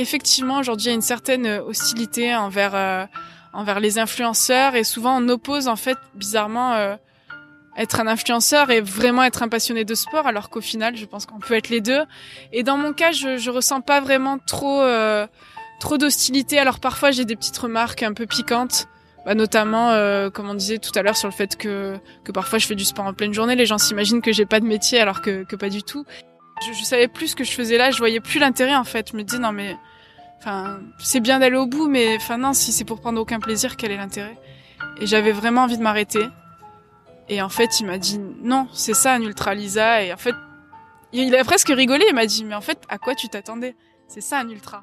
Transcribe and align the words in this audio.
effectivement, 0.00 0.58
aujourd'hui, 0.58 0.86
il 0.86 0.88
y 0.88 0.92
a 0.92 0.94
une 0.94 1.02
certaine 1.02 1.46
hostilité 1.46 2.34
envers 2.34 3.08
envers 3.54 3.80
les 3.80 3.98
influenceurs 3.98 4.74
et 4.76 4.84
souvent 4.84 5.20
on 5.20 5.28
oppose 5.28 5.68
en 5.68 5.76
fait 5.76 5.96
bizarrement 6.14 6.96
être 7.76 7.98
un 7.98 8.06
influenceur 8.06 8.70
et 8.70 8.82
vraiment 8.82 9.24
être 9.24 9.42
un 9.42 9.48
passionné 9.48 9.84
de 9.84 9.94
sport 9.94 10.26
alors 10.26 10.50
qu'au 10.50 10.60
final 10.60 10.96
je 10.96 11.06
pense 11.06 11.24
qu'on 11.24 11.38
peut 11.38 11.54
être 11.54 11.70
les 11.70 11.80
deux. 11.80 12.02
Et 12.52 12.62
dans 12.62 12.76
mon 12.76 12.92
cas 12.92 13.10
je 13.10 13.38
je 13.38 13.50
ressens 13.50 13.80
pas 13.80 14.00
vraiment 14.00 14.38
trop 14.38 14.82
trop 15.80 15.96
d'hostilité. 15.96 16.58
Alors 16.58 16.78
parfois 16.78 17.10
j'ai 17.10 17.24
des 17.24 17.36
petites 17.36 17.58
remarques 17.58 18.02
un 18.02 18.12
peu 18.12 18.26
piquantes. 18.26 18.86
Bah, 19.28 19.34
notamment, 19.34 19.90
euh, 19.90 20.30
comme 20.30 20.48
on 20.48 20.54
disait 20.54 20.78
tout 20.78 20.92
à 20.94 21.02
l'heure, 21.02 21.16
sur 21.16 21.28
le 21.28 21.34
fait 21.34 21.54
que, 21.56 21.98
que 22.24 22.32
parfois 22.32 22.58
je 22.58 22.66
fais 22.66 22.74
du 22.74 22.84
sport 22.84 23.04
en 23.04 23.12
pleine 23.12 23.34
journée, 23.34 23.56
les 23.56 23.66
gens 23.66 23.76
s'imaginent 23.76 24.22
que 24.22 24.32
j'ai 24.32 24.46
pas 24.46 24.58
de 24.58 24.64
métier 24.64 25.00
alors 25.00 25.20
que, 25.20 25.44
que 25.44 25.56
pas 25.56 25.68
du 25.68 25.82
tout. 25.82 26.06
Je, 26.66 26.72
je 26.72 26.84
savais 26.84 27.08
plus 27.08 27.28
ce 27.28 27.36
que 27.36 27.44
je 27.44 27.52
faisais 27.52 27.76
là, 27.76 27.90
je 27.90 27.98
voyais 27.98 28.20
plus 28.20 28.40
l'intérêt 28.40 28.74
en 28.74 28.84
fait. 28.84 29.10
Je 29.12 29.16
me 29.16 29.22
disais 29.22 29.38
non 29.40 29.52
mais, 29.52 29.76
enfin, 30.38 30.80
c'est 30.98 31.20
bien 31.20 31.38
d'aller 31.38 31.56
au 31.56 31.66
bout, 31.66 31.88
mais 31.88 32.16
enfin 32.16 32.38
non, 32.38 32.52
si 32.52 32.72
c'est 32.72 32.84
pour 32.84 33.00
prendre 33.00 33.20
aucun 33.20 33.40
plaisir, 33.40 33.76
quel 33.76 33.90
est 33.92 33.96
l'intérêt? 33.96 34.36
Et 35.00 35.06
j'avais 35.06 35.32
vraiment 35.32 35.62
envie 35.62 35.78
de 35.78 35.82
m'arrêter. 35.82 36.26
Et 37.28 37.42
en 37.42 37.48
fait, 37.48 37.80
il 37.80 37.86
m'a 37.86 37.98
dit 37.98 38.18
non, 38.42 38.68
c'est 38.72 38.94
ça 38.94 39.14
un 39.14 39.22
ultra 39.22 39.54
Lisa. 39.54 40.02
Et 40.02 40.12
en 40.12 40.16
fait, 40.16 40.34
il 41.12 41.34
a 41.36 41.44
presque 41.44 41.68
rigolé. 41.68 42.04
Il 42.08 42.14
m'a 42.14 42.26
dit 42.26 42.44
mais 42.44 42.54
en 42.54 42.60
fait, 42.60 42.78
à 42.88 42.98
quoi 42.98 43.14
tu 43.14 43.28
t'attendais? 43.28 43.76
C'est 44.08 44.22
ça 44.22 44.38
un 44.40 44.48
ultra. 44.48 44.82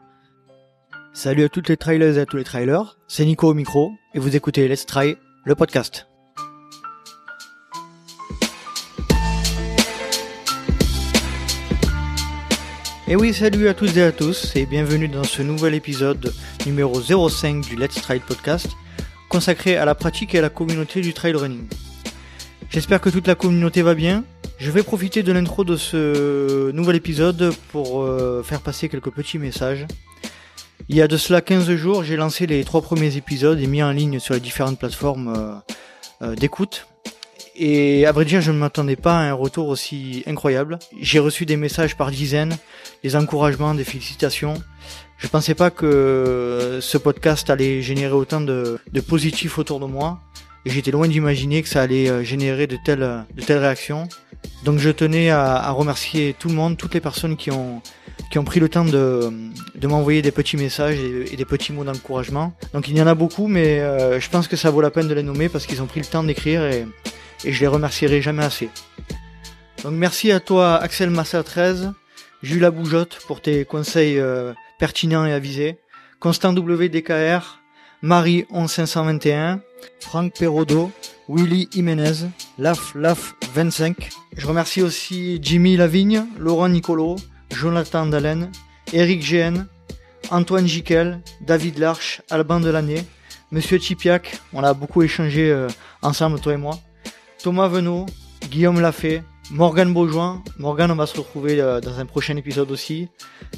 Salut 1.14 1.46
à 1.46 1.50
toutes 1.50 1.70
les 1.70 1.78
trailers 1.78 2.18
et 2.18 2.22
à 2.22 2.26
tous 2.26 2.38
les 2.38 2.44
trailers, 2.44 2.98
c'est 3.08 3.24
Nico 3.26 3.48
au 3.48 3.54
micro 3.54 3.94
et 4.14 4.20
vous 4.20 4.36
écoutez 4.36 4.68
Let's 4.68 4.86
Try, 4.86 5.16
le 5.46 5.56
podcast. 5.56 6.08
Et 13.08 13.16
oui, 13.16 13.34
salut 13.34 13.68
à 13.68 13.74
tous 13.74 13.96
et 13.98 14.04
à 14.04 14.12
tous 14.12 14.56
et 14.56 14.66
bienvenue 14.66 15.08
dans 15.08 15.24
ce 15.24 15.42
nouvel 15.42 15.74
épisode 15.74 16.34
numéro 16.66 17.00
05 17.02 17.66
du 17.66 17.76
Let's 17.76 18.02
Try 18.02 18.20
podcast 18.20 18.68
consacré 19.30 19.78
à 19.78 19.86
la 19.86 19.96
pratique 19.96 20.36
et 20.36 20.40
à 20.40 20.42
la 20.42 20.50
communauté 20.50 21.02
du 21.02 21.14
trail 21.14 21.34
running. 21.34 21.68
J'espère 22.70 23.02
que 23.02 23.10
toute 23.10 23.28
la 23.28 23.36
communauté 23.36 23.82
va 23.82 23.96
bien. 23.96 24.24
Je 24.58 24.72
vais 24.72 24.84
profiter 24.84 25.24
de 25.24 25.32
l'intro 25.32 25.64
de 25.64 25.76
ce 25.76 26.72
nouvel 26.72 26.96
épisode 26.96 27.54
pour 27.72 28.02
euh, 28.02 28.44
faire 28.44 28.62
passer 28.62 28.90
quelques 28.90 29.12
petits 29.12 29.38
messages 29.40 29.86
il 30.88 30.96
y 30.96 31.02
a 31.02 31.08
de 31.08 31.18
cela 31.18 31.42
15 31.42 31.74
jours, 31.76 32.04
j'ai 32.04 32.16
lancé 32.16 32.46
les 32.46 32.64
trois 32.64 32.82
premiers 32.82 33.18
épisodes 33.18 33.60
et 33.60 33.66
mis 33.66 33.82
en 33.82 33.92
ligne 33.92 34.20
sur 34.20 34.36
les 34.36 34.40
différentes 34.40 34.78
plateformes 34.78 35.34
euh, 35.36 35.56
euh, 36.22 36.36
d'écoute. 36.36 36.88
Et 37.58 38.06
à 38.06 38.12
vrai 38.12 38.26
dire, 38.26 38.42
je 38.42 38.52
ne 38.52 38.58
m'attendais 38.58 38.98
pas 38.98 39.18
à 39.18 39.22
un 39.22 39.34
retour 39.34 39.70
aussi 39.70 40.24
incroyable. 40.28 40.78
J'ai 41.00 41.20
reçu 41.20 41.46
des 41.46 41.56
messages 41.56 41.96
par 41.96 42.12
dizaines, 42.12 42.58
des 43.04 43.16
encouragements, 43.16 43.74
des 43.74 43.86
félicitations. 43.86 44.56
Je 45.18 45.28
pensais 45.30 45.56
pas 45.56 45.72
que 45.72 46.80
ce 46.82 46.98
podcast 46.98 47.50
allait 47.50 47.82
générer 47.82 48.14
autant 48.14 48.42
de, 48.42 48.78
de 48.92 49.02
positifs 49.02 49.58
autour 49.58 49.80
de 49.80 49.86
moi. 49.86 50.20
J'étais 50.66 50.92
loin 50.92 51.08
d'imaginer 51.08 51.62
que 51.62 51.70
ça 51.70 51.84
allait 51.84 52.10
euh, 52.10 52.24
générer 52.24 52.66
de 52.66 52.76
telles, 52.84 53.26
réactions. 53.48 54.10
Donc 54.64 54.80
je 54.80 54.90
tenais 54.90 55.30
à, 55.30 55.70
remercier 55.72 56.36
tout 56.38 56.50
le 56.50 56.56
monde, 56.56 56.76
toutes 56.76 56.94
les 56.94 57.02
personnes 57.02 57.38
qui 57.38 57.52
ont, 57.52 57.82
pris 58.44 58.60
le 58.60 58.68
temps 58.68 58.84
de, 58.84 59.32
de 59.76 59.88
m'envoyer 59.88 60.22
des 60.22 60.32
petits 60.32 60.58
messages 60.58 60.98
et, 61.00 61.36
des 61.36 61.46
petits 61.46 61.72
mots 61.72 61.84
d'encouragement. 61.84 62.54
Donc 62.74 62.88
il 62.90 62.98
y 62.98 63.02
en 63.02 63.08
a 63.08 63.16
beaucoup, 63.16 63.48
mais 63.48 63.80
euh, 63.80 64.20
je 64.20 64.30
pense 64.30 64.48
que 64.48 64.56
ça 64.56 64.72
vaut 64.72 64.82
la 64.82 64.90
peine 64.90 65.08
de 65.08 65.14
les 65.14 65.24
nommer 65.24 65.50
parce 65.50 65.68
qu'ils 65.68 65.82
ont 65.82 65.86
pris 65.86 66.00
le 66.00 66.06
temps 66.06 66.24
d'écrire 66.24 66.66
et, 66.66 66.86
et, 67.44 67.52
je 67.52 67.60
les 67.60 67.68
remercierai 67.68 68.22
jamais 68.22 68.44
assez. 68.44 68.70
Donc 69.84 69.94
merci 69.94 70.32
à 70.32 70.40
toi 70.40 70.78
Axel 70.78 71.10
Massa 71.10 71.44
13, 71.44 71.92
Jules 72.44 72.70
Boujotte 72.70 73.20
pour 73.28 73.42
tes 73.42 73.66
conseils 73.66 74.20
euh, 74.20 74.54
pertinents 74.80 75.26
et 75.26 75.34
avisés, 75.34 75.78
Constant 76.20 76.54
WDKR, 76.54 77.60
Marie 78.02 78.46
11521, 78.52 79.62
Franck 80.00 80.34
Perrodo, 80.38 80.92
Willy 81.28 81.68
Jiménez, 81.72 82.28
Laf 82.58 82.94
Laf 82.96 83.36
25. 83.54 84.10
Je 84.38 84.48
remercie 84.48 84.82
aussi 84.82 85.40
Jimmy 85.42 85.78
Lavigne, 85.78 86.26
Laurent 86.38 86.70
Nicolo, 86.70 87.16
Jonathan 87.52 88.06
Dalen, 88.06 88.52
Eric 88.94 89.22
GN, 89.22 89.66
Antoine 90.32 90.68
Jiquel, 90.68 91.22
David 91.42 91.78
Larche, 91.80 92.22
Alban 92.30 92.60
Delaney, 92.60 93.06
Monsieur 93.52 93.80
Chipiac, 93.80 94.40
on 94.54 94.64
a 94.64 94.74
beaucoup 94.74 95.02
échangé 95.02 95.52
euh, 95.52 95.68
ensemble, 96.02 96.40
toi 96.40 96.54
et 96.54 96.58
moi, 96.58 96.80
Thomas 97.46 97.68
Venot, 97.68 98.08
Guillaume 98.50 98.82
Lafay, 98.82 99.22
Morgane 99.52 99.94
Beaujoin, 99.94 100.42
Morgane 100.58 100.90
on 100.90 100.96
va 100.96 101.06
se 101.06 101.16
retrouver 101.16 101.62
euh, 101.62 101.80
dans 101.80 102.00
un 102.00 102.08
prochain 102.08 102.36
épisode 102.38 102.72
aussi, 102.72 103.08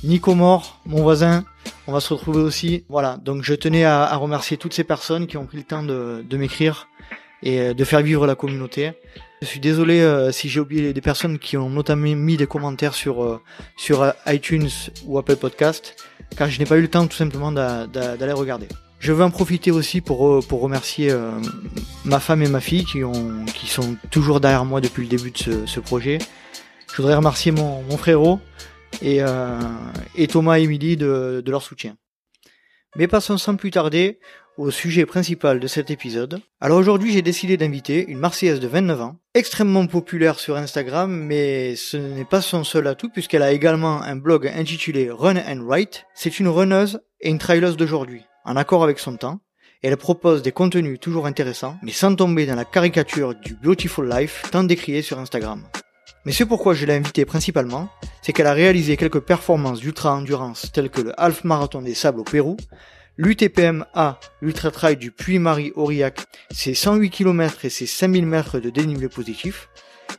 Nico 0.03 0.36
Mort, 0.36 0.81
mon 0.86 1.03
voisin, 1.03 1.46
on 1.88 1.94
va 1.94 2.02
se 2.02 2.14
retrouver 2.14 2.42
aussi. 2.42 2.84
Voilà, 2.90 3.16
donc 3.16 3.44
je 3.44 3.53
tenais 3.53 3.86
à, 3.86 4.14
remercier 4.18 4.58
toutes 4.58 4.74
ces 4.74 4.84
personnes 4.84 5.26
qui 5.26 5.38
ont 5.38 5.46
pris 5.46 5.56
le 5.56 5.64
temps 5.64 5.84
de, 5.84 6.22
m'écrire 6.34 6.90
et 7.44 7.62
euh, 7.62 7.74
de 7.74 7.84
faire 7.86 8.02
vivre 8.02 8.28
la 8.28 8.36
communauté. 8.36 8.92
Je 9.42 9.47
suis 9.47 9.62
désolé 9.62 10.02
euh, 10.02 10.34
si 10.34 10.50
j'ai 10.50 10.59
oublié 10.59 10.92
des 10.92 11.00
personnes 11.00 11.40
qui 11.40 11.56
ont 11.56 11.70
notamment 11.70 12.14
mis 12.14 12.36
des 12.36 12.46
commentaires 12.46 12.94
sur 12.94 13.40
sur 13.78 14.12
iTunes 14.26 14.68
ou 15.06 15.18
Apple 15.18 15.38
Podcast, 15.38 15.96
car 16.36 16.50
je 16.50 16.59
n'ai 16.59 16.66
pas 16.66 16.76
eu 16.76 16.81
le 16.81 16.90
temps 16.90 17.08
tout 17.08 17.16
simplement 17.16 17.53
d'aller 17.53 18.34
regarder. 18.34 18.68
Je 19.00 19.13
veux 19.13 19.24
en 19.24 19.30
profiter 19.30 19.72
aussi 19.72 20.02
pour 20.02 20.46
pour 20.47 20.62
remercier 20.62 21.13
ma 22.03 22.19
femme 22.19 22.41
et 22.41 22.50
ma 22.50 22.59
fille 22.59 22.84
qui 22.84 23.03
ont 23.03 23.46
qui 23.46 23.68
sont 23.68 23.96
toujours 24.12 24.40
derrière 24.40 24.66
moi 24.66 24.81
depuis 24.81 25.03
le 25.03 25.09
début 25.09 25.31
de 25.31 25.66
ce, 25.66 25.80
projet. 25.80 26.18
Je 26.91 26.97
voudrais 26.97 27.16
remercier 27.16 27.52
mon, 27.52 27.84
mon 27.84 27.97
frérot 27.97 28.40
et, 29.02 29.19
et 30.16 30.28
Thomas 30.28 30.58
et 30.58 30.63
Emily 30.63 30.97
de, 30.97 31.41
de 31.46 31.52
leur 31.52 31.62
soutien. 31.62 31.96
Mais 32.96 33.08
passons 33.08 33.38
sans 33.38 33.56
plus 33.56 33.69
tarder 33.69 34.19
au 34.58 34.72
sujet 34.72 35.06
principal 35.06 35.59
de 35.59 35.68
cet 35.68 35.91
épisode. 35.91 36.41
Alors 36.62 36.79
aujourd'hui 36.79 37.14
j'ai 37.14 37.22
décidé 37.22 37.58
d'inviter 37.58 38.06
une 38.08 38.18
Marseillaise 38.18 38.59
de 38.59 38.68
29 38.68 39.02
ans, 39.02 39.19
extrêmement 39.35 39.85
populaire 39.85 40.40
sur 40.40 40.58
Instagram, 40.58 41.12
mais 41.12 41.75
ce 41.75 41.97
n'est 41.97 42.25
pas 42.25 42.41
son 42.41 42.64
seul 42.64 42.88
atout 42.88 43.09
puisqu'elle 43.09 43.44
a 43.44 43.52
également 43.52 44.02
un 44.02 44.16
blog 44.16 44.47
intitulé 44.47 45.12
Run 45.12 45.38
and 45.38 45.64
Write. 45.64 46.06
C'est 46.16 46.40
une 46.40 46.47
runneuse 46.47 47.02
et 47.22 47.29
une 47.29 47.38
traileuse 47.38 47.78
d'aujourd'hui, 47.78 48.24
en 48.47 48.56
accord 48.56 48.84
avec 48.84 48.97
son 48.97 49.18
temps. 49.18 49.40
Elle 49.84 49.96
propose 49.97 50.41
des 50.41 50.52
contenus 50.52 51.00
toujours 51.00 51.28
intéressants, 51.28 51.78
mais 51.84 51.91
sans 51.91 52.16
tomber 52.16 52.47
dans 52.47 52.56
la 52.56 52.66
caricature 52.66 53.35
du 53.35 53.53
Beautiful 53.53 54.09
Life 54.09 54.44
tant 54.52 54.63
décrié 54.63 55.03
sur 55.03 55.19
Instagram. 55.19 55.63
Mais 56.25 56.31
ce 56.31 56.44
pourquoi 56.44 56.74
je 56.74 56.85
l'ai 56.85 56.96
invitée 56.96 57.25
principalement, 57.25 57.90
c'est 58.22 58.34
qu'elle 58.34 58.47
a 58.47 58.53
réalisé 58.53 58.97
quelques 58.97 59.19
performances 59.19 59.80
d'ultra-endurance 59.80 60.72
telles 60.74 60.90
que 60.90 61.02
le 61.02 61.22
Half 61.22 61.44
Marathon 61.44 61.81
des 61.81 61.94
Sables 61.94 62.22
au 62.22 62.24
Pérou, 62.24 62.58
L'UTPM-A, 63.19 64.19
l'Ultra 64.41 64.69
Trail 64.69 64.96
du 64.96 65.09
Puy-Marie-Aurillac, 65.09 66.19
c'est 66.52 66.75
108 66.75 67.09
km 67.09 67.66
et 67.66 67.69
c'est 67.69 67.88
5000 67.88 68.28
mètres 68.28 68.59
de 68.59 68.69
dénivelé 68.69 69.09
positif. 69.09 69.69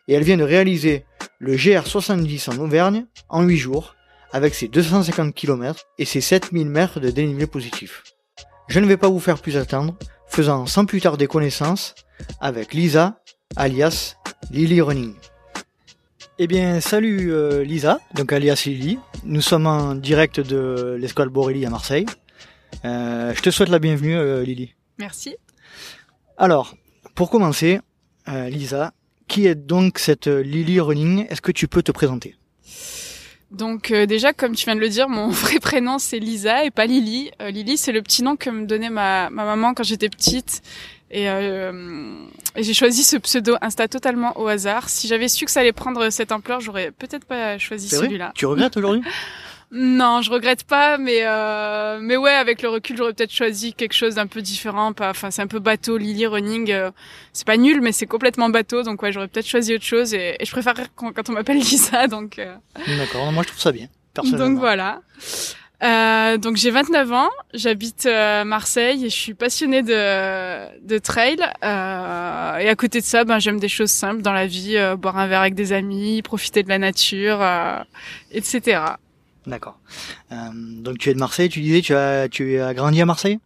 Et 0.09 0.15
elle 0.15 0.25
vient 0.25 0.37
de 0.37 0.43
réaliser 0.43 1.05
le 1.39 1.55
GR70 1.55 2.51
en 2.51 2.59
Auvergne 2.59 3.07
en 3.29 3.43
8 3.43 3.57
jours, 3.57 3.95
avec 4.33 4.55
ses 4.55 4.67
250 4.67 5.33
km 5.33 5.85
et 5.99 6.05
ses 6.05 6.21
7000 6.21 6.69
mètres 6.69 6.99
de 6.99 7.11
dénivelé 7.11 7.47
positif. 7.47 8.03
Je 8.69 8.81
ne 8.81 8.87
vais 8.87 8.99
pas 8.99 9.09
vous 9.09 9.19
faire 9.19 9.41
plus 9.41 9.57
attendre, 9.57 9.97
faisant 10.27 10.67
sans 10.67 10.85
plus 10.85 11.01
tarder 11.01 11.27
connaissance 11.27 11.95
avec 12.39 12.75
Lisa, 12.75 13.19
alias 13.57 14.17
Lily 14.51 14.83
Running. 14.83 15.15
Eh 16.39 16.47
bien, 16.47 16.79
salut 16.83 17.33
euh, 17.33 17.65
Lisa, 17.65 17.99
donc 18.15 18.31
alias 18.31 18.65
Lily. 18.67 18.99
Nous 19.25 19.41
sommes 19.41 19.67
en 19.67 19.95
direct 19.95 20.41
de 20.41 20.99
l'escole 21.01 21.31
Borelli 21.31 21.65
à 21.65 21.71
Marseille. 21.71 22.05
Euh, 22.85 23.33
je 23.35 23.41
te 23.41 23.49
souhaite 23.49 23.71
la 23.71 23.79
bienvenue, 23.79 24.15
euh, 24.15 24.45
Lily. 24.45 24.75
Merci. 24.99 25.37
Alors, 26.37 26.75
pour 27.15 27.31
commencer, 27.31 27.81
euh, 28.29 28.51
Lisa, 28.51 28.93
qui 29.29 29.47
est 29.47 29.55
donc 29.55 29.99
cette 29.99 30.27
Lily 30.27 30.79
Running? 30.79 31.27
Est-ce 31.31 31.41
que 31.41 31.53
tu 31.53 31.69
peux 31.69 31.83
te 31.83 31.91
présenter? 31.91 32.37
Donc 33.51 33.93
déjà, 33.93 34.33
comme 34.33 34.55
tu 34.55 34.67
viens 34.67 34.75
de 34.75 34.81
le 34.81 34.89
dire, 34.89 35.09
mon 35.09 35.29
vrai 35.31 35.59
prénom 35.59 35.99
c'est 35.99 36.19
Lisa 36.19 36.65
et 36.65 36.71
pas 36.71 36.87
Lily. 36.87 37.31
Lily 37.41 37.77
c'est 37.77 37.93
le 37.93 38.03
petit 38.03 38.23
nom 38.23 38.37
que 38.37 38.51
me 38.51 38.67
donnait 38.67 38.91
ma, 38.91 39.31
ma 39.31 39.45
maman 39.45 39.75
quand 39.75 39.85
j'étais 39.85 40.09
petite. 40.09 40.63
Et, 41.11 41.25
et 41.25 42.63
j'ai 42.63 42.75
choisi 42.75 43.03
ce 43.03 43.17
pseudo 43.17 43.57
Insta 43.63 43.89
totalement 43.89 44.39
au 44.39 44.47
hasard. 44.47 44.91
Si 44.91 45.09
j'avais 45.09 45.29
su 45.29 45.47
que 45.47 45.51
ça 45.51 45.61
allait 45.61 45.73
prendre 45.73 46.11
cette 46.11 46.33
ampleur, 46.33 46.61
j'aurais 46.61 46.91
peut-être 46.91 47.25
pas 47.25 47.57
choisi 47.57 47.89
celui-là. 47.89 48.33
Tu 48.35 48.45
regrettes 48.45 48.77
aujourd'hui? 48.77 49.03
Non, 49.71 50.23
je 50.23 50.31
regrette 50.31 50.65
pas, 50.65 50.97
mais 50.97 51.21
euh, 51.27 51.99
mais 52.01 52.17
ouais, 52.17 52.33
avec 52.33 52.63
le 52.63 52.71
recul, 52.71 52.97
j'aurais 52.97 53.13
peut-être 53.13 53.33
choisi 53.33 53.75
quelque 53.75 53.93
chose 53.93 54.15
d'un 54.15 54.27
peu 54.27 54.41
différent. 54.41 54.95
Pas, 54.95 55.11
enfin, 55.11 55.31
c'est 55.31 55.43
un 55.43 55.47
peu 55.47 55.59
bateau, 55.59 55.99
Lily 55.99 56.27
Running. 56.27 56.71
Euh, 56.73 56.91
c'est 57.35 57.47
pas 57.47 57.59
nul, 57.59 57.83
mais 57.83 57.93
c'est 57.93 58.07
complètement 58.07 58.49
bateau. 58.49 58.83
Donc 58.83 59.03
ouais, 59.03 59.13
j'aurais 59.13 59.29
peut-être 59.29 59.47
choisi 59.47 59.75
autre 59.75 59.85
chose. 59.85 60.15
Et, 60.15 60.39
je 60.43 60.51
préfère 60.51 60.75
quand, 60.95 61.13
quand 61.13 61.29
on 61.29 61.33
m'appelle 61.33 61.59
Lisa. 61.59 62.07
Donc. 62.07 62.39
Euh... 62.39 62.55
D'accord. 62.99 63.31
Moi, 63.31 63.43
je 63.43 63.49
trouve 63.49 63.61
ça 63.61 63.73
bien. 63.73 63.89
Personnellement. 64.15 64.49
Donc 64.49 64.59
voilà. 64.59 65.03
Euh, 65.81 66.39
donc 66.39 66.57
j'ai 66.57 66.73
29 66.73 67.13
ans, 67.13 67.31
j'habite 67.55 68.07
euh, 68.07 68.43
Marseille 68.45 69.07
et 69.07 69.11
je 69.11 69.15
suis 69.15 69.35
passionnée 69.35 69.83
de, 69.83 70.85
de 70.85 70.99
trail. 70.99 71.37
Euh, 71.63 72.57
et 72.57 72.69
à 72.69 72.75
côté 72.75 73.01
de 73.01 73.05
ça, 73.05 73.25
ben 73.25 73.39
j'aime 73.39 73.61
des 73.61 73.69
choses 73.69 73.91
simples 73.91 74.23
dans 74.23 74.33
la 74.33 74.47
vie, 74.47 74.77
boire 74.99 75.19
un 75.19 75.29
verre 75.29 75.43
avec 75.43 75.55
des 75.55 75.73
amis, 75.73 76.23
profiter 76.23 76.63
de 76.63 76.69
la 76.69 76.79
nature, 76.79 77.47
etc. 78.33 78.81
D'accord. 79.49 79.79
Euh, 80.33 80.37
donc 80.55 80.99
tu 80.99 81.11
es 81.11 81.15
de 81.15 81.19
Marseille, 81.19 81.49
tu 81.49 81.61
disais, 81.61 81.81
tu 81.81 81.95
as, 81.95 82.29
tu 82.29 82.61
as 82.61 82.75
grandi 82.75 83.01
à 83.01 83.07
Marseille? 83.07 83.39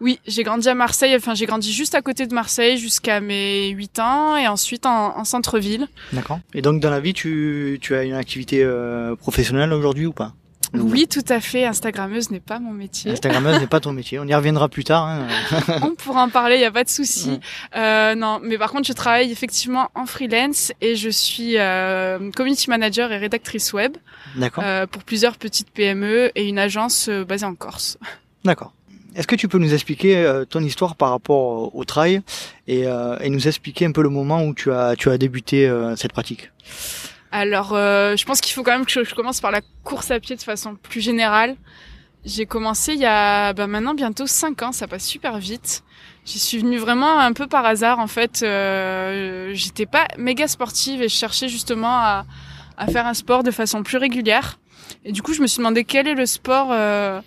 Oui, 0.00 0.18
j'ai 0.26 0.42
grandi 0.42 0.68
à 0.68 0.74
Marseille, 0.74 1.14
enfin 1.16 1.34
j'ai 1.34 1.46
grandi 1.46 1.72
juste 1.72 1.94
à 1.94 2.02
côté 2.02 2.26
de 2.26 2.34
Marseille 2.34 2.78
jusqu'à 2.78 3.20
mes 3.20 3.68
8 3.70 3.98
ans 4.00 4.36
et 4.36 4.48
ensuite 4.48 4.86
en, 4.86 5.16
en 5.16 5.24
centre-ville. 5.24 5.86
D'accord. 6.12 6.40
Et 6.54 6.62
donc 6.62 6.80
dans 6.80 6.90
la 6.90 7.00
vie, 7.00 7.12
tu, 7.12 7.78
tu 7.80 7.94
as 7.94 8.02
une 8.04 8.14
activité 8.14 8.62
euh, 8.62 9.14
professionnelle 9.16 9.72
aujourd'hui 9.72 10.06
ou 10.06 10.12
pas? 10.12 10.32
Oui, 10.74 11.06
tout 11.08 11.24
à 11.28 11.40
fait. 11.40 11.64
Instagrammeuse 11.64 12.30
n'est 12.30 12.40
pas 12.40 12.58
mon 12.58 12.72
métier. 12.72 13.12
Instagrammeuse 13.12 13.60
n'est 13.60 13.66
pas 13.66 13.80
ton 13.80 13.92
métier. 13.92 14.18
On 14.18 14.26
y 14.26 14.34
reviendra 14.34 14.68
plus 14.68 14.84
tard. 14.84 15.06
Hein. 15.06 15.26
On 15.82 15.94
pourra 15.94 16.22
en 16.24 16.28
parler, 16.28 16.56
il 16.56 16.60
y 16.60 16.64
a 16.64 16.70
pas 16.70 16.84
de 16.84 16.88
souci. 16.88 17.30
Mm. 17.30 17.40
Euh, 17.76 18.14
non, 18.14 18.40
mais 18.42 18.58
par 18.58 18.70
contre, 18.70 18.86
je 18.86 18.92
travaille 18.92 19.30
effectivement 19.32 19.90
en 19.94 20.06
freelance 20.06 20.72
et 20.80 20.96
je 20.96 21.08
suis 21.08 21.58
euh, 21.58 22.30
community 22.32 22.70
manager 22.70 23.12
et 23.12 23.18
rédactrice 23.18 23.72
web. 23.72 23.96
D'accord. 24.36 24.64
Euh, 24.66 24.86
pour 24.86 25.02
plusieurs 25.04 25.36
petites 25.36 25.70
PME 25.70 26.30
et 26.34 26.48
une 26.48 26.58
agence 26.58 27.08
euh, 27.08 27.24
basée 27.24 27.46
en 27.46 27.54
Corse. 27.54 27.98
D'accord. 28.44 28.72
Est-ce 29.16 29.26
que 29.26 29.36
tu 29.36 29.48
peux 29.48 29.58
nous 29.58 29.74
expliquer 29.74 30.16
euh, 30.16 30.44
ton 30.44 30.60
histoire 30.60 30.94
par 30.94 31.10
rapport 31.10 31.74
au 31.74 31.84
trail 31.84 32.20
et, 32.66 32.86
euh, 32.86 33.18
et, 33.20 33.30
nous 33.30 33.48
expliquer 33.48 33.86
un 33.86 33.92
peu 33.92 34.02
le 34.02 34.10
moment 34.10 34.44
où 34.44 34.54
tu 34.54 34.70
as 34.70 34.94
tu 34.96 35.10
as 35.10 35.18
débuté 35.18 35.70
cette 35.96 36.12
pratique? 36.12 36.50
Alors, 37.30 37.74
euh, 37.74 38.16
je 38.16 38.24
pense 38.24 38.40
qu'il 38.40 38.54
faut 38.54 38.62
quand 38.62 38.72
même 38.72 38.86
que 38.86 39.04
je, 39.04 39.14
commence 39.14 39.40
par 39.40 39.50
la 39.50 39.60
course 39.84 40.10
à 40.10 40.20
pied 40.20 40.36
de 40.36 40.42
façon 40.42 40.76
plus 40.76 41.00
générale. 41.00 41.56
J'ai 42.24 42.46
commencé 42.46 42.94
il 42.94 43.00
y 43.00 43.06
a 43.06 43.52
bah, 43.52 43.66
maintenant 43.66 43.94
bientôt 43.94 44.26
5 44.26 44.62
ans, 44.62 44.72
ça 44.72 44.86
passe 44.88 45.04
super 45.04 45.38
vite. 45.38 45.84
J'y 46.24 46.38
suis 46.38 46.58
venue 46.58 46.78
vraiment 46.78 47.18
un 47.18 47.32
peu 47.32 47.46
par 47.46 47.64
hasard 47.64 48.00
en 48.00 48.06
fait. 48.06 48.42
Euh, 48.42 49.50
J'étais 49.54 49.86
pas 49.86 50.06
méga 50.18 50.48
sportive 50.48 51.00
et 51.00 51.08
je 51.08 51.14
cherchais 51.14 51.48
justement 51.48 51.96
à, 51.98 52.24
faire 52.90 53.06
un 53.06 53.14
sport 53.14 53.42
de 53.42 53.50
façon 53.50 53.82
plus 53.82 53.98
régulière. 53.98 54.58
Et 55.04 55.12
du 55.12 55.22
coup, 55.22 55.32
je 55.32 55.42
me 55.42 55.46
suis 55.46 55.58
demandé 55.58 55.84
quel 55.84 56.08
est 56.08 56.14
le 56.14 56.26
sport 56.26 56.68
euh, 56.70 57.20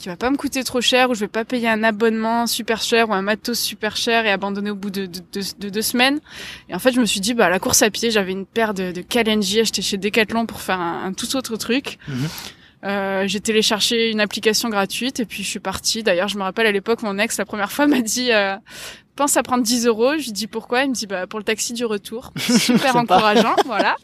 qui 0.00 0.08
va 0.08 0.16
pas 0.16 0.30
me 0.30 0.36
coûter 0.38 0.64
trop 0.64 0.80
cher, 0.80 1.10
où 1.10 1.14
je 1.14 1.20
vais 1.20 1.28
pas 1.28 1.44
payer 1.44 1.68
un 1.68 1.84
abonnement 1.84 2.46
super 2.46 2.80
cher 2.80 3.10
ou 3.10 3.12
un 3.12 3.20
matos 3.20 3.60
super 3.60 3.96
cher 3.96 4.24
et 4.24 4.30
abandonner 4.30 4.70
au 4.70 4.74
bout 4.74 4.88
de, 4.88 5.04
de, 5.04 5.20
de, 5.58 5.68
deux 5.68 5.82
semaines. 5.82 6.20
Et 6.70 6.74
en 6.74 6.78
fait, 6.78 6.92
je 6.92 7.00
me 7.00 7.04
suis 7.04 7.20
dit, 7.20 7.34
bah, 7.34 7.50
la 7.50 7.58
course 7.58 7.82
à 7.82 7.90
pied, 7.90 8.10
j'avais 8.10 8.32
une 8.32 8.46
paire 8.46 8.72
de, 8.72 8.92
de 8.92 9.02
Kalenji 9.02 9.60
achetée 9.60 9.82
chez 9.82 9.98
Decathlon 9.98 10.46
pour 10.46 10.62
faire 10.62 10.80
un, 10.80 11.12
tout 11.12 11.36
autre 11.36 11.56
truc. 11.56 11.98
Mhm. 12.08 12.28
Euh, 12.82 13.24
j'ai 13.26 13.40
téléchargé 13.40 14.10
une 14.10 14.20
application 14.20 14.70
gratuite 14.70 15.20
et 15.20 15.26
puis 15.26 15.42
je 15.42 15.48
suis 15.48 15.60
partie. 15.60 16.02
D'ailleurs, 16.02 16.28
je 16.28 16.38
me 16.38 16.42
rappelle 16.42 16.66
à 16.66 16.72
l'époque, 16.72 17.02
mon 17.02 17.18
ex, 17.18 17.36
la 17.36 17.44
première 17.44 17.70
fois, 17.70 17.86
m'a 17.86 18.00
dit 18.00 18.32
euh, 18.32 18.56
pense 19.16 19.36
à 19.36 19.42
prendre 19.42 19.62
10 19.62 19.86
euros. 19.86 20.12
Je 20.18 20.26
lui 20.26 20.32
dis 20.32 20.46
pourquoi. 20.46 20.84
Il 20.84 20.90
me 20.90 20.94
dit 20.94 21.06
bah 21.06 21.26
pour 21.26 21.38
le 21.38 21.44
taxi 21.44 21.72
du 21.72 21.84
retour. 21.84 22.32
Super 22.38 22.96
encourageant, 22.96 23.56
voilà. 23.66 23.96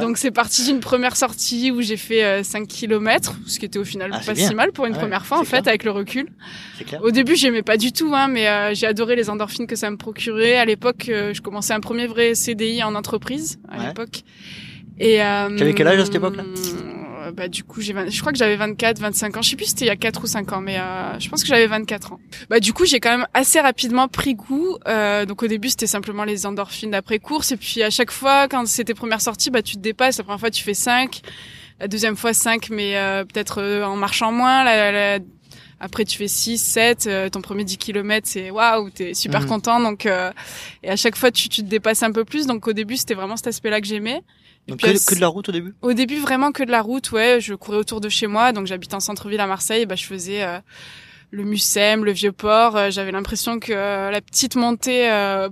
Donc 0.00 0.18
c'est 0.18 0.30
parti 0.30 0.64
d'une 0.64 0.80
première 0.80 1.16
sortie 1.16 1.70
où 1.70 1.80
j'ai 1.80 1.96
fait 1.96 2.44
5 2.44 2.62
euh, 2.62 2.66
km, 2.66 3.34
ce 3.46 3.58
qui 3.58 3.64
était 3.64 3.78
au 3.78 3.84
final 3.84 4.10
ah, 4.12 4.20
pas 4.24 4.34
si 4.34 4.54
mal 4.54 4.72
pour 4.72 4.84
une 4.86 4.92
première 4.92 5.24
fois 5.24 5.38
en 5.38 5.44
fait 5.44 5.66
avec 5.66 5.84
le 5.84 5.90
recul. 5.90 6.28
Clair. 6.86 7.02
Au 7.02 7.10
début 7.10 7.34
j'aimais 7.34 7.62
pas 7.62 7.76
du 7.76 7.92
tout, 7.92 8.12
hein, 8.14 8.28
mais 8.28 8.46
euh, 8.48 8.74
j'ai 8.74 8.86
adoré 8.86 9.16
les 9.16 9.30
endorphines 9.30 9.66
que 9.66 9.76
ça 9.76 9.90
me 9.90 9.96
procurait. 9.96 10.56
À 10.56 10.64
l'époque, 10.64 11.08
euh, 11.08 11.32
je 11.32 11.40
commençais 11.40 11.72
un 11.72 11.80
premier 11.80 12.06
vrai 12.06 12.34
CDI 12.34 12.82
en 12.82 12.94
entreprise 12.94 13.58
à 13.70 13.86
l'époque. 13.86 14.24
Et 14.98 15.22
euh, 15.22 15.56
tu 15.56 15.62
avais 15.62 15.74
quel 15.74 15.88
âge 15.88 16.00
à 16.00 16.04
cette 16.04 16.14
époque-là? 16.14 16.44
euh, 16.44 17.03
bah 17.34 17.48
du 17.48 17.64
coup 17.64 17.80
j'ai 17.80 17.94
je 18.08 18.20
crois 18.20 18.32
que 18.32 18.38
j'avais 18.38 18.56
24 18.56 18.98
25 18.98 19.36
ans. 19.36 19.42
Je 19.42 19.50
sais 19.50 19.56
plus 19.56 19.66
c'était 19.66 19.84
il 19.84 19.88
y 19.88 19.90
a 19.90 19.96
4 19.96 20.24
ou 20.24 20.26
5 20.26 20.52
ans 20.52 20.60
mais 20.60 20.78
euh, 20.78 21.18
je 21.18 21.28
pense 21.28 21.42
que 21.42 21.48
j'avais 21.48 21.66
24 21.66 22.12
ans. 22.12 22.20
Bah 22.48 22.60
du 22.60 22.72
coup 22.72 22.84
j'ai 22.86 23.00
quand 23.00 23.10
même 23.10 23.26
assez 23.34 23.60
rapidement 23.60 24.08
pris 24.08 24.34
goût 24.34 24.78
euh, 24.86 25.26
donc 25.26 25.42
au 25.42 25.46
début 25.46 25.68
c'était 25.68 25.86
simplement 25.86 26.24
les 26.24 26.46
endorphines 26.46 26.92
d'après 26.92 27.18
course. 27.18 27.52
Et 27.52 27.56
puis 27.56 27.82
à 27.82 27.90
chaque 27.90 28.10
fois 28.10 28.48
quand 28.48 28.66
c'était 28.66 28.94
première 28.94 29.20
sortie 29.20 29.50
bah 29.50 29.62
tu 29.62 29.76
te 29.76 29.80
dépasses. 29.80 30.18
La 30.18 30.24
première 30.24 30.40
fois 30.40 30.50
tu 30.50 30.62
fais 30.62 30.74
5 30.74 31.22
la 31.80 31.88
deuxième 31.88 32.16
fois 32.16 32.32
5 32.32 32.70
mais 32.70 32.96
euh, 32.96 33.24
peut-être 33.24 33.60
euh, 33.60 33.84
en 33.84 33.96
marchant 33.96 34.32
moins. 34.32 34.64
La, 34.64 34.92
la, 34.92 35.18
après 35.80 36.04
tu 36.04 36.16
fais 36.16 36.28
6, 36.28 36.58
7, 36.58 37.30
ton 37.30 37.40
premier 37.40 37.64
10 37.64 37.76
km 37.78 38.26
c'est 38.26 38.50
waouh, 38.50 38.90
t'es 38.90 39.14
super 39.14 39.42
mhm. 39.42 39.48
content. 39.48 39.80
Donc 39.80 40.06
euh, 40.06 40.32
et 40.82 40.90
à 40.90 40.96
chaque 40.96 41.16
fois 41.16 41.30
tu, 41.30 41.48
tu 41.48 41.62
te 41.62 41.68
dépasses 41.68 42.02
un 42.02 42.12
peu 42.12 42.24
plus. 42.24 42.46
Donc 42.46 42.66
au 42.66 42.72
début 42.72 42.96
c'était 42.96 43.14
vraiment 43.14 43.36
cet 43.36 43.48
aspect-là 43.48 43.80
que 43.80 43.86
j'aimais. 43.86 44.22
Donc 44.68 44.80
que, 44.80 45.14
de 45.14 45.20
la 45.20 45.28
route 45.28 45.48
au 45.48 45.52
début? 45.52 45.74
Au 45.82 45.92
début 45.92 46.18
vraiment 46.18 46.52
que 46.52 46.62
de 46.62 46.70
la 46.70 46.80
route, 46.80 47.12
ouais. 47.12 47.38
Je 47.40 47.54
courais 47.54 47.76
autour 47.76 48.00
de 48.00 48.08
chez 48.08 48.26
moi, 48.26 48.52
donc 48.52 48.66
j'habite 48.66 48.94
en 48.94 49.00
centre-ville 49.00 49.40
à 49.40 49.46
Marseille. 49.46 49.84
bah 49.84 49.94
je 49.94 50.06
faisais 50.06 50.42
euh, 50.42 50.58
le 51.30 51.44
Mucem, 51.44 52.04
le 52.04 52.12
Vieux-Port. 52.12 52.76
Euh, 52.76 52.90
j'avais 52.90 53.12
l'impression 53.12 53.58
que 53.60 53.72
euh, 53.72 54.10
la 54.10 54.22
petite 54.22 54.56
montée 54.56 55.08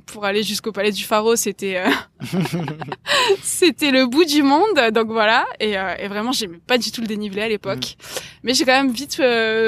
pour 0.07 0.25
aller 0.25 0.43
jusqu'au 0.43 0.73
Palais 0.73 0.93
du 0.93 1.05
Pharo, 1.05 1.37
c'était 1.37 1.83
c'était 3.43 3.91
le 3.91 4.07
bout 4.07 4.25
du 4.25 4.43
monde. 4.43 4.81
Donc 4.93 5.09
voilà. 5.09 5.45
Et, 5.61 5.73
et 5.73 6.09
vraiment, 6.09 6.33
j'aimais 6.33 6.61
pas 6.67 6.79
du 6.79 6.91
tout 6.91 7.03
le 7.03 7.07
dénivelé 7.07 7.43
à 7.43 7.49
l'époque. 7.49 7.97
Mmh. 7.99 8.19
Mais 8.45 8.55
j'ai 8.55 8.65
quand 8.65 8.83
même 8.83 8.93
vite 8.93 9.21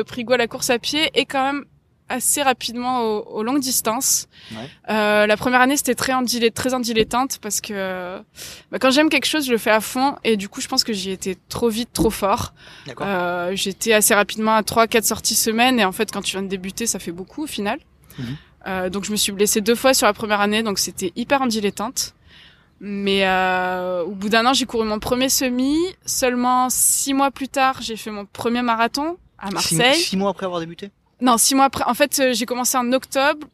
pris 0.06 0.24
goût 0.24 0.32
à 0.32 0.38
la 0.38 0.48
course 0.48 0.70
à 0.70 0.78
pied 0.78 1.10
et 1.14 1.26
quand 1.26 1.44
même 1.44 1.64
assez 2.08 2.42
rapidement 2.42 3.00
aux, 3.02 3.42
longues 3.42 3.60
distances. 3.60 4.28
Ouais. 4.52 4.68
Euh, 4.90 5.26
la 5.26 5.36
première 5.36 5.60
année, 5.60 5.76
c'était 5.76 5.94
très 5.94 6.12
très 6.54 6.74
en 6.74 6.80
dilettante 6.80 7.38
parce 7.40 7.60
que 7.60 8.18
bah, 8.70 8.78
quand 8.78 8.90
j'aime 8.90 9.08
quelque 9.08 9.26
chose, 9.26 9.46
je 9.46 9.52
le 9.52 9.58
fais 9.58 9.70
à 9.70 9.80
fond 9.80 10.16
et 10.24 10.36
du 10.36 10.48
coup, 10.48 10.60
je 10.60 10.68
pense 10.68 10.84
que 10.84 10.92
j'y 10.92 11.10
étais 11.10 11.36
trop 11.48 11.68
vite, 11.68 11.90
trop 11.92 12.10
fort. 12.10 12.52
Euh, 13.00 13.52
J'étais 13.54 13.92
assez 13.92 14.14
rapidement 14.14 14.54
à 14.54 14.62
trois, 14.62 14.86
quatre 14.86 15.04
sorties 15.04 15.34
semaine 15.34 15.80
et 15.80 15.84
en 15.84 15.92
fait, 15.92 16.10
quand 16.10 16.22
tu 16.22 16.32
viens 16.32 16.42
de 16.42 16.48
débuter, 16.48 16.86
ça 16.86 16.98
fait 16.98 17.12
beaucoup 17.12 17.44
au 17.44 17.46
final. 17.46 17.78
Mhm. 18.18 18.36
Euh, 18.66 18.90
donc, 18.90 19.04
je 19.04 19.10
me 19.10 19.16
suis 19.16 19.32
blessée 19.32 19.60
deux 19.60 19.74
fois 19.74 19.94
sur 19.94 20.06
la 20.06 20.12
première 20.14 20.40
année, 20.40 20.62
donc 20.62 20.78
c'était 20.78 21.12
hyper 21.16 21.42
en 21.42 21.46
dilettante. 21.46 22.14
Mais 22.80 23.26
euh, 23.26 24.02
au 24.04 24.10
bout 24.10 24.28
d'un 24.28 24.44
an, 24.46 24.52
j'ai 24.52 24.66
couru 24.66 24.84
mon 24.84 24.98
premier 24.98 25.28
semi. 25.28 25.78
Seulement 26.04 26.68
six 26.70 27.14
mois 27.14 27.30
plus 27.30 27.48
tard, 27.48 27.80
j'ai 27.80 27.96
fait 27.96 28.10
mon 28.10 28.26
premier 28.26 28.62
marathon 28.62 29.16
à 29.38 29.50
Marseille. 29.50 29.94
six 29.94 30.16
mois 30.16 30.30
après 30.30 30.46
avoir 30.46 30.60
débuté? 30.60 30.90
Non, 31.24 31.38
six 31.38 31.54
mois 31.54 31.64
après. 31.64 31.84
En 31.86 31.94
fait, 31.94 32.18
euh, 32.20 32.32
j'ai 32.34 32.46
commencé 32.46 32.76
en 32.76 32.92
octobre. 32.92 33.46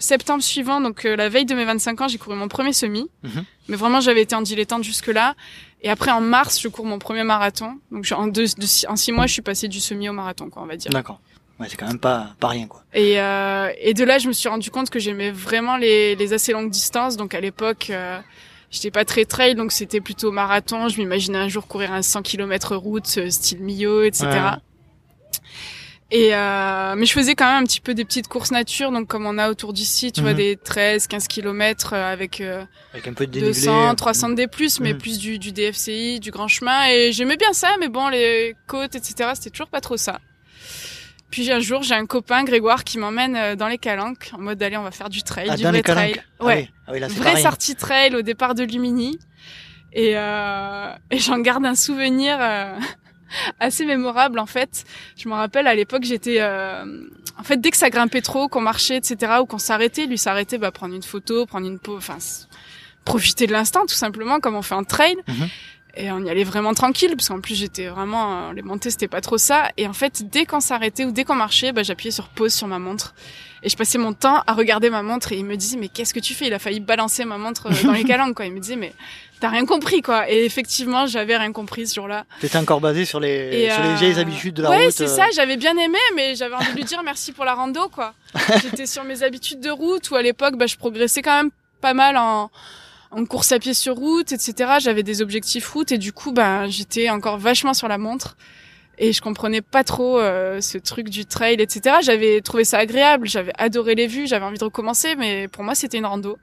Septembre 0.00 0.44
suivant, 0.44 0.80
donc 0.80 1.04
euh, 1.04 1.16
la 1.16 1.28
veille 1.28 1.44
de 1.44 1.56
mes 1.56 1.64
25 1.64 2.00
ans, 2.00 2.08
j'ai 2.08 2.18
couru 2.18 2.36
mon 2.36 2.46
premier 2.46 2.72
semi. 2.72 3.10
Mhm. 3.24 3.44
Mais 3.68 3.76
vraiment, 3.76 4.00
j'avais 4.00 4.22
été 4.22 4.34
en 4.36 4.42
dilettante 4.42 4.84
jusque-là. 4.84 5.34
Et 5.82 5.90
après, 5.90 6.10
en 6.12 6.20
mars, 6.20 6.60
je 6.60 6.68
cours 6.68 6.86
mon 6.86 6.98
premier 6.98 7.24
marathon. 7.24 7.78
Donc 7.90 8.06
en, 8.12 8.28
deux, 8.28 8.46
en 8.88 8.96
six 8.96 9.12
mois, 9.12 9.26
je 9.26 9.32
suis 9.32 9.42
passée 9.42 9.68
du 9.68 9.80
semi 9.80 10.08
au 10.08 10.12
marathon, 10.12 10.48
quoi, 10.50 10.62
on 10.62 10.66
va 10.66 10.76
dire. 10.76 10.90
D'accord. 10.90 11.20
Ouais, 11.60 11.66
c'est 11.68 11.76
quand 11.76 11.88
même 11.88 11.98
pas 11.98 12.34
pas 12.38 12.48
rien, 12.48 12.68
quoi. 12.68 12.84
Et, 12.94 13.20
euh, 13.20 13.72
et 13.80 13.92
de 13.92 14.04
là, 14.04 14.18
je 14.18 14.28
me 14.28 14.32
suis 14.32 14.48
rendu 14.48 14.70
compte 14.70 14.88
que 14.90 15.00
j'aimais 15.00 15.32
vraiment 15.32 15.76
les, 15.76 16.14
les 16.14 16.32
assez 16.32 16.52
longues 16.52 16.70
distances. 16.70 17.16
Donc 17.16 17.34
à 17.34 17.40
l'époque, 17.40 17.88
euh, 17.90 18.20
j'étais 18.70 18.92
pas 18.92 19.04
très 19.04 19.24
trail, 19.24 19.56
donc 19.56 19.72
c'était 19.72 20.00
plutôt 20.00 20.30
marathon. 20.30 20.88
Je 20.88 20.98
m'imaginais 20.98 21.38
un 21.38 21.48
jour 21.48 21.66
courir 21.66 21.92
un 21.92 22.02
100 22.02 22.22
km 22.22 22.76
route, 22.76 23.12
euh, 23.18 23.30
style 23.30 23.60
Millau, 23.60 24.02
etc. 24.04 24.28
Et 26.10 26.34
euh, 26.34 26.94
mais 26.96 27.04
je 27.04 27.12
faisais 27.12 27.34
quand 27.34 27.44
même 27.44 27.62
un 27.62 27.66
petit 27.66 27.82
peu 27.82 27.92
des 27.92 28.06
petites 28.06 28.28
courses 28.28 28.50
nature, 28.50 28.90
donc 28.90 29.08
comme 29.08 29.26
on 29.26 29.36
a 29.36 29.50
autour 29.50 29.74
d'ici, 29.74 30.10
tu 30.10 30.22
vois, 30.22 30.30
mhm. 30.30 30.38
des 30.38 30.56
13, 30.56 31.06
15 31.06 31.28
kilomètres 31.28 31.92
euh, 31.92 32.12
avec, 32.12 32.40
euh, 32.40 32.64
avec 32.94 33.08
un 33.08 33.12
peu 33.12 33.26
de 33.26 33.38
200, 33.38 33.94
300 33.94 34.30
D+, 34.30 34.46
mais 34.80 34.94
mhm. 34.94 34.98
plus 34.98 35.18
du, 35.18 35.38
du 35.38 35.52
DFCI, 35.52 36.18
du 36.18 36.30
grand 36.30 36.48
chemin. 36.48 36.88
Et 36.88 37.12
j'aimais 37.12 37.36
bien 37.36 37.52
ça, 37.52 37.76
mais 37.78 37.88
bon, 37.88 38.08
les 38.08 38.56
côtes, 38.66 38.94
etc., 38.94 39.32
c'était 39.34 39.50
toujours 39.50 39.68
pas 39.68 39.82
trop 39.82 39.98
ça. 39.98 40.18
Puis 41.30 41.52
un 41.52 41.60
jour, 41.60 41.82
j'ai 41.82 41.94
un 41.94 42.06
copain, 42.06 42.42
Grégoire, 42.42 42.84
qui 42.84 42.96
m'emmène 42.96 43.36
euh, 43.36 43.54
dans 43.54 43.68
les 43.68 43.76
calanques, 43.76 44.30
en 44.32 44.38
mode, 44.38 44.62
allez, 44.62 44.78
on 44.78 44.84
va 44.84 44.92
faire 44.92 45.10
du 45.10 45.22
trail, 45.22 45.48
ah, 45.50 45.56
du 45.56 45.64
vrai 45.64 45.82
trail. 45.82 46.22
Ah 46.40 46.44
ouais, 46.46 46.70
ah 46.86 46.92
oui. 46.94 47.00
vraie 47.00 47.42
sortie 47.42 47.74
trail 47.74 48.16
au 48.16 48.22
départ 48.22 48.54
de 48.54 48.64
Lumini. 48.64 49.18
Et, 49.92 50.12
euh, 50.14 50.90
et 51.10 51.18
j'en 51.18 51.38
garde 51.38 51.66
un 51.66 51.74
souvenir... 51.74 52.38
Assez 53.60 53.84
mémorable 53.84 54.38
en 54.38 54.46
fait. 54.46 54.84
Je 55.16 55.28
me 55.28 55.34
rappelle 55.34 55.66
à 55.66 55.74
l'époque 55.74 56.04
j'étais 56.04 56.40
euh, 56.40 56.84
en 57.38 57.42
fait 57.42 57.60
dès 57.60 57.70
que 57.70 57.76
ça 57.76 57.90
grimpait 57.90 58.22
trop, 58.22 58.48
qu'on 58.48 58.60
marchait 58.60 58.96
etc 58.96 59.34
ou 59.40 59.46
qu'on 59.46 59.58
s'arrêtait, 59.58 60.06
lui 60.06 60.18
s'arrêtait 60.18 60.58
bah 60.58 60.70
prendre 60.70 60.94
une 60.94 61.02
photo, 61.02 61.46
prendre 61.46 61.66
une 61.66 61.78
pause, 61.78 61.98
enfin 61.98 62.18
profiter 63.04 63.46
de 63.46 63.52
l'instant 63.52 63.86
tout 63.86 63.94
simplement 63.94 64.40
comme 64.40 64.54
on 64.54 64.62
fait 64.62 64.74
en 64.74 64.84
trail. 64.84 65.16
Mhm. 65.26 65.48
Et 65.96 66.12
on 66.12 66.22
y 66.24 66.30
allait 66.30 66.44
vraiment 66.44 66.74
tranquille 66.74 67.14
parce 67.16 67.28
qu'en 67.28 67.40
plus 67.40 67.56
j'étais 67.56 67.88
vraiment 67.88 68.50
euh, 68.50 68.52
les 68.52 68.62
montées 68.62 68.90
c'était 68.90 69.08
pas 69.08 69.20
trop 69.20 69.38
ça 69.38 69.70
et 69.76 69.86
en 69.86 69.92
fait 69.92 70.30
dès 70.30 70.46
qu'on 70.46 70.60
s'arrêtait 70.60 71.04
ou 71.04 71.12
dès 71.12 71.24
qu'on 71.24 71.34
marchait 71.34 71.72
bah 71.72 71.82
j'appuyais 71.82 72.12
sur 72.12 72.28
pause 72.28 72.54
sur 72.54 72.68
ma 72.68 72.78
montre 72.78 73.14
et 73.62 73.68
je 73.68 73.76
passais 73.76 73.98
mon 73.98 74.12
temps 74.12 74.42
à 74.46 74.52
regarder 74.54 74.90
ma 74.90 75.02
montre 75.02 75.32
et 75.32 75.36
il 75.36 75.44
me 75.44 75.56
disait 75.56 75.76
mais 75.76 75.88
qu'est-ce 75.88 76.14
que 76.14 76.20
tu 76.20 76.34
fais? 76.34 76.46
Il 76.46 76.54
a 76.54 76.58
failli 76.58 76.80
balancer 76.80 77.24
ma 77.24 77.38
montre 77.38 77.66
euh, 77.66 77.84
dans 77.84 77.92
les 77.92 78.04
calanques 78.12 78.36
quoi. 78.36 78.46
Il 78.46 78.52
me 78.52 78.60
disait 78.60 78.76
mais 78.76 78.92
t'as 79.40 79.48
rien 79.48 79.66
compris 79.66 80.02
quoi. 80.02 80.30
Et 80.30 80.44
effectivement 80.44 81.06
j'avais 81.06 81.36
rien 81.36 81.52
compris 81.52 81.86
ce 81.86 81.96
jour-là. 81.96 82.24
T'étais 82.40 82.58
encore 82.58 82.80
basé 82.80 83.04
sur 83.04 83.20
les 83.20 83.70
sur 83.70 83.82
les 83.82 83.94
vieilles 83.94 84.18
habitudes 84.18 84.54
de 84.54 84.62
la 84.62 84.68
route 84.70 84.78
ouais 84.78 84.90
c'est 84.90 85.08
ça 85.08 85.26
j'avais 85.34 85.56
bien 85.56 85.76
aimé 85.76 85.98
mais 86.14 86.34
j'avais 86.34 86.54
envie 86.54 86.72
de 86.72 86.76
lui 86.76 86.84
dire 86.84 87.02
merci 87.02 87.32
pour 87.32 87.44
la 87.44 87.54
rando 87.54 87.88
quoi. 87.88 88.14
J'étais 88.62 88.86
sur 88.86 89.04
mes 89.04 89.22
habitudes 89.22 89.60
de 89.60 89.70
route 89.70 90.10
où 90.10 90.16
à 90.16 90.22
l'époque 90.22 90.56
bah 90.56 90.66
je 90.66 90.76
progressais 90.76 91.22
quand 91.22 91.36
même 91.36 91.50
pas 91.80 91.94
mal 91.94 92.16
en 92.16 92.50
en 93.10 93.24
course 93.24 93.52
à 93.52 93.58
pied 93.58 93.74
sur 93.74 93.94
route, 93.94 94.32
etc. 94.32 94.74
J'avais 94.80 95.02
des 95.02 95.22
objectifs 95.22 95.68
route 95.68 95.92
et 95.92 95.98
du 95.98 96.12
coup, 96.12 96.32
ben, 96.32 96.66
j'étais 96.68 97.08
encore 97.10 97.38
vachement 97.38 97.74
sur 97.74 97.88
la 97.88 97.98
montre. 97.98 98.36
Et 98.98 99.12
je 99.12 99.20
comprenais 99.20 99.62
pas 99.62 99.84
trop 99.84 100.18
euh, 100.18 100.60
ce 100.60 100.78
truc 100.78 101.08
du 101.08 101.24
trail, 101.24 101.56
etc. 101.60 101.96
J'avais 102.02 102.40
trouvé 102.40 102.64
ça 102.64 102.78
agréable, 102.78 103.28
j'avais 103.28 103.52
adoré 103.56 103.94
les 103.94 104.06
vues, 104.06 104.26
j'avais 104.26 104.44
envie 104.44 104.58
de 104.58 104.64
recommencer, 104.64 105.14
mais 105.16 105.48
pour 105.48 105.64
moi 105.64 105.74
c'était 105.74 105.98
une 105.98 106.06
rando. 106.06 106.38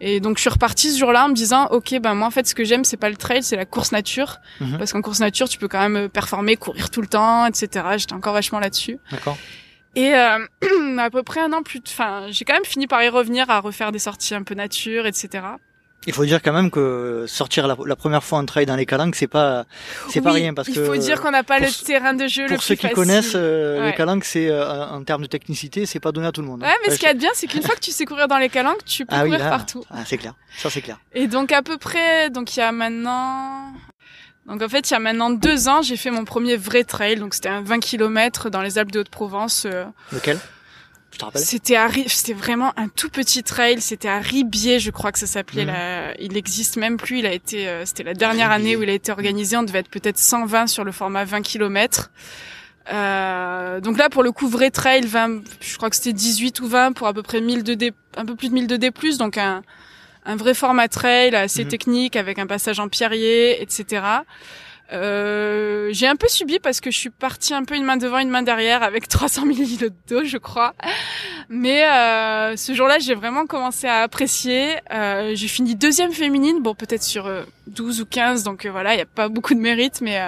Et 0.00 0.20
donc 0.20 0.36
je 0.36 0.42
suis 0.42 0.50
repartie 0.50 0.92
ce 0.92 0.98
jour-là 0.98 1.24
en 1.24 1.28
me 1.28 1.34
disant, 1.34 1.66
ok, 1.70 1.98
ben 2.00 2.14
moi 2.14 2.26
en 2.26 2.30
fait 2.30 2.46
ce 2.46 2.54
que 2.54 2.64
j'aime 2.64 2.84
c'est 2.84 2.98
pas 2.98 3.08
le 3.08 3.16
trail, 3.16 3.42
c'est 3.42 3.56
la 3.56 3.64
course 3.64 3.92
nature, 3.92 4.38
mhm. 4.60 4.78
parce 4.78 4.92
qu'en 4.92 5.02
course 5.02 5.20
nature 5.20 5.48
tu 5.48 5.58
peux 5.58 5.68
quand 5.68 5.88
même 5.88 6.08
performer, 6.08 6.56
courir 6.56 6.90
tout 6.90 7.00
le 7.00 7.08
temps, 7.08 7.46
etc. 7.46 7.86
J'étais 7.96 8.14
encore 8.14 8.34
vachement 8.34 8.60
là-dessus. 8.60 8.98
D'accord. 9.10 9.38
Et 9.96 10.14
euh, 10.14 10.38
à 10.98 11.10
peu 11.10 11.22
près 11.22 11.40
un 11.40 11.52
an 11.52 11.62
plus, 11.62 11.80
enfin 11.86 12.26
j'ai 12.28 12.44
quand 12.44 12.54
même 12.54 12.64
fini 12.64 12.86
par 12.86 13.02
y 13.02 13.08
revenir 13.08 13.48
à 13.48 13.60
refaire 13.60 13.92
des 13.92 13.98
sorties 13.98 14.34
un 14.34 14.42
peu 14.42 14.54
nature, 14.54 15.06
etc. 15.06 15.44
Il 16.06 16.14
faut 16.14 16.24
dire 16.24 16.40
quand 16.40 16.52
même 16.52 16.70
que 16.70 17.24
sortir 17.26 17.66
la, 17.66 17.96
première 17.96 18.24
fois 18.24 18.38
en 18.38 18.46
trail 18.46 18.66
dans 18.66 18.76
les 18.76 18.86
calanques, 18.86 19.16
c'est 19.16 19.26
pas 19.26 19.66
c'est 20.08 20.20
pas 20.20 20.32
rien 20.32 20.54
parce 20.54 20.68
que 20.68 20.78
il 20.78 20.86
faut 20.86 20.96
dire 20.96 21.20
qu'on 21.20 21.30
n'a 21.30 21.42
pas 21.42 21.58
le 21.58 21.68
terrain 21.84 22.14
de 22.14 22.26
jeu 22.26 22.42
le 22.42 22.48
plus 22.48 22.54
Pour 22.54 22.62
ceux 22.62 22.76
qui 22.76 22.88
connaissent 22.90 23.32
euh, 23.34 23.84
les 23.84 23.94
calanques, 23.94 24.24
c'est 24.24 24.48
euh, 24.48 24.86
en 24.86 25.02
termes 25.02 25.22
de 25.22 25.26
technicité, 25.26 25.86
c'est 25.86 26.00
pas 26.00 26.12
donné 26.12 26.28
à 26.28 26.32
tout 26.32 26.40
le 26.40 26.46
monde. 26.46 26.62
Hein. 26.62 26.68
Ouais, 26.68 26.74
mais 26.86 26.94
ce 26.94 26.98
qui 26.98 27.06
est 27.06 27.14
bien, 27.14 27.30
c'est 27.34 27.46
qu'une 27.46 27.62
fois 27.62 27.74
que 27.74 27.80
tu 27.80 27.90
sais 27.90 28.04
courir 28.04 28.28
dans 28.28 28.38
les 28.38 28.48
calanques, 28.48 28.84
tu 28.86 29.04
peux 29.04 29.14
ah 29.14 29.24
courir 29.24 29.40
partout. 29.40 29.84
Ah, 29.90 30.04
c'est 30.06 30.18
clair. 30.18 30.34
Ça 30.56 30.70
c'est 30.70 30.82
clair. 30.82 30.98
Et 31.14 31.26
donc 31.26 31.52
à 31.52 31.62
peu 31.62 31.76
près, 31.78 32.30
donc 32.30 32.56
il 32.56 32.60
y 32.60 32.62
a 32.62 32.72
maintenant 32.72 33.72
donc 34.46 34.62
en 34.62 34.68
fait, 34.68 34.88
il 34.88 34.94
y 34.94 34.96
a 34.96 34.98
maintenant 34.98 35.28
deux 35.28 35.68
ans, 35.68 35.82
j'ai 35.82 35.98
fait 35.98 36.10
mon 36.10 36.24
premier 36.24 36.56
vrai 36.56 36.84
trail. 36.84 37.16
Donc 37.16 37.34
c'était 37.34 37.50
un 37.50 37.60
20 37.60 37.80
km 37.80 38.48
dans 38.48 38.62
les 38.62 38.78
Alpes 38.78 38.90
de 38.90 39.00
Haute-Provence. 39.00 39.66
C'était 41.34 41.76
à 41.76 41.88
c'était 42.06 42.32
vraiment 42.32 42.72
un 42.76 42.88
tout 42.88 43.08
petit 43.08 43.42
trail. 43.42 43.80
C'était 43.80 44.08
à 44.08 44.18
Ribier, 44.18 44.78
je 44.78 44.90
crois 44.90 45.12
que 45.12 45.18
ça 45.18 45.26
s'appelait. 45.26 45.64
Mmh. 45.64 46.14
Il 46.20 46.36
existe 46.36 46.76
même 46.76 46.96
plus. 46.96 47.18
Il 47.18 47.26
a 47.26 47.32
été, 47.32 47.68
euh, 47.68 47.84
c'était 47.84 48.04
la 48.04 48.14
dernière 48.14 48.50
année 48.50 48.76
où 48.76 48.82
il 48.82 48.90
a 48.90 48.92
été 48.92 49.10
organisé. 49.10 49.56
On 49.56 49.62
devait 49.62 49.80
être 49.80 49.90
peut-être 49.90 50.18
120 50.18 50.66
sur 50.66 50.84
le 50.84 50.92
format 50.92 51.24
20 51.24 51.42
km. 51.42 52.10
Euh, 52.90 53.80
donc 53.80 53.98
là, 53.98 54.08
pour 54.08 54.22
le 54.22 54.32
coup, 54.32 54.48
vrai 54.48 54.70
trail, 54.70 55.02
20, 55.06 55.42
je 55.60 55.76
crois 55.76 55.90
que 55.90 55.96
c'était 55.96 56.12
18 56.12 56.60
ou 56.60 56.68
20 56.68 56.92
pour 56.92 57.06
à 57.06 57.12
peu 57.12 57.22
près 57.22 57.40
1000 57.40 57.62
de 57.62 57.74
D, 57.74 57.92
un 58.16 58.24
peu 58.24 58.34
plus 58.34 58.48
de 58.48 58.54
1000 58.54 58.66
de 58.66 58.76
D+, 58.76 58.90
donc 59.18 59.36
un, 59.36 59.62
un 60.24 60.36
vrai 60.36 60.54
format 60.54 60.88
trail 60.88 61.34
assez 61.34 61.64
mmh. 61.64 61.68
technique 61.68 62.16
avec 62.16 62.38
un 62.38 62.46
passage 62.46 62.80
en 62.80 62.88
pierrier, 62.88 63.60
etc. 63.62 64.02
Euh, 64.92 65.90
j'ai 65.92 66.06
un 66.06 66.16
peu 66.16 66.28
subi 66.28 66.58
parce 66.58 66.80
que 66.80 66.90
je 66.90 66.96
suis 66.96 67.10
partie 67.10 67.52
un 67.52 67.64
peu 67.64 67.74
une 67.76 67.84
main 67.84 67.96
devant, 67.96 68.18
une 68.18 68.30
main 68.30 68.42
derrière 68.42 68.82
avec 68.82 69.08
300 69.08 69.46
millilitres 69.46 69.92
d'eau, 70.08 70.24
je 70.24 70.38
crois. 70.38 70.74
Mais 71.48 71.84
euh, 71.84 72.56
ce 72.56 72.74
jour-là, 72.74 72.98
j'ai 72.98 73.14
vraiment 73.14 73.46
commencé 73.46 73.86
à 73.86 74.02
apprécier. 74.02 74.76
Euh, 74.92 75.32
j'ai 75.34 75.48
fini 75.48 75.74
deuxième 75.74 76.12
féminine, 76.12 76.62
bon 76.62 76.74
peut-être 76.74 77.02
sur 77.02 77.30
12 77.66 78.00
ou 78.00 78.06
15, 78.06 78.44
donc 78.44 78.66
voilà, 78.66 78.94
il 78.94 78.96
n'y 78.96 79.02
a 79.02 79.06
pas 79.06 79.28
beaucoup 79.28 79.54
de 79.54 79.60
mérite, 79.60 80.00
mais 80.00 80.20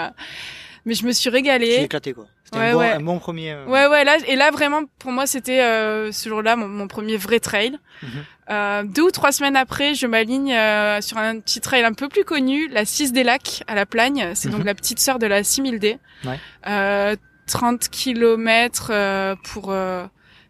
mais 0.87 0.95
je 0.95 1.05
me 1.05 1.13
suis 1.13 1.31
régalée. 1.31 1.73
J'ai 1.73 1.85
éclaté 1.85 2.13
quoi. 2.13 2.27
C'était 2.53 2.65
un, 2.65 2.73
bon, 2.73 2.81
un, 2.81 3.01
bon, 3.01 3.19
premier. 3.21 3.53
Euh, 3.53 3.67
ouais, 3.67 3.87
ouais, 3.87 4.05
là, 4.05 4.17
et 4.27 4.35
là, 4.35 4.51
vraiment, 4.51 4.83
pour 4.99 5.13
moi, 5.13 5.27
c'était 5.29 5.61
euh, 5.61 6.11
ce 6.11 6.29
jour-là 6.29 6.57
mon, 6.57 6.67
mon, 6.67 6.89
premier 6.89 7.17
vrai 7.17 7.39
trail. 7.39 7.79
Mhm. 8.03 8.25
Euh, 8.51 8.83
deux 8.85 9.03
ou 9.03 9.11
trois 9.11 9.33
semaines 9.33 9.57
après, 9.57 9.95
je 9.95 10.07
m'aligne 10.07 10.53
euh, 10.53 11.01
sur 11.01 11.19
un 11.19 11.39
petit 11.41 11.61
trail 11.61 11.85
un 11.85 11.93
peu 11.93 12.09
plus 12.09 12.25
connu, 12.25 12.69
la 12.69 12.85
6 12.85 13.13
des 13.13 13.23
Lacs 13.23 13.63
à 13.67 13.75
la 13.75 13.87
Plagne. 13.87 14.33
C'est 14.35 14.49
donc 14.49 14.61
mhm. 14.61 14.67
la 14.67 14.75
petite 14.75 14.99
sœur 14.99 15.19
de 15.19 15.27
la 15.27 15.43
6000D. 15.43 15.99
Ouais. 16.25 17.17
30 17.47 17.89
km 17.89 19.35
pour 19.43 19.75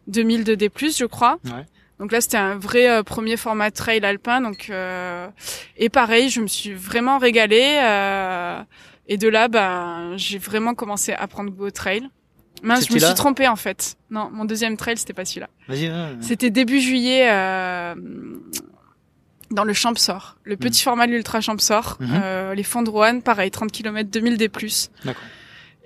2000 0.06 0.44
de 0.44 0.54
D+, 0.54 0.70
je 0.76 1.06
crois. 1.06 1.38
Ouais. 1.46 1.64
Donc 1.98 2.12
là, 2.12 2.20
c'était 2.20 2.36
un 2.36 2.56
vrai 2.56 3.02
premier 3.04 3.38
format 3.38 3.70
trail 3.70 4.04
alpin. 4.04 4.42
Donc 4.42 4.70
et 5.76 5.88
pareil, 5.88 6.28
je 6.28 6.40
me 6.40 6.46
suis 6.46 6.74
vraiment 6.74 7.18
régalée. 7.18 7.78
Et 9.08 9.16
de 9.16 9.28
là, 9.28 9.48
bah, 9.48 10.16
j'ai 10.16 10.38
vraiment 10.38 10.74
commencé 10.74 11.12
à 11.12 11.26
prendre 11.26 11.52
au 11.58 11.70
trail. 11.70 12.08
Mince, 12.62 12.88
je 12.88 12.94
me 12.94 12.98
suis 12.98 13.14
trompée 13.14 13.48
en 13.48 13.56
fait. 13.56 13.96
Non, 14.10 14.30
mon 14.32 14.44
deuxième 14.44 14.76
trail, 14.76 14.96
c'était 14.96 15.12
pas 15.12 15.24
celui-là. 15.24 15.48
C'était 16.20 16.50
début 16.50 16.80
juillet 16.80 17.28
euh, 17.30 17.94
dans 19.50 19.64
le 19.64 19.72
Champsor, 19.72 20.36
le 20.44 20.56
petit 20.56 20.80
mhm. 20.80 20.84
format 20.84 21.06
de 21.06 21.12
l'Ultra 21.12 21.40
Champsor, 21.40 21.96
mhm. 22.00 22.08
euh, 22.12 22.54
les 22.54 22.62
fonds 22.62 22.82
de 22.82 22.90
Rouen, 22.90 23.20
pareil, 23.20 23.50
30 23.50 23.72
km, 23.72 24.10
2000 24.10 24.36
D+. 24.36 24.48
D'accord. 24.48 25.22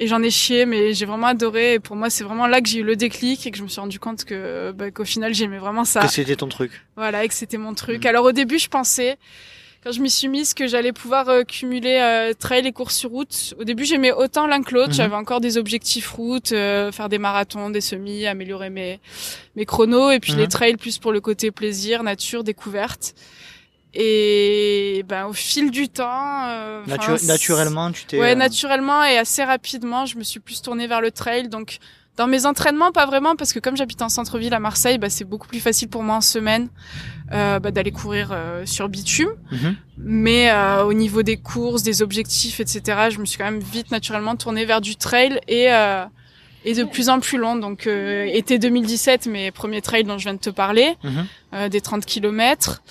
Et 0.01 0.09
j'en 0.09 0.23
ai 0.23 0.31
chié, 0.31 0.67
mais 0.67 0.93
j'ai 0.93 1.07
vraiment 1.07 1.29
adoré. 1.29 1.75
Et 1.75 1.79
pour 1.79 1.95
moi, 1.95 2.11
c'est 2.11 2.25
vraiment 2.25 2.49
là 2.49 2.61
que 2.61 2.69
j'ai 2.69 2.81
eu 2.81 2.83
le 2.83 2.97
déclic 2.97 3.47
et 3.47 3.53
que 3.53 3.57
je 3.57 3.63
me 3.63 3.69
suis 3.69 3.81
rendu 3.81 4.01
compte 4.01 4.25
que 4.25 4.73
bah, 4.73 4.91
qu'au 4.91 5.05
final, 5.05 5.33
j'aimais 5.35 5.59
vraiment 5.59 5.85
ça. 5.85 6.01
Que 6.01 6.09
c'était 6.09 6.35
ton 6.35 6.49
truc. 6.49 6.85
Voilà, 6.97 7.25
et 7.25 7.29
que 7.29 7.35
c'était 7.35 7.59
mon 7.59 7.75
truc. 7.75 8.03
Mhm. 8.03 8.09
Alors 8.09 8.25
au 8.25 8.33
début, 8.33 8.59
je 8.59 8.69
pensais 8.69 9.19
quand 9.85 9.93
je 9.93 10.01
m'y 10.01 10.09
suis 10.09 10.29
mise 10.29 10.55
que 10.55 10.67
j'allais 10.67 10.93
pouvoir 10.93 11.29
euh, 11.29 11.43
cumuler 11.43 11.99
euh, 12.01 12.33
trail 12.33 12.67
et 12.67 12.73
courses 12.73 12.97
sur 12.97 13.11
route. 13.11 13.55
Au 13.61 13.65
début, 13.65 13.85
j'aimais 13.85 14.13
autant 14.13 14.47
l'un 14.47 14.63
que 14.63 14.75
l'autre. 14.75 14.89
Mhm. 14.89 14.95
J'avais 14.95 15.15
encore 15.15 15.41
des 15.41 15.59
objectifs 15.59 16.11
route, 16.11 16.53
euh, 16.53 16.91
faire 16.91 17.11
des 17.11 17.19
marathons, 17.19 17.69
des 17.69 17.83
semis, 17.83 18.27
améliorer 18.27 18.71
mes 18.71 19.01
mes 19.57 19.67
chronos 19.67 20.11
et 20.11 20.21
puis 20.21 20.33
les 20.33 20.45
mhm. 20.45 20.49
trails 20.49 20.77
plus 20.77 20.99
pour 20.99 21.13
le 21.13 21.21
côté 21.21 21.51
plaisir, 21.51 22.03
nature, 22.03 22.45
découverte. 22.45 23.15
Et 23.97 25.05
ben 25.07 25.27
au 25.27 25.33
fil 25.33 25.71
du 25.71 25.89
temps, 25.89 26.47
euh, 26.47 26.83
naturellement, 27.27 27.93
tu 27.93 28.07
t'es 28.07 28.19
ouais 28.19 28.35
naturellement 28.35 29.05
et 29.05 29.19
assez 29.19 29.45
rapidement, 29.45 30.05
je 30.05 30.17
me 30.17 30.25
suis 30.25 30.41
plus 30.41 30.63
tournée 30.63 30.89
vers 30.89 31.01
le 31.01 31.13
trail. 31.13 31.49
Donc 31.49 31.79
dans 32.17 32.27
mes 32.29 32.47
entraînements, 32.47 32.93
pas 32.93 33.07
vraiment, 33.07 33.35
parce 33.35 33.53
que 33.53 33.59
comme 33.59 33.77
j'habite 33.77 34.01
en 34.01 34.09
centre-ville 34.09 34.55
à 34.55 34.61
Marseille, 34.61 34.99
bah, 34.99 35.11
c'est 35.11 35.25
beaucoup 35.25 35.49
plus 35.49 35.61
facile 35.61 35.89
pour 35.89 36.03
moi 36.03 36.17
en 36.17 36.21
semaine 36.21 36.69
euh, 37.33 37.59
bah, 37.59 37.73
d'aller 37.73 37.91
courir 37.91 38.31
euh, 38.33 38.65
sur 38.67 38.89
bitume. 38.89 39.31
Mhm. 39.51 39.77
Mais 39.99 40.51
euh, 40.51 40.85
au 40.85 40.93
niveau 40.93 41.23
des 41.23 41.37
courses, 41.37 41.83
des 41.83 42.03
objectifs, 42.03 42.61
etc., 42.61 43.09
je 43.11 43.19
me 43.19 43.25
suis 43.25 43.39
quand 43.39 43.45
même 43.45 43.61
vite 43.61 43.91
naturellement 43.91 44.37
tournée 44.37 44.65
vers 44.65 44.81
du 44.81 44.97
trail 44.97 45.41
et 45.49 45.73
euh, 45.73 46.05
et 46.67 46.73
de 46.73 46.85
plus 46.85 47.09
en 47.11 47.21
plus 47.21 47.37
long. 47.37 47.57
Donc 47.57 47.87
euh, 47.87 48.25
été 48.25 48.59
2017, 48.59 49.27
mes 49.27 49.51
premiers 49.51 49.83
trails 49.83 50.05
dont 50.05 50.17
je 50.17 50.25
viens 50.25 50.35
de 50.35 50.39
te 50.39 50.51
parler, 50.51 50.95
mhm. 51.03 51.69
des 51.69 51.81
30 51.81 52.07
kilomètres. 52.07 52.83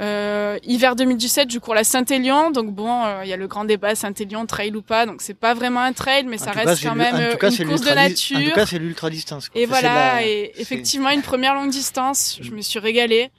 Euh, 0.00 0.58
hiver 0.64 0.96
2017, 0.96 1.52
je 1.52 1.58
cours 1.60 1.74
la 1.74 1.84
Saint-Élion, 1.84 2.50
donc 2.50 2.72
bon, 2.72 3.04
euh, 3.04 3.20
il 3.22 3.28
y 3.28 3.32
a 3.32 3.36
le 3.36 3.46
grand 3.46 3.64
débat 3.64 3.94
Saint-Élion 3.94 4.44
trail 4.44 4.74
ou 4.74 4.82
pas, 4.82 5.06
donc 5.06 5.22
c'est 5.22 5.38
pas 5.38 5.54
vraiment 5.54 5.80
un 5.80 5.92
trail, 5.92 6.24
mais 6.26 6.36
ça 6.36 6.50
reste 6.50 6.82
quand 6.82 6.96
même 6.96 7.14
une 7.14 7.38
course 7.38 7.82
de 7.82 7.94
nature. 7.94 8.38
En 8.38 8.42
tout 8.42 8.50
cas, 8.50 8.66
c'est 8.66 8.78
l'ultra 8.78 9.08
distance. 9.08 9.50
Et 9.54 9.66
voilà, 9.66 10.26
et 10.26 10.52
effectivement 10.56 11.10
une 11.10 11.22
première 11.22 11.54
longue 11.54 11.70
distance, 11.70 12.38
je 12.40 12.50
me 12.50 12.60
suis 12.60 12.80
régalée. 12.80 13.30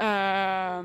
Euh... 0.00 0.82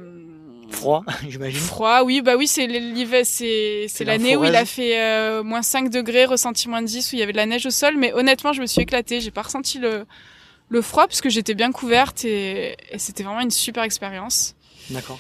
Froid, 0.72 1.04
j'imagine. 1.30 1.60
Froid, 1.60 2.02
oui, 2.04 2.22
bah 2.22 2.36
oui, 2.38 2.48
c'est 2.48 2.66
l'hiver, 2.66 3.26
c'est 3.26 4.06
l'année 4.06 4.38
où 4.38 4.46
il 4.46 4.56
a 4.56 4.66
fait 4.66 5.00
euh, 5.02 5.44
moins 5.44 5.62
5 5.62 5.90
degrés, 5.90 6.24
ressenti 6.24 6.70
moins 6.70 6.82
10, 6.82 7.12
où 7.12 7.16
il 7.18 7.20
y 7.20 7.24
avait 7.24 7.34
de 7.34 7.38
la 7.38 7.46
neige 7.46 7.66
au 7.66 7.72
sol, 7.72 7.96
mais 7.98 8.14
honnêtement, 8.14 8.54
je 8.54 8.62
me 8.62 8.68
suis 8.68 8.82
éclatée, 8.82 9.20
j'ai 9.20 9.32
pas 9.32 9.42
ressenti 9.42 9.80
le 9.80 10.06
le 10.70 10.82
froid 10.82 11.06
puisque 11.08 11.30
j'étais 11.30 11.54
bien 11.54 11.72
couverte 11.72 12.26
et, 12.26 12.78
et 12.90 12.98
c'était 12.98 13.22
vraiment 13.22 13.42
une 13.42 13.52
super 13.52 13.84
expérience. 13.84 14.56
D'accord. 14.90 15.20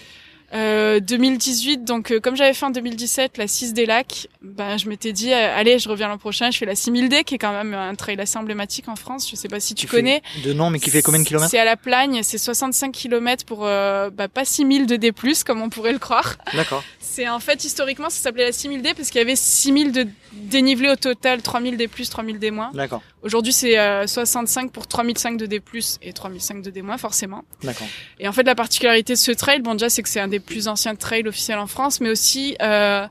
Euh, 0.53 0.99
2018, 0.99 1.83
donc 1.83 2.11
euh, 2.11 2.19
comme 2.19 2.35
j'avais 2.35 2.53
fait 2.53 2.65
en 2.65 2.69
2017 2.69 3.37
la 3.39 3.47
6 3.47 3.73
des 3.73 3.87
lacs, 3.87 4.27
ben 4.43 4.77
je 4.77 4.87
m'étais 4.87 5.11
dit 5.11 5.33
euh, 5.33 5.57
allez 5.57 5.79
je 5.79 5.89
reviens 5.89 6.07
l'an 6.07 6.19
prochain, 6.19 6.51
je 6.51 6.59
fais 6.59 6.67
la 6.67 6.75
6000D 6.75 7.23
qui 7.23 7.35
est 7.35 7.37
quand 7.39 7.53
même 7.53 7.73
un 7.73 7.95
trail 7.95 8.21
assez 8.21 8.37
emblématique 8.37 8.87
en 8.87 8.95
France. 8.95 9.27
Je 9.27 9.35
sais 9.35 9.47
pas 9.47 9.59
si 9.59 9.73
tu 9.73 9.87
connais. 9.87 10.21
De 10.43 10.53
nom, 10.53 10.69
mais 10.69 10.79
qui 10.79 10.91
fait 10.91 11.01
combien 11.01 11.21
de 11.21 11.25
kilomètres 11.25 11.49
C'est 11.49 11.57
à 11.57 11.65
la 11.65 11.75
Plagne, 11.75 12.21
c'est 12.21 12.37
65 12.37 12.91
km 12.91 13.45
pour 13.45 13.65
euh, 13.65 14.11
bah, 14.11 14.27
pas 14.27 14.45
6000 14.45 14.85
de 14.85 14.95
D+ 14.95 15.11
comme 15.43 15.61
on 15.61 15.69
pourrait 15.69 15.93
le 15.93 15.99
croire. 15.99 16.35
D'accord. 16.53 16.83
C'est 17.13 17.29
en 17.29 17.39
fait 17.39 17.63
historiquement 17.63 18.09
ça 18.09 18.23
s'appelait 18.23 18.45
la 18.45 18.51
6000D 18.51 18.95
parce 18.95 19.11
qu'il 19.11 19.19
y 19.19 19.21
avait 19.21 19.35
6000 19.35 19.91
de 19.91 20.07
dénivelé 20.31 20.89
au 20.89 20.95
total, 20.95 21.43
3000 21.43 21.77
D+, 21.77 21.87
3000 21.87 22.39
D-. 22.39 22.51
D'accord. 22.73 23.03
Aujourd'hui, 23.21 23.53
c'est 23.53 23.75
65 24.07 24.71
pour 24.71 24.87
3005 24.87 25.37
de 25.37 25.45
D+, 25.45 25.61
et 26.01 26.11
3005 26.11 26.63
de 26.63 26.71
D-, 26.71 26.81
forcément. 26.97 27.43
D'accord. 27.61 27.87
Et 28.19 28.27
en 28.27 28.31
fait, 28.31 28.41
la 28.41 28.55
particularité 28.55 29.13
de 29.13 29.17
ce 29.19 29.31
trail, 29.31 29.61
bon, 29.61 29.73
déjà, 29.73 29.89
c'est 29.89 30.01
que 30.01 30.09
c'est 30.09 30.19
un 30.19 30.27
des 30.27 30.39
plus 30.39 30.67
anciens 30.67 30.95
trails 30.95 31.27
officiels 31.27 31.59
en 31.59 31.67
France, 31.67 32.01
mais 32.01 32.09
aussi, 32.09 32.55
euh, 32.63 33.05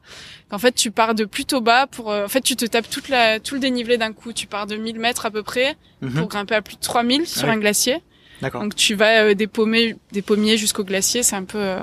qu'en 0.51 0.59
fait, 0.59 0.73
tu 0.73 0.91
pars 0.91 1.15
de 1.15 1.25
plutôt 1.25 1.61
bas 1.61 1.87
pour, 1.87 2.11
euh, 2.11 2.25
en 2.25 2.29
fait, 2.29 2.41
tu 2.41 2.57
te 2.57 2.65
tapes 2.65 2.91
toute 2.91 3.09
la, 3.09 3.39
tout 3.39 3.55
le 3.55 3.61
dénivelé 3.61 3.99
d'un 3.99 4.13
coup. 4.13 4.33
Tu 4.33 4.49
pars 4.49 4.67
de 4.67 4.75
1000 4.77 4.99
mètres 4.99 5.27
à 5.27 5.31
peu 5.31 5.45
près, 5.45 5.77
mhm. 6.01 6.15
pour 6.15 6.27
grimper 6.27 6.57
à 6.57 6.63
plus 6.63 6.75
de 6.75 6.81
3000 6.81 7.27
sur 7.27 7.49
un 7.49 7.57
glacier. 7.57 8.03
D'accord. 8.41 8.63
Donc, 8.63 8.75
tu 8.75 8.95
vas 8.95 9.23
euh, 9.23 9.35
des 9.35 9.47
pommiers, 9.47 9.95
des 10.11 10.23
pommiers 10.23 10.57
jusqu'au 10.57 10.85
glacier, 10.85 11.23
c'est 11.23 11.37
un 11.37 11.45
peu, 11.45 11.59
euh, 11.59 11.79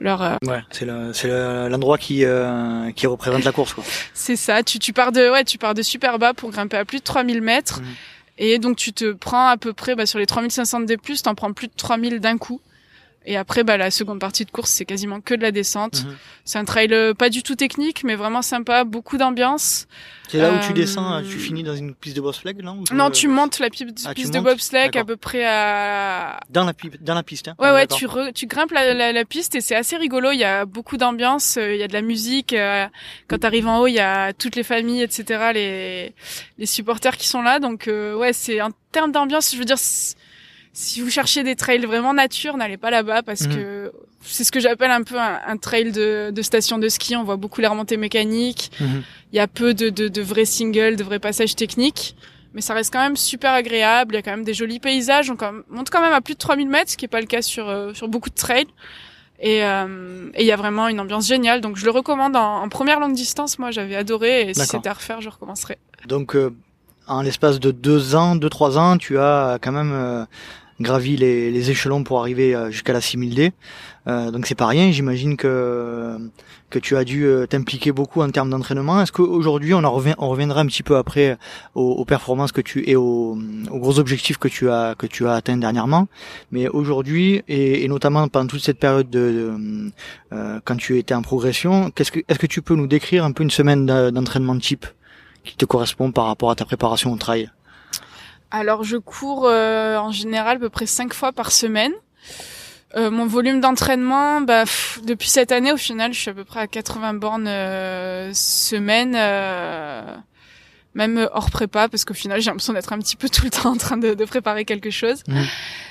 leur 0.00 0.22
euh, 0.22 0.36
ouais 0.46 0.62
c'est 0.70 0.86
c'est 1.12 1.28
l'endroit 1.68 1.98
qui 1.98 2.24
euh, 2.24 2.90
qui 2.92 3.06
représente 3.06 3.44
la 3.44 3.52
course 3.52 3.74
quoi. 3.74 3.84
C'est 4.14 4.36
ça 4.36 4.62
tu 4.62 4.78
tu 4.78 4.92
pars 4.92 5.12
de 5.12 5.30
ouais 5.30 5.44
tu 5.44 5.58
pars 5.58 5.74
de 5.74 5.82
super 5.82 6.18
bas 6.18 6.34
pour 6.34 6.50
grimper 6.50 6.76
à 6.78 6.84
plus 6.84 6.98
de 6.98 7.04
3000 7.04 7.42
mètres. 7.42 7.80
Mhm. 7.80 7.86
et 8.38 8.58
donc 8.58 8.76
tu 8.76 8.92
te 8.92 9.12
prends 9.12 9.46
à 9.48 9.56
peu 9.56 9.72
près 9.72 9.94
bah, 9.94 10.06
sur 10.06 10.18
les 10.18 10.26
3500 10.26 10.80
des 10.80 10.96
plus 10.96 11.22
t'en 11.22 11.34
prends 11.34 11.52
plus 11.52 11.68
de 11.68 11.74
3000 11.76 12.18
d'un 12.20 12.38
coup 12.38 12.60
Et 13.26 13.36
après, 13.36 13.64
bah, 13.64 13.76
la 13.76 13.90
seconde 13.90 14.18
partie 14.18 14.44
de 14.46 14.50
course, 14.50 14.70
c'est 14.70 14.86
quasiment 14.86 15.20
que 15.20 15.34
de 15.34 15.42
la 15.42 15.50
descente. 15.52 16.04
Mhm. 16.04 16.16
C'est 16.44 16.58
un 16.58 16.64
trail 16.64 16.88
euh, 16.92 17.12
pas 17.12 17.28
du 17.28 17.42
tout 17.42 17.54
technique, 17.54 18.02
mais 18.02 18.14
vraiment 18.16 18.40
sympa, 18.40 18.84
beaucoup 18.84 19.18
d'ambiance. 19.18 19.86
C'est 20.28 20.38
là 20.38 20.52
où 20.52 20.58
tu 20.60 20.70
Euh, 20.70 20.74
descends, 20.74 21.22
tu 21.22 21.38
finis 21.38 21.62
dans 21.62 21.74
une 21.74 21.94
piste 21.94 22.16
de 22.16 22.20
bobsleigh, 22.22 22.54
Non, 22.62 22.82
euh, 22.92 23.10
tu 23.10 23.28
montes 23.28 23.58
la 23.58 23.68
pi- 23.68 23.84
Ah, 24.06 24.14
piste 24.14 24.32
de 24.32 24.38
bobsleigh 24.40 24.96
à 24.96 25.04
peu 25.04 25.16
près 25.16 25.44
à... 25.44 26.40
dans 26.50 26.64
la, 26.64 26.72
dans 27.00 27.14
la 27.14 27.22
piste. 27.22 27.48
Hein 27.48 27.56
Ouais, 27.58 27.68
Ah, 27.68 27.74
ouais, 27.74 27.86
tu, 27.88 28.06
re- 28.06 28.32
tu 28.32 28.46
grimpes 28.46 28.70
la, 28.72 28.94
la, 28.94 29.12
la 29.12 29.24
piste 29.24 29.54
et 29.54 29.60
c'est 29.60 29.74
assez 29.76 29.96
rigolo. 29.96 30.30
Il 30.30 30.38
y 30.38 30.44
a 30.44 30.64
beaucoup 30.64 30.96
d'ambiance, 30.96 31.56
euh, 31.58 31.74
il 31.74 31.80
y 31.80 31.82
a 31.82 31.88
de 31.88 31.92
la 31.92 32.02
musique. 32.02 32.54
quand 33.28 33.38
t'arrives 33.38 33.66
en 33.66 33.80
haut, 33.80 33.86
il 33.86 33.94
y 33.94 34.00
a 34.00 34.32
toutes 34.32 34.56
les 34.56 34.62
familles, 34.62 35.02
etc., 35.02 35.50
les, 35.52 36.14
les 36.58 36.66
supporters 36.66 37.16
qui 37.16 37.28
sont 37.28 37.42
là. 37.42 37.58
Donc, 37.58 37.86
euh, 37.88 38.14
ouais, 38.14 38.32
c'est 38.32 38.60
en 38.62 38.70
termes 38.92 39.12
d'ambiance, 39.12 39.52
je 39.52 39.58
veux 39.58 39.64
dire, 39.64 39.78
si 40.72 41.00
vous 41.00 41.10
cherchez 41.10 41.42
des 41.42 41.56
trails 41.56 41.84
vraiment 41.84 42.14
nature, 42.14 42.56
n'allez 42.56 42.76
pas 42.76 42.90
là-bas 42.90 43.22
parce 43.22 43.42
Mhm. 43.42 43.54
que 43.56 43.92
c'est 44.22 44.44
ce 44.44 44.52
que 44.52 44.60
j'appelle 44.60 44.90
un 44.90 45.02
peu 45.02 45.18
un, 45.18 45.40
un 45.46 45.56
trail 45.56 45.92
de, 45.92 46.30
de 46.30 46.42
station 46.42 46.78
de 46.78 46.88
ski. 46.88 47.16
On 47.16 47.24
voit 47.24 47.36
beaucoup 47.36 47.60
les 47.60 47.66
remontées 47.66 47.96
mécaniques. 47.96 48.70
Mhm. 48.80 49.02
Il 49.32 49.36
y 49.36 49.40
a 49.40 49.48
peu 49.48 49.74
de, 49.74 49.88
de, 49.90 50.08
de 50.08 50.22
vrais 50.22 50.44
singles, 50.44 50.96
de 50.96 51.02
vrais 51.04 51.18
passages 51.18 51.56
techniques. 51.56 52.14
Mais 52.52 52.60
ça 52.60 52.74
reste 52.74 52.92
quand 52.92 53.00
même 53.00 53.16
super 53.16 53.52
agréable. 53.52 54.14
Il 54.14 54.18
y 54.18 54.18
a 54.18 54.22
quand 54.22 54.32
même 54.32 54.44
des 54.44 54.54
jolis 54.54 54.80
paysages. 54.80 55.30
On 55.30 55.36
quand- 55.36 55.52
monte 55.70 55.88
quand 55.90 56.00
même 56.02 56.12
à 56.12 56.20
plus 56.20 56.34
de 56.34 56.38
3000 56.38 56.68
mètres, 56.68 56.90
ce 56.90 56.96
qui 56.96 57.04
est 57.04 57.08
pas 57.08 57.20
le 57.20 57.26
cas 57.26 57.42
sur, 57.42 57.68
euh, 57.68 57.94
sur 57.94 58.08
beaucoup 58.08 58.28
de 58.30 58.34
trails. 58.34 58.66
Et 59.42 59.64
euh, 59.64 60.28
et 60.34 60.42
il 60.42 60.46
y 60.46 60.52
a 60.52 60.56
vraiment 60.56 60.88
une 60.88 61.00
ambiance 61.00 61.26
géniale. 61.26 61.60
Donc 61.62 61.76
je 61.76 61.84
le 61.84 61.90
recommande 61.90 62.36
en, 62.36 62.62
en 62.62 62.68
première 62.68 63.00
longue 63.00 63.14
distance. 63.14 63.58
Moi, 63.58 63.70
j'avais 63.70 63.96
adoré. 63.96 64.50
Et 64.50 64.54
si 64.54 64.66
c'était 64.66 64.88
à 64.88 64.92
refaire, 64.94 65.20
je 65.20 65.30
recommencerai. 65.30 65.78
Donc, 66.06 66.34
euh, 66.36 66.50
en 67.10 67.22
l'espace 67.22 67.60
de 67.60 67.70
deux 67.70 68.14
ans, 68.14 68.36
deux, 68.36 68.48
trois 68.48 68.78
ans, 68.78 68.96
tu 68.96 69.18
as 69.18 69.58
quand 69.60 69.72
même 69.72 69.92
euh, 69.92 70.24
gravi 70.80 71.16
les, 71.16 71.70
échelons 71.70 72.02
pour 72.02 72.20
arriver 72.20 72.54
euh, 72.54 72.70
jusqu'à 72.70 72.92
la 72.92 73.00
6000D. 73.00 73.52
Euh, 74.08 74.30
donc 74.30 74.46
c'est 74.46 74.54
pas 74.54 74.66
rien, 74.66 74.90
j'imagine 74.90 75.36
que 75.36 76.16
que 76.70 76.78
tu 76.78 76.96
as 76.96 77.04
dû 77.04 77.26
euh, 77.26 77.46
t'impliquer 77.46 77.90
beaucoup 77.90 78.22
en 78.22 78.30
termes 78.30 78.48
d'entraînement. 78.48 79.02
Est-ce 79.02 79.10
qu'aujourd'hui, 79.12 79.74
on 79.74 79.78
en 79.78 80.02
on 80.18 80.28
reviendra 80.28 80.60
un 80.60 80.66
petit 80.66 80.84
peu 80.84 80.96
après 80.96 81.36
aux, 81.74 82.04
performances 82.04 82.52
que 82.52 82.60
tu 82.60 82.88
et 82.88 82.96
aux, 82.96 83.36
gros 83.68 83.98
objectifs 83.98 84.38
que 84.38 84.48
tu 84.48 84.70
as 84.70 84.94
que 84.96 85.06
tu 85.06 85.26
as 85.26 85.34
atteints 85.34 85.56
dernièrement. 85.58 86.06
Mais 86.52 86.68
aujourd'hui 86.68 87.42
et, 87.48 87.86
notamment 87.88 88.28
pendant 88.28 88.46
toute 88.46 88.62
cette 88.62 88.78
période 88.78 89.10
de, 89.10 89.52
quand 90.64 90.76
tu 90.76 90.98
étais 90.98 91.14
en 91.14 91.22
progression, 91.22 91.90
est-ce 91.96 92.38
que 92.38 92.46
tu 92.46 92.62
peux 92.62 92.74
nous 92.74 92.86
décrire 92.86 93.24
un 93.24 93.32
peu 93.32 93.42
une 93.42 93.50
semaine 93.50 93.84
d'entraînement 93.84 94.56
type? 94.58 94.86
Qui 95.44 95.56
te 95.56 95.64
correspond 95.64 96.12
par 96.12 96.26
rapport 96.26 96.50
à 96.50 96.54
ta 96.54 96.64
préparation 96.64 97.12
au 97.12 97.16
trail 97.16 97.50
Alors 98.50 98.84
je 98.84 98.96
cours 98.96 99.46
euh, 99.46 99.96
en 99.96 100.12
général 100.12 100.56
à 100.56 100.60
peu 100.60 100.70
près 100.70 100.86
cinq 100.86 101.14
fois 101.14 101.32
par 101.32 101.52
semaine. 101.52 101.92
Euh, 102.96 103.10
mon 103.10 103.26
volume 103.26 103.60
d'entraînement, 103.60 104.40
bah, 104.40 104.64
pff, 104.64 105.00
depuis 105.04 105.28
cette 105.28 105.52
année, 105.52 105.70
au 105.70 105.76
final, 105.76 106.12
je 106.12 106.18
suis 106.18 106.30
à 106.30 106.34
peu 106.34 106.44
près 106.44 106.58
à 106.58 106.66
80 106.66 107.14
bornes 107.14 107.46
euh, 107.46 108.32
semaine, 108.34 109.14
euh, 109.16 110.16
même 110.94 111.28
hors 111.32 111.52
prépa, 111.52 111.88
parce 111.88 112.04
qu'au 112.04 112.14
final, 112.14 112.40
j'ai 112.40 112.50
l'impression 112.50 112.72
d'être 112.72 112.92
un 112.92 112.98
petit 112.98 113.14
peu 113.14 113.28
tout 113.28 113.44
le 113.44 113.50
temps 113.62 113.70
en 113.70 113.76
train 113.76 113.96
de, 113.96 114.14
de 114.14 114.24
préparer 114.24 114.64
quelque 114.64 114.90
chose. 114.90 115.22
Mhm. 115.28 115.46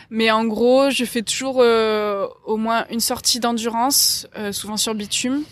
Mais 0.10 0.32
en 0.32 0.46
gros, 0.46 0.90
je 0.90 1.06
fais 1.06 1.22
toujours 1.22 1.60
euh, 1.60 2.28
au 2.46 2.58
moins 2.58 2.86
une 2.90 3.00
sortie 3.00 3.40
d'endurance, 3.40 4.28
euh, 4.38 4.52
souvent 4.52 4.78
sur 4.78 4.96
bitume. 4.96 5.44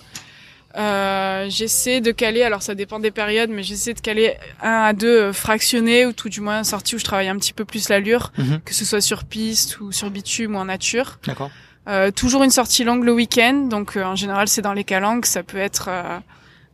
Euh, 0.78 1.48
j'essaie 1.50 2.02
de 2.02 2.12
caler, 2.12 2.44
alors 2.44 2.62
ça 2.62 2.76
dépend 2.76 3.00
des 3.00 3.10
périodes, 3.12 3.50
mais 3.50 3.64
j'essaie 3.64 3.94
de 3.94 4.00
caler 4.00 4.36
un 4.62 4.82
à 4.84 4.94
deux 4.94 5.08
euh, 5.22 5.34
fractionnés 5.34 6.06
ou 6.06 6.14
tout 6.14 6.30
du 6.30 6.40
moins 6.42 6.64
sorties 6.64 6.96
où 6.96 7.00
je 7.00 7.04
travaille 7.04 7.30
un 7.30 7.38
petit 7.38 7.54
peu 7.54 7.66
plus 7.66 7.90
l'allure, 7.90 8.32
Mhm. 8.38 8.62
que 8.64 8.74
ce 8.74 8.86
soit 8.86 9.02
sur 9.02 9.24
piste 9.26 9.80
ou 9.80 9.92
sur 9.92 10.10
bitume 10.12 10.56
ou 10.56 10.60
en 10.60 10.66
nature. 10.66 11.18
D'accord. 11.26 11.50
Euh, 11.88 12.12
toujours 12.12 12.44
une 12.44 12.52
sortie 12.52 12.84
longue 12.84 13.04
le 13.06 13.14
week-end, 13.14 13.54
donc 13.70 13.96
euh, 13.98 14.04
en 14.04 14.16
général 14.16 14.48
c'est 14.48 14.62
dans 14.62 14.74
les 14.74 14.84
calanques, 14.84 15.26
ça 15.26 15.42
peut 15.42 15.58
être 15.58 15.88
euh, 15.90 16.20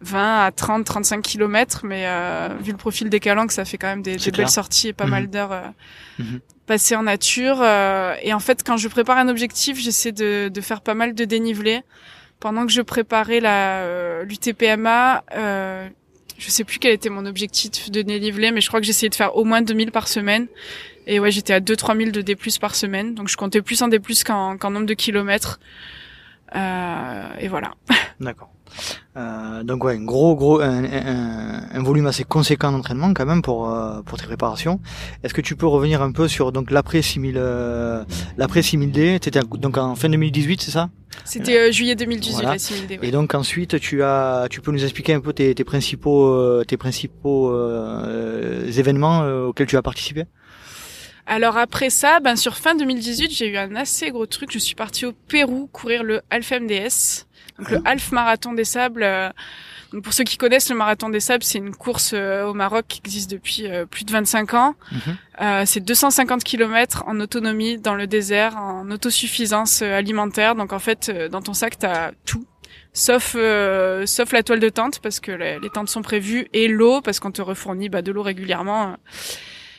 20 0.02 0.46
à 0.46 0.52
30, 0.52 0.84
35 0.86 1.22
kilomètres, 1.22 1.82
mais 1.86 2.04
euh, 2.08 2.50
vu 2.62 2.72
le 2.72 2.78
profil 2.78 3.10
des 3.10 3.20
calanques, 3.22 3.52
ça 3.54 3.64
fait 3.64 3.78
quand 3.78 3.88
même 3.88 4.02
des, 4.02 4.18
belles 4.36 4.50
sorties 4.50 4.90
et 4.90 4.94
pas 4.94 5.06
Mhm. 5.06 5.12
mal 5.12 5.28
d'heures 5.30 5.52
euh, 5.54 5.62
Mhm. 6.20 6.40
passées 6.66 6.96
en 6.98 7.04
nature. 7.04 7.60
euh, 7.62 8.16
et 8.22 8.34
en 8.34 8.40
fait, 8.40 8.64
quand 8.66 8.76
je 8.76 8.88
prépare 8.90 9.18
un 9.18 9.30
objectif, 9.30 9.80
j'essaie 9.80 10.12
de, 10.12 10.50
de 10.50 10.62
faire 10.62 10.82
pas 10.82 10.94
mal 10.94 11.14
de 11.16 11.24
dénivelé. 11.26 11.84
Pendant 12.44 12.66
que 12.66 12.74
je 12.74 12.82
préparais 12.82 13.40
la 13.40 13.84
euh, 13.84 14.26
l'UTPMA, 14.26 15.24
euh, 15.34 15.88
je 16.38 16.50
sais 16.50 16.66
plus 16.66 16.78
quel 16.78 16.92
était 16.92 17.08
mon 17.08 17.26
objectif 17.26 17.90
de 17.90 18.02
dénivelé, 18.02 18.52
mais 18.52 18.60
je 18.60 18.68
crois 18.68 18.82
que 18.82 18.86
j'essayais 18.86 19.10
de 19.10 19.16
faire 19.16 19.38
au 19.38 19.46
moins 19.46 19.62
2000 19.62 19.92
par 19.94 20.10
semaine. 20.10 20.48
Et 21.08 21.22
ouais, 21.22 21.32
j'étais 21.32 21.54
à 21.54 21.62
2-3 21.62 21.98
000 21.98 22.12
de 22.12 22.20
D+, 22.20 22.36
par 22.60 22.76
semaine. 22.76 23.16
Donc 23.16 23.30
je 23.30 23.38
comptais 23.38 23.62
plus 23.62 23.82
en 23.82 23.88
D+, 23.88 23.98
qu'en 24.26 24.58
qu'en 24.58 24.72
nombre 24.72 24.88
de 24.88 24.94
kilomètres. 24.94 25.62
Euh, 26.54 27.30
et 27.40 27.48
voilà. 27.48 27.76
D'accord. 28.20 28.50
Euh, 29.16 29.64
donc 29.64 29.84
ouais, 29.84 29.96
un 29.96 30.04
gros 30.04 30.36
gros 30.36 30.60
un, 30.60 30.84
un, 30.84 31.64
un 31.72 31.84
volume 31.84 32.08
assez 32.08 32.24
conséquent 32.24 32.72
d'entraînement 32.72 33.14
quand 33.14 33.26
même 33.26 33.42
pour 33.42 33.70
euh, 33.70 34.02
pour 34.02 34.18
tes 34.18 34.26
préparations. 34.26 34.80
Est-ce 35.24 35.34
que 35.34 35.42
tu 35.42 35.56
peux 35.56 35.68
revenir 35.68 36.02
un 36.02 36.12
peu 36.12 36.28
sur 36.28 36.52
donc 36.52 36.72
l'après 36.72 37.02
6000 37.02 37.36
euh, 37.38 38.04
l'après 38.38 38.62
6000D, 38.62 39.20
c'était 39.24 39.42
donc 39.42 39.78
en 39.78 39.96
fin 39.96 40.10
2018, 40.10 40.62
c'est 40.62 40.72
ça? 40.72 40.90
C'était 41.26 41.58
euh, 41.58 41.72
juillet 41.72 41.96
2018, 41.96 42.34
Voilà. 42.34 42.50
la 42.52 42.56
6000D. 42.58 43.00
ouais. 43.00 43.08
Et 43.08 43.12
donc 43.12 43.34
ensuite 43.36 43.80
tu 43.80 44.04
as 44.04 44.48
tu 44.50 44.62
peux 44.62 44.72
nous 44.72 44.84
expliquer 44.84 45.14
un 45.14 45.20
peu 45.22 45.34
tes, 45.34 45.54
tes 45.56 45.64
principaux 45.64 46.26
euh, 46.34 46.64
tes 46.64 46.78
principaux 46.78 47.52
euh, 47.52 48.66
événements 48.72 49.24
euh, 49.24 49.46
auxquels 49.46 49.68
tu 49.68 49.78
as 49.78 49.82
participé? 49.82 50.26
Alors 51.26 51.56
après 51.58 51.90
ça, 51.90 52.20
ben 52.20 52.36
sur 52.36 52.58
fin 52.58 52.76
2018, 52.76 53.32
j'ai 53.32 53.48
eu 53.48 53.58
un 53.58 53.76
assez 53.76 54.12
gros 54.12 54.26
truc. 54.26 54.52
Je 54.52 54.60
suis 54.60 54.76
partie 54.76 55.06
au 55.06 55.14
Pérou 55.14 55.68
courir 55.72 56.04
le 56.04 56.22
Half 56.30 56.52
MDS, 56.52 57.26
donc 57.60 57.72
le 57.72 57.80
Half 57.86 58.12
Marathon 58.12 58.52
des 58.54 58.66
Sables. 58.66 59.04
euh, 59.04 59.30
Donc 59.94 60.04
pour 60.04 60.14
ceux 60.14 60.24
qui 60.24 60.38
connaissent 60.38 60.70
le 60.70 60.76
Marathon 60.76 61.10
des 61.10 61.20
Sables, 61.20 61.44
c'est 61.44 61.60
une 61.60 61.74
course 61.74 62.12
euh, 62.14 62.46
au 62.46 62.54
Maroc 62.54 62.86
qui 62.88 63.02
existe 63.06 63.32
depuis 63.32 63.68
euh, 63.68 63.86
plus 63.86 64.04
de 64.04 64.12
25 64.12 64.54
ans. 64.56 64.76
Mhm. 64.92 65.18
Euh, 65.42 65.64
c'est 65.66 65.80
250 65.80 66.44
km 66.44 67.04
en 67.08 67.20
autonomie 67.20 67.78
dans 67.78 67.96
le 67.96 68.08
désert, 68.08 68.58
en 68.58 68.90
autosuffisance 68.92 69.82
alimentaire. 69.82 70.56
Donc 70.56 70.74
en 70.74 70.80
fait, 70.80 71.10
dans 71.30 71.42
ton 71.42 71.54
sac, 71.54 71.78
t'as 71.80 72.12
tout. 72.26 72.46
Sauf 72.94 73.36
euh, 73.36 74.06
sauf 74.06 74.32
la 74.34 74.44
toile 74.44 74.60
de 74.60 74.70
tente 74.70 75.00
parce 75.00 75.20
que 75.20 75.32
les, 75.32 75.60
les 75.60 75.70
tentes 75.72 75.90
sont 75.90 76.04
prévues 76.04 76.48
et 76.54 76.68
l'eau 76.68 77.02
parce 77.02 77.20
qu'on 77.20 77.32
te 77.32 77.42
refournit 77.42 77.90
bah, 77.90 78.04
de 78.04 78.12
l'eau 78.12 78.22
régulièrement 78.22 78.84
euh, 78.84 78.96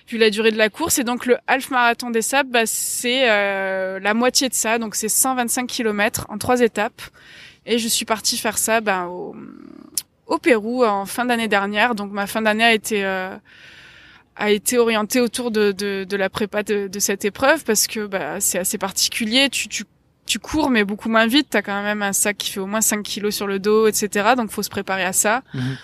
vu 0.09 0.19
la 0.19 0.31
durée 0.31 0.51
de 0.51 0.59
la 0.59 0.69
course 0.69 0.99
et 0.99 1.05
donc 1.05 1.25
le 1.25 1.37
half 1.47 1.71
marathon 1.71 2.11
des 2.11 2.23
sables 2.23 2.51
bah, 2.51 2.67
c'est 2.67 3.31
euh, 3.31 4.01
la 4.01 4.15
moitié 4.15 4.49
de 4.49 4.55
ça 4.55 4.79
donc 4.79 4.97
c'est 4.97 5.09
125 5.09 5.69
km 5.69 6.27
en 6.29 6.39
trois 6.39 6.61
étapes 6.61 7.03
et 7.67 7.79
je 7.79 7.89
suis 7.89 8.05
partie 8.05 8.37
faire 8.37 8.59
ça 8.59 8.81
bah, 8.81 9.07
au, 9.07 9.35
au 10.27 10.39
Pérou 10.39 10.85
en 10.85 11.07
fin 11.07 11.25
d'année 11.25 11.49
dernière. 11.49 11.95
Donc 11.95 12.13
ma 12.13 12.27
fin 12.27 12.43
d'année 12.43 12.65
a 12.65 12.73
été 12.73 13.05
euh, 13.05 13.37
a 14.37 14.51
été 14.51 14.79
orientée 14.79 15.21
autour 15.21 15.51
de, 15.51 15.73
de, 15.73 16.05
de 16.05 16.17
la 16.17 16.29
prépa 16.29 16.63
de, 16.63 16.89
de 16.89 16.99
cette 16.99 17.25
épreuve 17.25 17.65
parce 17.65 17.87
que 17.87 18.07
bah, 18.07 18.41
c'est 18.41 18.59
assez 18.59 18.79
particulier. 18.79 19.49
Tu, 19.51 19.69
tu 19.69 19.85
tu 20.27 20.39
cours 20.39 20.71
mais 20.71 20.85
beaucoup 20.85 21.11
moins 21.11 21.27
vite. 21.27 21.49
T'as 21.51 21.63
quand 21.63 21.83
même 21.83 22.03
un 22.03 22.15
sac 22.15 22.39
qui 22.39 22.51
fait 22.51 22.61
au 22.61 22.67
moins 22.67 22.81
5 22.81 23.03
kilos 23.03 23.35
sur 23.35 23.47
le 23.47 23.59
dos 23.59 23.87
etc 23.87 24.31
donc 24.37 24.51
faut 24.51 24.63
se 24.63 24.71
préparer 24.71 25.05
à 25.05 25.13
ça. 25.13 25.43
Mhm. 25.53 25.77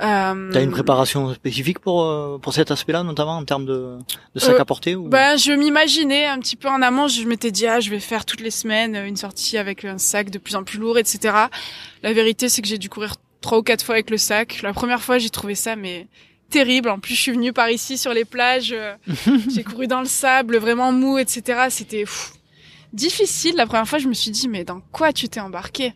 Euh, 0.00 0.50
T'as 0.52 0.62
une 0.62 0.70
préparation 0.70 1.32
spécifique 1.34 1.78
pour 1.78 2.04
euh, 2.04 2.38
pour 2.38 2.54
cet 2.54 2.70
aspect-là 2.70 3.02
notamment 3.02 3.36
en 3.36 3.44
termes 3.44 3.66
de, 3.66 3.98
de 4.34 4.40
sac 4.40 4.54
Euh, 4.56 4.60
à 4.60 4.64
porter 4.64 4.94
ou... 4.96 5.08
Ben, 5.08 5.36
je 5.36 5.52
m'imaginais 5.52 6.26
un 6.26 6.38
petit 6.38 6.56
peu 6.56 6.68
en 6.68 6.80
amont, 6.82 7.08
je 7.08 7.24
m'étais 7.24 7.50
dit, 7.50 7.66
ah, 7.66 7.80
je 7.80 7.90
vais 7.90 8.00
faire 8.00 8.24
toutes 8.24 8.40
les 8.40 8.50
semaines 8.50 8.96
une 8.96 9.16
sortie 9.16 9.58
avec 9.58 9.84
un 9.84 9.98
sac 9.98 10.30
de 10.30 10.38
plus 10.38 10.56
en 10.56 10.64
plus 10.64 10.78
lourd, 10.78 10.98
etc. 10.98 11.34
La 12.02 12.12
vérité, 12.12 12.48
c'est 12.48 12.62
que 12.62 12.68
j'ai 12.68 12.78
dû 12.78 12.88
courir 12.88 13.16
trois 13.40 13.58
ou 13.58 13.62
quatre 13.62 13.84
fois 13.84 13.96
avec 13.96 14.10
le 14.10 14.16
sac. 14.18 14.62
La 14.62 14.72
première 14.72 15.02
fois, 15.02 15.18
j'ai 15.18 15.30
trouvé 15.30 15.54
ça, 15.54 15.76
mais 15.76 16.06
terrible. 16.48 16.88
En 16.88 16.98
plus, 16.98 17.14
je 17.14 17.20
suis 17.20 17.32
venue 17.32 17.52
par 17.52 17.70
ici 17.70 17.98
sur 17.98 18.14
les 18.14 18.24
plages, 18.24 18.74
j'ai 19.54 19.64
couru 19.64 19.86
dans 19.86 20.00
le 20.00 20.06
sable, 20.06 20.56
vraiment 20.58 20.92
mou, 20.92 21.18
etc. 21.18 21.66
C'était 21.70 22.04
difficile. 22.92 23.56
La 23.56 23.66
première 23.66 23.88
fois, 23.88 23.98
je 23.98 24.08
me 24.08 24.14
suis 24.14 24.30
dit, 24.30 24.48
mais 24.48 24.64
dans 24.64 24.80
quoi 24.92 25.12
tu 25.12 25.28
t'es 25.28 25.40
embarqué 25.40 25.92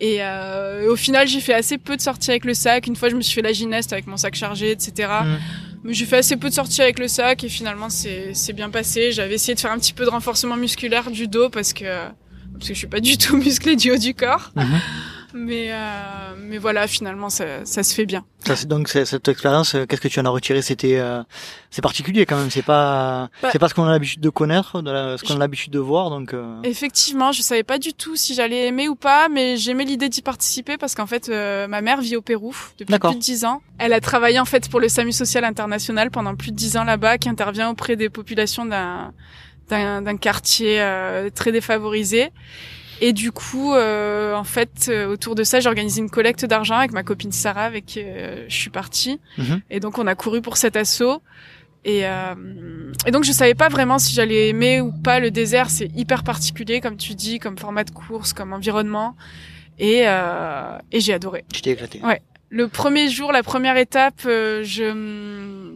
et 0.00 0.18
euh, 0.20 0.90
au 0.92 0.96
final, 0.96 1.26
j'ai 1.26 1.40
fait 1.40 1.54
assez 1.54 1.76
peu 1.76 1.96
de 1.96 2.00
sorties 2.00 2.30
avec 2.30 2.44
le 2.44 2.54
sac. 2.54 2.86
Une 2.86 2.94
fois, 2.94 3.08
je 3.08 3.16
me 3.16 3.20
suis 3.20 3.34
fait 3.34 3.42
la 3.42 3.52
gymnaste 3.52 3.92
avec 3.92 4.06
mon 4.06 4.16
sac 4.16 4.34
chargé, 4.36 4.70
etc. 4.70 5.08
Mhm. 5.24 5.38
Mais 5.84 5.92
j'ai 5.92 6.04
fait 6.04 6.18
assez 6.18 6.36
peu 6.36 6.48
de 6.48 6.54
sorties 6.54 6.82
avec 6.82 6.98
le 6.98 7.08
sac 7.08 7.44
et 7.44 7.48
finalement 7.48 7.88
c'est 7.88 8.34
c'est 8.34 8.52
bien 8.52 8.68
passé. 8.68 9.12
J'avais 9.12 9.34
essayé 9.34 9.54
de 9.54 9.60
faire 9.60 9.70
un 9.70 9.78
petit 9.78 9.92
peu 9.92 10.04
de 10.04 10.10
renforcement 10.10 10.56
musculaire 10.56 11.10
du 11.10 11.28
dos 11.28 11.50
parce 11.50 11.72
que 11.72 11.84
parce 12.52 12.68
que 12.68 12.74
je 12.74 12.78
suis 12.78 12.88
pas 12.88 13.00
du 13.00 13.16
tout 13.16 13.36
musclé 13.44 13.76
du 13.76 13.92
haut 13.92 13.96
du 13.96 14.14
corps. 14.14 14.50
Mhm. 14.56 14.80
Mais 15.34 15.68
euh, 15.72 16.34
mais 16.38 16.56
voilà, 16.58 16.86
finalement 16.86 17.28
ça 17.28 17.64
ça 17.66 17.82
se 17.82 17.94
fait 17.94 18.06
bien. 18.06 18.24
Ça, 18.46 18.56
c'est- 18.56 18.66
donc 18.66 18.88
cette 18.88 19.28
expérience, 19.28 19.74
euh, 19.74 19.84
qu'est-ce 19.84 20.00
que 20.00 20.08
tu 20.08 20.18
en 20.20 20.24
as 20.24 20.30
retiré? 20.30 20.62
C'était 20.62 20.96
euh, 20.98 21.22
c'est 21.70 21.82
particulier 21.82 22.24
quand 22.24 22.36
même. 22.38 22.50
C'est 22.50 22.62
pas 22.62 23.28
Bah- 23.42 23.50
c'est 23.52 23.58
pas 23.58 23.68
ce 23.68 23.74
qu'on 23.74 23.84
a 23.84 23.90
l'habitude 23.90 24.20
de 24.22 24.30
connaître, 24.30 24.80
de 24.80 24.90
la- 24.90 25.18
ce 25.18 25.24
qu'on 25.24 25.34
a 25.36 25.38
l'habitude 25.38 25.72
de 25.72 25.78
voir. 25.78 26.08
Donc 26.08 26.32
euh, 26.32 26.60
Effectivement, 26.64 27.30
je 27.32 27.42
savais 27.42 27.62
pas 27.62 27.78
du 27.78 27.92
tout 27.92 28.16
si 28.16 28.34
j'allais 28.34 28.68
aimer 28.68 28.88
ou 28.88 28.94
pas, 28.94 29.28
mais 29.28 29.56
j'aimais 29.58 29.84
l'idée 29.84 30.08
d'y 30.08 30.22
participer 30.22 30.78
parce 30.78 30.94
qu'en 30.94 31.06
fait 31.06 31.28
euh, 31.28 31.66
ma 31.68 31.82
mère 31.82 32.00
vit 32.00 32.16
au 32.16 32.22
Pérou 32.22 32.54
depuis 32.78 32.86
plus 33.10 33.14
de 33.16 33.20
dix 33.20 33.44
ans. 33.44 33.60
Elle 33.78 33.92
a 33.92 34.00
travaillé 34.00 34.40
en 34.40 34.44
fait 34.46 34.70
pour 34.70 34.80
le 34.80 34.88
SAMU 34.88 35.12
social 35.12 35.44
international 35.44 36.10
pendant 36.10 36.34
plus 36.36 36.52
de 36.52 36.56
dix 36.56 36.76
ans 36.78 36.84
là-bas, 36.84 37.18
qui 37.18 37.28
intervient 37.28 37.68
auprès 37.70 37.96
des 37.96 38.08
populations 38.08 38.64
d'un 38.64 39.12
d'un 39.68 40.00
d'un 40.00 40.16
quartier 40.16 40.80
euh, 40.80 41.28
très 41.28 41.52
défavorisé. 41.52 42.30
Et 43.00 43.12
du 43.12 43.32
coup, 43.32 43.74
euh, 43.74 44.34
en 44.34 44.44
fait, 44.44 44.88
euh, 44.88 45.06
autour 45.06 45.34
de 45.34 45.44
ça, 45.44 45.60
j'ai 45.60 45.68
organisé 45.68 46.00
une 46.00 46.10
collecte 46.10 46.44
d'argent 46.44 46.76
avec 46.76 46.92
ma 46.92 47.02
copine 47.02 47.32
Sarah, 47.32 47.64
avec 47.64 47.86
qui 47.86 48.00
euh, 48.02 48.48
je 48.48 48.56
suis 48.56 48.70
partie. 48.70 49.20
Mhm. 49.36 49.60
Et 49.70 49.80
donc, 49.80 49.98
on 49.98 50.06
a 50.06 50.14
couru 50.14 50.42
pour 50.42 50.56
cet 50.56 50.76
assaut. 50.76 51.22
Et, 51.84 52.06
euh, 52.06 52.34
et 53.06 53.10
donc, 53.10 53.24
je 53.24 53.32
savais 53.32 53.54
pas 53.54 53.68
vraiment 53.68 53.98
si 53.98 54.12
j'allais 54.14 54.48
aimer 54.48 54.80
ou 54.80 54.92
pas 54.92 55.20
le 55.20 55.30
désert. 55.30 55.70
C'est 55.70 55.90
hyper 55.96 56.24
particulier, 56.24 56.80
comme 56.80 56.96
tu 56.96 57.14
dis, 57.14 57.38
comme 57.38 57.56
format 57.56 57.84
de 57.84 57.90
course, 57.90 58.32
comme 58.32 58.52
environnement. 58.52 59.14
Et, 59.78 60.02
euh, 60.06 60.78
et 60.90 61.00
j'ai 61.00 61.12
adoré. 61.12 61.44
Tu 61.52 61.62
t'es 61.62 61.70
éclaté. 61.70 62.00
Ouais. 62.02 62.20
Le 62.50 62.66
premier 62.66 63.08
jour, 63.08 63.30
la 63.30 63.42
première 63.42 63.76
étape, 63.76 64.22
euh, 64.26 64.64
je 64.64 65.74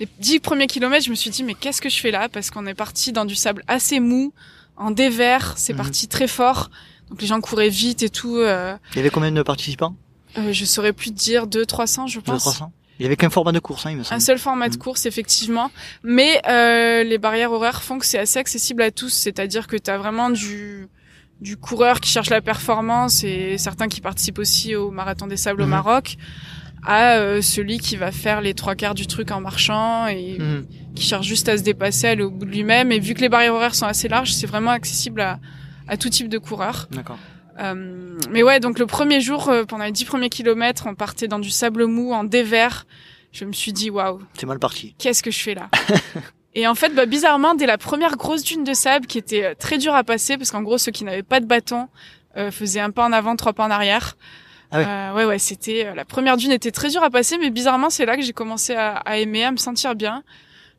les 0.00 0.08
dix 0.18 0.38
premiers 0.40 0.66
kilomètres, 0.66 1.04
je 1.04 1.10
me 1.10 1.14
suis 1.14 1.30
dit 1.30 1.42
mais 1.42 1.54
qu'est-ce 1.54 1.80
que 1.80 1.88
je 1.88 1.98
fais 1.98 2.10
là? 2.10 2.28
Parce 2.28 2.50
qu'on 2.50 2.66
est 2.66 2.74
parti 2.74 3.12
dans 3.12 3.24
du 3.24 3.34
sable 3.34 3.62
assez 3.66 4.00
mou, 4.00 4.32
en 4.76 4.90
dévers, 4.90 5.54
c'est 5.56 5.72
Mhm. 5.72 5.78
parti 5.78 6.08
très 6.08 6.28
fort. 6.28 6.70
Donc 7.10 7.20
les 7.20 7.26
gens 7.26 7.40
couraient 7.40 7.68
vite 7.68 8.02
et 8.02 8.10
tout. 8.10 8.36
Euh, 8.38 8.76
Il 8.92 8.96
y 8.96 9.00
avait 9.00 9.10
combien 9.10 9.30
de 9.32 9.42
participants 9.42 9.94
euh, 10.38 10.52
je 10.52 10.64
saurais 10.66 10.92
plus 10.92 11.10
te 11.12 11.16
dire 11.18 11.46
2 11.46 11.64
300 11.64 12.08
je 12.08 12.16
Deux, 12.18 12.22
pense. 12.24 12.42
300 12.42 12.72
Il 12.98 13.04
y 13.04 13.06
avait 13.06 13.16
qu'un 13.16 13.30
format 13.30 13.52
de 13.52 13.58
course, 13.58 13.86
hein, 13.86 13.90
il 13.92 13.96
me 13.96 14.00
Un 14.02 14.04
semble. 14.04 14.20
seul 14.20 14.38
format 14.38 14.68
de 14.68 14.74
Mhm. 14.74 14.82
course, 14.82 15.06
effectivement. 15.06 15.70
Mais 16.02 16.40
euh, 16.48 17.04
les 17.04 17.16
barrières 17.18 17.52
horaires 17.52 17.82
font 17.82 17.98
que 17.98 18.04
c'est 18.06 18.18
assez 18.18 18.38
accessible 18.38 18.82
à 18.82 18.90
tous. 18.90 19.08
C'est-à-dire 19.10 19.66
que 19.66 19.76
tu 19.76 19.90
as 19.90 19.96
vraiment 19.98 20.28
du, 20.30 20.88
du 21.40 21.56
coureur 21.56 22.00
qui 22.00 22.10
cherche 22.10 22.28
la 22.30 22.40
performance 22.42 23.22
et 23.24 23.56
certains 23.58 23.88
qui 23.88 24.00
participent 24.00 24.38
aussi 24.38 24.74
au 24.74 24.90
Marathon 24.90 25.26
des 25.26 25.36
Sables 25.38 25.60
au 25.62 25.64
Mhm. 25.66 25.70
Maroc 25.70 26.16
à 26.84 27.16
euh, 27.16 27.42
celui 27.42 27.78
qui 27.78 27.96
va 27.96 28.12
faire 28.12 28.40
les 28.40 28.54
trois 28.54 28.74
quarts 28.74 28.94
du 28.94 29.06
truc 29.06 29.30
en 29.30 29.40
marchant 29.40 30.06
et 30.06 30.36
Mhm. 30.38 30.66
qui 30.94 31.02
cherche 31.04 31.26
juste 31.26 31.48
à 31.48 31.56
se 31.58 31.62
dépasser, 31.62 32.08
aller 32.08 32.22
au 32.22 32.30
bout 32.30 32.44
de 32.44 32.50
lui-même. 32.50 32.92
Et 32.92 32.98
vu 33.00 33.14
que 33.14 33.20
les 33.20 33.28
barrières 33.28 33.54
horaires 33.54 33.74
sont 33.74 33.86
assez 33.86 34.08
larges, 34.08 34.32
c'est 34.32 34.46
vraiment 34.46 34.70
accessible 34.70 35.20
à, 35.20 35.38
à 35.88 35.96
tout 35.96 36.08
type 36.08 36.28
de 36.28 36.38
coureur. 36.38 36.88
D'accord. 36.92 37.18
Euh, 37.58 38.18
mais 38.30 38.42
ouais, 38.42 38.60
donc 38.60 38.78
le 38.78 38.86
premier 38.86 39.20
jour, 39.20 39.48
euh, 39.48 39.64
pendant 39.64 39.84
les 39.84 39.92
dix 39.92 40.04
premiers 40.04 40.28
kilomètres, 40.28 40.84
on 40.86 40.94
partait 40.94 41.26
dans 41.28 41.38
du 41.38 41.50
sable 41.50 41.86
mou 41.86 42.12
en 42.12 42.22
dévers. 42.24 42.86
Je 43.32 43.44
me 43.44 43.52
suis 43.52 43.72
dit, 43.72 43.90
waouh, 43.90 44.20
C'est 44.34 44.46
mal 44.46 44.58
parti. 44.58 44.94
qu'est-ce 44.98 45.22
que 45.22 45.30
je 45.30 45.38
fais 45.40 45.54
là? 45.54 45.68
Et 46.54 46.66
en 46.66 46.74
fait, 46.74 46.90
bah, 46.94 47.04
bizarrement, 47.04 47.54
dès 47.54 47.66
la 47.66 47.76
première 47.76 48.16
grosse 48.16 48.42
dune 48.42 48.64
de 48.64 48.72
sable, 48.72 49.06
qui 49.06 49.18
était 49.18 49.44
euh, 49.44 49.54
très 49.58 49.76
dure 49.76 49.94
à 49.94 50.04
passer, 50.04 50.38
parce 50.38 50.50
qu'en 50.50 50.62
gros, 50.62 50.78
ceux 50.78 50.92
qui 50.92 51.04
n'avaient 51.04 51.22
pas 51.22 51.40
de 51.40 51.46
bâton 51.46 51.88
euh, 52.38 52.50
faisaient 52.50 52.80
un 52.80 52.90
pas 52.90 53.04
en 53.06 53.12
avant, 53.12 53.36
trois 53.36 53.52
pas 53.52 53.66
en 53.66 53.70
arrière. 53.70 54.16
Ah 54.70 54.78
ouais. 54.78 54.84
Euh, 54.86 55.14
ouais, 55.14 55.24
ouais, 55.24 55.38
c'était 55.38 55.86
euh, 55.86 55.94
la 55.94 56.04
première 56.04 56.36
dune 56.36 56.52
était 56.52 56.70
très 56.72 56.88
dure 56.90 57.02
à 57.02 57.10
passer, 57.10 57.38
mais 57.38 57.50
bizarrement, 57.50 57.90
c'est 57.90 58.04
là 58.06 58.16
que 58.16 58.22
j'ai 58.22 58.32
commencé 58.32 58.74
à, 58.74 58.96
à 58.96 59.16
aimer, 59.18 59.44
à 59.44 59.52
me 59.52 59.56
sentir 59.56 59.94
bien. 59.94 60.22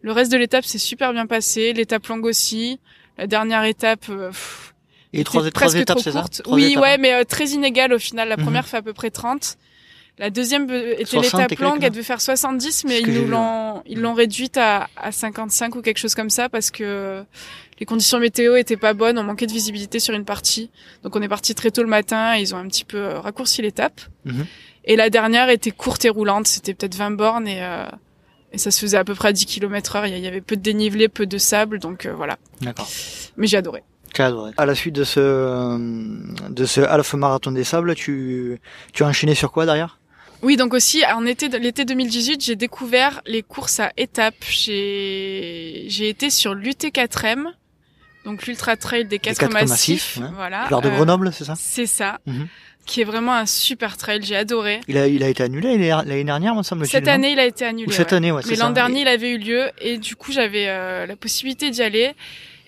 Le 0.01 0.11
reste 0.11 0.31
de 0.31 0.37
l'étape 0.37 0.65
s'est 0.65 0.77
super 0.77 1.13
bien 1.13 1.25
passé, 1.25 1.73
l'étape 1.73 2.05
longue 2.07 2.25
aussi. 2.25 2.79
La 3.17 3.27
dernière 3.27 3.63
étape, 3.63 4.05
euh, 4.09 4.29
pff, 4.29 4.73
Et 5.13 5.23
trois, 5.23 5.41
trois 5.41 5.51
presque 5.51 5.77
étapes, 5.77 5.97
trop 5.97 6.03
c'est 6.03 6.11
ça? 6.11 6.25
Trois 6.43 6.55
Oui, 6.55 6.71
étapes, 6.71 6.83
ouais, 6.83 6.93
hein 6.93 6.97
mais 6.99 7.13
euh, 7.13 7.23
très 7.23 7.47
inégale 7.47 7.93
au 7.93 7.99
final. 7.99 8.27
La 8.29 8.37
Mhm. 8.37 8.43
première 8.43 8.67
fait 8.67 8.77
à 8.77 8.81
peu 8.81 8.93
près 8.93 9.09
30. 9.09 9.57
La 10.19 10.29
deuxième 10.29 10.69
euh, 10.69 10.93
était 10.93 11.05
60 11.05 11.23
et 11.23 11.41
l'étape 11.43 11.59
longue, 11.59 11.83
elle 11.83 11.91
devait 11.91 12.03
faire 12.03 12.21
70, 12.21 12.85
mais 12.85 13.01
ils 13.01 13.13
nous 13.13 13.27
l'ont, 13.27 13.83
ils 13.85 14.01
l'ont 14.01 14.13
réduite 14.13 14.57
à, 14.57 14.89
à 14.97 15.11
55 15.11 15.75
ou 15.75 15.81
quelque 15.81 15.99
chose 15.99 16.15
comme 16.15 16.31
ça 16.31 16.49
parce 16.49 16.71
que 16.71 17.23
les 17.79 17.85
conditions 17.85 18.19
météo 18.19 18.55
étaient 18.55 18.77
pas 18.77 18.93
bonnes, 18.93 19.19
on 19.19 19.23
manquait 19.23 19.45
de 19.45 19.51
visibilité 19.51 19.99
sur 19.99 20.15
une 20.15 20.25
partie. 20.25 20.71
Donc 21.03 21.15
on 21.15 21.21
est 21.21 21.27
parti 21.27 21.53
très 21.53 21.71
tôt 21.71 21.83
le 21.83 21.89
matin 21.89 22.35
et 22.35 22.41
ils 22.41 22.55
ont 22.55 22.57
un 22.57 22.67
petit 22.67 22.85
peu 22.85 22.97
euh, 22.97 23.19
raccourci 23.19 23.61
l'étape. 23.61 24.01
Mhm. 24.25 24.45
Et 24.85 24.95
la 24.95 25.09
dernière 25.09 25.49
était 25.49 25.71
courte 25.71 26.05
et 26.05 26.09
roulante, 26.09 26.47
c'était 26.47 26.73
peut-être 26.73 26.95
20 26.95 27.11
bornes 27.11 27.47
et, 27.47 27.61
euh, 27.61 27.85
et 28.53 28.57
ça 28.57 28.71
se 28.71 28.79
faisait 28.79 28.97
à 28.97 29.03
peu 29.03 29.13
près 29.13 29.29
à 29.29 29.33
10 29.33 29.45
km 29.45 29.97
heure. 29.97 30.07
Il 30.07 30.17
y 30.17 30.27
avait 30.27 30.41
peu 30.41 30.55
de 30.55 30.61
dénivelé, 30.61 31.09
peu 31.09 31.25
de 31.25 31.37
sable, 31.37 31.79
donc 31.79 32.05
euh, 32.05 32.13
voilà. 32.15 32.37
D'accord. 32.61 32.89
Mais 33.35 33.47
j'ai 33.47 33.57
adoré. 33.57 33.83
À 34.57 34.65
la 34.65 34.73
suite 34.73 34.95
de 34.95 35.03
ce, 35.03 35.77
de 36.49 36.65
ce 36.65 36.81
Half 36.81 37.13
Marathon 37.13 37.51
des 37.51 37.63
Sables, 37.63 37.93
tu, 37.93 38.59
tu 38.93 39.03
as 39.03 39.07
enchaîné 39.07 39.35
sur 39.35 39.51
quoi 39.51 39.65
derrière? 39.65 39.99
Oui, 40.43 40.55
donc 40.55 40.73
aussi 40.73 41.03
en 41.05 41.25
été, 41.25 41.49
l'été 41.49 41.83
2018, 41.85 42.43
j'ai 42.43 42.55
découvert 42.55 43.21
les 43.25 43.41
courses 43.43 43.79
à 43.79 43.91
étapes. 43.97 44.35
J'ai, 44.49 45.85
j'ai 45.87 46.09
été 46.09 46.29
sur 46.29 46.53
l'UT4M, 46.53 47.45
donc 48.25 48.45
l'Ultra 48.45 48.75
Trail 48.77 49.05
des 49.05 49.19
quatre, 49.19 49.39
quatre 49.39 49.51
massifs. 49.53 49.69
massifs, 49.69 50.17
ouais. 50.17 50.29
Voilà. 50.35 50.67
Lors 50.69 50.81
de 50.81 50.89
Euh, 50.89 50.95
Grenoble, 50.95 51.31
c'est 51.33 51.45
ça? 51.45 51.55
C'est 51.57 51.87
ça. 51.87 52.19
Mhm. 52.25 52.47
Qui 52.85 53.01
est 53.01 53.05
vraiment 53.05 53.33
un 53.33 53.45
super 53.45 53.97
trail. 53.97 54.21
J'ai 54.23 54.37
adoré. 54.37 54.79
il 54.87 54.97
a, 54.97 55.07
il 55.07 55.21
a 55.21 55.27
été 55.27 55.43
annulé 55.43 55.77
l'année 55.77 56.23
dernière, 56.23 56.55
me 56.55 56.63
semble-t-il. 56.63 56.89
Cette 56.91 57.09
année, 57.09 57.31
il 57.33 57.39
a 57.39 57.45
été 57.45 57.65
annulé. 57.65 57.89
Ou 57.89 57.91
cette 57.91 58.11
ouais. 58.11 58.17
année, 58.17 58.31
ouais, 58.31 58.41
c'est 58.43 58.51
Mais 58.51 58.55
l'an 58.55 58.69
dernier, 58.69 59.01
il 59.01 59.07
avait 59.09 59.31
eu 59.31 59.37
lieu 59.37 59.65
et 59.81 59.97
du 59.97 60.15
coup, 60.15 60.31
j'avais 60.31 60.67
euh, 60.69 61.05
la 61.05 61.17
possibilité 61.17 61.69
d'y 61.69 61.81
aller. 61.83 62.13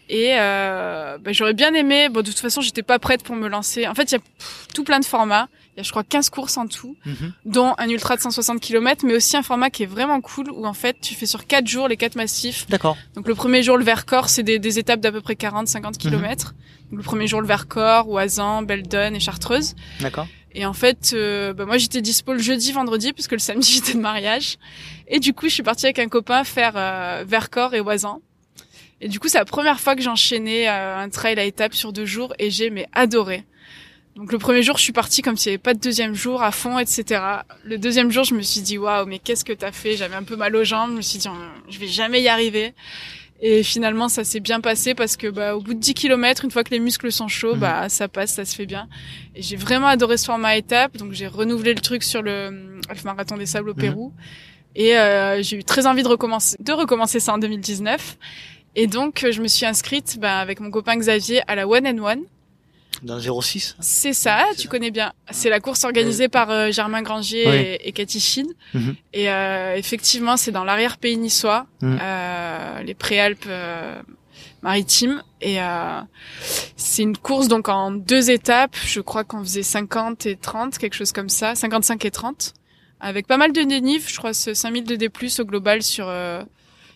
Et 0.10 0.32
euh, 0.34 1.18
bah, 1.20 1.32
j'aurais 1.32 1.54
bien 1.54 1.74
aimé. 1.74 2.10
Bon, 2.10 2.20
de 2.22 2.26
toute 2.32 2.40
façon, 2.40 2.60
j'étais 2.60 2.84
pas 2.84 3.00
prête 3.00 3.24
pour 3.24 3.38
me 3.38 3.48
lancer. 3.48 3.88
En 3.88 3.94
fait, 3.96 4.12
il 4.12 4.16
y 4.16 4.18
a 4.18 4.20
pff, 4.20 4.68
tout 4.74 4.84
plein 4.84 5.00
de 5.00 5.06
formats. 5.06 5.48
Il 5.80 5.84
y 5.84 5.84
a, 5.84 5.84
je 5.84 5.92
crois, 5.92 6.04
15 6.04 6.30
courses 6.30 6.58
en 6.58 6.68
tout, 6.68 6.98
Mhm. 7.06 7.32
dont 7.46 7.74
un 7.78 7.88
ultra 7.88 8.18
de 8.18 8.22
160 8.22 8.60
km, 8.60 9.06
mais 9.06 9.16
aussi 9.16 9.38
un 9.38 9.44
format 9.44 9.70
qui 9.70 9.84
est 9.84 9.86
vraiment 9.86 10.20
cool 10.20 10.52
où 10.52 10.66
en 10.66 10.74
fait, 10.74 10.98
tu 11.02 11.16
fais 11.16 11.26
sur 11.26 11.48
4 11.48 11.66
jours 11.68 11.88
les 11.88 11.96
quatre 11.96 12.16
massifs. 12.16 12.68
D'accord. 12.68 12.98
Donc 13.16 13.28
le 13.30 13.34
premier 13.36 13.64
jour, 13.64 13.78
le 13.78 13.86
Vercors, 13.86 14.28
c'est 14.28 14.44
des, 14.44 14.60
des 14.60 14.78
étapes 14.78 15.00
d'à 15.00 15.12
peu 15.12 15.22
près 15.22 15.36
40-50 15.36 15.98
km. 15.98 16.54
Donc 16.92 16.98
le 16.98 17.04
premier 17.04 17.28
jour, 17.28 17.40
le 17.40 17.48
Vercors, 17.48 18.10
Oisan, 18.10 18.64
Beldon 18.64 19.14
et 19.14 19.20
Chartreuse. 19.22 19.76
D'accord. 20.02 20.28
Et 20.54 20.66
en 20.66 20.74
fait, 20.74 21.12
euh, 21.14 21.54
bah, 21.54 21.66
moi 21.66 21.78
j'étais 21.78 22.02
dispo 22.02 22.34
le 22.34 22.40
jeudi, 22.40 22.72
vendredi, 22.74 23.14
parce 23.14 23.28
que 23.28 23.36
le 23.36 23.40
samedi 23.40 23.72
j'étais 23.76 23.94
de 23.94 24.00
mariage. 24.00 24.58
Et 25.08 25.20
du 25.22 25.34
coup, 25.34 25.48
je 25.48 25.54
suis 25.54 25.64
partie 25.64 25.86
avec 25.86 26.00
un 26.00 26.08
copain 26.10 26.44
faire 26.44 26.74
euh, 26.76 27.24
Vercors 27.26 27.74
et 27.74 27.80
Oisan. 27.80 28.22
Et 29.02 29.08
du 29.08 29.20
coup, 29.20 29.30
c'est 29.30 29.38
la 29.38 29.46
première 29.46 29.80
fois 29.80 29.96
que 29.96 30.02
j'enchaînais 30.02 30.68
euh, 30.68 30.98
un 30.98 31.08
trail 31.10 31.40
à 31.40 31.46
étapes 31.46 31.74
sur 31.74 31.94
deux 31.94 32.06
jours 32.06 32.34
et 32.38 32.50
j'ai 32.50 32.70
mais 32.70 32.86
adoré. 32.92 33.46
Donc 34.20 34.32
le 34.34 34.38
premier 34.38 34.62
jour, 34.64 34.78
je 34.78 34.84
suis 34.84 34.92
partie 34.92 35.22
comme 35.22 35.38
s'il 35.38 35.50
n'y 35.52 35.54
avait 35.56 35.62
pas 35.64 35.74
de 35.74 35.80
deuxième 35.80 36.14
jour 36.14 36.44
à 36.44 36.52
fond, 36.52 36.78
etc. 36.78 37.22
Le 37.64 37.78
deuxième 37.78 38.12
jour, 38.12 38.26
je 38.26 38.36
me 38.36 38.42
suis 38.42 38.60
dit 38.62 38.78
waouh, 38.78 39.06
mais 39.06 39.18
qu'est-ce 39.18 39.46
que 39.46 39.54
t'as 39.54 39.72
fait? 39.72 39.96
J'avais 39.96 40.16
un 40.16 40.24
peu 40.24 40.36
mal 40.36 40.54
aux 40.58 40.64
jambes. 40.66 40.92
Je 40.92 40.96
me 40.98 41.02
suis 41.02 41.20
dit 41.20 41.28
je 41.70 41.80
vais 41.80 41.88
jamais 41.88 42.22
y 42.22 42.28
arriver. 42.28 42.74
Et 43.42 43.64
finalement, 43.64 44.10
ça 44.10 44.26
s'est 44.26 44.42
bien 44.42 44.60
passé 44.60 44.94
parce 44.94 45.16
que 45.16 45.28
bah, 45.28 45.56
au 45.56 45.62
bout 45.62 45.74
de 45.74 45.80
10 45.80 45.94
km, 45.94 46.44
une 46.44 46.52
fois 46.52 46.66
que 46.66 46.72
les 46.72 46.80
muscles 46.80 47.10
sont 47.14 47.30
chauds, 47.30 47.54
Mhm. 47.54 47.60
bah 47.62 47.88
ça 47.88 48.10
passe, 48.10 48.34
ça 48.34 48.44
se 48.44 48.54
fait 48.54 48.66
bien. 48.66 48.90
Et 49.36 49.42
j'ai 49.42 49.56
vraiment 49.56 49.88
adoré 49.88 50.18
ce 50.18 50.26
format 50.26 50.50
à 50.50 50.56
étapes, 50.58 50.98
donc 50.98 51.14
j'ai 51.14 51.28
renouvelé 51.28 51.74
le 51.74 51.80
truc 51.80 52.04
sur 52.04 52.22
le 52.22 52.32
euh, 52.32 52.52
Marathon 53.06 53.38
des 53.38 53.46
Sables 53.46 53.70
au 53.70 53.74
Mhm. 53.74 53.80
Pérou. 53.80 54.14
Et 54.76 54.98
euh, 54.98 55.42
j'ai 55.42 55.56
eu 55.58 55.64
très 55.64 55.88
envie 55.88 56.04
de 56.04 56.10
recommencer, 56.10 56.58
de 56.60 56.74
recommencer 56.74 57.22
ça 57.22 57.34
en 57.34 57.38
2019. 57.38 58.18
Et 58.76 58.88
donc 58.88 59.24
euh, 59.24 59.32
je 59.32 59.42
me 59.42 59.48
suis 59.48 59.66
inscrite 59.66 60.18
bah, 60.20 60.40
avec 60.40 60.60
mon 60.60 60.70
copain 60.70 60.98
Xavier 60.98 61.42
à 61.48 61.56
la 61.56 61.66
One 61.70 61.88
and 61.88 61.98
One. 62.04 62.24
Dans 63.04 63.20
06 63.20 63.76
C'est 63.80 64.14
ça, 64.14 64.46
tu 64.58 64.64
ça. 64.64 64.68
connais 64.70 64.92
bien. 64.92 65.14
C'est 65.32 65.50
la 65.50 65.60
course 65.60 65.84
organisée 65.84 66.28
par 66.28 66.50
euh, 66.50 66.72
Germain 66.72 67.02
Granger 67.02 67.44
Oui. 67.48 67.56
et, 67.56 67.88
et 67.88 67.92
Cathy 67.92 68.20
Chine. 68.20 68.52
Mhm. 68.74 68.96
Et 69.14 69.30
euh, 69.30 69.76
effectivement, 69.76 70.38
c'est 70.38 70.52
dans 70.52 70.64
l'arrière-pays 70.64 71.18
niçois, 71.18 71.66
Mhm. 71.82 72.00
euh, 72.02 72.82
les 72.84 72.94
préalpes 72.94 73.46
euh, 73.48 74.02
maritimes. 74.62 75.24
Et 75.42 75.62
euh, 75.62 76.02
c'est 76.76 77.04
une 77.04 77.18
course 77.18 77.48
donc 77.48 77.70
en 77.70 77.92
deux 77.92 78.30
étapes. 78.32 78.76
Je 78.86 79.00
crois 79.02 79.24
qu'on 79.24 79.40
faisait 79.44 79.64
50 79.64 80.26
et 80.26 80.36
30, 80.36 80.78
quelque 80.78 80.96
chose 80.96 81.12
comme 81.14 81.30
ça, 81.30 81.56
55 81.56 82.04
et 82.06 82.12
30, 82.12 82.54
avec 83.00 83.28
pas 83.28 83.38
mal 83.38 83.54
de 83.54 83.62
dénives. 83.62 84.10
Je 84.10 84.18
crois 84.18 84.34
c'est 84.34 84.54
5000 84.56 84.84
de 84.84 84.96
D+ 84.96 85.10
au 85.40 85.46
global 85.46 85.82
sur 85.82 86.08
euh, 86.10 86.44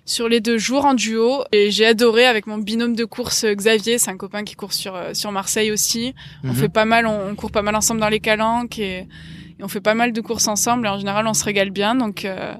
sur 0.05 0.27
les 0.27 0.41
deux 0.41 0.57
jours 0.57 0.85
en 0.85 0.93
duo. 0.93 1.43
Et 1.51 1.71
j'ai 1.71 1.85
adoré 1.85 2.25
avec 2.25 2.47
mon 2.47 2.57
binôme 2.57 2.95
de 2.95 3.05
course 3.05 3.43
euh, 3.45 3.53
Xavier, 3.53 3.97
c'est 3.97 4.11
un 4.11 4.17
copain 4.17 4.43
qui 4.43 4.55
court 4.55 4.73
sur 4.73 4.95
euh, 4.95 5.13
sur 5.13 5.31
Marseille 5.31 5.71
aussi. 5.71 6.13
On 6.43 6.47
Mhm. 6.49 6.55
fait 6.55 6.69
pas 6.69 6.85
mal, 6.85 7.05
on, 7.07 7.29
on 7.29 7.35
court 7.35 7.51
pas 7.51 7.61
mal 7.61 7.75
ensemble 7.75 7.99
dans 8.01 8.09
les 8.09 8.19
calanques 8.19 8.79
et, 8.79 8.99
et 8.99 9.63
on 9.63 9.67
fait 9.67 9.81
pas 9.81 9.93
mal 9.93 10.11
de 10.13 10.21
courses 10.21 10.47
ensemble. 10.47 10.85
Et 10.87 10.89
en 10.89 10.97
général, 10.99 11.25
on 11.27 11.33
se 11.33 11.43
régale 11.45 11.69
bien. 11.69 11.95
Donc, 11.95 12.25
euh, 12.25 12.53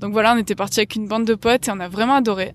donc 0.00 0.12
voilà, 0.12 0.34
on 0.34 0.38
était 0.38 0.54
parti 0.54 0.80
avec 0.80 0.94
une 0.94 1.08
bande 1.08 1.24
de 1.24 1.34
potes 1.34 1.68
et 1.68 1.70
on 1.70 1.80
a 1.80 1.88
vraiment 1.88 2.14
adoré. 2.14 2.54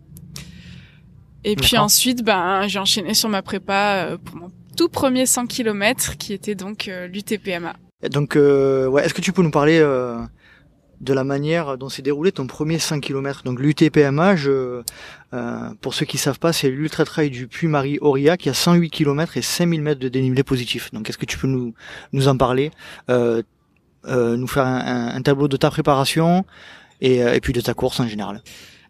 Et 1.44 1.56
puis 1.56 1.76
ensuite, 1.78 2.24
ben, 2.24 2.68
j'ai 2.68 2.78
enchaîné 2.80 3.14
sur 3.16 3.28
ma 3.30 3.42
prépa 3.42 4.06
euh, 4.12 4.18
pour 4.24 4.36
mon 4.36 4.50
tout 4.78 4.90
premier 4.90 5.26
100 5.26 5.48
km 5.48 6.18
qui 6.18 6.34
était 6.34 6.56
donc 6.56 6.88
euh, 6.88 7.08
l'UTPMA. 7.08 7.74
Donc, 8.12 8.36
euh, 8.36 8.88
ouais, 8.88 9.04
est-ce 9.06 9.14
que 9.14 9.22
tu 9.22 9.34
peux 9.34 9.42
nous 9.44 9.52
parler 9.52 9.80
euh, 9.80 10.18
de 11.02 11.14
la 11.14 11.24
manière 11.24 11.78
dont 11.78 11.90
s'est 11.90 12.02
déroulé 12.04 12.32
ton 12.32 12.48
premier 12.48 12.80
5 12.80 13.02
km 13.02 13.42
Donc 13.44 13.60
l'UTPMA, 13.60 14.36
je, 14.36 14.82
euh, 15.34 15.70
pour 15.82 15.94
ceux 15.94 16.06
qui 16.06 16.18
savent 16.18 16.40
pas, 16.40 16.54
c'est 16.54 16.70
l'ultra 16.70 17.04
trail 17.06 17.30
du 17.32 17.48
Puy-Marie 17.48 17.98
Auria 18.02 18.38
qui 18.38 18.50
a 18.50 18.54
108 18.54 18.90
km 18.92 19.36
et 19.36 19.42
5000 19.42 19.82
mètres 19.82 20.00
de 20.00 20.08
dénivelé 20.10 20.44
positif. 20.44 20.92
Donc 20.94 21.10
est-ce 21.10 21.18
que 21.18 21.26
tu 21.26 21.38
peux 21.38 21.48
nous 21.48 21.74
nous 22.14 22.28
en 22.28 22.38
parler, 22.38 22.72
euh, 23.10 23.42
euh, 24.06 24.38
nous 24.38 24.48
faire 24.48 24.66
un, 24.66 24.80
un- 24.80 25.16
un 25.16 25.22
tableau 25.22 25.48
de 25.48 25.58
ta 25.58 25.70
préparation 25.72 26.46
et, 27.02 27.24
euh, 27.24 27.34
et 27.34 27.42
puis 27.42 27.52
de 27.54 27.62
ta 27.62 27.74
course 27.74 28.00
en 28.00 28.08
général? 28.08 28.42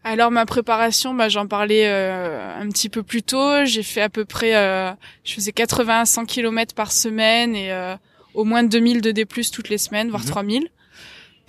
Alors 0.04 0.32
ma 0.32 0.46
préparation, 0.46 1.14
bah, 1.14 1.30
j'en 1.30 1.48
parlais 1.48 1.84
euh, 1.88 2.60
un 2.60 2.68
petit 2.70 2.90
peu 2.90 3.04
plus 3.04 3.24
tôt. 3.24 3.64
J'ai 3.66 3.84
fait 3.84 4.02
à 4.02 4.10
peu 4.10 4.26
près, 4.26 4.56
euh, 4.56 4.92
je 5.24 5.34
faisais 5.34 5.52
80 5.54 6.02
à 6.02 6.06
100 6.06 6.26
km 6.26 6.74
par 6.76 6.92
semaine 6.92 7.56
et 7.56 7.72
euh, 7.72 7.96
au 8.34 8.44
moins 8.44 8.64
2000 8.64 9.02
de 9.02 9.12
D+ 9.12 9.26
toutes 9.54 9.70
les 9.70 9.78
semaines, 9.78 10.10
voire 10.10 10.24
Mhm. 10.24 10.30
3000. 10.30 10.68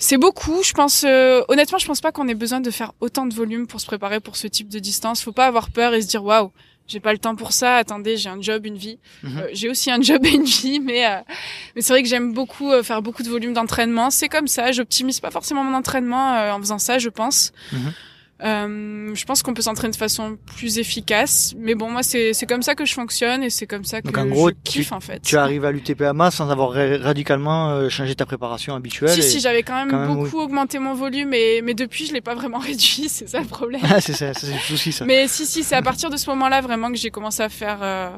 C'est 0.02 0.18
beaucoup, 0.18 0.64
je 0.64 0.72
pense. 0.72 1.04
euh, 1.04 1.42
honnêtement, 1.46 1.78
je 1.78 1.86
pense 1.86 2.00
pas 2.00 2.10
qu'on 2.10 2.26
ait 2.26 2.34
besoin 2.34 2.60
de 2.60 2.72
faire 2.72 2.92
autant 2.98 3.24
de 3.24 3.32
volume 3.32 3.68
pour 3.68 3.80
se 3.80 3.86
préparer 3.86 4.18
pour 4.18 4.34
ce 4.36 4.48
type 4.48 4.68
de 4.68 4.80
distance. 4.80 5.22
Faut 5.22 5.30
pas 5.30 5.46
avoir 5.46 5.70
peur 5.70 5.94
et 5.94 6.02
se 6.02 6.08
dire 6.08 6.24
waouh, 6.24 6.50
j'ai 6.88 6.98
pas 6.98 7.12
le 7.12 7.18
temps 7.20 7.36
pour 7.36 7.52
ça. 7.52 7.76
Attendez, 7.76 8.16
j'ai 8.16 8.28
un 8.28 8.40
job, 8.40 8.66
une 8.66 8.76
vie. 8.76 8.98
Mhm. 9.22 9.38
Euh, 9.38 9.48
j'ai 9.52 9.68
aussi 9.70 9.92
un 9.92 10.00
job 10.02 10.24
et 10.26 10.30
une 10.30 10.42
vie, 10.42 10.80
mais 10.80 11.06
euh, 11.06 11.20
mais 11.76 11.82
c'est 11.82 11.92
vrai 11.92 12.02
que 12.02 12.08
j'aime 12.08 12.32
beaucoup 12.32 12.72
euh, 12.72 12.82
faire 12.82 13.00
beaucoup 13.00 13.22
de 13.22 13.28
volume 13.28 13.52
d'entraînement. 13.52 14.10
C'est 14.10 14.28
comme 14.28 14.48
ça. 14.48 14.72
J'optimise 14.72 15.20
pas 15.20 15.30
forcément 15.30 15.62
mon 15.62 15.76
entraînement 15.76 16.34
euh, 16.34 16.50
en 16.52 16.58
faisant 16.58 16.80
ça, 16.80 16.98
je 16.98 17.08
pense. 17.08 17.52
Mhm. 17.70 17.92
Euh, 18.44 19.14
je 19.14 19.24
pense 19.24 19.42
qu'on 19.42 19.54
peut 19.54 19.62
s'entraîner 19.62 19.92
de 19.92 19.96
façon 19.96 20.36
plus 20.56 20.78
efficace, 20.78 21.54
mais 21.56 21.76
bon, 21.76 21.90
moi 21.90 22.02
c'est 22.02 22.32
c'est 22.32 22.46
comme 22.46 22.62
ça 22.62 22.74
que 22.74 22.84
je 22.84 22.92
fonctionne 22.92 23.44
et 23.44 23.50
c'est 23.50 23.68
comme 23.68 23.84
ça 23.84 24.00
que 24.02 24.06
Donc, 24.08 24.18
en 24.18 24.26
gros, 24.26 24.48
je 24.48 24.54
kiffe 24.64 24.90
en 24.90 24.98
fait. 25.00 25.20
Tu 25.22 25.36
arrives 25.36 25.64
à 25.64 25.70
l'UTPAMA 25.70 26.30
sans 26.32 26.50
avoir 26.50 26.72
ra- 26.72 26.98
radicalement 26.98 27.70
euh, 27.70 27.88
changé 27.88 28.14
ta 28.16 28.26
préparation 28.26 28.74
habituelle. 28.74 29.10
Si, 29.10 29.22
si, 29.22 29.40
j'avais 29.40 29.62
quand 29.62 29.76
même 29.76 29.90
quand 29.90 30.06
même, 30.08 30.14
beaucoup 30.16 30.40
augmenté 30.40 30.80
mon 30.80 30.94
volume, 30.94 31.32
et, 31.34 31.62
mais 31.62 31.74
depuis, 31.74 32.06
je 32.06 32.12
l'ai 32.12 32.20
pas 32.20 32.34
vraiment 32.34 32.58
réduit, 32.70 33.08
c'est 33.08 33.28
ça 33.28 33.38
le 33.40 33.46
problème. 33.46 33.82
Ah, 33.88 34.00
c'est 34.00 34.12
ça, 34.12 34.34
ça, 34.34 34.40
c'est 34.46 34.52
le 34.52 34.58
souci 34.58 34.90
ça. 34.90 35.04
mais 35.04 35.28
si, 35.28 35.46
si, 35.46 35.62
c'est 35.62 35.76
à 35.76 35.82
partir 35.82 36.10
de 36.10 36.16
ce 36.16 36.28
moment-là 36.30 36.60
vraiment 36.62 36.90
que 36.90 36.96
j'ai 36.98 37.10
commencé 37.10 37.42
à 37.42 37.48
faire... 37.48 37.78
euh, 37.82 38.10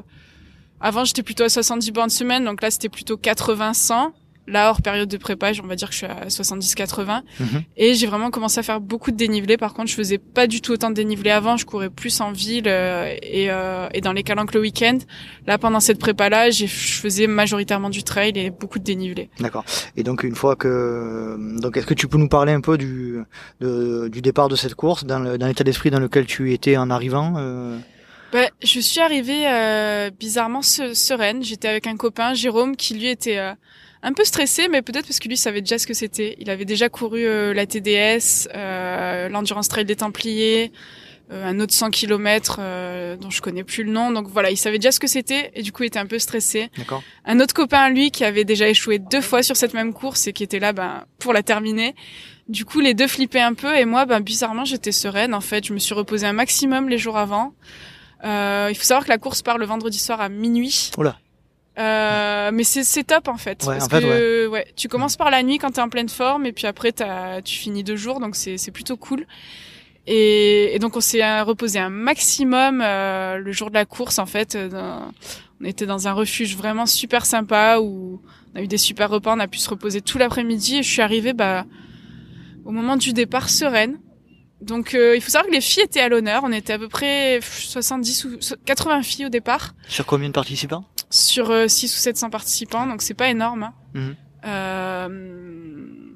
Avant, 0.81 1.05
j'étais 1.05 1.23
plutôt 1.23 1.43
à 1.43 1.49
70 1.49 1.91
bornes 1.91 2.09
semaine, 2.09 2.43
donc 2.45 2.61
là, 2.63 2.71
c'était 2.71 2.89
plutôt 2.89 3.15
80-100. 3.17 4.11
Là, 4.47 4.69
hors 4.69 4.81
période 4.81 5.09
de 5.09 5.17
prépa, 5.17 5.51
on 5.63 5.67
va 5.67 5.75
dire 5.75 5.87
que 5.89 5.93
je 5.93 5.97
suis 5.99 6.05
à 6.05 6.27
70-80. 6.29 7.21
Mhm. 7.39 7.63
Et 7.77 7.95
j'ai 7.95 8.05
vraiment 8.07 8.29
commencé 8.29 8.59
à 8.59 8.63
faire 8.63 8.79
beaucoup 8.79 9.11
de 9.11 9.17
dénivelé. 9.17 9.57
Par 9.57 9.73
contre, 9.73 9.89
je 9.89 9.95
faisais 9.95 10.17
pas 10.19 10.45
du 10.47 10.61
tout 10.61 10.71
autant 10.73 10.89
de 10.89 10.95
dénivelé 10.95 11.31
avant. 11.31 11.57
Je 11.57 11.65
courais 11.65 11.89
plus 11.89 12.21
en 12.21 12.31
ville 12.31 12.67
euh, 12.67 13.11
et, 13.23 13.49
euh, 13.49 13.87
et 13.93 14.01
dans 14.01 14.13
les 14.13 14.21
calanques 14.23 14.53
le 14.53 14.61
week-end. 14.61 14.99
Là, 15.47 15.57
pendant 15.57 15.79
cette 15.79 15.99
prépa-là, 15.99 16.51
j'ai- 16.51 16.67
je 16.67 16.93
faisais 16.93 17.25
majoritairement 17.27 17.89
du 17.89 18.03
trail 18.03 18.33
et 18.35 18.51
beaucoup 18.51 18.77
de 18.79 18.83
dénivelé. 18.83 19.29
D'accord. 19.39 19.65
Et 19.95 20.03
donc 20.03 20.23
une 20.23 20.35
fois 20.35 20.55
que 20.55 21.37
donc 21.59 21.77
est-ce 21.77 21.85
que 21.87 21.93
tu 21.93 22.07
peux 22.07 22.17
nous 22.17 22.29
parler 22.29 22.51
un 22.53 22.61
peu 22.61 22.77
du 22.77 23.19
de- 23.61 24.07
du 24.09 24.21
départ 24.21 24.49
de 24.49 24.55
cette 24.55 24.75
course 24.75 25.05
dans 25.05 25.19
l'état 25.19 25.63
d'esprit 25.63 25.89
dans 25.89 25.99
lequel 25.99 26.25
tu 26.25 26.53
étais 26.53 26.77
en 26.77 26.89
arrivant 26.89 27.33
euh, 27.37 27.77
Bah, 28.33 28.49
je 28.63 28.79
suis 28.79 28.99
arrivée 28.99 29.47
euh, 29.47 30.09
bizarrement 30.19 30.61
se- 30.61 30.93
sereine. 30.93 31.43
J'étais 31.43 31.67
avec 31.67 31.87
un 31.87 31.95
copain, 31.95 32.33
Jérôme, 32.33 32.75
qui 32.75 32.93
lui 32.95 33.07
était 33.07 33.37
euh, 33.37 33.53
un 34.05 34.13
peu 34.13 34.23
stressé, 34.23 34.67
mais 34.67 34.83
peut-être 34.83 35.07
parce 35.07 35.17
que 35.17 35.27
lui 35.27 35.35
savait 35.35 35.61
déjà 35.61 35.79
ce 35.79 35.87
que 35.87 35.95
c'était. 35.95 36.35
Il 36.39 36.51
avait 36.51 36.63
déjà 36.63 36.89
couru 36.89 37.25
euh, 37.25 37.55
la 37.55 37.65
TDS, 37.65 38.47
euh, 38.53 39.29
l'Endurance 39.29 39.67
Trail 39.67 39.83
des 39.83 39.95
Templiers, 39.95 40.71
euh, 41.31 41.43
un 41.43 41.59
autre 41.59 41.73
100 41.73 41.89
km 41.89 42.59
dont 43.19 43.31
je 43.31 43.41
connais 43.41 43.63
plus 43.63 43.83
le 43.83 43.91
nom. 43.91 44.11
Donc 44.11 44.27
voilà, 44.27 44.51
il 44.51 44.57
savait 44.57 44.77
déjà 44.77 44.91
ce 44.91 44.99
que 44.99 45.07
c'était 45.07 45.51
et 45.55 45.63
du 45.63 45.71
coup 45.71 45.81
il 45.81 45.87
était 45.87 45.97
un 45.97 46.05
peu 46.05 46.19
stressé. 46.19 46.69
Un 47.25 47.39
autre 47.39 47.55
copain, 47.55 47.89
lui, 47.89 48.11
qui 48.11 48.23
avait 48.23 48.45
déjà 48.45 48.69
échoué 48.69 48.99
deux 48.99 49.21
fois 49.21 49.41
sur 49.41 49.57
cette 49.57 49.73
même 49.73 49.91
course 49.91 50.27
et 50.27 50.33
qui 50.33 50.43
était 50.43 50.59
là 50.59 50.71
ben, 50.71 51.05
pour 51.17 51.33
la 51.33 51.41
terminer. 51.41 51.95
Du 52.47 52.63
coup, 52.63 52.81
les 52.81 52.93
deux 52.93 53.07
flippaient 53.07 53.41
un 53.41 53.55
peu 53.55 53.75
et 53.75 53.85
moi, 53.85 54.05
ben, 54.05 54.19
bizarrement, 54.19 54.65
j'étais 54.65 54.91
sereine. 54.91 55.33
En 55.33 55.41
fait, 55.41 55.65
je 55.65 55.73
me 55.73 55.79
suis 55.79 55.95
reposée 55.95 56.27
un 56.27 56.33
maximum 56.33 56.89
les 56.89 56.99
jours 56.99 57.17
avant. 57.17 57.55
Euh, 58.23 58.67
il 58.69 58.75
faut 58.75 58.83
savoir 58.83 59.03
que 59.03 59.09
la 59.09 59.17
course 59.17 59.41
part 59.41 59.57
le 59.57 59.65
vendredi 59.65 59.97
soir 59.97 60.21
à 60.21 60.29
minuit. 60.29 60.91
Oula. 60.97 61.17
Euh, 61.77 62.51
mais 62.53 62.63
c'est 62.63 63.03
top 63.03 63.27
en 63.27 63.37
fait. 63.37 63.63
Ouais, 63.63 63.73
parce 63.77 63.85
en 63.85 63.89
fait, 63.89 64.01
que 64.01 64.47
ouais. 64.47 64.65
tu 64.77 64.87
commences 64.87 65.17
par 65.17 65.29
la 65.29 65.43
nuit 65.43 65.57
quand 65.57 65.71
t'es 65.71 65.81
en 65.81 65.89
pleine 65.89 66.07
forme 66.09 66.45
et 66.45 66.53
puis 66.53 66.67
après 66.67 66.91
t'as, 66.93 67.41
tu 67.41 67.57
finis 67.57 67.83
deux 67.83 67.97
jours 67.97 68.19
donc 68.21 68.35
c'est 68.37 68.57
c'est 68.57 68.71
plutôt 68.71 68.95
cool. 68.97 69.25
Et, 70.07 70.75
et 70.75 70.79
donc 70.79 70.95
on 70.95 71.01
s'est 71.01 71.23
euh, 71.23 71.43
reposé 71.43 71.79
un 71.79 71.89
maximum 71.89 72.81
euh, 72.83 73.37
le 73.37 73.51
jour 73.51 73.69
de 73.69 73.73
la 73.73 73.85
course 73.85 74.19
en 74.19 74.25
fait. 74.25 74.55
euh, 74.55 74.69
dans- 74.69 75.11
on 75.61 75.65
était 75.65 75.85
dans 75.85 76.07
un 76.07 76.13
refuge 76.13 76.55
vraiment 76.55 76.85
super 76.85 77.25
sympa 77.25 77.79
où 77.81 78.21
on 78.53 78.59
a 78.59 78.61
eu 78.61 78.67
des 78.67 78.77
super 78.77 79.09
repas, 79.09 79.33
on 79.35 79.39
a 79.39 79.47
pu 79.47 79.57
se 79.57 79.69
reposer 79.69 80.01
tout 80.01 80.17
l'après-midi 80.17 80.77
et 80.77 80.83
je 80.83 80.89
suis 80.89 81.01
arrivée 81.01 81.33
bah 81.33 81.65
au 82.65 82.71
moment 82.71 82.97
du 82.97 83.13
départ 83.13 83.49
sereine. 83.49 83.97
Donc 84.61 84.93
euh, 84.93 85.15
il 85.15 85.21
faut 85.21 85.29
savoir 85.29 85.47
que 85.49 85.53
les 85.55 85.61
filles 85.61 85.83
étaient 85.83 85.99
à 86.01 86.07
l'honneur, 86.09 86.43
on 86.45 86.51
était 86.51 86.73
à 86.73 86.77
peu 86.79 86.87
près 86.87 87.39
70 87.41 88.25
ou 88.25 88.37
80 88.65 89.01
filles 89.03 89.25
au 89.25 89.29
départ 89.29 89.73
Sur 89.89 90.05
combien 90.05 90.27
de 90.29 90.33
participants? 90.33 90.85
Sur 91.09 91.51
euh, 91.51 91.67
6 91.67 91.93
ou 91.95 91.99
700 91.99 92.29
participants, 92.29 92.85
donc 92.87 93.01
c'est 93.01 93.13
pas 93.13 93.29
énorme. 93.29 93.71
hein. 93.95 94.13
Euh, 94.45 95.07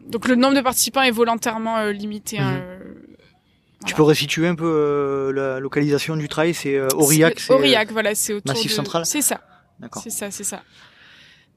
donc 0.07 0.27
le 0.27 0.35
nombre 0.35 0.55
de 0.55 0.61
participants 0.61 1.01
est 1.01 1.11
volontairement 1.11 1.77
euh, 1.77 1.91
limité. 1.91 2.39
hein, 2.39 2.51
Mhm. 2.51 2.57
euh, 2.61 2.93
Tu 3.85 3.95
peux 3.95 4.03
resituer 4.03 4.47
un 4.47 4.55
peu 4.55 4.65
euh, 4.65 5.31
la 5.31 5.59
localisation 5.59 6.15
du 6.17 6.27
trail, 6.27 6.53
c'est 6.53 6.75
euh, 6.75 6.87
Aurillac, 6.95 7.39
C'est- 7.39 7.53
Aurillac, 7.53 7.91
voilà, 7.91 8.13
c'est 8.15 8.33
autour 8.33 8.53
Massif 8.55 8.71
de... 8.71 8.75
Central 8.75 9.05
C'est 9.05 9.21
ça, 9.21 9.39
D'accord. 9.79 10.01
c'est 10.03 10.09
ça, 10.09 10.31
c'est 10.31 10.43
ça. 10.43 10.61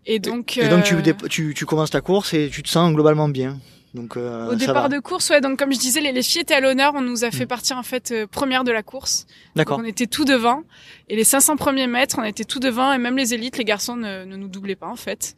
Et 0.07 0.19
donc, 0.19 0.57
Et 0.57 0.69
donc 0.69 0.85
tu, 0.85 0.95
euh, 0.95 1.13
tu 1.29 1.55
tu 1.55 1.67
commences 1.67 1.91
ta 1.91 2.01
course 2.01 2.35
et 2.35 2.49
tu 2.51 2.63
te 2.63 2.69
sens 2.69 2.93
globalement 2.93 3.29
bien. 3.29 3.59
Donc 3.95 4.17
euh, 4.17 4.49
au 4.51 4.55
départ 4.55 4.89
de 4.89 4.99
course, 5.01 5.29
ouais, 5.31 5.43
donc 5.43 5.59
comme 5.59 5.73
je 5.73 5.79
disais, 5.79 6.01
les, 6.01 6.13
les 6.13 6.23
filles 6.23 6.41
étaient 6.41 6.55
à 6.55 6.61
l'honneur, 6.61 6.93
on 6.95 7.03
nous 7.03 7.25
a 7.25 7.31
fait 7.31 7.41
Mhm. 7.45 7.47
partir 7.49 7.77
en 7.77 7.83
fait 7.83 8.11
euh, 8.11 8.27
première 8.27 8.65
de 8.65 8.73
la 8.73 8.83
course. 8.83 9.27
D'accord. 9.55 9.79
on 9.81 9.85
était 9.85 10.07
tout 10.07 10.25
devant. 10.25 10.63
Et 11.11 11.17
les 11.17 11.25
500 11.25 11.57
premiers 11.57 11.87
mètres, 11.87 12.17
on 12.19 12.25
était 12.25 12.45
tout 12.45 12.59
devant. 12.59 12.93
Et 12.93 12.99
même 12.99 13.17
les 13.19 13.35
élites, 13.35 13.59
les 13.59 13.65
garçons 13.65 13.97
ne, 13.97 14.25
ne 14.25 14.37
nous 14.37 14.49
doublaient 14.49 14.77
pas, 14.77 14.87
en 14.89 14.97
fait. 14.97 15.37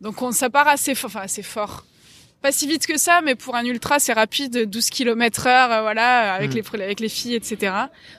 Donc 0.00 0.22
on, 0.22 0.30
ça 0.30 0.48
part 0.48 0.68
assez 0.68 0.94
fort. 0.94 1.10
Enfin, 1.10 1.22
assez 1.22 1.42
fort. 1.42 1.84
Pas 2.40 2.52
si 2.52 2.68
vite 2.68 2.86
que 2.86 2.96
ça, 2.96 3.20
mais 3.24 3.34
pour 3.34 3.56
un 3.56 3.64
ultra, 3.64 3.98
c'est 3.98 4.12
rapide. 4.12 4.70
12 4.70 4.90
km 4.90 5.48
heure, 5.48 5.72
euh, 5.72 5.80
voilà, 5.82 6.34
avec, 6.34 6.52
Mm. 6.54 6.60
les, 6.76 6.82
avec 6.84 7.00
les 7.00 7.08
filles, 7.08 7.34
etc. 7.34 7.72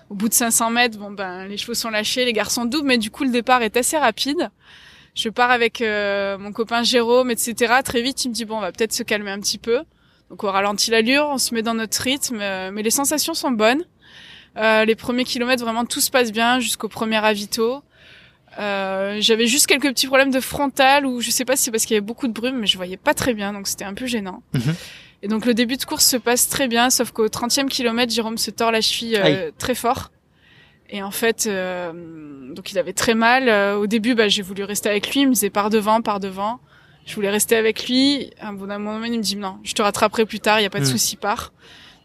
Au 0.10 0.16
bout 0.16 0.28
de 0.28 0.34
500 0.34 0.72
mètres, 0.72 0.98
bon, 0.98 1.12
ben, 1.12 1.46
les 1.48 1.56
chevaux 1.56 1.74
sont 1.74 1.90
lâchés, 1.90 2.26
les 2.26 2.34
garçons 2.34 2.66
doublent. 2.66 2.86
Mais 2.88 2.98
du 2.98 3.12
coup, 3.12 3.24
le 3.24 3.30
départ 3.32 3.62
est 3.62 3.78
assez 3.78 3.98
rapide. 3.98 4.50
Je 5.20 5.28
pars 5.28 5.52
avec 5.52 5.82
euh, 5.82 6.38
mon 6.38 6.54
copain 6.54 6.82
Jérôme, 6.82 7.30
etc. 7.30 7.74
Très 7.84 8.02
vite, 8.02 8.24
il 8.24 8.30
me 8.30 8.34
dit, 8.34 8.46
bon, 8.46 8.58
on 8.58 8.62
va 8.62 8.72
peut-être 8.72 8.94
se 8.94 9.04
calmer 9.04 9.32
un 9.32 9.40
petit 9.40 9.58
peu. 9.58 9.80
Donc 10.30 10.46
on 10.46 10.52
ralentit 10.52 10.92
l'allure, 10.92 11.28
on 11.30 11.38
se 11.38 11.54
met 11.54 11.62
dans 11.62 11.74
notre 11.74 12.02
rythme, 12.02 12.40
euh, 12.40 12.72
mais 12.72 12.84
les 12.84 12.92
sensations 12.92 13.34
sont 13.34 13.52
bonnes. 13.52 13.84
Euh, 14.58 14.86
les 14.86 14.96
premiers 14.96 15.26
kilomètres, 15.26 15.62
vraiment 15.62 15.84
tout 15.84 16.00
se 16.00 16.10
passe 16.10 16.32
bien 16.32 16.62
jusqu'au 16.62 16.88
premier 16.88 17.18
ravito. 17.18 17.84
Euh, 18.60 19.18
J'avais 19.20 19.46
juste 19.46 19.68
quelques 19.68 19.90
petits 19.90 20.08
problèmes 20.08 20.32
de 20.32 20.40
frontal 20.40 21.06
ou 21.06 21.20
je 21.20 21.32
sais 21.32 21.46
pas 21.46 21.58
si 21.58 21.64
c'est 21.64 21.72
parce 21.72 21.84
qu'il 21.86 21.96
y 21.96 21.98
avait 21.98 22.06
beaucoup 22.06 22.28
de 22.28 22.34
brume, 22.34 22.58
mais 22.58 22.68
je 22.68 22.78
voyais 22.78 22.98
pas 22.98 23.14
très 23.14 23.34
bien, 23.34 23.52
donc 23.52 23.68
c'était 23.68 23.86
un 23.86 23.94
peu 23.94 24.06
gênant. 24.06 24.42
Mhm. 24.54 24.76
Et 25.22 25.28
donc 25.28 25.46
le 25.46 25.54
début 25.54 25.76
de 25.76 25.84
course 25.84 26.06
se 26.06 26.18
passe 26.18 26.48
très 26.48 26.68
bien, 26.68 26.90
sauf 26.90 27.12
qu'au 27.12 27.28
30e 27.28 27.68
kilomètre, 27.68 28.14
Jérôme 28.14 28.38
se 28.38 28.52
tord 28.52 28.72
la 28.72 28.82
cheville 28.82 29.18
euh, 29.18 29.52
très 29.58 29.76
fort. 29.76 30.12
Et 30.92 31.04
en 31.04 31.12
fait, 31.12 31.46
euh, 31.48 31.92
donc 32.54 32.72
il 32.72 32.80
avait 32.80 32.94
très 32.94 33.14
mal. 33.14 33.48
Euh, 33.48 33.76
au 33.78 33.86
début, 33.88 34.16
bah, 34.16 34.28
j'ai 34.28 34.42
voulu 34.42 34.64
rester 34.64 34.90
avec 34.90 35.10
lui. 35.14 35.22
Il 35.22 35.28
me 35.28 35.34
disait 35.34 35.50
par 35.52 35.70
devant, 35.70 36.02
par 36.02 36.20
devant. 36.20 36.60
Je 37.06 37.14
voulais 37.16 37.30
rester 37.30 37.56
avec 37.56 37.88
lui. 37.88 38.32
À 38.40 38.50
un 38.50 38.54
bon 38.54 38.68
moment, 38.68 39.04
il 39.04 39.12
me 39.18 39.24
dit 39.24 39.36
non, 39.36 39.58
je 39.64 39.74
te 39.74 39.82
rattraperai 39.82 40.26
plus 40.26 40.40
tard. 40.40 40.60
Il 40.60 40.64
y 40.64 40.66
a 40.66 40.70
pas 40.70 40.80
de 40.80 40.86
Hmm. 40.86 40.88
souci, 40.88 41.16
pars. 41.16 41.54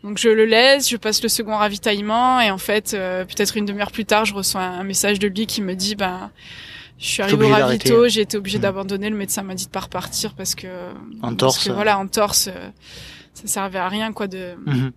Donc 0.02 0.18
je 0.18 0.28
le 0.28 0.44
laisse, 0.44 0.90
je 0.90 0.98
passe 0.98 1.22
le 1.22 1.30
second 1.30 1.56
ravitaillement 1.56 2.38
et 2.40 2.50
en 2.50 2.58
fait, 2.58 2.92
euh, 2.92 3.24
peut-être 3.24 3.56
une 3.56 3.64
demi-heure 3.64 3.90
plus 3.90 4.04
tard, 4.04 4.26
je 4.26 4.34
reçois 4.34 4.60
un, 4.60 4.84
message 4.84 5.18
de 5.18 5.28
lui 5.28 5.46
qui 5.46 5.62
me 5.62 5.74
dit 5.74 5.94
ben 5.94 6.30
je 6.98 7.06
suis 7.06 7.22
arrivé 7.22 7.42
au 7.46 7.48
ravito, 7.48 8.06
j'ai 8.08 8.20
été 8.20 8.36
obligé 8.36 8.58
Hmm. 8.58 8.62
d'abandonner. 8.62 9.08
Le 9.08 9.16
médecin 9.16 9.42
m'a 9.42 9.54
dit 9.54 9.64
de 9.64 9.70
pas 9.70 9.80
repartir 9.80 10.34
parce 10.34 10.54
que 10.54 10.66
En 11.22 11.28
parce 11.28 11.36
torse. 11.38 11.64
que, 11.68 11.72
voilà 11.72 11.98
en 11.98 12.06
torse, 12.06 12.48
euh, 12.48 12.68
ça 13.32 13.46
servait 13.46 13.78
à 13.78 13.88
rien 13.88 14.12
quoi 14.12 14.26
de 14.26 14.54
Mhm. 14.66 14.92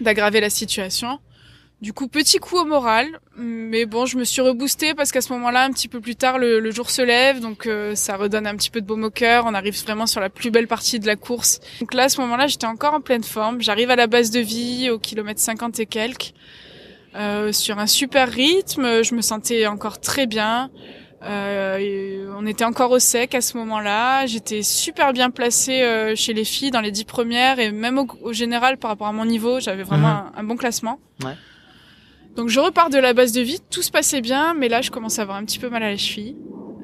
d'aggraver 0.00 0.40
la 0.40 0.50
situation. 0.50 1.18
Du 1.82 1.92
coup, 1.92 2.08
petit 2.08 2.38
coup 2.38 2.56
au 2.56 2.64
moral, 2.64 3.06
mais 3.36 3.84
bon, 3.84 4.06
je 4.06 4.16
me 4.16 4.24
suis 4.24 4.40
reboostée 4.40 4.94
parce 4.94 5.12
qu'à 5.12 5.20
ce 5.20 5.30
moment-là, 5.34 5.62
un 5.64 5.70
petit 5.72 5.88
peu 5.88 6.00
plus 6.00 6.16
tard, 6.16 6.38
le, 6.38 6.58
le 6.58 6.70
jour 6.70 6.88
se 6.90 7.02
lève, 7.02 7.40
donc 7.40 7.66
euh, 7.66 7.94
ça 7.94 8.16
redonne 8.16 8.46
un 8.46 8.56
petit 8.56 8.70
peu 8.70 8.80
de 8.80 8.86
baume 8.86 9.04
au 9.04 9.10
cœur. 9.10 9.44
On 9.46 9.52
arrive 9.52 9.78
vraiment 9.82 10.06
sur 10.06 10.20
la 10.22 10.30
plus 10.30 10.50
belle 10.50 10.68
partie 10.68 10.98
de 11.00 11.06
la 11.06 11.16
course. 11.16 11.60
Donc 11.80 11.92
là, 11.92 12.04
à 12.04 12.08
ce 12.08 12.18
moment-là, 12.22 12.46
j'étais 12.46 12.66
encore 12.66 12.94
en 12.94 13.02
pleine 13.02 13.24
forme. 13.24 13.60
J'arrive 13.60 13.90
à 13.90 13.96
la 13.96 14.06
base 14.06 14.30
de 14.30 14.40
vie, 14.40 14.88
au 14.88 14.98
kilomètre 14.98 15.38
50 15.38 15.78
et 15.80 15.84
quelques, 15.86 16.32
euh, 17.14 17.52
sur 17.52 17.78
un 17.78 17.86
super 17.86 18.30
rythme. 18.30 19.02
Je 19.02 19.14
me 19.14 19.20
sentais 19.20 19.66
encore 19.66 20.00
très 20.00 20.26
bien. 20.26 20.70
Euh, 21.22 22.34
on 22.38 22.46
était 22.46 22.64
encore 22.64 22.90
au 22.90 22.98
sec 22.98 23.34
à 23.34 23.42
ce 23.42 23.56
moment-là. 23.58 24.24
J'étais 24.24 24.62
super 24.62 25.12
bien 25.12 25.28
placée 25.30 25.82
euh, 25.82 26.14
chez 26.16 26.32
les 26.32 26.44
filles 26.44 26.70
dans 26.70 26.80
les 26.80 26.90
dix 26.90 27.04
premières 27.04 27.58
et 27.58 27.70
même 27.70 27.98
au, 27.98 28.06
au 28.22 28.32
général 28.32 28.78
par 28.78 28.90
rapport 28.90 29.06
à 29.08 29.12
mon 29.12 29.24
niveau, 29.26 29.60
j'avais 29.60 29.82
vraiment 29.82 30.08
Mhm. 30.08 30.32
un, 30.36 30.40
un 30.40 30.44
bon 30.44 30.56
classement. 30.56 30.98
Ouais. 31.24 31.32
Donc 32.36 32.48
je 32.48 32.60
repars 32.60 32.90
de 32.90 32.98
la 32.98 33.12
base 33.14 33.32
de 33.32 33.40
vie, 33.40 33.60
tout 33.70 33.82
se 33.82 33.90
passait 33.90 34.20
bien, 34.20 34.54
mais 34.54 34.68
là 34.68 34.82
je 34.82 34.90
commence 34.90 35.18
à 35.18 35.22
avoir 35.22 35.38
un 35.38 35.44
petit 35.44 35.58
peu 35.58 35.68
mal 35.70 35.82
à 35.82 35.90
la 35.90 35.96
cheville 35.96 36.36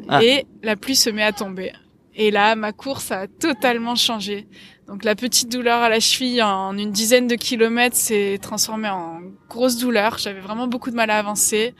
Ah. 0.09 0.23
et 0.23 0.47
la 0.63 0.77
pluie 0.77 0.97
se 0.97 1.11
met 1.11 1.23
à 1.23 1.33
tomber. 1.33 1.73
Et 2.15 2.31
là 2.31 2.57
ma 2.57 2.73
course 2.73 3.11
a 3.13 3.27
totalement 3.29 3.95
changé. 3.95 4.49
Donc 4.89 5.05
la 5.05 5.15
petite 5.15 5.51
douleur 5.51 5.81
à 5.81 5.89
la 5.89 6.01
cheville 6.01 6.43
en 6.43 6.77
une 6.77 6.91
dizaine 6.91 7.27
de 7.27 7.35
kilomètres 7.37 7.97
s'est 7.97 8.39
transformée 8.43 8.89
en 8.89 9.21
grosse 9.49 9.77
douleur. 9.77 10.19
J'avais 10.19 10.41
vraiment 10.41 10.67
beaucoup 10.67 10.91
de 10.91 10.97
mal 10.97 11.11
à 11.11 11.19
avancer. 11.19 11.75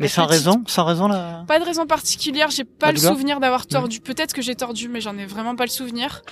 Mais 0.00 0.06
La 0.06 0.12
sans 0.12 0.26
petite- 0.26 0.30
raison, 0.44 0.62
sans 0.68 0.84
raison 0.84 1.08
là. 1.08 1.44
pas 1.48 1.58
de 1.58 1.64
raison 1.64 1.84
particulière, 1.86 2.50
j'ai 2.50 2.62
pas 2.64 2.86
La 2.86 2.92
le 2.92 2.98
souvenir 2.98 3.40
d'avoir 3.40 3.66
tordu. 3.66 3.98
Peut-être 4.00 4.32
que 4.32 4.42
j'ai 4.42 4.54
tordu, 4.54 4.88
mais 4.88 5.00
j'en 5.00 5.18
ai 5.18 5.26
vraiment 5.26 5.56
pas 5.56 5.64
le 5.64 5.70
souvenir. 5.70 6.22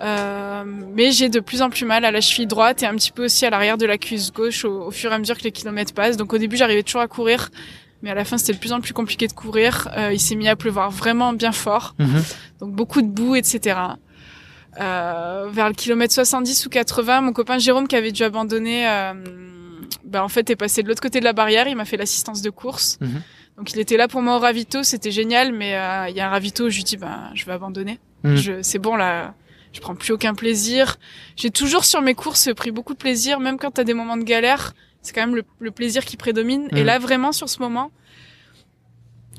Euh, 0.00 0.64
mais 0.64 1.12
j'ai 1.12 1.28
de 1.28 1.40
plus 1.40 1.60
en 1.62 1.68
plus 1.70 1.84
mal 1.84 2.04
à 2.04 2.10
la 2.10 2.20
cheville 2.20 2.46
droite 2.46 2.82
et 2.82 2.86
un 2.86 2.94
petit 2.94 3.10
peu 3.12 3.24
aussi 3.26 3.44
à 3.44 3.50
l'arrière 3.50 3.76
de 3.76 3.84
la 3.86 3.98
cuisse 3.98 4.32
gauche 4.32 4.64
au, 4.64 4.86
au 4.86 4.90
fur 4.90 5.12
et 5.12 5.14
à 5.14 5.18
mesure 5.18 5.36
que 5.36 5.42
les 5.44 5.52
kilomètres 5.52 5.92
passent. 5.92 6.16
Donc 6.16 6.32
au 6.32 6.38
début, 6.38 6.56
j'arrivais 6.56 6.82
toujours 6.82 7.02
à 7.02 7.08
courir, 7.08 7.50
mais 8.02 8.10
à 8.10 8.14
la 8.14 8.24
fin, 8.24 8.38
c'était 8.38 8.54
de 8.54 8.58
plus 8.58 8.72
en 8.72 8.80
plus 8.80 8.94
compliqué 8.94 9.26
de 9.26 9.32
courir. 9.34 9.88
Euh, 9.98 10.12
il 10.12 10.18
s'est 10.20 10.36
mis 10.36 10.48
à 10.48 10.56
pleuvoir 10.56 10.90
vraiment 10.90 11.32
bien 11.34 11.52
fort, 11.52 11.94
Mhm. 11.98 12.22
donc 12.60 12.72
beaucoup 12.72 13.02
de 13.02 13.08
boue, 13.08 13.36
etc. 13.36 13.76
Euh, 14.80 15.48
vers 15.50 15.68
le 15.68 15.74
kilomètre 15.74 16.14
70 16.14 16.64
ou 16.66 16.68
80, 16.70 17.20
mon 17.22 17.32
copain 17.32 17.58
Jérôme 17.58 17.88
qui 17.88 17.96
avait 17.96 18.12
dû 18.12 18.22
abandonner, 18.22 18.88
euh, 18.88 19.12
bah, 20.04 20.24
en 20.24 20.28
fait 20.28 20.48
est 20.48 20.56
passé 20.56 20.82
de 20.82 20.88
l'autre 20.88 21.02
côté 21.02 21.18
de 21.20 21.24
la 21.24 21.32
barrière. 21.32 21.66
Il 21.68 21.76
m'a 21.76 21.84
fait 21.84 21.96
l'assistance 21.96 22.40
de 22.40 22.50
course. 22.50 22.96
Mhm. 23.00 23.20
Donc 23.58 23.72
il 23.72 23.80
était 23.80 23.96
là 23.96 24.08
pour 24.08 24.22
moi 24.22 24.36
au 24.36 24.38
ravito, 24.38 24.82
c'était 24.84 25.10
génial. 25.10 25.52
Mais 25.52 25.74
euh, 25.76 26.06
il 26.08 26.16
y 26.16 26.20
a 26.20 26.26
un 26.26 26.30
ravito, 26.30 26.70
je 26.70 26.76
lui 26.76 26.84
dis 26.84 26.96
bah 26.96 27.30
je 27.34 27.44
vais 27.44 27.52
abandonner. 27.52 27.98
Mhm. 28.22 28.36
Je, 28.36 28.52
c'est 28.62 28.78
bon 28.78 28.94
là, 28.96 29.34
je 29.72 29.80
prends 29.80 29.94
plus 29.94 30.12
aucun 30.12 30.34
plaisir. 30.34 30.96
J'ai 31.36 31.50
toujours 31.50 31.84
sur 31.84 32.02
mes 32.02 32.14
courses 32.14 32.48
pris 32.54 32.70
beaucoup 32.70 32.92
de 32.94 32.98
plaisir, 32.98 33.38
même 33.40 33.56
quand 33.58 33.70
t'as 33.72 33.84
des 33.84 33.94
moments 33.94 34.16
de 34.16 34.24
galère. 34.24 34.74
C'est 35.02 35.12
quand 35.14 35.22
même 35.22 35.36
le, 35.36 35.44
le 35.60 35.70
plaisir 35.70 36.04
qui 36.04 36.16
prédomine. 36.16 36.68
Et 36.72 36.80
Mhm. 36.80 36.86
là 36.86 36.98
vraiment 36.98 37.32
sur 37.32 37.48
ce 37.48 37.58
moment. 37.60 37.90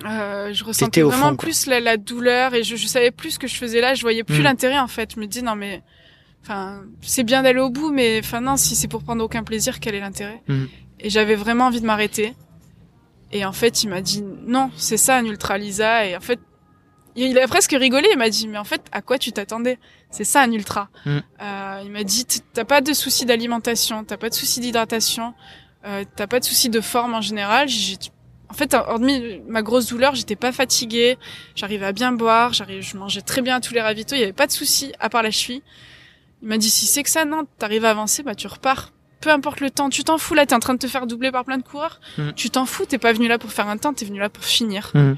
Euh, 0.06 0.52
je 0.52 0.64
ressentais 0.64 1.02
vraiment 1.04 1.30
fond, 1.30 1.36
plus 1.36 1.68
la, 1.68 1.80
la 1.80 1.96
douleur 1.98 2.56
et 2.56 2.64
je, 2.64 2.76
je 2.76 2.88
savais 2.88 3.12
plus 3.12 3.32
ce 3.32 3.40
que 3.40 3.48
je 3.48 3.56
faisais 3.56 3.82
là. 3.82 3.94
Je 3.94 4.02
voyais 4.02 4.24
plus 4.24 4.38
Mhm. 4.40 4.44
l'intérêt 4.44 4.80
en 4.80 4.88
fait. 4.88 5.14
Je 5.16 5.20
me 5.20 5.28
dis 5.28 5.44
non 5.44 5.56
mais, 5.56 5.84
enfin 6.42 6.82
c'est 7.02 7.24
bien 7.24 7.44
d'aller 7.44 7.60
au 7.60 7.70
bout, 7.70 7.92
mais 7.92 8.20
enfin 8.24 8.42
non 8.42 8.58
si 8.58 8.76
c'est 8.76 8.88
pour 8.88 9.04
prendre 9.04 9.24
aucun 9.24 9.44
plaisir, 9.44 9.80
quel 9.80 9.94
est 9.94 10.00
l'intérêt? 10.00 10.42
Mhm. 10.48 10.70
Et 11.02 11.10
j'avais 11.12 11.36
vraiment 11.36 11.66
envie 11.66 11.82
de 11.82 11.86
m'arrêter. 11.86 12.34
Et 13.32 13.46
en 13.46 13.52
fait 13.54 13.84
il 13.84 13.90
m'a 13.90 14.02
dit 14.02 14.24
non 14.48 14.72
c'est 14.76 14.98
ça 14.98 15.18
un 15.18 15.26
ultra 15.26 15.60
Lisa 15.60 16.06
et 16.08 16.18
en 16.18 16.22
fait 16.22 16.40
il 17.16 17.38
a 17.40 17.48
presque 17.48 17.72
rigolé. 17.72 18.08
Il 18.12 18.18
m'a 18.18 18.30
dit 18.30 18.48
mais 18.48 18.58
en 18.58 18.64
fait 18.64 18.82
à 18.92 19.02
quoi 19.02 19.18
tu 19.18 19.32
t'attendais? 19.32 19.78
C'est 20.10 20.24
ça 20.24 20.42
un 20.42 20.52
ultra. 20.52 20.90
Mhm. 21.06 21.22
Euh, 21.42 21.82
il 21.86 21.92
m'a 21.92 22.04
dit 22.04 22.26
t'as 22.54 22.66
pas 22.66 22.82
de 22.82 22.94
soucis 22.94 23.26
d'alimentation, 23.26 24.04
t'as 24.04 24.18
pas 24.18 24.30
de 24.30 24.34
soucis 24.34 24.60
d'hydratation, 24.60 25.34
euh, 25.86 26.04
t'as 26.16 26.28
pas 26.28 26.40
de 26.40 26.46
soucis 26.46 26.70
de 26.70 26.82
forme 26.82 27.14
en 27.14 27.22
général. 27.22 27.68
En 28.50 28.54
fait, 28.54 28.74
hormis 28.74 29.40
ma 29.48 29.62
grosse 29.62 29.88
douleur, 29.88 30.14
j'étais 30.14 30.36
pas 30.36 30.52
fatiguée, 30.52 31.18
j'arrivais 31.56 31.86
à 31.86 31.94
bien 31.94 32.12
boire, 32.12 32.52
j'arrivais, 32.52 32.82
je 32.82 32.98
mangeais 32.98 33.22
très 33.22 33.42
bien 33.42 33.56
à 33.56 33.62
tous 33.62 33.74
les 33.74 33.80
ravitaux, 33.82 34.16
il 34.16 34.20
y 34.20 34.24
avait 34.24 34.34
pas 34.34 34.48
de 34.48 34.52
souci 34.52 34.92
à 35.00 35.08
part 35.10 35.24
la 35.24 35.32
cheville. 35.32 35.62
Il 36.42 36.50
m'a 36.50 36.58
dit 36.58 36.70
si 36.70 36.86
c'est 36.86 37.04
que 37.04 37.10
ça, 37.10 37.24
non, 37.24 37.46
t'arrives 37.60 37.86
à 37.86 37.92
avancer, 37.92 38.24
bah 38.24 38.36
tu 38.36 38.48
repars. 38.48 38.92
Peu 39.22 39.30
importe 39.30 39.60
le 39.62 39.70
temps, 39.70 39.90
tu 39.90 40.04
t'en 40.04 40.18
fous 40.18 40.34
là, 40.34 40.46
t'es 40.46 40.56
en 40.56 40.60
train 40.60 40.74
de 40.74 40.80
te 40.80 40.88
faire 40.88 41.08
doubler 41.08 41.32
par 41.32 41.46
plein 41.46 41.58
de 41.60 41.64
coureurs, 41.64 42.02
Mhm. 42.18 42.34
tu 42.34 42.50
t'en 42.50 42.66
fous, 42.66 42.86
t'es 42.86 42.98
pas 42.98 43.14
venu 43.14 43.28
là 43.30 43.38
pour 43.38 43.54
faire 43.54 43.70
un 43.70 43.78
temps, 43.78 43.94
t'es 43.94 44.04
venu 44.06 44.20
là 44.20 44.28
pour 44.30 44.44
finir. 44.44 44.92
Mhm. 44.96 45.16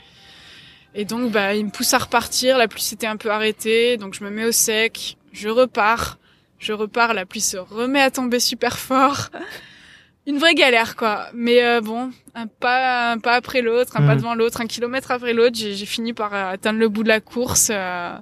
Et 0.96 1.06
donc 1.06 1.32
bah 1.32 1.56
il 1.56 1.66
me 1.66 1.72
pousse 1.72 1.94
à 1.94 1.98
repartir, 1.98 2.58
la 2.58 2.68
pluie 2.68 2.82
s'était 2.82 3.08
un 3.08 3.18
peu 3.18 3.32
arrêtée, 3.32 3.98
donc 3.98 4.14
je 4.14 4.24
me 4.24 4.30
mets 4.30 4.46
au 4.46 4.52
sec, 4.52 5.18
je 5.32 5.50
repars, 5.50 6.18
je 6.60 6.72
repars, 6.74 7.14
la 7.14 7.26
pluie 7.26 7.42
se 7.42 7.58
remet 7.58 8.02
à 8.02 8.12
tomber 8.12 8.40
super 8.40 8.78
fort. 8.78 9.30
Une 10.28 10.38
vraie 10.38 10.54
galère 10.56 10.96
quoi, 10.96 11.28
mais 11.34 11.64
euh, 11.64 11.82
bon, 11.82 12.12
un 12.36 12.48
pas, 12.48 13.12
un 13.12 13.18
pas 13.18 13.34
après 13.34 13.62
l'autre, 13.62 13.98
un 13.98 14.06
pas 14.06 14.14
Mhm. 14.14 14.22
devant 14.22 14.36
l'autre, 14.36 14.62
un 14.62 14.68
kilomètre 14.68 15.12
après 15.12 15.34
l'autre, 15.34 15.56
j'ai 15.58 15.86
fini 15.86 16.14
par 16.14 16.34
euh, 16.34 16.52
atteindre 16.54 16.80
le 16.80 16.88
bout 16.88 17.04
de 17.04 17.10
la 17.10 17.20
course 17.20 17.70
euh, 17.74 18.16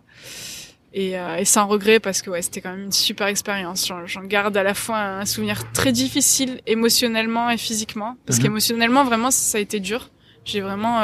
et, 0.94 1.20
euh, 1.20 1.36
et 1.36 1.46
sans 1.46 1.68
regret 1.68 2.00
parce 2.00 2.22
que 2.24 2.30
ouais, 2.32 2.42
c'était 2.42 2.60
quand 2.62 2.72
même 2.72 2.86
une 2.86 2.92
super 2.92 3.28
expérience. 3.28 3.92
J'en- 4.06 4.24
garde 4.24 4.58
à 4.58 4.64
la 4.64 4.74
fois 4.74 4.98
un 4.98 5.26
souvenir 5.26 5.72
très 5.74 5.92
difficile 5.92 6.62
émotionnellement 6.66 7.50
et 7.52 7.58
physiquement, 7.58 8.18
parce 8.26 8.40
Mhm. 8.40 8.46
qu'émotionnellement 8.46 9.04
vraiment 9.04 9.30
ça 9.30 9.58
a 9.58 9.62
été 9.62 9.80
dur. 9.80 10.10
J'ai 10.44 10.62
vraiment, 10.62 11.02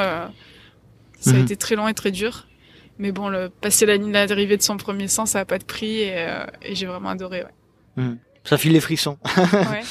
ça 1.19 1.31
a 1.31 1.33
Mhm. 1.33 1.41
été 1.43 1.55
très 1.55 1.75
long 1.75 1.87
et 1.87 1.93
très 1.93 2.11
dur. 2.11 2.45
Mais 2.99 3.11
bon, 3.11 3.29
le 3.29 3.49
passer 3.49 3.85
la 3.85 3.97
ligne 3.97 4.11
d'arrivée 4.11 4.57
de 4.57 4.61
son 4.63 4.77
premier 4.77 5.07
sang, 5.07 5.25
ça 5.25 5.39
a 5.41 5.45
pas 5.45 5.59
de 5.59 5.63
prix 5.63 5.99
et, 6.01 6.13
euh, 6.17 6.45
et 6.63 6.73
j'ai 6.75 6.85
vraiment 6.87 7.09
adoré. 7.09 7.43
Ouais. 7.97 8.03
Ça 8.43 8.57
file 8.57 8.71
les 8.71 8.79
frissons. 8.79 9.17
ouais. 9.37 9.81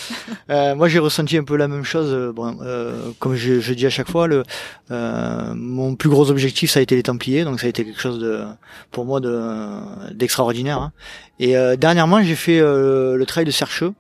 Euh, 0.50 0.74
moi, 0.74 0.88
j'ai 0.88 0.98
ressenti 0.98 1.36
un 1.36 1.44
peu 1.44 1.56
la 1.56 1.68
même 1.68 1.84
chose. 1.84 2.08
euh, 2.10 2.32
Bon, 2.32 2.56
euh, 2.62 3.10
comme 3.18 3.34
je, 3.36 3.60
je 3.60 3.74
dis 3.74 3.84
à 3.86 3.90
chaque 3.90 4.08
fois, 4.10 4.26
le, 4.26 4.44
euh, 4.90 5.52
mon 5.54 5.94
plus 5.94 6.08
gros 6.08 6.30
objectif, 6.30 6.70
ça 6.70 6.80
a 6.80 6.82
été 6.82 6.96
les 6.96 7.02
Templiers, 7.02 7.44
donc 7.44 7.60
ça 7.60 7.66
a 7.66 7.68
été 7.68 7.84
quelque 7.84 8.00
chose 8.00 8.18
de, 8.18 8.44
pour 8.92 9.04
moi, 9.04 9.20
de 9.20 10.14
d'extraordinaire. 10.14 10.78
hein. 10.80 10.92
Et 11.38 11.56
euh, 11.56 11.76
dernièrement, 11.76 12.22
j'ai 12.22 12.34
fait 12.34 12.58
euh, 12.58 13.16
le 13.16 13.26
trail 13.26 13.44
de 13.44 13.50
Sercheux, 13.50 13.92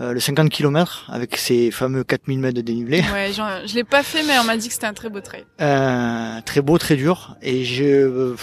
euh, 0.00 0.12
le 0.12 0.18
50 0.20 0.48
km 0.50 1.06
avec 1.08 1.36
ces 1.36 1.70
fameux 1.70 2.02
4000 2.04 2.38
mètres 2.40 2.56
de 2.56 2.62
dénivelé. 2.62 3.00
Ouais, 3.12 3.30
j'en- 3.32 3.64
je 3.66 3.74
l'ai 3.74 3.84
pas 3.84 4.02
fait, 4.02 4.22
mais 4.24 4.38
on 4.40 4.44
m'a 4.44 4.56
dit 4.56 4.66
que 4.68 4.74
c'était 4.74 4.86
un 4.86 4.92
très 4.92 5.08
beau 5.08 5.20
trail. 5.20 5.44
Euh, 5.60 6.40
très 6.44 6.60
beau, 6.62 6.78
très 6.78 6.96
dur. 6.96 7.36
Et 7.42 7.64
j'ai 7.64 7.92
euh, 7.92 8.34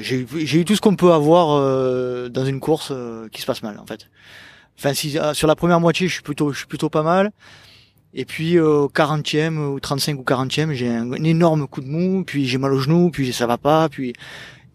j'ai 0.00 0.16
eu- 0.20 0.26
j'ai 0.46 0.60
eu 0.60 0.64
tout 0.64 0.74
ce 0.74 0.80
qu'on 0.80 0.96
peut 0.96 1.12
avoir 1.12 1.50
euh, 1.56 2.28
dans 2.28 2.44
une 2.44 2.60
course 2.60 2.88
euh, 2.90 3.28
qui 3.30 3.40
se 3.40 3.46
passe 3.46 3.62
mal, 3.62 3.78
en 3.78 3.86
fait. 3.86 4.08
Enfin, 4.78 4.94
si, 4.94 5.16
ah, 5.18 5.34
sur 5.34 5.46
la 5.46 5.54
première 5.56 5.78
moitié, 5.80 6.08
je 6.08 6.14
suis 6.14 6.22
plutôt, 6.22 6.52
je 6.52 6.58
suis 6.58 6.66
plutôt 6.66 6.88
pas 6.88 7.02
mal. 7.02 7.30
Et 8.12 8.24
puis 8.24 8.56
euh, 8.58 8.66
au 8.66 8.88
40e, 8.88 9.56
ou 9.58 9.78
35 9.78 10.18
ou 10.18 10.24
40e, 10.24 10.72
j'ai 10.72 10.88
un, 10.88 11.12
un 11.12 11.22
énorme 11.22 11.68
coup 11.68 11.80
de 11.80 11.86
mou, 11.86 12.24
puis 12.26 12.48
j'ai 12.48 12.58
mal 12.58 12.72
au 12.72 12.80
genou, 12.80 13.10
puis 13.12 13.32
ça 13.32 13.46
va 13.46 13.56
pas, 13.56 13.88
puis 13.88 14.14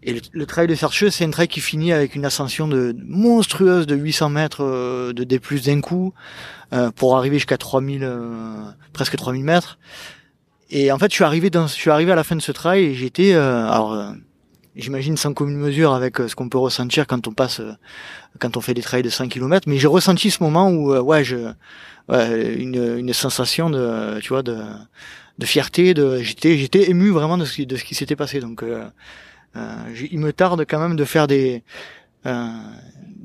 et 0.02 0.12
le, 0.12 0.20
le 0.30 0.46
trail 0.46 0.66
de 0.66 0.74
Sercheux, 0.74 1.10
c'est 1.10 1.24
un 1.24 1.30
trail 1.30 1.48
qui 1.48 1.60
finit 1.60 1.92
avec 1.92 2.14
une 2.14 2.24
ascension 2.24 2.68
de 2.68 2.94
monstrueuse 3.04 3.86
de 3.86 3.96
800 3.96 4.28
mètres 4.30 4.62
euh, 4.62 5.12
de 5.12 5.24
D+ 5.24 5.40
d'un 5.64 5.80
coup 5.80 6.12
euh, 6.72 6.90
pour 6.90 7.16
arriver 7.16 7.36
jusqu'à 7.36 7.58
3000 7.58 8.02
euh, 8.04 8.54
presque 8.92 9.16
3000 9.16 9.42
mètres. 9.42 9.78
Et 10.70 10.90
en 10.90 10.98
fait, 10.98 11.10
je 11.10 11.14
suis 11.14 11.24
arrivé 11.24 11.50
dans, 11.50 11.66
je 11.66 11.72
suis 11.72 11.90
arrivé 11.90 12.12
à 12.12 12.14
la 12.14 12.24
fin 12.24 12.36
de 12.36 12.42
ce 12.42 12.52
trail 12.52 12.84
et 12.84 12.94
j'étais 12.94 13.34
euh, 13.34 13.68
alors 13.68 13.92
euh, 13.94 14.10
j'imagine 14.74 15.16
sans 15.16 15.32
commune 15.32 15.56
mesure 15.56 15.94
avec 15.94 16.20
euh, 16.20 16.28
ce 16.28 16.34
qu'on 16.34 16.48
peut 16.48 16.58
ressentir 16.58 17.06
quand 17.06 17.28
on 17.28 17.32
passe 17.32 17.60
quand 18.40 18.56
on 18.56 18.60
fait 18.60 18.74
des 18.74 18.82
trails 18.82 19.02
de 19.02 19.08
5 19.08 19.28
km, 19.28 19.68
mais 19.68 19.78
j'ai 19.78 19.86
ressenti 19.86 20.30
ce 20.30 20.42
moment 20.42 20.70
où 20.70 20.94
ouais, 20.94 21.24
je 21.24 21.36
ouais, 22.08 22.54
une, 22.54 22.98
une 22.98 23.12
sensation 23.12 23.70
de 23.70 24.18
tu 24.20 24.28
vois 24.28 24.42
de 24.42 24.58
de 25.38 25.46
fierté, 25.46 25.94
de 25.94 26.18
j'étais 26.18 26.58
j'étais 26.58 26.90
ému 26.90 27.10
vraiment 27.10 27.38
de 27.38 27.44
ce 27.44 27.54
qui 27.54 27.66
de 27.66 27.76
ce 27.76 27.84
qui 27.84 27.94
s'était 27.94 28.16
passé 28.16 28.40
donc 28.40 28.62
il 30.10 30.18
me 30.18 30.32
tarde 30.32 30.64
quand 30.68 30.78
même 30.78 30.96
de 30.96 31.04
faire 31.04 31.26
des 31.26 31.62
euh, 32.26 32.48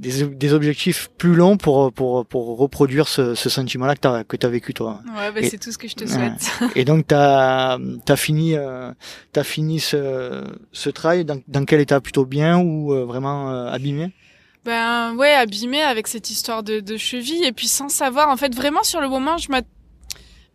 des, 0.01 0.25
des 0.25 0.53
objectifs 0.53 1.09
plus 1.17 1.35
longs 1.35 1.57
pour 1.57 1.91
pour 1.93 2.25
pour 2.25 2.57
reproduire 2.57 3.07
ce, 3.07 3.35
ce 3.35 3.49
sentiment-là 3.49 3.95
que 3.95 3.99
t'as 3.99 4.23
que 4.23 4.35
t'as 4.35 4.47
vécu 4.49 4.73
toi. 4.73 5.01
Ouais, 5.15 5.31
bah, 5.31 5.47
c'est 5.47 5.59
tout 5.59 5.71
ce 5.71 5.77
que 5.77 5.87
je 5.87 5.95
te 5.95 6.07
souhaite. 6.07 6.51
Et 6.75 6.85
donc 6.85 7.07
t'as 7.07 7.77
t'as 8.05 8.15
fini 8.15 8.55
euh, 8.55 8.91
t'as 9.31 9.43
fini 9.43 9.79
ce 9.79 10.43
ce 10.71 10.89
trail 10.89 11.25
dans, 11.25 11.39
dans 11.47 11.65
quel 11.65 11.79
état? 11.81 12.01
Plutôt 12.01 12.25
bien 12.25 12.59
ou 12.59 12.93
euh, 12.93 13.05
vraiment 13.05 13.51
euh, 13.51 13.71
abîmé? 13.71 14.11
Ben 14.65 15.15
ouais, 15.15 15.33
abîmé 15.33 15.81
avec 15.81 16.07
cette 16.07 16.29
histoire 16.29 16.61
de, 16.61 16.79
de 16.79 16.97
cheville 16.97 17.43
et 17.45 17.51
puis 17.51 17.67
sans 17.67 17.89
savoir. 17.89 18.29
En 18.29 18.37
fait, 18.37 18.53
vraiment 18.53 18.83
sur 18.83 19.01
le 19.01 19.09
moment, 19.09 19.37
je 19.37 19.49
m'a 19.51 19.61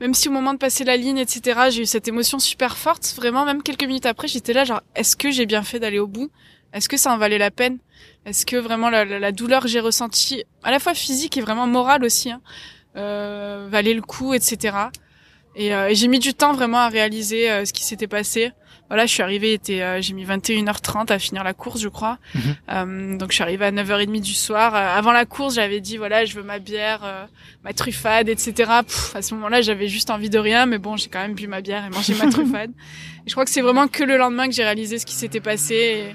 même 0.00 0.14
si 0.14 0.28
au 0.28 0.32
moment 0.32 0.52
de 0.52 0.58
passer 0.58 0.84
la 0.84 0.96
ligne, 0.96 1.18
etc., 1.18 1.60
j'ai 1.70 1.82
eu 1.82 1.86
cette 1.86 2.08
émotion 2.08 2.38
super 2.38 2.76
forte. 2.76 3.14
Vraiment, 3.16 3.44
même 3.44 3.62
quelques 3.62 3.84
minutes 3.84 4.06
après, 4.06 4.28
j'étais 4.28 4.52
là, 4.52 4.64
genre, 4.64 4.82
est-ce 4.94 5.16
que 5.16 5.30
j'ai 5.30 5.46
bien 5.46 5.62
fait 5.62 5.80
d'aller 5.80 5.98
au 5.98 6.06
bout? 6.06 6.30
Est-ce 6.72 6.88
que 6.88 6.96
ça 6.96 7.12
en 7.12 7.18
valait 7.18 7.38
la 7.38 7.50
peine? 7.50 7.78
Est-ce 8.26 8.44
que 8.44 8.56
vraiment 8.56 8.90
la, 8.90 9.32
douleur 9.32 9.62
que 9.62 9.68
j'ai 9.68 9.80
ressentie, 9.80 10.44
à 10.62 10.70
la 10.70 10.78
fois 10.78 10.94
physique 10.94 11.36
et 11.36 11.40
vraiment 11.40 11.66
morale 11.66 12.04
aussi, 12.04 12.30
hein, 12.30 12.42
euh, 12.96 13.68
valait 13.70 13.94
le 13.94 14.02
coup, 14.02 14.34
etc. 14.34 14.76
Et, 15.56 15.74
euh, 15.74 15.88
et 15.88 15.94
j'ai 15.94 16.06
mis 16.06 16.18
du 16.18 16.34
temps 16.34 16.52
vraiment 16.52 16.78
à 16.78 16.88
réaliser 16.88 17.50
euh, 17.50 17.64
ce 17.64 17.72
qui 17.72 17.82
s'était 17.82 18.06
passé. 18.06 18.52
Voilà, 18.88 19.06
je 19.06 19.12
suis 19.12 19.22
arrivée, 19.22 19.52
était, 19.54 19.82
euh, 19.82 20.00
j'ai 20.00 20.12
mis 20.12 20.24
21h30 20.24 21.10
à 21.10 21.18
finir 21.18 21.42
la 21.42 21.54
course, 21.54 21.80
je 21.80 21.88
crois. 21.88 22.18
Euh, 22.70 23.16
donc 23.16 23.30
je 23.30 23.34
suis 23.34 23.42
arrivée 23.42 23.64
à 23.64 23.72
9h30 23.72 24.20
du 24.20 24.34
soir. 24.34 24.76
Euh, 24.76 24.98
avant 24.98 25.10
la 25.10 25.24
course, 25.24 25.56
j'avais 25.56 25.80
dit 25.80 25.96
voilà, 25.96 26.24
je 26.24 26.34
veux 26.34 26.44
ma 26.44 26.60
bière, 26.60 27.00
euh, 27.02 27.24
ma 27.64 27.72
truffade, 27.72 28.28
etc. 28.28 28.52
Pff, 28.86 29.16
à 29.16 29.22
ce 29.22 29.34
moment-là, 29.34 29.60
j'avais 29.60 29.88
juste 29.88 30.10
envie 30.10 30.30
de 30.30 30.38
rien, 30.38 30.66
mais 30.66 30.78
bon, 30.78 30.96
j'ai 30.96 31.08
quand 31.08 31.18
même 31.20 31.34
bu 31.34 31.48
ma 31.48 31.62
bière 31.62 31.84
et 31.84 31.90
mangé 31.90 32.14
ma 32.14 32.30
truffade. 32.30 32.70
Et 33.26 33.28
je 33.28 33.32
crois 33.32 33.44
que 33.44 33.50
c'est 33.50 33.60
vraiment 33.60 33.88
que 33.88 34.04
le 34.04 34.16
lendemain 34.18 34.46
que 34.46 34.54
j'ai 34.54 34.62
réalisé 34.62 35.00
ce 35.00 35.06
qui 35.06 35.14
s'était 35.14 35.40
passé. 35.40 36.14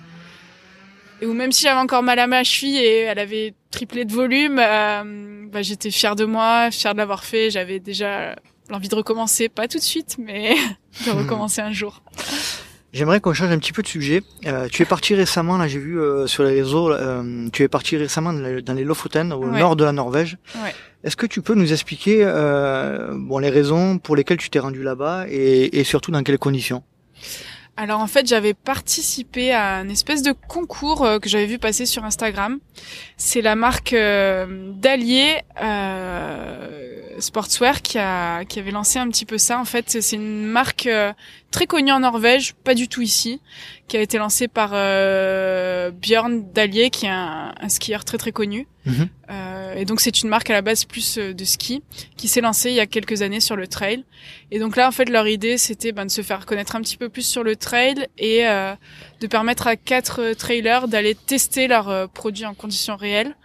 Et, 1.19 1.25
et 1.25 1.27
où 1.27 1.33
même 1.33 1.51
si 1.51 1.63
j'avais 1.63 1.79
encore 1.79 2.03
mal 2.03 2.19
à 2.19 2.27
ma 2.27 2.45
cheville 2.45 2.77
et 2.77 2.99
elle 3.01 3.19
avait 3.19 3.53
triplé 3.69 4.05
de 4.05 4.13
volume, 4.13 4.59
euh, 4.59 5.45
bah, 5.51 5.61
j'étais 5.61 5.91
fière 5.91 6.15
de 6.15 6.23
moi, 6.23 6.71
fière 6.71 6.93
de 6.93 6.99
l'avoir 6.99 7.25
fait. 7.25 7.49
J'avais 7.49 7.79
déjà 7.79 8.35
l'envie 8.71 8.89
de 8.89 8.95
recommencer, 8.95 9.49
pas 9.49 9.67
tout 9.67 9.77
de 9.77 9.83
suite, 9.83 10.17
mais 10.17 10.55
de 11.05 11.11
recommencer 11.11 11.61
un 11.61 11.71
jour. 11.71 12.01
J'aimerais 12.93 13.21
qu'on 13.21 13.33
change 13.33 13.51
un 13.51 13.57
petit 13.59 13.71
peu 13.71 13.81
de 13.83 13.87
sujet. 13.87 14.21
Euh, 14.47 14.67
tu 14.69 14.81
es 14.81 14.85
parti 14.85 15.15
récemment, 15.15 15.57
là 15.57 15.67
j'ai 15.67 15.79
vu 15.79 15.97
euh, 15.99 16.27
sur 16.27 16.43
les 16.43 16.51
réseaux, 16.61 16.91
euh, 16.91 17.47
tu 17.53 17.63
es 17.63 17.67
parti 17.69 17.95
récemment 17.95 18.33
dans 18.33 18.73
les, 18.73 18.83
Lofoten, 18.83 19.31
au 19.31 19.45
Ouais. 19.45 19.59
nord 19.59 19.75
de 19.77 19.85
la 19.85 19.93
Norvège. 19.93 20.37
Ouais. 20.61 20.73
Est-ce 21.03 21.15
que 21.15 21.25
tu 21.25 21.41
peux 21.41 21.55
nous 21.55 21.71
expliquer 21.71 22.19
euh, 22.23 23.11
bon 23.13 23.39
les 23.39 23.49
raisons 23.49 23.97
pour 23.97 24.15
lesquelles 24.15 24.37
tu 24.37 24.49
t'es 24.49 24.59
rendu 24.59 24.83
là-bas 24.83 25.25
et, 25.29 25.79
et 25.79 25.83
surtout 25.85 26.11
dans 26.11 26.21
quelles 26.21 26.37
conditions? 26.37 26.83
Alors 27.77 28.01
en 28.01 28.07
fait, 28.07 28.27
j'avais 28.27 28.53
participé 28.53 29.53
à 29.53 29.75
un 29.75 29.89
espèce 29.89 30.21
de 30.23 30.33
concours 30.33 31.03
euh, 31.03 31.19
que 31.19 31.29
j'avais 31.29 31.45
vu 31.45 31.57
passer 31.57 31.85
sur 31.85 32.03
Instagram. 32.03 32.59
C'est 33.17 33.41
la 33.41 33.55
marque 33.55 33.93
euh, 33.93 34.71
d'Allier. 34.73 35.41
Euh, 35.61 36.87
Sportswear 37.19 37.81
qui 37.81 37.99
a 37.99 38.45
qui 38.45 38.59
avait 38.59 38.71
lancé 38.71 38.97
un 38.97 39.07
petit 39.09 39.25
peu 39.25 39.37
ça. 39.37 39.59
En 39.59 39.65
fait, 39.65 40.01
c'est 40.01 40.15
une 40.15 40.45
marque 40.45 40.89
très 41.51 41.67
connue 41.67 41.91
en 41.91 41.99
Norvège, 41.99 42.53
pas 42.63 42.73
du 42.73 42.87
tout 42.87 43.01
ici, 43.01 43.41
qui 43.87 43.97
a 43.97 44.01
été 44.01 44.17
lancée 44.17 44.47
par 44.47 44.71
euh, 44.73 45.91
Björn 45.91 46.51
Dalier, 46.53 46.89
qui 46.89 47.05
est 47.05 47.09
un, 47.09 47.53
un, 47.59 47.69
skieur 47.69 48.05
très 48.05 48.17
très 48.17 48.31
connu. 48.31 48.67
Mhm. 48.85 49.09
Euh, 49.29 49.75
et 49.75 49.85
donc 49.85 50.01
c'est 50.01 50.23
une 50.23 50.29
marque 50.29 50.49
à 50.49 50.53
la 50.53 50.61
base 50.61 50.85
plus 50.85 51.17
euh, 51.17 51.33
de 51.33 51.45
ski 51.45 51.83
qui 52.17 52.27
s'est 52.27 52.41
lancée 52.41 52.69
il 52.69 52.75
y 52.75 52.79
a 52.79 52.87
quelques 52.87 53.21
années 53.21 53.41
sur 53.41 53.55
le 53.55 53.67
trail. 53.67 54.03
Et 54.49 54.59
donc 54.59 54.75
là, 54.75 54.87
en 54.87 54.91
fait, 54.91 55.09
leur 55.09 55.27
idée 55.27 55.57
c'était 55.57 55.91
ben, 55.91 56.05
de 56.05 56.11
se 56.11 56.21
faire 56.21 56.45
connaître 56.45 56.75
un 56.75 56.81
petit 56.81 56.97
peu 56.97 57.09
plus 57.09 57.25
sur 57.25 57.43
le 57.43 57.55
trail 57.55 58.07
et 58.17 58.47
euh, 58.47 58.73
de 59.19 59.27
permettre 59.27 59.67
à 59.67 59.75
quatre 59.75 60.33
trailers 60.33 60.87
d'aller 60.87 61.13
tester 61.13 61.67
leurs 61.67 62.09
produits 62.09 62.45
en 62.45 62.53
conditions 62.53 62.95
réelles. 62.95 63.35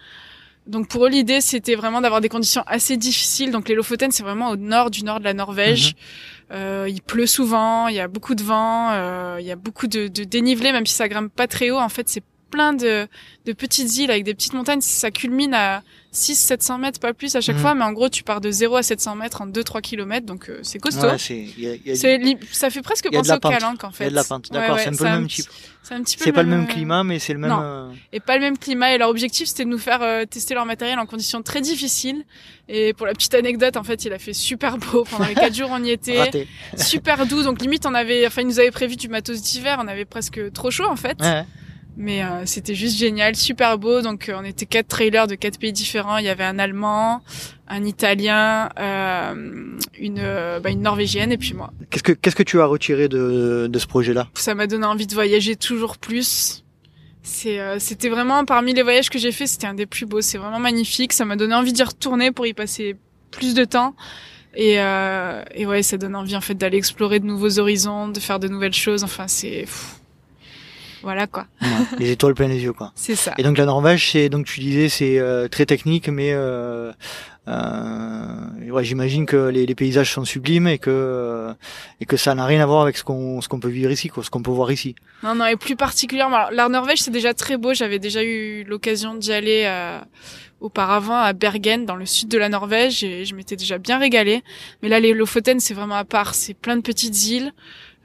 Donc 0.67 0.89
pour 0.89 1.07
eux, 1.07 1.09
l'idée, 1.09 1.41
c'était 1.41 1.77
vraiment 1.77 2.01
d'avoir 2.01 2.21
des 2.21 2.29
conditions 2.29 2.63
assez 2.67 2.97
difficiles. 2.97 3.51
Donc 3.51 3.69
les 3.69 3.75
Lofoten, 3.75 4.11
c'est 4.11 4.23
vraiment 4.23 4.51
au 4.51 4.57
nord 4.57 4.91
du 4.91 5.05
nord 5.05 5.21
de 5.21 5.25
la 5.25 5.35
Norvège. 5.35 5.95
Euh, 6.53 6.87
il 6.89 7.03
pleut 7.03 7.27
souvent, 7.27 7.89
il 7.89 7.95
y 7.97 8.01
a 8.01 8.09
beaucoup 8.09 8.35
de 8.35 8.43
vent, 8.43 8.91
euh, 8.93 9.37
il 9.41 9.47
y 9.47 9.51
a 9.51 9.57
beaucoup 9.57 9.87
de, 9.87 10.09
de 10.09 10.25
dénivelé, 10.25 10.73
même 10.73 10.87
si 10.87 10.95
ça 10.95 11.09
grimpe 11.09 11.33
pas 11.33 11.47
très 11.47 11.71
haut. 11.71 11.79
En 11.79 11.89
fait, 11.89 12.09
c'est 12.09 12.23
plein 12.51 12.73
de, 12.73 13.09
de 13.45 13.53
petites 13.53 13.97
îles 13.99 14.11
avec 14.11 14.25
des 14.25 14.35
petites 14.35 14.55
montagnes. 14.55 14.81
Ça 14.81 15.11
culmine 15.11 15.55
à 15.55 15.83
600-700 16.17 16.79
mètres, 16.81 16.99
pas 17.01 17.13
plus 17.15 17.37
à 17.37 17.41
chaque 17.41 17.57
Mhm. 17.57 17.63
fois. 17.63 17.75
Mais 17.75 17.85
en 17.85 17.93
gros, 17.93 18.09
tu 18.09 18.23
pars 18.23 18.41
de 18.41 18.51
0 18.51 18.77
à 18.77 18.83
700 18.83 19.15
mètres 19.17 19.43
en 19.43 19.47
2-3 19.47 19.81
kilomètres. 19.81 20.27
Donc 20.27 20.49
euh, 20.49 20.59
c'est 20.63 20.79
costaud. 20.79 21.07
Ouais, 21.07 21.19
c'est, 21.19 21.37
il 21.37 21.61
y 21.61 21.69
a, 21.69 21.75
il 21.75 21.87
y 21.87 21.91
a 21.91 21.95
du- 21.95 21.99
C'est 22.01 22.19
li- 22.19 22.39
ça 22.53 22.71
fait 22.71 22.83
presque 22.83 23.11
penser 23.13 23.33
au. 23.33 23.39
Calanque 23.39 23.85
en 23.85 23.89
il 23.91 23.93
y 23.93 23.97
fait. 23.97 24.05
a 24.07 24.11
de 24.11 24.15
la 24.15 24.25
pente. 24.25 24.51
D'accord, 24.51 24.77
ouais, 24.77 24.83
c'est 24.83 24.89
un 24.89 24.97
peu 24.97 25.05
le 25.05 25.11
même 25.11 25.29
type. 25.29 25.47
C'est 25.83 25.95
un 25.95 26.03
petit 26.03 26.17
peu 26.17 26.25
C'est 26.25 26.33
pas 26.33 26.43
le 26.43 26.49
même 26.49 26.67
climat, 26.67 27.05
mais 27.05 27.21
c'est 27.21 27.33
le 27.33 27.39
même. 27.39 27.51
non. 27.51 27.61
euh, 27.63 27.89
et 28.13 28.19
pas 28.19 28.35
le 28.35 28.41
même 28.41 28.59
climat. 28.59 28.93
Et 28.93 28.99
leur 28.99 29.09
objectif, 29.09 29.47
c'était 29.47 29.65
de 29.65 29.69
nous 29.71 29.79
faire 29.79 30.03
euh, 30.03 30.25
tester 30.25 30.53
leur 30.55 30.67
matériel 30.67 30.99
en 30.99 31.07
conditions 31.07 31.43
très 31.43 31.61
difficiles. 31.61 32.25
Et 32.69 32.93
pour 32.93 33.07
la 33.07 33.13
petite 33.13 33.35
anecdote, 33.35 33.77
en 33.77 33.85
fait, 33.85 34.05
il 34.05 34.13
a 34.13 34.19
fait 34.19 34.33
super 34.33 34.79
beau 34.79 35.05
pendant 35.11 35.27
les 35.29 35.35
quatre 35.35 35.55
jours. 35.55 35.69
On 35.71 35.85
y 35.85 35.91
était, 35.91 36.19
raté. 36.19 36.49
super 36.77 37.25
doux. 37.27 37.45
Donc 37.45 37.61
limite, 37.63 37.87
on 37.87 37.95
avait, 37.95 38.27
enfin, 38.27 38.43
ils 38.43 38.49
nous 38.49 38.59
avaient 38.59 38.73
prévu 38.73 38.97
du 38.97 39.09
matos 39.09 39.41
d'hiver. 39.41 39.79
On 39.81 39.87
avait 39.87 40.05
presque 40.05 40.53
trop 40.53 40.73
chaud 40.73 40.87
en 40.91 40.97
fait. 40.97 41.21
Ouais. 41.21 41.45
Mais 41.99 42.23
euh, 42.23 42.45
c'était 42.45 42.75
juste 42.75 42.99
génial, 42.99 43.37
super 43.37 43.79
beau. 43.79 44.03
Donc 44.03 44.29
euh, 44.29 44.37
on 44.39 44.45
était 44.45 44.67
quatre 44.67 44.89
trailers 44.89 45.27
de 45.27 45.35
quatre 45.35 45.59
pays 45.59 45.73
différents. 45.73 46.19
Il 46.19 46.27
y 46.27 46.29
avait 46.29 46.45
un 46.45 46.59
Allemand, 46.59 47.23
un 47.69 47.85
Italien, 47.85 48.69
euh, 48.79 49.79
une, 49.99 50.19
euh, 50.19 50.61
bah, 50.61 50.71
une 50.71 50.83
Norvégienne 50.83 51.33
et 51.33 51.39
puis 51.39 51.55
moi. 51.55 51.73
Qu'est-ce 51.89 52.03
que 52.03 52.13
qu'est-ce 52.13 52.37
que 52.37 52.43
tu 52.43 52.61
as 52.61 52.67
retiré 52.67 53.09
de, 53.09 53.67
de 53.71 53.79
ce 53.79 53.87
projet-là? 53.87 54.29
Ça 54.35 54.55
m'a 54.55 54.67
donné 54.67 54.85
envie 54.85 55.07
de 55.07 55.15
voyager 55.15 55.57
toujours 55.57 55.97
plus. 55.97 56.65
C'est, 57.23 57.59
euh, 57.59 57.79
c'était 57.79 58.11
vraiment 58.11 58.45
parmi 58.45 58.75
les 58.75 58.83
voyages 58.83 59.09
que 59.09 59.19
j'ai 59.19 59.33
fait, 59.33 59.47
c'était 59.47 59.67
un 59.67 59.75
des 59.75 59.87
plus 59.87 60.05
beaux. 60.05 60.21
C'est 60.21 60.39
vraiment 60.39 60.61
magnifique. 60.61 61.15
Ça 61.15 61.25
m'a 61.25 61.37
donné 61.37 61.55
envie 61.55 61.73
d'y 61.73 61.83
retourner 61.83 62.31
pour 62.31 62.47
y 62.47 62.53
passer 62.53 62.97
plus 63.31 63.55
de 63.55 63.65
temps. 63.65 63.97
Et, 64.55 64.81
euh, 64.81 65.43
et 65.55 65.67
ouais, 65.67 65.83
ça 65.83 65.97
donne 65.97 66.15
envie 66.15 66.37
en 66.37 66.41
fait 66.41 66.55
d'aller 66.55 66.77
explorer 66.77 67.21
de 67.21 67.27
nouveaux 67.27 67.59
horizons, 67.59 68.09
de 68.09 68.21
faire 68.21 68.39
de 68.39 68.49
nouvelles 68.49 68.75
choses. 68.75 69.03
Enfin, 69.03 69.29
c'est 69.29 69.63
pff. 69.63 69.97
Voilà 71.07 71.29
quoi. 71.29 71.47
Ouais, 71.63 71.69
Les 72.01 72.11
étoiles 72.11 72.35
plein 72.35 72.49
les 72.49 72.65
yeux, 72.65 72.73
quoi. 72.73 72.91
C'est 72.97 73.15
ça. 73.15 73.33
Et 73.39 73.45
donc 73.45 73.57
la 73.59 73.65
Norvège, 73.65 74.11
c'est 74.11 74.29
donc 74.29 74.45
tu 74.45 74.59
disais 74.59 74.89
c'est 74.89 75.21
euh, 75.21 75.47
très 75.47 75.65
technique, 75.65 76.09
mais 76.09 76.33
euh, 76.33 76.93
euh, 77.47 78.71
ouais, 78.71 78.83
j'imagine 78.83 79.25
que 79.25 79.37
les, 79.37 79.67
les 79.67 79.75
paysages 79.77 80.13
sont 80.13 80.25
sublimes 80.25 80.67
et 80.67 80.79
que 80.79 81.55
et 82.01 82.07
que 82.07 82.17
ça 82.17 82.35
n'a 82.35 82.45
rien 82.45 82.61
à 82.61 82.67
voir 82.67 82.83
avec 82.83 82.97
ce 82.97 83.05
qu'on 83.05 83.41
ce 83.41 83.47
qu'on 83.49 83.61
peut 83.61 83.69
vivre 83.69 83.93
ici, 83.93 84.09
quoi, 84.09 84.25
ce 84.25 84.31
qu'on 84.31 84.43
peut 84.43 84.51
voir 84.51 84.73
ici. 84.73 84.97
Non, 85.23 85.37
non, 85.37 85.47
et 85.47 85.55
plus 85.55 85.77
particulièrement, 85.77 86.39
alors, 86.39 86.51
la 86.51 86.69
Norvège, 86.69 87.03
c'est 87.03 87.13
déjà 87.13 87.35
très 87.35 87.57
beau. 87.57 87.73
J'avais 87.73 88.01
déjà 88.01 88.25
eu 88.25 88.65
l'occasion 88.65 89.15
d'y 89.15 89.33
aller 89.33 89.65
auparavant 90.61 91.19
à 91.19 91.33
Bergen, 91.33 91.85
dans 91.85 91.97
le 91.97 92.07
sud 92.07 92.29
de 92.29 92.39
la 92.39 92.49
Norvège, 92.49 93.05
et 93.05 93.25
je 93.25 93.35
m'étais 93.35 93.57
déjà 93.57 93.79
bien 93.79 93.99
régalée. 93.99 94.43
Mais 94.83 94.89
là, 94.89 95.01
les 95.01 95.13
Lofoten, 95.13 95.61
c'est 95.61 95.75
vraiment 95.75 95.97
à 95.97 96.05
part. 96.05 96.35
C'est 96.35 96.55
plein 96.55 96.77
de 96.77 96.83
petites 96.83 97.29
îles. 97.29 97.53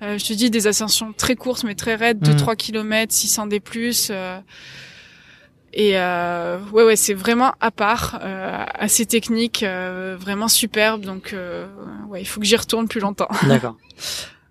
Euh, 0.01 0.17
je 0.17 0.25
te 0.25 0.33
dis, 0.33 0.49
des 0.49 0.67
ascensions 0.67 1.13
très 1.13 1.35
courtes, 1.35 1.63
mais 1.63 1.75
très 1.75 1.95
raides, 1.95 2.25
Mhm. 2.27 2.33
2-3 2.35 2.55
km, 2.55 3.13
600 3.13 3.45
des 3.47 3.59
plus. 3.59 4.07
euh, 4.09 4.39
et 5.73 5.91
euh, 5.97 6.59
ouais, 6.73 6.83
ouais, 6.83 6.95
c'est 6.97 7.13
vraiment 7.13 7.53
à 7.61 7.71
part, 7.71 8.19
euh, 8.23 8.65
assez 8.73 9.05
technique, 9.05 9.63
euh, 9.63 10.17
vraiment 10.19 10.47
superbe. 10.49 11.01
Donc, 11.05 11.31
euh, 11.33 11.67
ouais, 12.09 12.21
il 12.21 12.25
faut 12.25 12.39
que 12.41 12.45
j'y 12.45 12.55
retourne 12.57 12.87
plus 12.87 12.99
longtemps. 12.99 13.29
D'accord. 13.47 13.77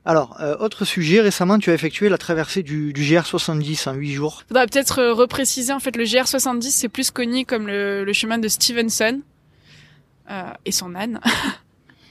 Alors, 0.07 0.41
euh, 0.41 0.57
autre 0.59 0.87
sujet, 0.87 1.21
récemment 1.21 1.59
tu 1.59 1.69
as 1.71 1.75
effectué 1.75 2.09
la 2.09 2.17
traversée 2.17 2.63
du, 2.63 2.95
du 2.95 3.03
GR70 3.03 3.87
en 3.91 3.93
8 3.95 4.13
jours. 4.13 4.45
Faudrait 4.49 4.67
peut-être 4.67 4.99
euh, 5.01 5.13
repréciser, 5.13 5.73
en 5.75 5.79
fait, 5.81 5.95
le 5.97 6.05
GR70, 6.05 6.63
c'est 6.71 6.89
plus 6.89 7.11
connu 7.11 7.45
comme 7.45 7.67
le, 7.67 8.05
le 8.05 8.13
chemin 8.15 8.39
de 8.39 8.49
Stevenson 8.49 9.21
euh, 10.31 10.43
et 10.65 10.73
son 10.73 10.95
âne. 10.95 11.21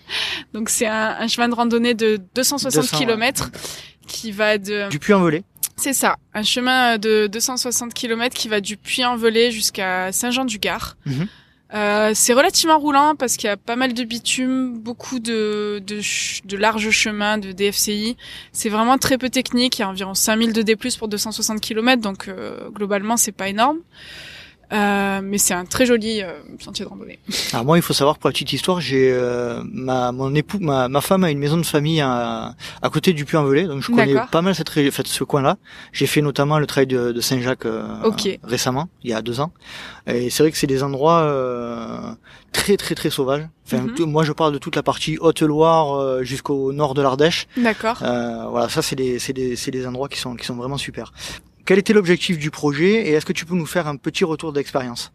Donc 0.53 0.69
c'est 0.69 0.87
un, 0.87 1.17
un 1.19 1.27
chemin 1.27 1.49
de 1.49 1.55
randonnée 1.55 1.93
de 1.93 2.19
260 2.35 2.81
200, 2.81 2.97
ouais. 2.97 3.05
km 3.05 3.51
qui 4.07 4.31
va 4.31 4.57
de... 4.57 4.89
Du 4.89 4.99
Puy-en-Velay. 4.99 5.43
C'est 5.77 5.93
ça, 5.93 6.17
un 6.33 6.43
chemin 6.43 6.97
de 6.97 7.27
260 7.27 7.93
km 7.93 8.35
qui 8.35 8.49
va 8.49 8.59
du 8.59 8.75
Puy-en-Velay 8.75 9.51
jusqu'à 9.51 10.11
Saint-Jean-du-Gard. 10.11 10.97
Mhm. 11.05 11.27
Euh, 11.73 12.11
c'est 12.15 12.33
relativement 12.33 12.79
roulant 12.79 13.15
parce 13.15 13.37
qu'il 13.37 13.47
y 13.47 13.51
a 13.51 13.57
pas 13.57 13.75
mal 13.75 13.93
de 13.93 14.03
bitume, 14.03 14.79
beaucoup 14.79 15.19
de, 15.19 15.81
de, 15.85 16.01
de 16.45 16.57
larges 16.57 16.89
chemins 16.89 17.37
de 17.37 17.51
DFCI. 17.51 18.17
C'est 18.51 18.69
vraiment 18.69 18.97
très 18.97 19.19
peu 19.19 19.29
technique. 19.29 19.77
Il 19.77 19.81
y 19.81 19.85
a 19.85 19.89
environ 19.89 20.15
5000 20.15 20.51
de 20.51 20.63
D+, 20.63 20.75
pour 20.75 21.07
260 21.07 21.61
km, 21.61 22.01
donc 22.01 22.27
euh, 22.27 22.69
globalement 22.71 23.17
c'est 23.17 23.31
pas 23.31 23.49
énorme. 23.49 23.77
Euh, 24.71 25.21
mais 25.23 25.37
c'est 25.39 25.53
un 25.53 25.65
très 25.65 25.85
joli 25.85 26.21
euh, 26.21 26.31
sentier 26.59 26.85
de 26.85 26.89
randonnée. 26.89 27.19
Alors 27.53 27.65
moi, 27.65 27.77
il 27.77 27.81
faut 27.81 27.93
savoir 27.93 28.17
pour 28.19 28.29
la 28.29 28.33
petite 28.33 28.53
histoire, 28.53 28.79
j'ai 28.79 29.09
euh, 29.11 29.61
ma 29.71 30.11
mon 30.11 30.33
époux, 30.35 30.59
ma, 30.59 30.87
ma 30.87 31.01
femme 31.01 31.23
a 31.23 31.31
une 31.31 31.39
maison 31.39 31.57
de 31.57 31.65
famille 31.65 32.01
à, 32.01 32.53
à 32.81 32.89
côté 32.89 33.13
du 33.13 33.25
Puy-en-Velay, 33.25 33.63
donc 33.65 33.81
je 33.81 33.91
connais 33.91 34.13
pas 34.31 34.41
mal 34.41 34.53
cette 34.53 34.69
fait, 34.69 35.07
ce 35.07 35.23
coin-là. 35.23 35.57
J'ai 35.91 36.05
fait 36.07 36.21
notamment 36.21 36.59
le 36.59 36.67
trail 36.67 36.85
de, 36.87 37.11
de 37.11 37.21
Saint-Jacques 37.21 37.65
euh, 37.65 37.83
Ok. 38.03 38.29
récemment, 38.43 38.89
il 39.03 39.09
y 39.09 39.13
a 39.13 39.21
deux 39.21 39.39
ans. 39.39 39.51
Et 40.07 40.29
c'est 40.29 40.43
vrai 40.43 40.51
que 40.51 40.57
c'est 40.57 40.67
des 40.67 40.83
endroits 40.83 41.21
euh, 41.21 42.11
très 42.51 42.77
très 42.77 42.95
très 42.95 43.09
sauvages. 43.09 43.47
Enfin, 43.65 43.87
tout- 43.95 44.05
moi, 44.07 44.23
je 44.23 44.31
parle 44.31 44.53
de 44.53 44.57
toute 44.57 44.75
la 44.75 44.83
partie 44.83 45.17
Haute-Loire 45.19 45.93
euh, 45.99 46.23
jusqu'au 46.23 46.71
nord 46.73 46.93
de 46.93 47.01
l'Ardèche. 47.01 47.47
D'accord. 47.57 47.99
Euh, 48.03 48.45
voilà, 48.49 48.69
ça 48.69 48.81
c'est 48.81 48.95
des 48.95 49.19
c'est 49.19 49.33
des 49.33 49.55
c'est 49.55 49.71
des 49.71 49.85
endroits 49.87 50.09
qui 50.09 50.19
sont 50.19 50.35
qui 50.35 50.45
sont 50.45 50.55
vraiment 50.55 50.77
super. 50.77 51.11
Quel 51.69 51.77
était 51.77 51.93
l'objectif 51.93 52.39
du 52.39 52.49
projet 52.49 52.93
et 52.93 53.11
est-ce 53.11 53.27
que 53.27 53.31
tu 53.31 53.45
peux 53.45 53.53
nous 53.53 53.67
faire 53.67 53.87
un 53.87 53.95
petit 53.95 54.23
retour 54.23 54.53
d'expérience? 54.53 55.11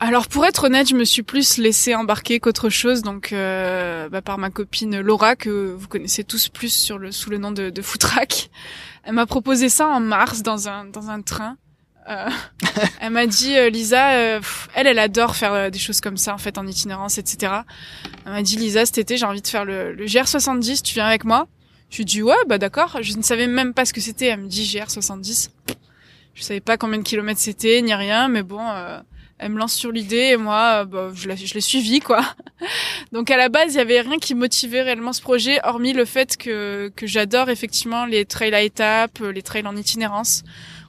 Alors 0.00 0.26
pour 0.26 0.44
être 0.44 0.64
honnête, 0.64 0.88
je 0.88 0.96
me 0.96 1.04
suis 1.04 1.22
plus 1.22 1.58
laissé 1.58 1.94
embarquer 1.94 2.40
qu'autre 2.40 2.70
chose, 2.70 3.02
donc 3.02 3.32
euh, 3.32 4.08
bah, 4.08 4.20
par 4.20 4.36
ma 4.38 4.50
copine 4.50 4.98
Laura 4.98 5.36
que 5.36 5.76
vous 5.78 5.86
connaissez 5.86 6.24
tous 6.24 6.48
plus 6.48 6.72
sur 6.72 6.98
le 6.98 7.12
sous 7.12 7.30
le 7.30 7.38
nom 7.38 7.52
de, 7.52 7.70
de 7.70 7.82
Footrack. 7.82 8.50
Elle 9.04 9.12
m'a 9.12 9.26
proposé 9.26 9.68
ça 9.68 9.86
en 9.86 10.00
mars 10.00 10.42
dans 10.42 10.68
un 10.68 10.86
dans 10.86 11.08
un 11.08 11.22
train. 11.22 11.56
Euh, 12.08 12.28
elle 13.00 13.10
m'a 13.10 13.28
dit 13.28 13.56
euh, 13.56 13.70
Lisa, 13.70 14.14
euh, 14.14 14.38
pff, 14.40 14.68
elle 14.74 14.88
elle 14.88 14.98
adore 14.98 15.36
faire 15.36 15.52
euh, 15.52 15.70
des 15.70 15.78
choses 15.78 16.00
comme 16.00 16.16
ça 16.16 16.34
en 16.34 16.38
fait 16.38 16.58
en 16.58 16.66
itinérance 16.66 17.16
etc. 17.16 17.52
Elle 18.26 18.32
m'a 18.32 18.42
dit 18.42 18.56
Lisa 18.56 18.84
cet 18.86 18.98
été 18.98 19.16
j'ai 19.16 19.26
envie 19.26 19.42
de 19.42 19.46
faire 19.46 19.64
le, 19.64 19.92
le 19.92 20.04
GR70, 20.04 20.82
tu 20.82 20.94
viens 20.94 21.06
avec 21.06 21.24
moi? 21.24 21.46
Je 21.90 21.96
lui 21.98 22.04
dit 22.04 22.22
ouais 22.22 22.34
bah 22.46 22.58
d'accord. 22.58 22.98
Je 23.02 23.16
ne 23.16 23.22
savais 23.22 23.46
même 23.46 23.74
pas 23.74 23.84
ce 23.84 23.92
que 23.92 24.00
c'était. 24.00 24.26
Elle 24.26 24.40
me 24.40 24.48
dit 24.48 24.64
GR70. 24.64 25.50
Je 26.34 26.42
savais 26.42 26.60
pas 26.60 26.76
combien 26.76 26.98
de 26.98 27.02
kilomètres 27.04 27.40
c'était 27.40 27.80
ni 27.82 27.94
rien, 27.94 28.28
mais 28.28 28.42
bon. 28.42 28.60
euh, 28.60 29.00
elle 29.40 29.52
me 29.52 29.58
lance 29.58 29.74
sur 29.74 29.92
l'idée 29.92 30.30
et 30.32 30.36
moi, 30.36 30.80
euh, 30.80 30.84
bah, 30.84 31.10
je, 31.14 31.28
la- 31.28 31.36
je 31.36 31.54
l'ai 31.54 31.60
suivi 31.60 32.00
quoi. 32.00 32.24
Donc 33.12 33.30
à 33.30 33.36
la 33.36 33.48
base, 33.48 33.74
il 33.74 33.76
y 33.76 33.80
avait 33.80 34.00
rien 34.00 34.18
qui 34.18 34.34
motivait 34.34 34.82
réellement 34.82 35.12
ce 35.12 35.20
projet, 35.22 35.60
hormis 35.64 35.92
le 35.92 36.04
fait 36.04 36.36
que 36.36 36.90
que 36.96 37.06
j'adore 37.06 37.48
effectivement 37.48 38.04
les 38.04 38.24
trails 38.24 38.52
à 38.54 38.62
étapes, 38.62 39.20
les 39.20 39.42
trails 39.42 39.66
en 39.66 39.76
itinérance. 39.76 40.42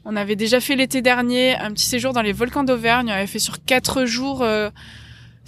On 0.04 0.16
avait 0.16 0.36
déjà 0.36 0.60
fait 0.60 0.76
l'été 0.76 1.02
dernier 1.04 1.56
un 1.58 1.72
petit 1.72 1.86
séjour 1.86 2.12
dans 2.14 2.24
les 2.24 2.34
volcans 2.34 2.64
d'Auvergne. 2.64 3.10
On 3.10 3.14
avait 3.14 3.28
fait 3.28 3.38
sur 3.38 3.64
quatre 3.64 4.06
jours 4.06 4.42
euh, 4.42 4.72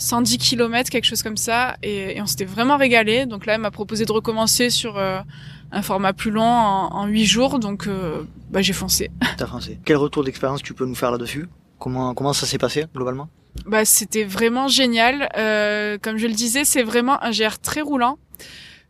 110 0.02 0.38
kilomètres, 0.38 0.90
quelque 0.90 1.06
chose 1.06 1.24
comme 1.24 1.38
ça, 1.38 1.78
et, 1.84 2.18
et 2.18 2.22
on 2.22 2.26
s'était 2.26 2.46
vraiment 2.46 2.78
régalé. 2.78 3.26
Donc 3.26 3.46
là, 3.46 3.56
elle 3.56 3.62
m'a 3.62 3.72
proposé 3.72 4.06
de 4.06 4.12
recommencer 4.12 4.70
sur 4.70 4.98
euh, 4.98 5.20
un 5.72 5.82
format 5.82 6.14
plus 6.14 6.32
long 6.32 6.44
en, 6.44 6.94
en 6.94 7.08
8 7.08 7.26
jours. 7.26 7.60
Donc 7.60 7.88
euh, 7.88 8.24
bah, 8.50 8.62
j'ai 8.62 8.74
foncé. 8.74 9.12
T'as 9.38 9.46
français. 9.46 9.80
Quel 9.86 9.98
retour 9.98 10.24
d'expérience 10.24 10.62
tu 10.62 10.74
peux 10.74 10.86
nous 10.86 10.96
faire 10.96 11.12
là-dessus? 11.12 11.48
Comment 11.80 12.14
comment 12.14 12.34
ça 12.34 12.46
s'est 12.46 12.58
passé 12.58 12.86
globalement? 12.96 13.30
Bah, 13.66 13.86
c'était 13.86 14.24
vraiment 14.24 14.68
génial. 14.68 15.30
Euh, 15.38 15.98
comme 16.02 16.18
je 16.18 16.28
le 16.28 16.34
disais, 16.34 16.64
c'est 16.64 16.84
vraiment 16.84 17.22
un 17.24 17.32
GR 17.32 17.60
très 17.62 17.82
roulant. 17.82 18.18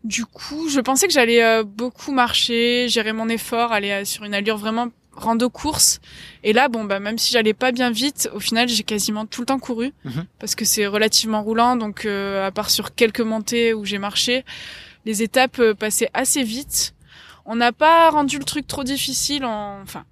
Du 0.04 0.26
coup, 0.26 0.68
je 0.70 0.80
pensais 0.80 1.08
que 1.08 1.14
j'allais 1.14 1.44
euh, 1.44 1.64
beaucoup 1.64 2.12
marcher, 2.12 2.88
gérer 2.90 3.14
mon 3.14 3.30
effort, 3.30 3.72
aller 3.72 4.04
sur 4.06 4.24
une 4.24 4.34
allure 4.34 4.58
vraiment 4.58 4.88
rando 5.22 5.50
course. 5.50 6.00
Et 6.44 6.54
là, 6.54 6.68
bon, 6.68 6.84
bah, 6.84 7.00
même 7.00 7.18
si 7.18 7.32
j'allais 7.32 7.54
pas 7.54 7.72
bien 7.72 7.92
vite, 7.92 8.30
au 8.34 8.40
final, 8.40 8.68
j'ai 8.68 8.84
quasiment 8.84 9.26
tout 9.26 9.42
le 9.42 9.46
temps 9.46 9.60
couru 9.60 9.94
Mhm. 10.06 10.26
parce 10.40 10.56
que 10.56 10.66
c'est 10.66 10.88
relativement 10.88 11.42
roulant. 11.44 11.76
Donc, 11.76 12.06
euh, 12.06 12.46
à 12.46 12.52
part 12.52 12.70
sur 12.70 12.94
quelques 12.96 13.22
montées 13.22 13.74
où 13.74 13.86
j'ai 13.86 13.98
marché, 14.00 14.44
les 15.06 15.24
étapes 15.24 15.60
euh, 15.60 15.74
passaient 15.74 16.10
assez 16.14 16.44
vite. 16.44 16.94
On 17.46 17.56
n'a 17.56 17.72
pas 17.72 18.10
rendu 18.12 18.38
le 18.38 18.44
truc 18.44 18.68
trop 18.68 18.84
difficile. 18.84 19.46
En... 19.46 19.82
Enfin, 19.82 20.04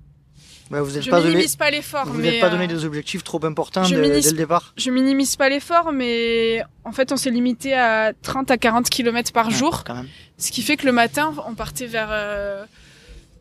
Ouais, 0.72 0.82
vous 0.82 0.96
êtes 0.98 1.04
je 1.04 1.10
pas 1.10 1.18
donné, 1.18 1.32
minimise 1.32 1.56
pas 1.56 1.72
l'effort, 1.72 2.06
vous 2.06 2.20
mais 2.20 2.30
n'êtes 2.30 2.42
pas 2.42 2.46
euh, 2.46 2.52
donné 2.52 2.68
des 2.68 2.86
objectifs 2.86 3.24
trop 3.24 3.44
importants 3.44 3.82
dès, 3.90 3.96
minimise- 3.96 4.26
dès 4.26 4.30
le 4.32 4.38
départ. 4.38 4.72
je 4.78 4.92
minimise 4.92 5.36
pas 5.36 5.50
l'effort, 5.50 5.92
mais 5.92 6.62
en 6.86 6.92
fait, 6.92 7.12
on 7.12 7.18
s'est 7.18 7.32
limité 7.32 7.74
à 7.74 8.14
30 8.22 8.52
à 8.52 8.58
40 8.60 8.88
km 8.88 9.32
par 9.32 9.48
Ouais, 9.48 9.52
jour. 9.54 9.84
quand 9.84 9.96
même. 9.96 10.08
Ce 10.38 10.52
qui 10.52 10.62
fait 10.62 10.78
que 10.78 10.86
le 10.86 10.92
matin, 10.92 11.34
on 11.48 11.56
partait 11.56 11.88
vers 11.88 12.10
euh, 12.12 12.66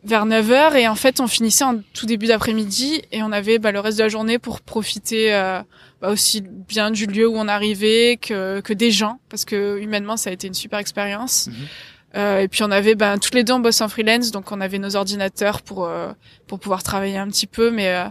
vers 0.04 0.26
9 0.26 0.50
heures 0.50 0.76
et 0.76 0.88
en 0.88 0.94
fait, 0.94 1.20
on 1.20 1.26
finissait 1.26 1.64
en 1.64 1.80
tout 1.92 2.06
début 2.06 2.26
d'après-midi 2.26 3.02
et 3.12 3.22
on 3.22 3.32
avait 3.32 3.58
bah, 3.58 3.72
le 3.72 3.80
reste 3.80 3.98
de 3.98 4.04
la 4.04 4.08
journée 4.08 4.38
pour 4.38 4.60
profiter 4.60 5.34
euh, 5.34 5.60
bah, 6.00 6.10
aussi 6.10 6.40
bien 6.42 6.90
du 6.90 7.06
lieu 7.06 7.26
où 7.26 7.36
on 7.36 7.48
arrivait 7.48 8.18
que 8.20 8.60
que 8.60 8.72
des 8.72 8.90
gens 8.90 9.18
parce 9.28 9.44
que 9.44 9.78
humainement, 9.80 10.16
ça 10.16 10.30
a 10.30 10.32
été 10.32 10.46
une 10.46 10.54
super 10.54 10.78
expérience. 10.78 11.48
Mhm. 11.48 11.54
Euh, 12.16 12.40
et 12.40 12.48
puis 12.48 12.62
on 12.62 12.70
avait 12.70 12.94
ben 12.94 13.18
tous 13.18 13.34
les 13.34 13.44
deux 13.44 13.52
on 13.52 13.60
bosse 13.60 13.82
en 13.82 13.88
freelance 13.88 14.30
donc 14.30 14.50
on 14.50 14.62
avait 14.62 14.78
nos 14.78 14.96
ordinateurs 14.96 15.60
pour 15.60 15.84
euh, 15.84 16.10
pour 16.46 16.58
pouvoir 16.58 16.82
travailler 16.82 17.18
un 17.18 17.28
petit 17.28 17.46
peu 17.46 17.70
mais 17.70 17.88
euh, 17.88 18.06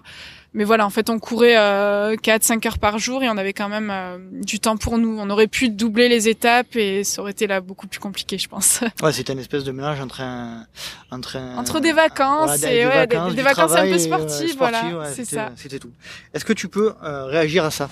mais 0.58 0.64
voilà 0.64 0.86
en 0.86 0.90
fait 0.90 1.10
on 1.10 1.20
courait 1.20 1.56
euh, 1.58 2.16
4 2.18 2.44
5 2.44 2.66
heures 2.66 2.80
par 2.80 2.98
jour 2.98 3.24
et 3.24 3.30
on 3.30 3.38
avait 3.38 3.54
quand 3.54 3.70
même 3.70 3.90
euh, 3.92 4.18
du 4.44 4.60
temps 4.60 4.76
pour 4.76 4.98
nous. 4.98 5.18
On 5.20 5.30
aurait 5.30 5.48
pu 5.48 5.70
doubler 5.70 6.10
les 6.10 6.28
étapes 6.28 6.76
et 6.76 7.04
ça 7.04 7.22
aurait 7.22 7.32
été 7.32 7.46
là 7.48 7.62
beaucoup 7.62 7.88
plus 7.88 8.00
compliqué 8.00 8.38
je 8.38 8.50
pense. 8.50 8.82
Ouais, 9.04 9.14
c'était 9.14 9.34
une 9.34 9.40
espèce 9.40 9.64
de 9.64 9.72
mélange 9.72 10.02
entre 10.02 10.22
un, 10.22 10.66
entre 11.12 11.38
un- 11.38 11.58
entre 11.58 11.80
des 11.80 11.94
vacances 11.94 12.58
voilà, 12.58 12.72
et 12.74 12.80
des, 12.80 12.86
ouais, 12.86 13.06
vacances, 13.06 13.30
des, 13.30 13.36
du 13.38 13.42
vacances 13.44 13.72
un 13.74 13.82
peu 13.84 13.88
et, 13.88 13.94
euh, 13.94 13.98
sportives 14.00 14.58
voilà 14.58 14.84
ouais, 14.98 15.06
c'est 15.10 15.24
c'était- 15.26 15.36
ça. 15.36 15.52
C'était 15.56 15.80
tout. 15.80 15.92
Est-ce 16.34 16.44
que 16.44 16.54
tu 16.54 16.68
peux 16.68 16.94
euh, 17.04 17.26
réagir 17.26 17.64
à 17.64 17.72
ça? 17.72 17.88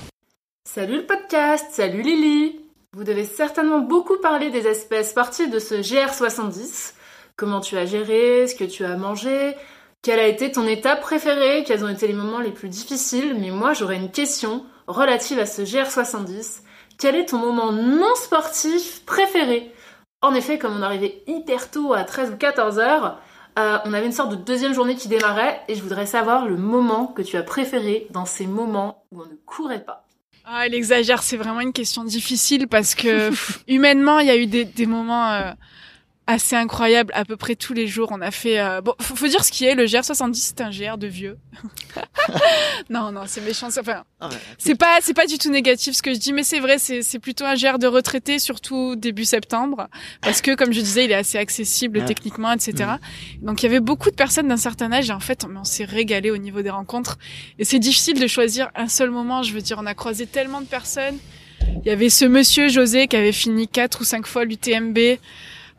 Salut 0.67 0.97
le 0.97 1.05
podcast, 1.05 1.67
salut 1.71 2.01
Lily. 2.01 2.59
Vous 2.93 3.03
devez 3.03 3.25
certainement 3.25 3.79
beaucoup 3.81 4.17
parler 4.17 4.49
des 4.49 4.65
aspects 4.67 5.03
sportifs 5.03 5.51
de 5.51 5.59
ce 5.59 5.75
GR70. 5.75 6.93
Comment 7.35 7.59
tu 7.59 7.77
as 7.77 7.85
géré, 7.85 8.47
ce 8.47 8.55
que 8.55 8.63
tu 8.63 8.85
as 8.85 8.95
mangé, 8.97 9.53
quelle 10.05 10.19
a 10.19 10.27
été 10.27 10.51
ton 10.51 10.67
étape 10.67 11.01
préférée, 11.01 11.63
quels 11.65 11.83
ont 11.83 11.89
été 11.89 12.05
les 12.05 12.13
moments 12.13 12.39
les 12.39 12.51
plus 12.51 12.69
difficiles, 12.69 13.35
mais 13.39 13.49
moi 13.49 13.73
j'aurais 13.73 13.95
une 13.95 14.11
question 14.11 14.63
relative 14.85 15.39
à 15.39 15.47
ce 15.47 15.63
GR70. 15.63 16.59
Quel 16.99 17.15
est 17.15 17.29
ton 17.29 17.39
moment 17.39 17.71
non 17.71 18.13
sportif 18.13 19.03
préféré? 19.07 19.71
En 20.21 20.35
effet, 20.35 20.59
comme 20.59 20.77
on 20.77 20.83
arrivait 20.83 21.23
hyper 21.25 21.71
tôt 21.71 21.95
à 21.95 22.03
13 22.03 22.33
ou 22.33 22.37
14 22.37 22.77
heures, 22.77 23.19
euh, 23.57 23.79
on 23.83 23.93
avait 23.93 24.05
une 24.05 24.11
sorte 24.11 24.29
de 24.29 24.35
deuxième 24.35 24.75
journée 24.75 24.95
qui 24.95 25.07
démarrait 25.07 25.59
et 25.67 25.73
je 25.73 25.81
voudrais 25.81 26.05
savoir 26.05 26.45
le 26.45 26.55
moment 26.55 27.07
que 27.07 27.23
tu 27.23 27.35
as 27.35 27.43
préféré 27.43 28.05
dans 28.11 28.25
ces 28.25 28.45
moments 28.45 29.05
où 29.11 29.23
on 29.23 29.25
ne 29.25 29.35
courait 29.47 29.83
pas. 29.83 30.05
ah 30.45 30.67
elle 30.67 30.75
exagère 30.75 31.23
c'est 31.23 31.37
vraiment 31.37 31.61
une 31.61 31.73
question 31.73 32.03
difficile 32.03 32.67
parce 32.67 32.93
que 32.93 33.31
humainement 33.67 34.19
il 34.19 34.27
y 34.27 34.29
a 34.29 34.37
eu 34.37 34.45
des 34.45 34.65
des 34.65 34.85
moments 34.85 35.31
euh, 35.31 35.51
assez 36.27 36.55
incroyables 36.55 37.11
à 37.15 37.23
peu 37.25 37.37
près 37.37 37.55
tous 37.55 37.73
les 37.73 37.87
jours 37.87 38.09
on 38.11 38.19
a 38.21 38.31
fait 38.31 38.59
euh, 38.59 38.81
bon 38.81 38.93
faut, 38.99 39.15
faut 39.15 39.27
dire 39.27 39.43
ce 39.43 39.51
qui 39.51 39.65
est 39.65 39.75
le 39.75 39.85
GR70 39.85 40.33
c'est 40.33 40.61
un 40.61 40.71
GR 40.71 40.97
de 40.97 41.05
vieux 41.07 41.37
non 42.89 43.11
non 43.11 43.21
c'est 43.27 43.41
méchant 43.41 43.67
enfin 43.67 44.03
Ah 44.19 44.29
ouais. 44.29 44.35
C'est 44.57 44.75
pas 44.75 44.97
c'est 45.01 45.13
pas 45.13 45.25
du 45.27 45.37
tout 45.37 45.49
négatif 45.51 45.95
ce 45.95 46.01
que 46.01 46.13
je 46.13 46.19
dis, 46.19 46.33
mais 46.33 46.43
c'est 46.43 46.59
vrai, 46.59 46.77
c'est 46.79 47.01
c'est 47.03 47.19
plutôt 47.19 47.45
un 47.45 47.55
GR 47.55 47.77
de 47.77 47.87
retraité, 47.87 48.39
surtout 48.39 48.95
début 48.95 49.25
septembre, 49.25 49.87
parce 50.21 50.41
que 50.41 50.55
comme 50.55 50.73
je 50.73 50.81
disais, 50.81 51.05
il 51.05 51.11
est 51.11 51.15
assez 51.15 51.37
accessible 51.37 51.99
Ouais. 51.99 52.05
techniquement, 52.05 52.51
etc. 52.51 52.91
Donc 53.41 53.61
il 53.61 53.67
y 53.67 53.69
avait 53.69 53.79
beaucoup 53.79 54.09
de 54.09 54.15
personnes 54.15 54.47
d'un 54.47 54.57
certain 54.57 54.91
âge 54.91 55.09
et 55.09 55.13
en 55.13 55.19
fait, 55.19 55.45
on, 55.45 55.55
on 55.55 55.63
s'est 55.63 55.85
régalé 55.85 56.31
au 56.31 56.37
niveau 56.37 56.61
des 56.61 56.69
rencontres. 56.71 57.17
Et 57.59 57.65
c'est 57.65 57.79
difficile 57.79 58.19
de 58.19 58.27
choisir 58.27 58.69
un 58.75 58.87
seul 58.87 59.11
moment. 59.11 59.43
Je 59.43 59.53
veux 59.53 59.61
dire, 59.61 59.77
on 59.79 59.85
a 59.85 59.93
croisé 59.93 60.25
tellement 60.25 60.61
de 60.61 60.65
personnes. 60.67 61.17
Il 61.83 61.87
y 61.87 61.91
avait 61.91 62.09
ce 62.09 62.25
monsieur 62.25 62.67
José 62.69 63.07
qui 63.07 63.15
avait 63.15 63.31
fini 63.31 63.67
quatre 63.67 64.01
ou 64.01 64.03
cinq 64.03 64.25
fois 64.27 64.43
l'UTMB. 64.45 64.97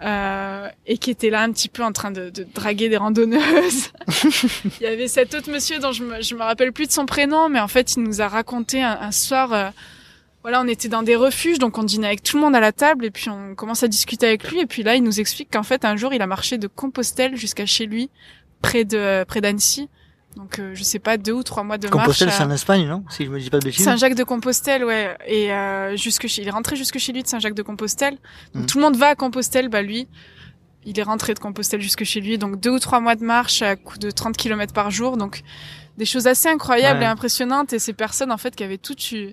Euh, 0.03 0.69
et 0.85 0.99
qui 0.99 1.11
était 1.11 1.31
là 1.31 1.41
un 1.41 1.51
petit 1.53 1.71
peu 1.71 1.83
en 1.83 1.93
train 1.93 2.11
de, 2.11 2.29
de 2.29 2.47
draguer 2.55 2.91
des 2.91 2.99
randonneuses. 2.99 3.93
il 4.81 4.83
y 4.83 4.87
avait 4.87 5.09
cet 5.09 5.35
autre 5.35 5.51
monsieur 5.51 5.79
dont 5.79 5.93
je 5.93 6.05
me, 6.05 6.21
je 6.21 6.35
me 6.35 6.43
rappelle 6.43 6.73
plus 6.73 6.87
de 6.87 6.93
son 6.93 7.07
prénom, 7.07 7.49
mais 7.49 7.61
en 7.61 7.69
fait, 7.69 7.95
il 7.97 8.03
nous 8.03 8.21
a 8.21 8.29
raconté 8.29 8.83
un, 8.83 8.99
un 9.01 9.11
soir, 9.11 9.55
euh, 9.55 9.71
voilà, 10.43 10.61
on 10.61 10.69
était 10.69 10.89
dans 10.89 11.03
des 11.03 11.17
refuges, 11.17 11.59
donc 11.59 11.79
on 11.79 11.83
dînait 11.83 12.09
avec 12.09 12.23
tout 12.23 12.37
le 12.37 12.43
monde 12.43 12.55
à 12.55 12.61
la 12.61 12.73
table, 12.73 13.07
et 13.07 13.11
puis 13.11 13.31
on 13.31 13.55
commence 13.55 13.83
à 13.85 13.89
discuter 13.89 14.27
avec 14.27 14.51
lui, 14.51 14.61
et 14.61 14.67
puis 14.67 14.83
là, 14.83 14.97
il 14.97 15.03
nous 15.03 15.19
explique 15.19 15.51
qu'en 15.51 15.63
fait, 15.63 15.87
un 15.87 15.97
jour, 15.97 16.13
il 16.13 16.21
a 16.21 16.27
marché 16.27 16.59
de 16.59 16.67
Compostelle 16.67 17.35
jusqu'à 17.35 17.65
chez 17.65 17.87
lui, 17.87 18.11
près 18.61 18.85
de 18.85 19.25
près 19.25 19.41
d'Annecy. 19.41 19.89
Donc, 20.37 20.59
euh, 20.59 20.72
je 20.74 20.82
sais 20.82 20.99
pas, 20.99 21.16
deux 21.16 21.32
ou 21.32 21.43
trois 21.43 21.62
mois 21.62 21.78
de 21.78 21.89
Compostelle, 21.89 22.28
marche. 22.28 22.37
c'est 22.39 22.43
à- 22.45 22.47
en 22.47 22.51
Espagne, 22.51 22.87
non 22.87 23.05
Si 23.09 23.24
je 23.24 23.30
me 23.30 23.41
dis 23.41 23.49
pas 23.49 23.59
de 23.59 23.64
bêtises. 23.64 23.84
Saint-Jacques 23.84 24.14
de 24.14 24.22
Compostelle, 24.24 24.84
ouais. 24.84 25.16
Et 25.26 25.51
euh, 25.53 25.97
jusque 25.97 26.26
chez, 26.26 26.43
il 26.43 26.49
est 26.49 26.51
rentré 26.51 26.76
jusque 26.76 26.99
chez 26.99 27.12
lui 27.12 27.22
de 27.22 27.28
Saint-Jacques 27.28 27.55
de 27.55 27.62
Compostelle. 27.62 28.18
Donc 28.55 28.62
Mhm. 28.62 28.66
tout 28.66 28.78
le 28.78 28.84
monde 28.84 28.97
va 28.97 29.09
à 29.09 29.14
Compostelle, 29.14 29.68
bah 29.68 29.80
lui, 29.82 30.07
il 30.84 30.99
est 31.01 31.03
rentré 31.03 31.32
de 31.32 31.39
Compostelle 31.39 31.80
jusque 31.80 32.05
chez 32.05 32.20
lui. 32.20 32.37
Donc 32.37 32.61
deux 32.61 32.70
ou 32.70 32.78
trois 32.78 33.01
mois 33.01 33.14
de 33.14 33.24
marche 33.24 33.62
à 33.62 33.76
coup 33.76 33.99
de 33.99 34.11
30 34.11 34.37
km 34.37 34.72
par 34.74 34.91
jour. 34.91 35.16
Donc 35.16 35.43
des 35.97 36.05
choses 36.05 36.26
assez 36.26 36.49
incroyables 36.49 36.99
Ouais. 37.01 37.07
et 37.07 37.09
impressionnantes. 37.09 37.72
Et 37.72 37.78
ces 37.78 37.95
personnes, 37.95 38.30
en 38.30 38.37
fait, 38.37 38.55
qui 38.55 38.62
avaient 38.62 38.76
toutes 38.78 39.11
eu 39.12 39.32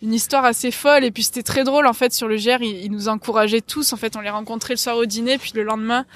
une 0.00 0.14
histoire 0.14 0.46
assez 0.46 0.70
folle. 0.70 1.04
Et 1.04 1.10
puis 1.10 1.24
c'était 1.24 1.42
très 1.42 1.64
drôle, 1.64 1.86
en 1.86 1.92
fait, 1.92 2.14
sur 2.14 2.26
le 2.26 2.36
GR, 2.36 2.62
ils, 2.62 2.84
ils 2.84 2.90
nous 2.90 3.08
encourageaient 3.08 3.60
tous. 3.60 3.92
En 3.92 3.96
fait, 3.98 4.16
on 4.16 4.20
les 4.20 4.30
rencontrait 4.30 4.72
le 4.74 4.78
soir 4.78 4.96
au 4.96 5.04
dîner, 5.04 5.36
puis 5.36 5.52
le 5.54 5.62
lendemain, 5.62 6.06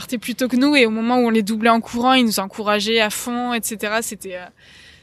partaient 0.00 0.18
plus 0.18 0.34
tôt 0.34 0.46
que 0.48 0.56
nous. 0.56 0.76
Et 0.76 0.84
au 0.84 0.90
moment 0.90 1.16
où 1.16 1.26
on 1.26 1.30
les 1.30 1.42
doublait 1.42 1.70
en 1.70 1.80
courant, 1.80 2.12
ils 2.12 2.26
nous 2.26 2.38
encourageaient 2.38 3.00
à 3.00 3.08
fond, 3.10 3.54
etc. 3.54 3.94
C'était... 4.02 4.36
euh, 4.36 4.44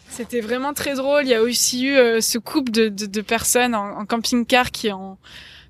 c'était 0.09 0.41
vraiment 0.41 0.73
très 0.73 0.93
drôle. 0.93 1.23
Il 1.23 1.29
y 1.29 1.33
a 1.33 1.41
aussi 1.41 1.85
eu 1.85 1.95
euh, 1.95 2.21
ce 2.21 2.37
couple 2.37 2.71
de, 2.71 2.87
de, 2.89 3.07
de 3.07 3.21
personnes 3.21 3.73
en, 3.73 3.97
en 3.97 4.05
camping-car 4.05 4.69
qui 4.69 4.91
ont 4.91 5.17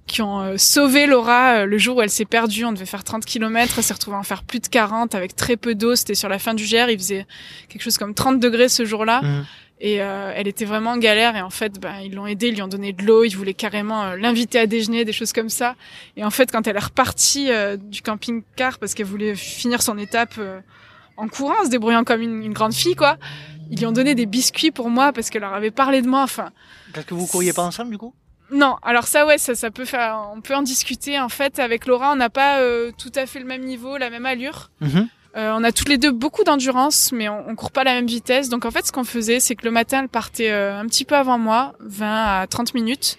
qui 0.05 0.21
ont 0.21 0.41
euh, 0.41 0.57
sauvé 0.57 1.07
Laura 1.07 1.59
euh, 1.59 1.65
le 1.65 1.77
jour 1.77 1.95
où 1.97 2.01
elle 2.01 2.09
s'est 2.09 2.25
perdue. 2.25 2.65
On 2.65 2.73
devait 2.73 2.85
faire 2.85 3.05
30 3.05 3.23
km, 3.23 3.75
elle 3.77 3.83
s'est 3.83 3.93
retrouvée 3.93 4.17
à 4.17 4.19
en 4.19 4.23
faire 4.23 4.43
plus 4.43 4.59
de 4.59 4.67
40 4.67 5.15
avec 5.15 5.33
très 5.35 5.55
peu 5.55 5.75
d'eau. 5.75 5.95
C'était 5.95 6.15
sur 6.15 6.27
la 6.27 6.39
fin 6.39 6.53
du 6.53 6.65
GR, 6.65 6.89
il 6.89 6.97
faisait 6.97 7.25
quelque 7.69 7.81
chose 7.81 7.97
comme 7.97 8.13
30 8.13 8.39
degrés 8.41 8.67
ce 8.67 8.83
jour-là. 8.83 9.21
Mhm. 9.21 9.45
Et 9.85 10.01
euh, 10.01 10.31
elle 10.33 10.47
était 10.47 10.63
vraiment 10.63 10.91
en 10.91 10.97
galère 10.97 11.35
et 11.35 11.41
en 11.41 11.49
fait, 11.49 11.77
ben, 11.77 11.95
ils 12.01 12.15
l'ont 12.15 12.25
aidée, 12.25 12.47
ils 12.47 12.55
lui 12.55 12.61
ont 12.61 12.69
donné 12.69 12.93
de 12.93 13.03
l'eau, 13.03 13.25
ils 13.25 13.35
voulaient 13.35 13.53
carrément 13.53 14.01
euh, 14.03 14.15
l'inviter 14.15 14.57
à 14.57 14.65
déjeuner, 14.65 15.03
des 15.03 15.11
choses 15.11 15.33
comme 15.33 15.49
ça. 15.49 15.75
Et 16.15 16.23
en 16.23 16.29
fait, 16.29 16.49
quand 16.49 16.65
elle 16.67 16.77
est 16.77 16.85
repartie 16.85 17.51
euh, 17.51 17.75
du 17.75 18.01
camping-car 18.01 18.79
parce 18.79 18.93
qu'elle 18.93 19.07
voulait 19.07 19.35
finir 19.35 19.81
son 19.81 19.97
étape 19.97 20.35
euh, 20.37 20.61
en 21.17 21.27
courant, 21.27 21.55
en 21.61 21.65
se 21.65 21.69
débrouillant 21.69 22.05
comme 22.05 22.21
une, 22.21 22.43
une 22.43 22.53
grande 22.53 22.73
fille, 22.73 22.95
quoi, 22.95 23.17
ils 23.71 23.77
lui 23.77 23.85
ont 23.85 23.91
donné 23.91 24.15
des 24.15 24.25
biscuits 24.25 24.71
pour 24.71 24.89
moi 24.89 25.11
parce 25.11 25.29
qu'elle 25.29 25.41
leur 25.41 25.53
avait 25.53 25.69
parlé 25.69 26.01
de 26.01 26.07
moi. 26.07 26.23
Enfin, 26.23 26.51
Parce 26.93 27.05
que 27.05 27.13
vous 27.13 27.27
couriez 27.27 27.51
pas 27.51 27.63
ensemble, 27.63 27.91
du 27.91 27.97
coup? 27.97 28.13
Non, 28.51 28.77
alors 28.83 29.07
ça 29.07 29.25
ouais, 29.25 29.37
ça, 29.37 29.53
ça 29.53 29.69
peut 29.69 29.83
faire, 29.83 30.29
on 30.33 30.39
peut 30.39 30.55
en 30.55 30.61
discuter. 30.61 31.19
En 31.19 31.29
fait, 31.29 31.59
avec 31.59 31.87
Laura, 31.87 32.13
on 32.13 32.15
n'a 32.15 32.29
pas 32.29 32.59
euh, 32.59 32.91
tout 32.97 33.11
à 33.15 33.25
fait 33.25 33.39
le 33.39 33.45
même 33.45 33.63
niveau, 33.63 33.97
la 33.97 34.09
même 34.09 34.25
allure. 34.25 34.69
Mhm. 34.79 35.09
Euh, 35.35 35.51
on 35.55 35.63
a 35.63 35.71
toutes 35.71 35.89
les 35.89 35.97
deux 35.97 36.11
beaucoup 36.11 36.43
d'endurance, 36.43 37.11
mais 37.11 37.27
on, 37.27 37.49
on 37.49 37.55
court 37.55 37.71
pas 37.71 37.81
à 37.81 37.85
la 37.85 37.93
même 37.93 38.05
vitesse. 38.05 38.49
Donc 38.49 38.65
en 38.65 38.71
fait, 38.71 38.85
ce 38.85 38.91
qu'on 38.91 39.03
faisait, 39.03 39.39
c'est 39.39 39.55
que 39.55 39.65
le 39.65 39.71
matin, 39.71 40.01
elle 40.01 40.09
partait 40.09 40.51
euh, 40.51 40.79
un 40.79 40.85
petit 40.85 41.05
peu 41.05 41.15
avant 41.15 41.39
moi, 41.39 41.73
20 41.79 42.41
à 42.41 42.47
30 42.47 42.73
minutes. 42.73 43.17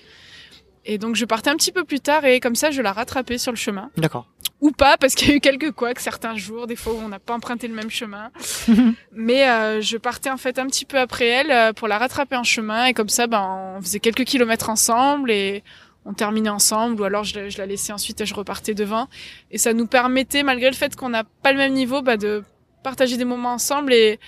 Et 0.87 0.99
donc 0.99 1.17
je 1.17 1.25
partais 1.25 1.51
un 1.51 1.57
petit 1.57 1.73
peu 1.73 1.85
plus 1.85 2.01
tard 2.01 2.25
et 2.25 2.41
comme 2.41 2.55
ça, 2.55 2.71
je 2.71 2.83
la 2.83 2.93
rattrapais 2.93 3.39
sur 3.39 3.53
le 3.53 3.57
chemin. 3.57 3.91
D'accord. 3.97 4.29
Ou 4.61 4.71
pas, 4.71 4.97
parce 4.97 5.15
qu'il 5.15 5.29
y 5.29 5.33
a 5.33 5.35
eu 5.35 5.41
quelques 5.41 5.73
couacs 5.73 6.01
certains 6.01 6.37
jours, 6.37 6.67
des 6.67 6.77
fois 6.77 6.93
où 6.93 6.97
on 6.97 7.09
n'a 7.09 7.19
pas 7.19 7.35
emprunté 7.35 7.69
le 7.69 7.75
même 7.75 7.91
chemin. 7.91 8.31
Mais 9.13 9.49
euh, 9.49 9.81
je 9.81 9.97
partais 9.97 10.31
en 10.31 10.37
fait 10.37 10.59
un 10.59 10.67
petit 10.67 10.85
peu 10.85 10.99
après 10.99 11.27
elle 11.27 11.51
euh, 11.51 11.73
pour 11.73 11.89
la 11.89 11.99
rattraper 11.99 12.37
en 12.37 12.45
chemin 12.45 12.87
et 12.87 12.95
comme 12.95 13.09
ça, 13.09 13.27
ben, 13.27 13.77
on 13.77 13.83
faisait 13.83 14.01
quelques 14.01 14.25
kilomètres 14.25 14.71
ensemble 14.71 15.31
et 15.31 15.65
on 16.05 16.13
terminait 16.15 16.51
ensemble 16.51 17.01
ou 17.01 17.05
alors 17.05 17.25
je, 17.25 17.39
la- 17.39 17.49
je 17.49 17.59
la 17.59 17.67
laissais 17.67 17.93
ensuite 17.93 18.21
et 18.21 18.27
je 18.27 18.35
repartais 18.35 18.75
devant. 18.75 19.09
Et 19.51 19.59
ça 19.59 19.73
nous 19.73 19.87
permettait, 19.87 20.43
malgré 20.43 20.69
le 20.71 20.77
fait 20.77 20.97
qu'on 20.97 21.09
n'a 21.09 21.25
pas 21.43 21.53
le 21.53 21.59
même 21.59 21.73
niveau, 21.73 22.03
bah, 22.03 22.17
de 22.17 22.43
partager 22.83 23.17
des 23.17 23.25
moments 23.25 23.53
ensemble 23.55 23.93
et, 23.95 24.19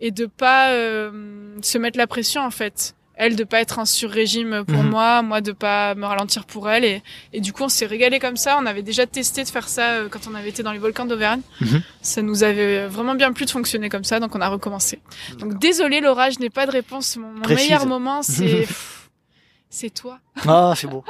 et 0.00 0.10
de 0.10 0.26
pas 0.26 0.70
euh, 0.72 1.56
se 1.62 1.78
mettre 1.78 1.96
la 1.98 2.06
pression 2.06 2.42
en 2.42 2.50
fait. 2.50 2.94
Elle 3.14 3.36
de 3.36 3.44
pas 3.44 3.60
être 3.60 3.78
en 3.78 3.84
sur-régime 3.84 4.64
pour 4.66 4.82
Mhm. 4.82 4.88
moi, 4.90 5.22
moi 5.22 5.40
de 5.42 5.52
pas 5.52 5.94
me 5.94 6.06
ralentir 6.06 6.44
pour 6.46 6.68
elle 6.70 6.84
et, 6.84 7.02
et 7.34 7.40
du 7.40 7.52
coup 7.52 7.62
on 7.62 7.68
s'est 7.68 7.84
régalé 7.86 8.18
comme 8.18 8.36
ça. 8.38 8.58
On 8.60 8.64
avait 8.66 8.82
déjà 8.82 9.06
testé 9.06 9.44
de 9.44 9.48
faire 9.48 9.68
ça 9.68 9.90
euh, 9.92 10.08
quand 10.10 10.26
on 10.30 10.34
avait 10.34 10.48
été 10.48 10.62
dans 10.62 10.72
les 10.72 10.78
volcans 10.78 11.04
d'Auvergne. 11.04 11.42
Mhm. 11.60 11.82
Ça 12.00 12.22
nous 12.22 12.42
avait 12.42 12.86
vraiment 12.88 13.14
bien 13.14 13.32
plu 13.32 13.44
de 13.44 13.50
fonctionner 13.50 13.90
comme 13.90 14.02
ça, 14.04 14.18
donc 14.18 14.34
on 14.34 14.40
a 14.40 14.48
recommencé. 14.48 14.98
Donc 15.38 15.58
désolé 15.58 16.00
Laura, 16.00 16.30
je 16.30 16.38
n'ai 16.40 16.50
pas 16.50 16.66
de 16.66 16.72
réponse. 16.72 17.16
Mon, 17.18 17.32
meilleur 17.54 17.86
moment 17.86 18.22
c'est 18.22 18.66
c'est 19.74 19.90
toi. 19.90 20.18
Ah, 20.46 20.74
c'est 20.76 20.86
beau. 20.86 21.02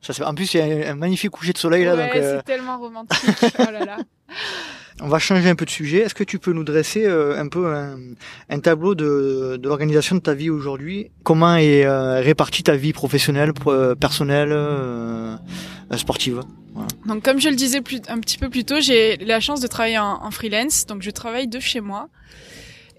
Ça, 0.00 0.12
en 0.28 0.34
plus, 0.34 0.52
il 0.54 0.58
y 0.58 0.84
a 0.84 0.90
un 0.90 0.94
magnifique 0.94 1.30
coucher 1.30 1.52
de 1.52 1.58
soleil 1.58 1.84
là, 1.84 1.94
ouais, 1.96 2.10
euh, 2.14 2.36
c'est 2.38 2.44
tellement 2.44 2.78
romantique. 2.78 3.18
oh 3.58 3.70
là 3.72 3.84
là. 3.84 3.96
on 5.00 5.08
va 5.08 5.18
changer 5.18 5.48
un 5.48 5.54
peu 5.54 5.64
de 5.64 5.70
sujet. 5.70 5.98
Est-ce 5.98 6.14
que 6.14 6.22
tu 6.24 6.38
peux 6.38 6.52
nous 6.52 6.62
dresser 6.62 7.04
euh, 7.06 7.40
un 7.40 7.48
peu 7.48 7.74
un, 7.74 7.98
un 8.50 8.60
tableau 8.60 8.94
de, 8.94 9.56
de 9.60 9.66
l'organisation 9.68 10.14
de 10.16 10.20
ta 10.20 10.34
vie 10.34 10.50
aujourd'hui? 10.50 11.10
Comment 11.22 11.56
est 11.56 11.84
euh, 11.84 12.20
répartie 12.20 12.62
ta 12.62 12.76
vie 12.76 12.92
professionnelle, 12.92 13.52
pro- 13.54 13.94
personnelle, 13.96 14.50
euh, 14.52 15.36
sportive? 15.96 16.40
Donc 17.06 17.22
comme 17.24 17.40
je 17.40 17.48
le 17.48 17.56
disais 17.56 17.80
plus, 17.80 18.00
un 18.08 18.18
petit 18.20 18.36
peu 18.38 18.50
plus 18.50 18.64
tôt, 18.64 18.80
j'ai 18.80 19.16
la 19.18 19.40
chance 19.40 19.60
de 19.60 19.66
travailler 19.66 19.98
en, 19.98 20.22
en 20.22 20.30
freelance, 20.30 20.86
donc 20.86 21.02
je 21.02 21.10
travaille 21.10 21.48
de 21.48 21.60
chez 21.60 21.80
moi. 21.80 22.08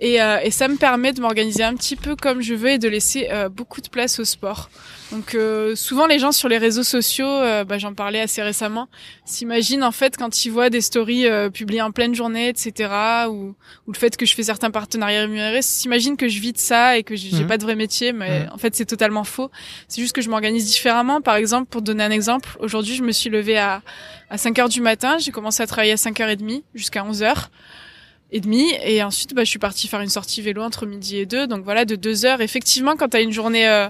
Et, 0.01 0.21
euh, 0.21 0.39
et 0.43 0.51
ça 0.51 0.67
me 0.67 0.75
permet 0.75 1.13
de 1.13 1.21
m'organiser 1.21 1.63
un 1.63 1.73
petit 1.73 1.95
peu 1.95 2.17
comme 2.17 2.41
je 2.41 2.53
veux 2.53 2.71
et 2.71 2.77
de 2.77 2.89
laisser 2.89 3.29
euh, 3.31 3.47
beaucoup 3.47 3.79
de 3.79 3.87
place 3.87 4.19
au 4.19 4.25
sport. 4.25 4.69
Donc 5.11 5.35
euh, 5.35 5.73
souvent 5.75 6.05
les 6.05 6.19
gens 6.19 6.33
sur 6.33 6.49
les 6.49 6.57
réseaux 6.57 6.83
sociaux, 6.83 7.25
bah, 7.65 7.77
j'en 7.77 7.93
parlais 7.93 8.19
assez 8.19 8.41
récemment, 8.41 8.89
s'imaginent 9.23 9.83
en 9.83 9.91
fait 9.91 10.17
quand 10.17 10.43
ils 10.43 10.49
voient 10.49 10.69
des 10.69 10.81
stories 10.81 11.27
publiées 11.53 11.81
en 11.81 11.91
pleine 11.91 12.13
journée, 12.13 12.49
etc. 12.49 12.89
Ou, 13.29 13.55
ou, 13.87 13.91
le 13.91 13.97
fait 13.97 14.17
que 14.17 14.25
je 14.25 14.35
fais 14.35 14.43
certains 14.43 14.71
partenariats 14.71 15.21
rémunérés, 15.21 15.61
s'imaginent 15.61 16.17
que 16.17 16.27
je 16.27 16.39
vis 16.41 16.51
de 16.51 16.57
ça 16.57 16.97
et 16.97 17.03
que 17.03 17.15
j'ai 17.15 17.43
mmh. 17.43 17.47
pas 17.47 17.57
de 17.57 17.63
vrai 17.63 17.75
métier, 17.75 18.11
mais 18.11 18.41
mmh. 18.41 18.49
en 18.51 18.57
fait 18.57 18.75
c'est 18.75 18.85
totalement 18.85 19.23
faux. 19.23 19.49
C'est 19.87 20.01
juste 20.01 20.15
que 20.15 20.21
je 20.21 20.29
m'organise 20.29 20.65
différemment. 20.65 21.21
Par 21.21 21.35
exemple, 21.35 21.67
pour 21.69 21.81
donner 21.81 22.03
un 22.03 22.11
exemple, 22.11 22.57
aujourd'hui 22.59 22.95
je 22.95 23.03
me 23.03 23.11
suis 23.11 23.29
levée 23.29 23.57
à, 23.57 23.81
à 24.29 24.37
5 24.37 24.59
heures 24.59 24.69
du 24.69 24.81
matin, 24.81 25.17
j'ai 25.19 25.31
commencé 25.31 25.63
à 25.63 25.67
travailler 25.67 25.93
à 25.93 25.97
5h30 25.97 26.63
jusqu'à 26.73 27.05
11 27.05 27.23
heures 27.23 27.49
et 28.31 28.39
demi 28.39 28.73
et 28.83 29.03
ensuite 29.03 29.33
bah, 29.33 29.43
je 29.43 29.49
suis 29.49 29.59
partie 29.59 29.87
faire 29.87 30.01
une 30.01 30.09
sortie 30.09 30.41
vélo 30.41 30.61
entre 30.61 30.85
midi 30.85 31.17
et 31.17 31.25
deux 31.25 31.47
donc 31.47 31.63
voilà 31.63 31.85
de 31.85 31.95
deux 31.95 32.25
heures 32.25 32.41
effectivement 32.41 32.95
quand 32.95 33.09
tu 33.09 33.17
as 33.17 33.21
une 33.21 33.31
journée 33.31 33.67
euh, 33.67 33.89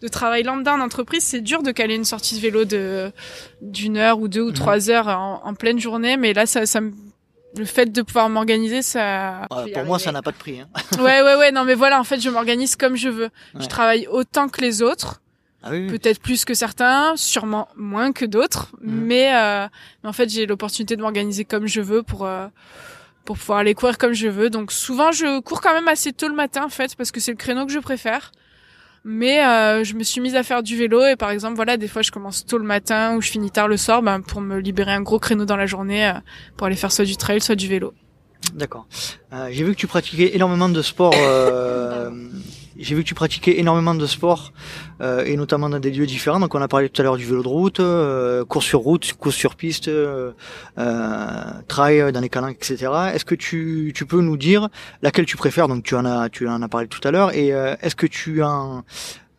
de 0.00 0.08
travail 0.08 0.42
lambda 0.44 0.74
en 0.74 0.80
entreprise 0.80 1.24
c'est 1.24 1.40
dur 1.40 1.62
de 1.62 1.72
caler 1.72 1.96
une 1.96 2.04
sortie 2.04 2.36
de 2.36 2.40
vélo 2.40 2.64
de 2.64 3.12
d'une 3.60 3.96
heure 3.96 4.18
ou 4.20 4.28
deux 4.28 4.42
ou 4.42 4.48
mhm. 4.48 4.54
trois 4.54 4.90
heures 4.90 5.08
en, 5.08 5.54
pleine 5.54 5.78
journée 5.78 6.16
mais 6.16 6.32
là 6.32 6.46
ça, 6.46 6.66
ça 6.66 6.80
me 6.80 6.92
le 7.56 7.64
fait 7.66 7.92
de 7.92 8.02
pouvoir 8.02 8.30
m'organiser, 8.30 8.80
ça. 8.80 9.46
pour 9.50 9.84
moi, 9.84 9.98
ça 9.98 10.10
n'a 10.10 10.22
pas 10.22 10.30
de 10.30 10.36
prix. 10.36 10.60
Hein. 10.60 10.68
ouais, 10.98 11.22
ouais, 11.22 11.36
ouais. 11.36 11.52
Non, 11.52 11.64
mais 11.64 11.74
voilà, 11.74 12.00
en 12.00 12.04
fait, 12.04 12.18
je 12.18 12.30
m'organise 12.30 12.76
comme 12.76 12.96
je 12.96 13.10
veux. 13.10 13.28
Je 13.58 13.66
travaille 13.66 14.06
autant 14.06 14.48
que 14.48 14.62
les 14.62 14.80
autres. 14.80 15.20
Ah 15.62 15.70
oui, 15.70 15.86
Peut-être 15.86 16.20
plus 16.20 16.44
que 16.44 16.54
certains, 16.54 17.12
sûrement 17.16 17.68
moins 17.76 18.12
que 18.12 18.24
d'autres, 18.24 18.72
mhm. 18.80 19.04
mais, 19.04 19.32
euh, 19.34 19.68
mais 20.02 20.08
en 20.08 20.12
fait, 20.12 20.28
j'ai 20.28 20.44
l'opportunité 20.44 20.96
de 20.96 21.02
m'organiser 21.02 21.44
comme 21.44 21.68
je 21.68 21.80
veux 21.80 22.02
pour 22.02 22.24
euh, 22.24 22.48
pour 23.24 23.38
pouvoir 23.38 23.58
aller 23.58 23.74
courir 23.74 23.98
comme 23.98 24.12
je 24.12 24.28
veux. 24.28 24.50
Donc 24.50 24.72
souvent 24.72 25.12
je 25.12 25.40
cours 25.40 25.60
quand 25.60 25.72
même 25.72 25.88
assez 25.88 26.12
tôt 26.12 26.28
le 26.28 26.34
matin 26.34 26.64
en 26.64 26.68
fait 26.68 26.94
parce 26.96 27.10
que 27.10 27.20
c'est 27.20 27.32
le 27.32 27.36
créneau 27.36 27.66
que 27.66 27.72
je 27.72 27.78
préfère. 27.78 28.32
Mais 29.04 29.44
euh, 29.44 29.82
je 29.82 29.94
me 29.94 30.04
suis 30.04 30.20
mise 30.20 30.36
à 30.36 30.44
faire 30.44 30.62
du 30.62 30.76
vélo 30.76 31.04
et 31.04 31.16
par 31.16 31.30
exemple 31.30 31.56
voilà 31.56 31.76
des 31.76 31.88
fois 31.88 32.02
je 32.02 32.12
commence 32.12 32.46
tôt 32.46 32.58
le 32.58 32.64
matin 32.64 33.16
ou 33.16 33.20
je 33.20 33.30
finis 33.30 33.50
tard 33.50 33.66
le 33.66 33.76
soir 33.76 34.00
ben, 34.00 34.20
pour 34.20 34.40
me 34.40 34.58
libérer 34.58 34.92
un 34.92 35.02
gros 35.02 35.18
créneau 35.18 35.44
dans 35.44 35.56
la 35.56 35.66
journée 35.66 36.06
euh, 36.06 36.12
pour 36.56 36.68
aller 36.68 36.76
faire 36.76 36.92
soit 36.92 37.04
du 37.04 37.16
trail 37.16 37.40
soit 37.40 37.56
du 37.56 37.68
vélo. 37.68 37.94
D'accord. 38.54 38.86
Euh, 39.32 39.48
j'ai 39.50 39.64
vu 39.64 39.72
que 39.72 39.78
tu 39.78 39.86
pratiquais 39.86 40.34
énormément 40.34 40.68
de 40.68 40.82
sport 40.82 41.14
j'ai 42.82 42.94
vu 42.94 43.02
que 43.02 43.08
tu 43.08 43.14
pratiquais 43.14 43.58
énormément 43.58 43.94
de 43.94 44.06
sport 44.06 44.52
euh, 45.00 45.24
et 45.24 45.36
notamment 45.36 45.68
dans 45.68 45.78
des 45.78 45.90
lieux 45.90 46.06
différents. 46.06 46.40
Donc 46.40 46.54
on 46.54 46.60
a 46.60 46.68
parlé 46.68 46.88
tout 46.88 47.00
à 47.00 47.04
l'heure 47.04 47.16
du 47.16 47.24
vélo 47.24 47.42
de 47.42 47.48
route, 47.48 47.80
euh, 47.80 48.44
course 48.44 48.66
sur 48.66 48.80
route, 48.80 49.12
course 49.14 49.36
sur 49.36 49.56
piste, 49.56 49.88
euh, 49.88 50.32
euh 50.78 51.44
trail 51.68 52.12
dans 52.12 52.20
les 52.20 52.28
calanques, 52.28 52.56
etc. 52.56 52.90
Est-ce 53.14 53.24
que 53.24 53.34
tu, 53.34 53.92
tu 53.94 54.04
peux 54.06 54.20
nous 54.20 54.36
dire 54.36 54.68
laquelle 55.02 55.26
tu 55.26 55.36
préfères? 55.36 55.68
Donc 55.68 55.84
tu 55.84 55.94
en 55.94 56.04
as 56.04 56.28
tu 56.28 56.48
en 56.48 56.60
as 56.62 56.68
parlé 56.68 56.88
tout 56.88 57.06
à 57.06 57.10
l'heure. 57.10 57.34
Et 57.34 57.52
euh, 57.52 57.74
est-ce 57.82 57.96
que 57.96 58.06
tu 58.06 58.42
en 58.42 58.84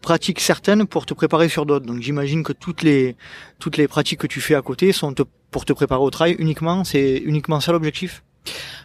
pratiques 0.02 0.40
certaines 0.40 0.86
pour 0.86 1.06
te 1.06 1.14
préparer 1.14 1.50
sur 1.50 1.66
d'autres? 1.66 1.86
Donc 1.86 2.02
j'imagine 2.02 2.44
que 2.44 2.54
toutes 2.54 2.82
les 2.82 3.16
toutes 3.60 3.78
les 3.78 3.88
pratiques 3.88 4.20
que 4.20 4.28
tu 4.28 4.42
fais 4.42 4.56
à 4.56 4.62
côté 4.62 4.92
sont 4.92 5.14
pour 5.52 5.66
te 5.66 5.74
préparer 5.74 6.02
au 6.02 6.10
trail 6.10 6.36
uniquement. 6.40 6.84
C'est 6.84 7.18
uniquement 7.18 7.60
ça 7.60 7.72
l'objectif? 7.72 8.24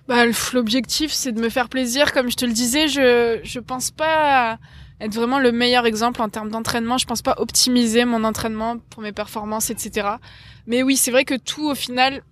Bah, 0.08 0.24
l'objectif, 0.52 1.12
c'est 1.12 1.32
de 1.32 1.40
me 1.40 1.48
faire 1.48 1.68
plaisir. 1.68 2.12
Comme 2.12 2.30
je 2.30 2.36
te 2.36 2.44
le 2.44 2.52
disais, 2.52 2.88
je 2.88 3.40
je 3.42 3.60
pense 3.60 3.90
pas 3.90 4.58
être 5.00 5.14
vraiment 5.14 5.38
le 5.38 5.52
meilleur 5.52 5.86
exemple 5.86 6.22
en 6.22 6.28
termes 6.28 6.50
d'entraînement. 6.50 6.98
Je 6.98 7.06
pense 7.06 7.22
pas 7.22 7.34
optimiser 7.38 8.04
mon 8.04 8.24
entraînement 8.24 8.78
pour 8.90 9.02
mes 9.02 9.12
performances, 9.12 9.70
etc. 9.70 10.08
Mais 10.66 10.82
oui, 10.82 10.96
c'est 10.96 11.10
vrai 11.10 11.24
que 11.24 11.34
tout, 11.34 11.68
au 11.70 11.74
final, 11.74 12.22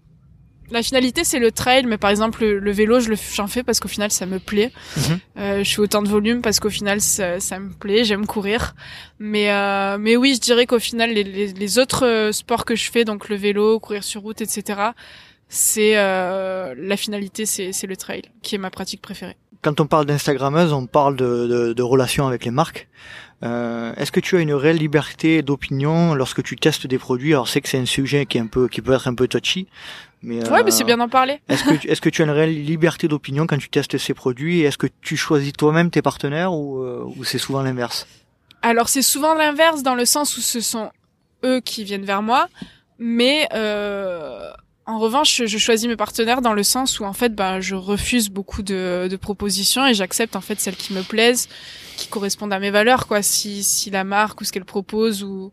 la 0.70 0.82
finalité, 0.82 1.22
c'est 1.22 1.38
le 1.38 1.52
trail. 1.52 1.86
Mais 1.86 1.98
par 1.98 2.10
exemple, 2.10 2.44
le, 2.44 2.72
vélo, 2.72 2.98
je 2.98 3.10
le 3.10 3.16
j'en 3.34 3.46
fais 3.46 3.62
parce 3.62 3.78
qu'au 3.78 3.88
final, 3.88 4.10
ça 4.10 4.26
me 4.26 4.38
plaît. 4.38 4.72
Mhm. 4.96 5.18
Euh, 5.38 5.64
je 5.64 5.74
fais 5.74 5.80
autant 5.80 6.02
de 6.02 6.08
volume 6.08 6.42
parce 6.42 6.58
qu'au 6.58 6.70
final, 6.70 7.00
ça, 7.00 7.40
ça, 7.40 7.58
me 7.58 7.70
plaît. 7.70 8.04
J'aime 8.04 8.26
courir. 8.26 8.74
Mais 9.20 9.52
euh, 9.52 9.96
mais 9.98 10.16
oui, 10.16 10.34
je 10.34 10.40
dirais 10.40 10.66
qu'au 10.66 10.80
final, 10.80 11.10
les, 11.10 11.24
les, 11.24 11.52
les 11.52 11.78
autres 11.78 12.30
sports 12.32 12.64
que 12.64 12.74
je 12.74 12.90
fais, 12.90 13.04
donc 13.04 13.28
le 13.28 13.36
vélo, 13.36 13.78
courir 13.78 14.02
sur 14.02 14.22
route, 14.22 14.40
etc 14.40 14.92
c'est 15.48 15.96
euh, 15.96 16.74
la 16.76 16.96
finalité, 16.96 17.46
c'est 17.46 17.86
le 17.86 17.96
trail, 17.96 18.22
qui 18.42 18.54
est 18.54 18.58
ma 18.58 18.70
pratique 18.70 19.00
préférée. 19.00 19.36
Quand 19.62 19.80
on 19.80 19.86
parle 19.86 20.06
d'Instagrammeuse, 20.06 20.72
on 20.72 20.86
parle 20.86 21.16
de, 21.16 21.46
de, 21.46 21.72
de, 21.72 21.82
relations 21.82 22.26
avec 22.26 22.44
les 22.44 22.50
marques. 22.50 22.88
Euh, 23.42 23.92
Est-ce 23.96 24.12
que 24.12 24.20
tu 24.20 24.36
as 24.36 24.40
une 24.40 24.52
réelle 24.52 24.76
liberté 24.76 25.42
d'opinion 25.42 26.14
lorsque 26.14 26.42
tu 26.42 26.56
testes 26.56 26.86
des 26.86 26.98
produits? 26.98 27.32
Alors, 27.32 27.48
c'est 27.48 27.60
que 27.60 27.68
c'est 27.68 27.78
un 27.78 27.86
sujet 27.86 28.26
qui 28.26 28.38
est 28.38 28.40
un 28.40 28.46
peu, 28.46 28.68
qui 28.68 28.80
peut 28.80 28.92
être 28.92 29.08
un 29.08 29.14
peu 29.14 29.28
touchy, 29.28 29.66
mais 30.22 30.48
ouais, 30.48 30.64
mais 30.64 30.70
c'est 30.70 30.84
bien 30.84 30.96
d'en 30.96 31.08
parler. 31.08 31.40
Est-ce 31.48 31.64
que 31.64 31.88
est-ce 31.88 32.00
que 32.00 32.08
tu 32.08 32.22
as 32.22 32.24
une 32.24 32.30
réelle 32.30 32.64
liberté 32.64 33.08
d'opinion 33.08 33.46
quand 33.46 33.58
tu 33.58 33.68
testes 33.68 33.98
ces 33.98 34.14
produits? 34.14 34.62
Est-ce 34.62 34.78
que 34.78 34.88
tu 35.02 35.16
choisis 35.16 35.52
toi-même 35.52 35.90
tes 35.90 36.02
partenaires 36.02 36.52
ou, 36.52 36.82
euh, 36.82 37.04
ou 37.16 37.24
c'est 37.24 37.38
souvent 37.38 37.62
l'inverse? 37.62 38.06
Alors, 38.62 38.88
c'est 38.88 39.02
souvent 39.02 39.34
l'inverse 39.34 39.82
dans 39.82 39.94
le 39.94 40.04
sens 40.04 40.36
où 40.36 40.40
ce 40.40 40.60
sont 40.60 40.90
eux 41.44 41.60
qui 41.60 41.84
viennent 41.84 42.04
vers 42.04 42.22
moi, 42.22 42.48
mais 42.98 43.46
euh, 43.52 44.50
en 44.86 45.00
revanche, 45.00 45.42
je 45.44 45.58
choisis 45.58 45.88
mes 45.88 45.96
partenaires 45.96 46.40
dans 46.40 46.52
le 46.52 46.62
sens 46.62 47.00
où 47.00 47.04
en 47.04 47.12
fait, 47.12 47.34
ben, 47.34 47.58
je 47.58 47.74
refuse 47.74 48.28
beaucoup 48.28 48.62
de, 48.62 49.08
de 49.10 49.16
propositions 49.16 49.84
et 49.84 49.94
j'accepte 49.94 50.36
en 50.36 50.40
fait 50.40 50.60
celles 50.60 50.76
qui 50.76 50.92
me 50.92 51.02
plaisent, 51.02 51.48
qui 51.96 52.06
correspondent 52.06 52.52
à 52.52 52.60
mes 52.60 52.70
valeurs, 52.70 53.08
quoi. 53.08 53.20
Si, 53.20 53.64
si 53.64 53.90
la 53.90 54.04
marque 54.04 54.40
ou 54.40 54.44
ce 54.44 54.52
qu'elle 54.52 54.64
propose 54.64 55.24
ou 55.24 55.52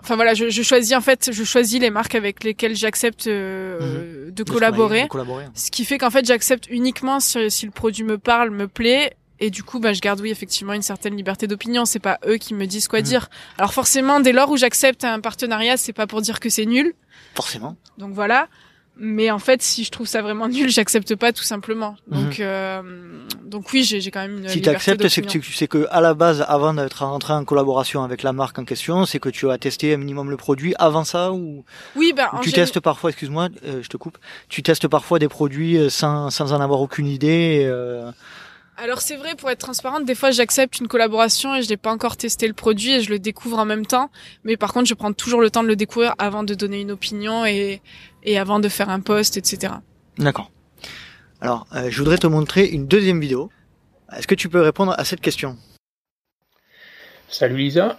Enfin 0.00 0.16
voilà, 0.16 0.34
je, 0.34 0.50
je, 0.50 0.62
choisis 0.62 0.94
en 0.94 1.00
fait, 1.00 1.30
je 1.32 1.44
choisis 1.44 1.80
les 1.80 1.88
marques 1.88 2.14
avec 2.14 2.44
lesquelles 2.44 2.76
j'accepte 2.76 3.26
euh, 3.26 4.26
mhm. 4.26 4.32
de, 4.32 4.42
collaborer, 4.42 5.08
Ce 5.54 5.70
qui 5.70 5.86
fait 5.86 5.96
qu'en 5.96 6.10
fait, 6.10 6.26
j'accepte 6.26 6.66
uniquement 6.68 7.20
si, 7.20 7.50
si, 7.50 7.64
le 7.64 7.72
produit 7.72 8.04
me 8.04 8.18
parle, 8.18 8.50
me 8.50 8.68
plaît 8.68 9.16
et 9.40 9.50
du 9.50 9.62
coup, 9.62 9.80
bah, 9.80 9.92
je 9.92 10.00
garde 10.00 10.20
oui 10.20 10.30
effectivement 10.30 10.72
une 10.72 10.82
certaine 10.82 11.16
liberté 11.16 11.46
d'opinion. 11.46 11.84
C'est 11.84 11.98
pas 11.98 12.18
eux 12.26 12.36
qui 12.36 12.54
me 12.54 12.66
disent 12.66 12.88
quoi 12.88 13.00
mm. 13.00 13.04
dire. 13.04 13.28
Alors 13.58 13.72
forcément, 13.72 14.20
dès 14.20 14.32
lors 14.32 14.50
où 14.50 14.56
j'accepte 14.56 15.04
un 15.04 15.20
partenariat, 15.20 15.76
c'est 15.76 15.92
pas 15.92 16.06
pour 16.06 16.22
dire 16.22 16.40
que 16.40 16.48
c'est 16.48 16.66
nul. 16.66 16.94
Forcément. 17.34 17.76
Donc 17.98 18.12
voilà. 18.12 18.48
Mais 18.96 19.32
en 19.32 19.40
fait, 19.40 19.60
si 19.60 19.82
je 19.82 19.90
trouve 19.90 20.06
ça 20.06 20.22
vraiment 20.22 20.46
nul, 20.46 20.70
j'accepte 20.70 21.16
pas 21.16 21.32
tout 21.32 21.42
simplement. 21.42 21.96
Mm-hmm. 22.08 22.22
Donc, 22.22 22.40
euh, 22.40 22.82
donc 23.44 23.72
oui, 23.72 23.82
j'ai 23.82 24.08
quand 24.12 24.20
même 24.20 24.38
une. 24.38 24.48
Si 24.48 24.62
tu 24.62 24.68
acceptes, 24.68 25.08
c'est 25.08 25.22
que 25.22 25.40
sais 25.40 25.66
que 25.66 25.88
à 25.90 26.00
la 26.00 26.14
base, 26.14 26.44
avant 26.46 26.74
d'être 26.74 27.04
rentré 27.04 27.32
en 27.32 27.44
collaboration 27.44 28.04
avec 28.04 28.22
la 28.22 28.32
marque 28.32 28.56
en 28.60 28.64
question, 28.64 29.04
c'est 29.04 29.18
que 29.18 29.28
tu 29.28 29.50
as 29.50 29.58
testé 29.58 29.94
un 29.94 29.96
minimum 29.96 30.30
le 30.30 30.36
produit 30.36 30.74
avant 30.78 31.02
ça 31.02 31.32
ou? 31.32 31.64
Oui, 31.96 32.12
ben. 32.14 32.28
tu 32.40 32.52
testes 32.52 32.78
parfois, 32.78 33.10
excuse-moi, 33.10 33.48
euh, 33.64 33.82
je 33.82 33.88
te 33.88 33.96
coupe. 33.96 34.16
Tu 34.48 34.62
testes 34.62 34.86
parfois 34.86 35.18
des 35.18 35.28
produits 35.28 35.76
euh, 35.76 35.90
sans 35.90 36.30
sans 36.30 36.52
en 36.52 36.60
avoir 36.60 36.80
aucune 36.80 37.08
idée. 37.08 37.64
Euh, 37.66 38.12
alors 38.76 39.00
c'est 39.00 39.16
vrai, 39.16 39.34
pour 39.36 39.50
être 39.50 39.58
transparente, 39.58 40.04
des 40.04 40.14
fois 40.14 40.30
j'accepte 40.30 40.80
une 40.80 40.88
collaboration 40.88 41.54
et 41.54 41.62
je 41.62 41.68
n'ai 41.68 41.76
pas 41.76 41.90
encore 41.90 42.16
testé 42.16 42.46
le 42.48 42.54
produit 42.54 42.94
et 42.94 43.00
je 43.00 43.10
le 43.10 43.18
découvre 43.18 43.58
en 43.58 43.64
même 43.64 43.86
temps. 43.86 44.10
Mais 44.44 44.56
par 44.56 44.72
contre, 44.72 44.86
je 44.86 44.94
prends 44.94 45.12
toujours 45.12 45.40
le 45.40 45.50
temps 45.50 45.62
de 45.62 45.68
le 45.68 45.76
découvrir 45.76 46.14
avant 46.18 46.42
de 46.42 46.54
donner 46.54 46.80
une 46.80 46.90
opinion 46.90 47.46
et, 47.46 47.80
et 48.24 48.38
avant 48.38 48.60
de 48.60 48.68
faire 48.68 48.90
un 48.90 49.00
post, 49.00 49.36
etc. 49.36 49.74
D'accord. 50.18 50.50
Alors, 51.40 51.66
euh, 51.74 51.90
je 51.90 51.98
voudrais 51.98 52.18
te 52.18 52.26
montrer 52.26 52.66
une 52.66 52.86
deuxième 52.86 53.20
vidéo. 53.20 53.50
Est-ce 54.16 54.26
que 54.26 54.34
tu 54.34 54.48
peux 54.48 54.60
répondre 54.60 54.94
à 54.96 55.04
cette 55.04 55.20
question? 55.20 55.56
Salut 57.28 57.56
Lisa, 57.56 57.98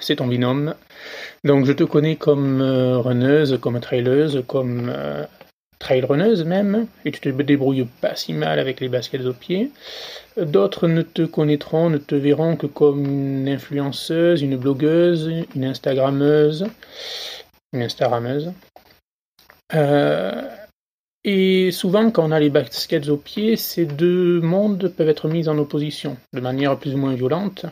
c'est 0.00 0.16
ton 0.16 0.26
binôme. 0.26 0.74
Donc 1.44 1.66
je 1.66 1.72
te 1.72 1.84
connais 1.84 2.16
comme 2.16 2.60
euh, 2.60 2.98
runneuse, 2.98 3.58
comme 3.60 3.78
traileuse, 3.80 4.42
comme 4.46 4.90
euh, 4.92 5.24
trailrunneuse 5.84 6.44
même, 6.44 6.86
et 7.04 7.12
tu 7.12 7.20
te 7.20 7.28
débrouilles 7.28 7.86
pas 8.00 8.16
si 8.16 8.32
mal 8.32 8.58
avec 8.58 8.80
les 8.80 8.88
baskets 8.88 9.26
aux 9.26 9.34
pieds. 9.34 9.70
D'autres 10.38 10.88
ne 10.88 11.02
te 11.02 11.22
connaîtront, 11.22 11.90
ne 11.90 11.98
te 11.98 12.14
verront 12.14 12.56
que 12.56 12.66
comme 12.66 13.04
une 13.04 13.48
influenceuse, 13.48 14.40
une 14.40 14.56
blogueuse, 14.56 15.30
une 15.54 15.64
instagrammeuse, 15.66 16.66
une 17.74 17.82
instagrammeuse. 17.82 18.52
Euh, 19.74 20.48
et 21.22 21.70
souvent, 21.70 22.10
quand 22.10 22.24
on 22.28 22.32
a 22.32 22.40
les 22.40 22.50
baskets 22.50 23.10
aux 23.10 23.18
pieds, 23.18 23.56
ces 23.56 23.84
deux 23.84 24.40
mondes 24.40 24.88
peuvent 24.88 25.10
être 25.10 25.28
mis 25.28 25.50
en 25.50 25.58
opposition, 25.58 26.16
de 26.32 26.40
manière 26.40 26.78
plus 26.78 26.94
ou 26.94 26.98
moins 26.98 27.14
violente. 27.14 27.66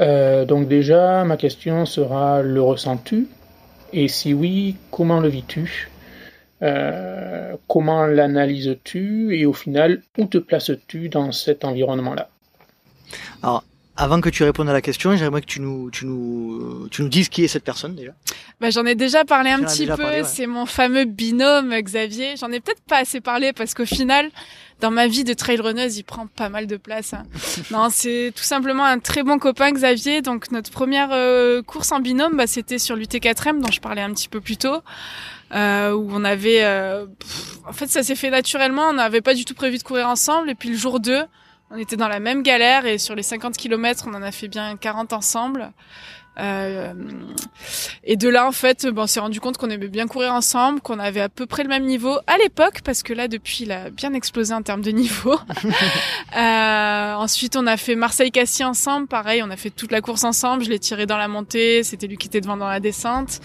Euh, 0.00 0.44
donc 0.44 0.66
déjà, 0.66 1.22
ma 1.22 1.36
question 1.36 1.86
sera, 1.86 2.42
le 2.42 2.60
ressens-tu? 2.60 3.28
Et 3.92 4.08
si 4.08 4.34
oui, 4.34 4.74
comment 4.90 5.20
le 5.20 5.28
vis-tu? 5.28 5.91
Euh, 6.62 7.56
comment 7.68 8.06
l'analyses-tu 8.06 9.36
et 9.36 9.46
au 9.46 9.52
final, 9.52 10.02
où 10.18 10.26
te 10.26 10.38
places-tu 10.38 11.08
dans 11.08 11.32
cet 11.32 11.64
environnement-là? 11.64 12.28
Avant 13.96 14.20
que 14.20 14.30
tu 14.30 14.42
répondes 14.42 14.68
à 14.68 14.72
la 14.72 14.80
question, 14.80 15.14
j'aimerais 15.16 15.42
que 15.42 15.46
tu 15.46 15.60
nous, 15.60 15.90
tu 15.90 16.06
nous, 16.06 16.88
tu 16.90 17.02
nous 17.02 17.08
dises 17.08 17.28
qui 17.28 17.44
est 17.44 17.48
cette 17.48 17.64
personne 17.64 17.94
déjà. 17.94 18.12
bah, 18.60 18.70
j'en 18.70 18.86
ai 18.86 18.94
déjà 18.94 19.24
parlé 19.24 19.50
un 19.50 19.60
petit 19.62 19.86
peu. 19.86 20.02
ouais. 20.02 20.24
C'est 20.24 20.46
mon 20.46 20.66
fameux 20.66 21.04
binôme 21.04 21.74
Xavier. 21.78 22.36
J'en 22.36 22.50
ai 22.52 22.60
peut-être 22.60 22.82
pas 22.88 22.98
assez 22.98 23.20
parlé 23.20 23.52
parce 23.52 23.74
qu'au 23.74 23.84
final, 23.84 24.30
dans 24.80 24.90
ma 24.90 25.06
vie 25.08 25.24
de 25.24 25.34
trail 25.34 25.60
runneuse, 25.60 25.98
il 25.98 26.04
prend 26.04 26.26
pas 26.26 26.48
mal 26.48 26.66
de 26.66 26.76
place. 26.76 27.12
hein. 27.12 27.24
non, 27.70 27.88
c'est 27.90 28.32
tout 28.34 28.42
simplement 28.42 28.84
un 28.84 28.98
très 28.98 29.22
bon 29.22 29.38
copain 29.38 29.70
Xavier. 29.72 30.22
Donc 30.22 30.50
notre 30.52 30.70
première 30.70 31.10
euh, 31.12 31.62
course 31.62 31.92
en 31.92 32.00
binôme, 32.00 32.36
bah, 32.36 32.46
c'était 32.46 32.78
sur 32.78 32.96
l'UT4M 32.96 33.60
dont 33.60 33.70
je 33.70 33.80
parlais 33.80 34.02
un 34.02 34.12
petit 34.12 34.28
peu 34.28 34.40
plus 34.40 34.56
tôt. 34.56 34.78
Euh, 35.54 35.92
où 35.92 36.08
on 36.10 36.24
avait, 36.24 36.64
euh, 36.64 37.04
pff, 37.18 37.58
en 37.68 37.72
fait, 37.74 37.86
ça 37.88 38.02
s'est 38.02 38.14
fait 38.14 38.30
naturellement. 38.30 38.84
On 38.88 38.94
n'avait 38.94 39.20
pas 39.20 39.34
du 39.34 39.44
tout 39.44 39.52
prévu 39.54 39.76
de 39.76 39.82
courir 39.82 40.08
ensemble. 40.08 40.48
Et 40.48 40.54
puis 40.54 40.70
le 40.70 40.76
jour 40.76 40.98
2, 40.98 41.20
on 41.72 41.78
était 41.78 41.96
dans 41.96 42.08
la 42.08 42.20
même 42.20 42.42
galère 42.42 42.86
et 42.86 42.98
sur 42.98 43.14
les 43.14 43.22
50 43.22 43.56
km, 43.56 44.04
on 44.06 44.14
en 44.14 44.22
a 44.22 44.30
fait 44.30 44.48
bien 44.48 44.76
40 44.76 45.12
ensemble. 45.12 45.72
Euh, 46.38 46.92
et 48.04 48.16
de 48.16 48.28
là, 48.28 48.46
en 48.46 48.52
fait, 48.52 48.86
ben, 48.86 49.02
on 49.02 49.06
s'est 49.06 49.20
rendu 49.20 49.40
compte 49.40 49.58
qu'on 49.58 49.68
aimait 49.68 49.88
bien 49.88 50.06
courir 50.06 50.32
ensemble, 50.32 50.80
qu'on 50.80 50.98
avait 50.98 51.20
à 51.20 51.28
peu 51.28 51.46
près 51.46 51.62
le 51.62 51.68
même 51.68 51.84
niveau 51.84 52.18
à 52.26 52.38
l'époque, 52.38 52.80
parce 52.84 53.02
que 53.02 53.12
là, 53.12 53.28
depuis, 53.28 53.64
il 53.64 53.72
a 53.72 53.90
bien 53.90 54.14
explosé 54.14 54.54
en 54.54 54.62
termes 54.62 54.80
de 54.82 54.90
niveau. 54.90 55.38
euh, 56.36 57.14
ensuite, 57.14 57.56
on 57.56 57.66
a 57.66 57.76
fait 57.76 57.96
Marseille-Cassis 57.96 58.64
ensemble, 58.64 59.08
pareil, 59.08 59.42
on 59.42 59.50
a 59.50 59.56
fait 59.56 59.70
toute 59.70 59.92
la 59.92 60.00
course 60.00 60.24
ensemble. 60.24 60.64
Je 60.64 60.70
l'ai 60.70 60.78
tiré 60.78 61.06
dans 61.06 61.18
la 61.18 61.28
montée, 61.28 61.82
c'était 61.82 62.06
lui 62.06 62.16
qui 62.16 62.28
était 62.28 62.40
devant 62.40 62.56
dans 62.56 62.68
la 62.68 62.80
descente. 62.80 63.40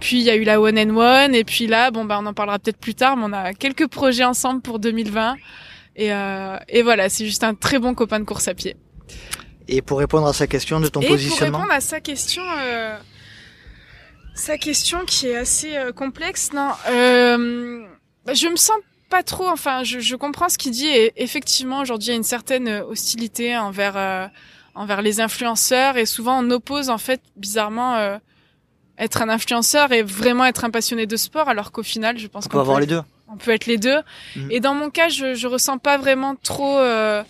Puis 0.00 0.18
il 0.18 0.22
y 0.22 0.30
a 0.30 0.34
eu 0.34 0.42
la 0.42 0.60
one 0.60 0.78
and 0.78 0.96
one, 0.96 1.34
et 1.34 1.44
puis 1.44 1.68
là, 1.68 1.92
bon, 1.92 2.04
ben, 2.04 2.18
on 2.20 2.26
en 2.26 2.34
parlera 2.34 2.58
peut-être 2.58 2.78
plus 2.78 2.94
tard, 2.94 3.16
mais 3.16 3.24
on 3.26 3.32
a 3.32 3.52
quelques 3.52 3.86
projets 3.86 4.24
ensemble 4.24 4.60
pour 4.60 4.80
2020. 4.80 5.36
Et, 5.96 6.12
euh, 6.12 6.56
et 6.68 6.82
voilà, 6.82 7.08
c'est 7.08 7.24
juste 7.24 7.44
un 7.44 7.54
très 7.54 7.78
bon 7.78 7.94
copain 7.94 8.20
de 8.20 8.24
course 8.24 8.48
à 8.48 8.54
pied. 8.54 8.76
Et 9.68 9.80
pour 9.80 9.98
répondre 9.98 10.26
à 10.26 10.32
sa 10.32 10.46
question 10.46 10.80
de 10.80 10.88
ton 10.88 11.00
Et 11.00 11.06
pour 11.06 11.16
positionnement, 11.16 11.58
répondre 11.58 11.72
à 11.72 11.80
sa 11.80 12.00
question, 12.00 12.42
euh, 12.60 12.96
sa 14.34 14.58
question 14.58 15.04
qui 15.06 15.28
est 15.28 15.36
assez 15.36 15.76
euh, 15.76 15.92
complexe, 15.92 16.52
non, 16.52 16.70
euh, 16.88 17.84
je 18.32 18.48
me 18.48 18.56
sens 18.56 18.76
pas 19.08 19.22
trop. 19.22 19.48
Enfin, 19.48 19.84
je, 19.84 20.00
je 20.00 20.16
comprends 20.16 20.48
ce 20.48 20.58
qu'il 20.58 20.72
dit. 20.72 20.88
Et 20.88 21.12
effectivement, 21.22 21.80
aujourd'hui, 21.80 22.08
il 22.08 22.10
y 22.10 22.14
a 22.14 22.16
une 22.16 22.24
certaine 22.24 22.68
euh, 22.68 22.84
hostilité 22.84 23.56
envers 23.56 23.96
euh, 23.96 24.26
envers 24.74 25.02
les 25.02 25.20
influenceurs, 25.20 25.96
et 25.96 26.04
souvent 26.04 26.42
on 26.42 26.50
oppose 26.50 26.90
en 26.90 26.98
fait 26.98 27.20
bizarrement 27.36 27.94
euh, 27.94 28.18
être 28.98 29.22
un 29.22 29.28
influenceur 29.28 29.92
et 29.92 30.02
vraiment 30.02 30.44
être 30.44 30.64
un 30.64 30.70
passionné 30.70 31.06
de 31.06 31.16
sport, 31.16 31.48
alors 31.48 31.70
qu'au 31.70 31.84
final, 31.84 32.18
je 32.18 32.26
pense 32.26 32.46
on 32.46 32.48
qu'on 32.48 32.56
peut 32.56 32.60
avoir 32.60 32.80
les 32.80 32.86
deux. 32.86 33.00
On 33.34 33.36
peut 33.36 33.50
être 33.52 33.66
les 33.66 33.78
deux. 33.78 33.98
Mhm. 34.36 34.50
Et 34.50 34.60
dans 34.60 34.74
mon 34.74 34.90
cas, 34.90 35.08
je, 35.08 35.34
je 35.34 35.46
ressens 35.46 35.78
pas 35.78 35.98
vraiment 35.98 36.34
trop 36.42 36.78
euh, 36.78 37.22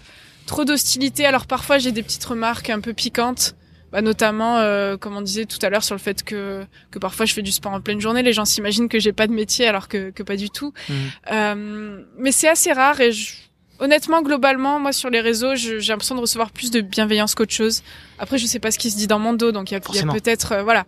trop 0.47 0.65
d'hostilité. 0.65 1.27
Alors 1.27 1.47
parfois, 1.47 1.79
j'ai 1.79 1.93
des 1.93 2.03
petites 2.03 2.25
remarques 2.25 2.71
un 2.71 2.81
peu 2.81 2.93
piquantes, 2.93 3.55
bah, 3.93 4.03
notamment, 4.03 4.59
euh, 4.59 4.97
comme 4.97 5.17
on 5.17 5.23
disait 5.23 5.47
tout 5.47 5.59
à 5.63 5.71
l'heure, 5.71 5.85
sur 5.85 5.95
le 5.95 6.01
fait 6.01 6.23
que 6.23 6.65
que 6.91 6.99
parfois 6.99 7.27
je 7.27 7.33
fais 7.33 7.43
du 7.43 7.53
sport 7.53 7.73
en 7.73 7.81
pleine 7.81 8.01
journée. 8.01 8.23
Les 8.23 8.33
gens 8.33 8.45
s'imaginent 8.45 8.89
que 8.89 8.99
j'ai 8.99 9.13
pas 9.13 9.27
de 9.27 9.33
métier, 9.33 9.67
alors 9.67 9.89
que 9.89 10.11
que 10.11 10.23
pas 10.23 10.37
du 10.37 10.51
tout. 10.51 10.73
Mhm. 10.89 10.95
Euh, 11.33 12.01
mais 12.19 12.33
c'est 12.33 12.49
assez 12.49 12.73
rare 12.73 13.01
et 13.01 13.13
je- 13.13 13.35
honnêtement, 13.81 14.23
globalement, 14.23 14.79
moi 14.79 14.93
sur 14.93 15.11
les 15.11 15.21
réseaux, 15.21 15.57
j'ai 15.57 15.79
l'impression 15.81 16.15
de 16.15 16.21
recevoir 16.21 16.51
plus 16.53 16.71
de 16.71 16.81
bienveillance 16.81 17.35
qu'autre 17.35 17.53
chose. 17.53 17.83
Après, 18.19 18.39
je 18.39 18.47
sais 18.47 18.61
pas 18.61 18.71
ce 18.71 18.79
qui 18.79 18.91
se 18.91 18.97
dit 18.97 19.07
dans 19.09 19.19
mon 19.19 19.33
dos, 19.33 19.51
donc 19.53 19.71
il 19.71 19.75
y 19.75 19.77
a, 19.77 19.81
peut-être 20.15 20.53
euh, 20.53 20.63
voilà. 20.63 20.87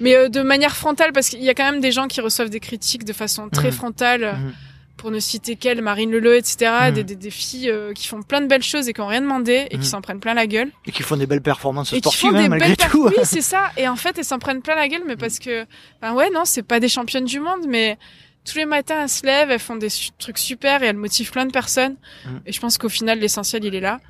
Mais 0.00 0.16
euh, 0.16 0.28
de 0.28 0.42
manière 0.42 0.74
frontale, 0.76 1.12
parce 1.12 1.28
qu'il 1.28 1.42
y 1.42 1.48
a 1.50 1.54
quand 1.54 1.70
même 1.70 1.80
des 1.80 1.92
gens 1.92 2.08
qui 2.08 2.20
reçoivent 2.20 2.50
des 2.50 2.60
critiques 2.60 3.04
de 3.04 3.12
façon 3.12 3.48
très 3.48 3.68
Mhm. 3.68 3.72
frontale. 3.72 4.22
Mhm. 4.34 4.52
pour 4.96 5.10
ne 5.10 5.18
citer 5.18 5.56
qu'elle, 5.56 5.80
Marine 5.80 6.10
Leleu, 6.10 6.36
etc., 6.36 6.70
Mhm. 6.88 6.92
des, 6.92 7.04
des, 7.04 7.16
des 7.16 7.30
filles 7.30 7.70
euh, 7.70 7.94
qui 7.94 8.06
font 8.06 8.20
plein 8.20 8.42
de 8.42 8.46
belles 8.48 8.62
choses 8.62 8.86
et 8.86 8.92
qui 8.92 9.00
ont 9.00 9.06
rien 9.06 9.22
demandé 9.22 9.66
et 9.70 9.78
qui 9.78 9.86
s'en 9.86 10.02
prennent 10.02 10.20
plein 10.20 10.34
la 10.34 10.46
guelle. 10.46 10.70
Et 10.84 10.92
qui 10.92 11.02
font 11.02 11.16
des 11.16 11.26
belles 11.26 11.40
performances 11.40 11.90
et 11.94 12.02
qui 12.02 12.10
sportives, 12.10 12.20
font 12.32 12.36
hein, 12.36 12.42
des 12.42 12.48
malgré 12.50 12.74
belles 12.76 12.90
tout. 12.90 13.06
Oui, 13.08 13.14
c'est 13.24 13.40
ça. 13.40 13.70
Et 13.78 13.88
en 13.88 13.96
fait, 13.96 14.18
elles 14.18 14.26
s'en 14.26 14.38
prennent 14.38 14.60
plein 14.60 14.74
la 14.74 14.88
gueule, 14.88 15.00
mais 15.06 15.16
parce 15.16 15.38
que, 15.38 15.64
ben 16.02 16.12
ouais, 16.12 16.28
non, 16.28 16.42
c'est 16.44 16.62
pas 16.62 16.80
des 16.80 16.88
championnes 16.90 17.24
du 17.24 17.40
monde, 17.40 17.64
mais 17.66 17.96
tous 18.44 18.58
les 18.58 18.66
matins, 18.66 19.00
elles 19.04 19.08
se 19.08 19.24
lèvent, 19.24 19.50
elles 19.50 19.58
font 19.58 19.76
des 19.76 19.88
trucs 20.18 20.36
super 20.36 20.82
et 20.82 20.88
elles 20.88 20.96
motivent 20.98 21.30
plein 21.30 21.46
de 21.46 21.50
personnes. 21.52 21.96
Et 22.44 22.52
je 22.52 22.60
pense 22.60 22.76
qu'au 22.76 22.90
final, 22.90 23.20
l'essentiel, 23.20 23.64
il 23.64 23.74
est 23.74 23.80
là. 23.80 24.00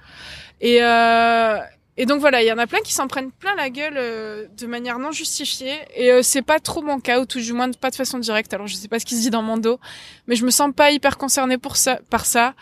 Et, 0.60 0.78
euh, 0.82 1.56
et 1.96 2.06
donc 2.06 2.20
voilà, 2.20 2.42
il 2.42 2.46
y 2.46 2.52
en 2.52 2.58
a 2.58 2.66
plein 2.66 2.80
qui 2.80 2.92
s'en 2.94 3.08
prennent 3.08 3.30
plein 3.32 3.54
la 3.56 3.68
gueule 3.70 3.94
euh, 3.96 4.46
de 4.56 4.66
manière 4.66 4.98
non 4.98 5.12
justifiée. 5.12 5.74
Et 5.96 6.10
euh, 6.10 6.22
c'est 6.22 6.42
pas 6.42 6.58
trop 6.60 6.82
mon 6.82 6.98
cas, 7.00 7.20
ou 7.20 7.26
tout 7.26 7.40
du 7.40 7.52
moins 7.52 7.70
pas 7.72 7.90
de 7.90 7.96
façon 7.96 8.18
directe. 8.18 8.54
Alors 8.54 8.66
je 8.66 8.74
sais 8.74 8.88
pas 8.88 8.98
ce 8.98 9.04
qui 9.04 9.16
se 9.16 9.20
dit 9.22 9.30
dans 9.30 9.42
mon 9.42 9.58
dos, 9.58 9.78
mais 10.26 10.36
je 10.36 10.44
me 10.44 10.50
sens 10.50 10.70
pas 10.74 10.90
hyper 10.92 11.18
concernée 11.18 11.58
pour 11.58 11.76
ça, 11.76 12.00
par 12.08 12.24
ça. 12.26 12.54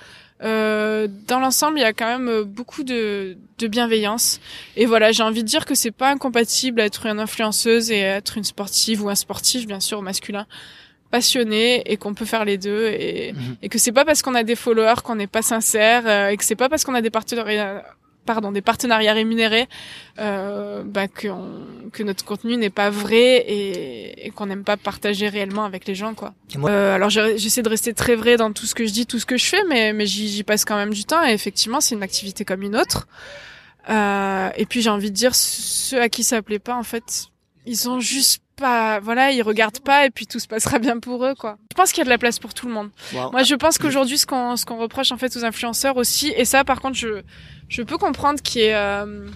Euh, 0.43 1.09
dans 1.27 1.41
l'ensemble, 1.41 1.79
il 1.79 1.83
y 1.83 1.85
a 1.85 1.93
quand 1.93 2.07
même 2.07 2.29
euh, 2.29 2.45
beaucoup 2.45 2.85
de, 2.85 3.37
de 3.59 3.67
bienveillance. 3.67 4.41
Et 4.77 4.87
voilà, 4.87 5.11
j'ai 5.11 5.25
envie 5.25 5.43
de 5.43 5.49
dire 5.49 5.65
que 5.67 5.75
c'est 5.75 5.91
pas 5.91 6.11
incompatible 6.11 6.81
à 6.81 6.85
être 6.85 7.07
une 7.07 7.19
influenceuse 7.19 7.91
et 7.91 8.05
à 8.05 8.17
être 8.19 8.39
une 8.39 8.45
sportive 8.45 9.03
ou 9.05 9.11
un 9.11 9.17
sportif, 9.17 9.67
bien 9.67 9.81
sûr, 9.81 10.01
masculin, 10.01 10.47
passionné 11.11 11.83
et 11.91 11.97
qu'on 11.97 12.15
peut 12.15 12.25
faire 12.25 12.45
les 12.45 12.59
deux 12.59 12.87
et, 12.87 13.33
Mhm. 13.33 13.57
et 13.63 13.69
que 13.69 13.79
c'est 13.79 13.93
pas 13.93 14.05
parce 14.05 14.23
qu'on 14.23 14.35
a 14.35 14.43
des 14.45 14.57
followers 14.57 15.03
qu'on 15.03 15.15
n'est 15.17 15.27
pas 15.27 15.43
sincère 15.43 16.03
euh, 16.07 16.29
et 16.29 16.37
que 16.37 16.45
c'est 16.45 16.55
pas 16.57 16.69
parce 16.69 16.85
qu'on 16.85 16.95
a 16.95 17.01
des 17.01 17.11
partenariats 17.11 17.83
pardon 18.33 18.53
des 18.53 18.61
partenariats 18.63 19.15
rémunérés 19.15 19.67
euh, 20.19 20.83
bah, 20.85 21.09
que, 21.09 21.29
on- 21.29 21.91
que 21.93 22.03
notre 22.03 22.25
contenu 22.25 22.57
n'est 22.57 22.71
pas 22.83 22.91
vrai 22.91 23.37
et, 23.57 24.27
et 24.27 24.31
qu'on 24.31 24.47
n'aime 24.47 24.65
pas 24.65 24.77
partager 24.77 25.29
réellement 25.29 25.65
avec 25.65 25.87
les 25.87 25.95
gens 25.95 26.15
quoi. 26.15 26.35
Moi- 26.57 26.71
Euh, 26.71 26.95
alors 26.95 27.11
j'essaie 27.11 27.63
de 27.63 27.69
rester 27.77 27.95
très 27.95 28.17
vrai 28.17 28.37
dans 28.37 28.53
tout 28.53 28.67
ce 28.67 28.75
que 28.75 28.85
je 28.87 28.93
dis, 28.93 29.07
tout 29.07 29.19
ce 29.19 29.27
que 29.27 29.37
je 29.39 29.47
fais, 29.47 29.63
mais 29.71 29.93
mais 29.93 30.07
j'y 30.07 30.29
j'y 30.29 30.43
passe 30.45 30.65
quand 30.65 30.77
même 30.77 30.93
du 30.93 31.05
temps 31.05 31.25
et 31.27 31.33
effectivement 31.33 31.81
c'est 31.81 31.95
une 31.95 32.03
activité 32.11 32.45
comme 32.45 32.63
une 32.63 32.77
autre. 32.77 33.09
Euh, 33.89 34.51
et 34.57 34.67
puis 34.67 34.83
j'ai 34.83 34.91
envie 34.91 35.11
de 35.11 35.17
dire 35.17 35.35
ceux 35.35 36.01
à 36.03 36.09
qui 36.11 36.23
ça 36.23 36.43
plaît 36.43 36.59
pas 36.59 36.77
en 36.77 36.83
fait 36.83 37.29
ils 37.65 37.89
ont 37.89 38.01
juste 38.01 38.43
pas 38.59 39.01
voilà 39.01 39.31
ils 39.31 39.43
regardent 39.43 39.81
pas 39.81 40.05
et 40.07 40.11
puis 40.11 40.27
tout 40.27 40.39
se 40.39 40.47
passera 40.49 40.79
bien 40.79 40.99
pour 40.99 41.25
eux 41.25 41.35
quoi. 41.35 41.57
Je 41.71 41.75
pense 41.77 41.93
qu'il 41.93 41.99
y 41.99 42.03
a 42.03 42.05
de 42.05 42.11
la 42.11 42.19
place 42.19 42.39
pour 42.39 42.53
tout 42.55 42.67
le 42.67 42.73
monde. 42.73 42.91
Wow. 43.15 43.31
Moi, 43.33 43.43
je 43.45 43.55
pense 43.55 43.79
qu'aujourd'hui, 43.79 44.19
ce 44.19 44.27
qu'on 44.27 44.57
ce 44.57 44.65
qu'on 44.67 44.79
reproche 44.79 45.13
en 45.13 45.17
fait 45.17 45.35
aux 45.37 45.45
influenceurs 45.45 45.97
aussi, 45.97 46.33
et 46.37 46.45
ça, 46.45 46.65
par 46.65 46.81
contre, 46.81 46.97
je 46.97 47.23
je 47.69 47.83
peux 47.83 47.97
comprendre 47.99 48.41
qu'il 48.43 48.63
y 48.63 48.65
ait 48.65 48.75
euh, 48.75 49.27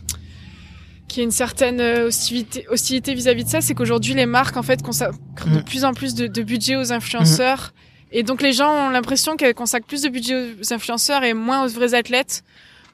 qu'il 1.08 1.18
y 1.18 1.20
ait 1.22 1.24
une 1.24 1.30
certaine 1.30 1.80
euh, 1.80 2.06
hostilité 2.08 2.66
hostilité 2.68 3.14
vis-à-vis 3.14 3.44
de 3.44 3.48
ça, 3.50 3.60
c'est 3.60 3.74
qu'aujourd'hui, 3.74 4.14
les 4.14 4.26
marques 4.26 4.56
en 4.56 4.62
fait 4.62 4.82
consacrent 4.82 5.18
de 5.46 5.56
Mhm. 5.58 5.64
plus 5.64 5.84
en 5.84 5.92
plus 5.94 6.14
de, 6.14 6.26
de 6.26 6.42
budget 6.42 6.76
aux 6.76 6.92
influenceurs, 6.92 7.72
et 8.10 8.22
donc 8.22 8.42
les 8.42 8.52
gens 8.52 8.70
ont 8.86 8.90
l'impression 8.90 9.36
qu'elles 9.36 9.54
consacrent 9.54 9.86
plus 9.86 10.02
de 10.02 10.08
budget 10.08 10.54
aux 10.60 10.72
influenceurs 10.72 11.22
et 11.24 11.34
moins 11.34 11.64
aux 11.64 11.68
vrais 11.68 11.94
athlètes. 11.94 12.42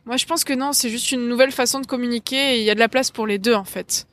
Moi, 0.06 0.16
je 0.16 0.24
pense 0.24 0.42
que 0.44 0.54
non, 0.54 0.72
c'est 0.72 0.88
juste 0.88 1.12
une 1.12 1.28
nouvelle 1.28 1.52
façon 1.52 1.80
de 1.80 1.86
communiquer, 1.86 2.54
et 2.56 2.58
il 2.60 2.64
y 2.64 2.70
a 2.70 2.74
de 2.74 2.80
la 2.80 2.88
place 2.88 3.10
pour 3.10 3.26
les 3.26 3.38
deux 3.38 3.54
en 3.54 3.64
fait. 3.64 4.06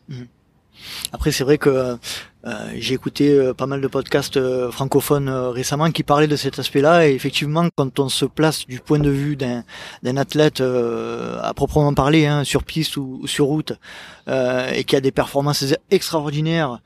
Après, 1.14 1.32
c'est 1.32 1.44
vrai 1.44 1.58
que 1.58 1.98
euh, 2.46 2.70
j'ai 2.76 2.94
écouté 2.94 3.32
euh, 3.32 3.54
pas 3.54 3.66
mal 3.66 3.82
de 3.82 3.88
podcasts 3.88 4.38
euh, 4.38 4.70
francophones 4.72 5.30
euh, 5.30 5.50
récemment 5.50 5.90
qui 5.92 6.04
parlaient 6.04 6.28
de 6.28 6.36
cet 6.36 6.60
aspect-là. 6.60 7.08
Et 7.08 7.14
effectivement, 7.14 7.68
quand 7.76 8.00
on 8.00 8.10
se 8.10 8.26
place 8.26 8.68
du 8.68 8.80
point 8.80 9.00
de 9.00 9.10
vue 9.10 9.36
d'un 9.36 9.64
d'un 10.04 10.18
athlète 10.18 10.62
euh, 10.62 11.40
à 11.42 11.54
proprement 11.54 11.94
parler, 11.94 12.28
hein, 12.28 12.44
sur 12.44 12.64
piste 12.64 12.98
ou, 12.98 13.20
ou 13.24 13.28
sur 13.28 13.46
route, 13.46 13.74
euh, 14.28 14.70
et 14.72 14.84
qui 14.84 14.96
a 14.96 15.02
des 15.02 15.12
performances 15.12 15.66
extraordinaires 15.90 16.80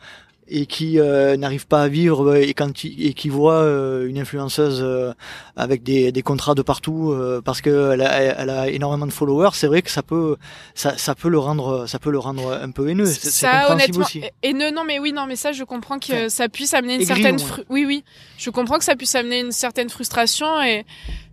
et 0.51 0.65
qui 0.65 0.99
euh, 0.99 1.37
n'arrive 1.37 1.67
pas 1.67 1.83
à 1.83 1.87
vivre 1.87 2.31
euh, 2.31 2.41
et 2.41 2.53
quand 2.53 2.83
il- 2.83 3.05
et 3.05 3.13
qui 3.13 3.29
voit 3.29 3.53
euh, 3.61 4.07
une 4.07 4.17
influenceuse 4.17 4.79
euh, 4.83 5.13
avec 5.55 5.83
des, 5.83 6.11
des 6.11 6.21
contrats 6.21 6.55
de 6.55 6.61
partout 6.61 7.11
euh, 7.11 7.41
parce 7.43 7.61
que 7.61 7.91
elle 7.93 8.01
a, 8.01 8.19
elle 8.21 8.49
a 8.49 8.67
énormément 8.69 9.05
de 9.05 9.11
followers, 9.11 9.49
c'est 9.53 9.67
vrai 9.67 9.81
que 9.81 9.91
ça 9.91 10.01
peut 10.03 10.37
ça, 10.75 10.97
ça 10.97 11.15
peut 11.15 11.29
le 11.29 11.39
rendre 11.39 11.85
ça 11.87 11.99
peut 11.99 12.11
le 12.11 12.19
rendre 12.19 12.51
un 12.61 12.71
peu 12.71 12.89
haineux. 12.89 13.05
Ça 13.05 13.71
honnêtement 13.71 14.05
aussi. 14.05 14.21
et 14.43 14.53
non 14.53 14.71
non 14.73 14.83
mais 14.85 14.99
oui 14.99 15.13
non 15.13 15.25
mais 15.27 15.35
ça 15.35 15.51
je 15.51 15.63
comprends 15.63 15.99
que 15.99 16.13
Enfin, 16.13 16.29
ça 16.29 16.49
puisse 16.49 16.73
amener 16.73 16.95
une 16.95 17.01
aigri, 17.01 17.15
certaine 17.21 17.39
fru- 17.39 17.63
oui 17.69 17.85
oui 17.85 18.03
je 18.37 18.49
comprends 18.49 18.77
que 18.77 18.85
ça 18.85 18.95
puisse 18.95 19.15
amener 19.15 19.39
une 19.41 19.51
certaine 19.51 19.89
frustration 19.89 20.61
et 20.63 20.85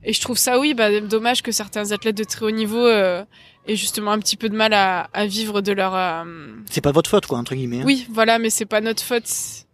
et 0.04 0.12
je 0.12 0.20
trouve 0.20 0.36
ça 0.38 0.58
oui 0.60 0.74
bah 0.74 1.00
dommage 1.00 1.42
que 1.42 1.52
certains 1.52 1.90
athlètes 1.92 2.16
de 2.16 2.24
très 2.24 2.44
haut 2.46 2.50
niveau 2.50 2.86
aient 3.68 3.76
justement 3.76 4.12
un 4.12 4.18
petit 4.18 4.36
peu 4.36 4.48
de 4.48 4.56
mal 4.56 4.72
à, 4.72 5.08
à 5.12 5.26
vivre 5.26 5.60
de 5.60 5.72
leur 5.72 5.94
euh, 5.94 6.24
C'est 6.70 6.80
pas 6.80 6.92
votre 6.92 7.10
faute 7.10 7.26
quoi 7.26 7.38
entre 7.38 7.54
guillemets. 7.54 7.80
hein. 7.80 7.84
oui 7.86 8.06
voilà 8.12 8.38
mais 8.38 8.50
c'est 8.50 8.66
pas 8.66 8.80
notre 8.80 9.02
faute 9.02 9.26
C'est 9.26 9.64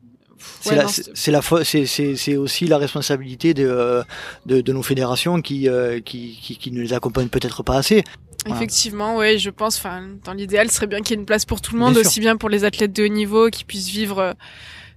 Ouais, 0.71 0.75
la, 0.77 0.87
la 1.33 1.43
faute, 1.43 1.63
c'est 1.65 2.37
aussi 2.37 2.67
la 2.67 2.79
responsabilité 2.79 3.55
de 3.55 3.65
euh, 3.67 4.03
de, 4.47 4.61
de 4.61 4.73
nos 4.73 4.83
fédérations 4.83 5.41
qui 5.41 5.69
euh, 5.69 6.01
qui, 6.01 6.37
qui 6.43 6.57
qui 6.57 6.73
ne 6.73 6.81
les 6.81 6.93
accompagnent 6.93 7.29
peut-être 7.29 7.63
pas 7.63 7.77
assez. 7.77 8.03
Voilà. 8.45 8.57
Effectivement, 8.57 9.17
ouais, 9.17 9.39
je 9.39 9.51
pense. 9.51 9.77
Enfin, 9.79 10.03
dans 10.25 10.33
l'idéal, 10.33 10.69
ce 10.69 10.75
serait 10.77 10.89
bien 10.89 10.99
qu'il 11.01 11.11
y 11.11 11.13
ait 11.15 11.21
une 11.21 11.27
place 11.27 11.45
pour 11.45 11.61
tout 11.61 11.75
le 11.75 11.79
monde, 11.79 11.93
Bien 11.93 12.03
sûr. 12.03 12.11
aussi 12.11 12.19
bien 12.21 12.37
pour 12.37 12.49
les 12.49 12.65
athlètes 12.65 12.93
de 12.93 13.05
haut 13.05 13.09
niveau 13.09 13.51
qui 13.51 13.65
puissent 13.65 13.89
vivre 13.89 14.19
euh, 14.19 14.33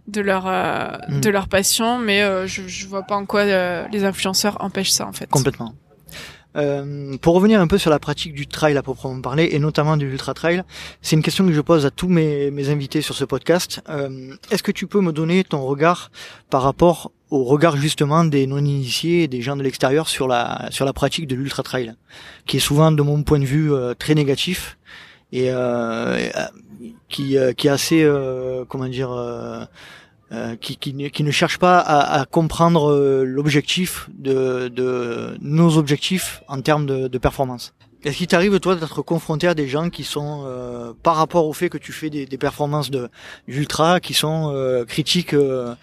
de 0.08 0.22
leur 0.22 0.48
euh, 0.48 0.98
Mm. 1.10 1.20
de 1.22 1.30
leur 1.30 1.48
passion. 1.48 2.00
Mais 2.00 2.24
euh, 2.24 2.48
je 2.48 2.68
je 2.68 2.88
vois 2.88 3.04
pas 3.04 3.16
en 3.16 3.26
quoi 3.28 3.42
euh, 3.42 3.86
les 3.92 4.04
influenceurs 4.04 4.58
empêchent 4.62 4.90
ça 4.92 5.06
en 5.06 5.14
fait. 5.14 5.30
Complètement. 5.30 5.76
Euh, 6.56 7.18
pour 7.18 7.36
revenir 7.36 7.60
un 7.60 7.68
peu 7.68 7.78
sur 7.78 7.90
la 7.90 8.00
pratique 8.00 8.34
du 8.34 8.48
trail 8.48 8.78
à 8.78 8.84
proprement 8.84 9.20
parler, 9.22 9.50
et 9.52 9.60
notamment 9.60 9.98
du 9.98 10.10
ultra 10.10 10.34
trail, 10.34 10.64
c'est 11.02 11.16
une 11.16 11.22
question 11.22 11.46
que 11.46 11.54
je 11.54 11.62
pose 11.62 11.86
à 11.86 11.92
tous 11.92 12.08
mes, 12.08 12.70
invités 12.70 13.02
sur 13.02 13.16
ce 13.16 13.26
podcast. 13.26 13.82
Euh, 13.90 14.34
Est-ce 14.52 14.64
que 14.64 14.72
tu 14.72 14.88
peux 14.88 15.02
me 15.02 15.12
donner 15.12 15.44
ton 15.44 15.66
regard 15.66 16.12
par 16.50 16.62
rapport 16.62 17.12
au 17.30 17.44
regard 17.44 17.76
justement 17.76 18.24
des 18.24 18.48
non-initiés 18.48 19.24
et 19.24 19.28
des 19.28 19.42
gens 19.42 19.56
de 19.56 19.64
l'extérieur 19.64 20.08
sur 20.08 20.28
la 20.28 20.68
sur 20.72 20.86
la 20.86 20.94
pratique 20.94 21.28
de 21.28 21.36
l'ultra 21.36 21.64
trail, 21.64 21.94
qui 22.46 22.58
est 22.58 22.62
souvent, 22.62 22.92
de 22.92 23.02
mon 23.02 23.24
point 23.24 23.40
de 23.40 23.46
vue, 23.46 23.74
euh, 23.74 23.94
très 23.94 24.16
négatif. 24.16 24.78
Et 25.32 25.50
qui, 27.10 27.36
qui 27.58 27.68
est 27.68 27.70
assez, 27.70 28.10
comment 28.70 28.88
dire, 28.88 29.10
euh, 30.32 30.56
qui, 30.56 30.78
qui, 30.78 31.12
qui 31.12 31.24
ne 31.24 31.32
cherche 31.32 31.58
pas 31.58 31.80
à, 31.80 32.22
à 32.22 32.26
comprendre 32.26 32.92
euh, 32.92 33.24
l'objectif 33.24 34.10
de, 34.14 34.68
de 34.70 35.38
nos 35.42 35.78
objectifs 35.78 36.42
en 36.48 36.62
termes 36.62 36.86
de, 36.86 37.08
de 37.08 37.18
performance. 37.18 37.74
Est-ce 38.04 38.18
qu'il 38.18 38.28
t'arrive 38.28 38.60
toi 38.60 38.76
d'être 38.76 39.02
confronté 39.02 39.48
à 39.48 39.56
des 39.56 39.68
gens 39.68 39.90
qui 39.90 40.04
sont, 40.04 40.44
euh, 40.46 40.94
par 41.02 41.16
rapport 41.16 41.48
au 41.48 41.54
fait 41.54 41.70
que 41.70 41.80
tu 41.80 41.92
fais 41.92 42.12
des, 42.12 42.28
des 42.28 42.38
performances 42.38 42.92
de 42.92 43.10
d'ultra, 43.48 44.00
qui 44.00 44.14
sont 44.14 44.52
euh, 44.54 44.86
critiques 44.86 45.34
euh, 45.34 45.74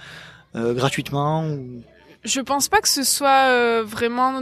euh, 0.55 0.73
gratuitement 0.73 1.45
ou... 1.47 1.83
Je 2.25 2.41
pense 2.41 2.69
pas 2.69 2.81
que 2.81 2.89
ce 2.89 3.03
soit 3.03 3.83
vraiment 3.83 4.41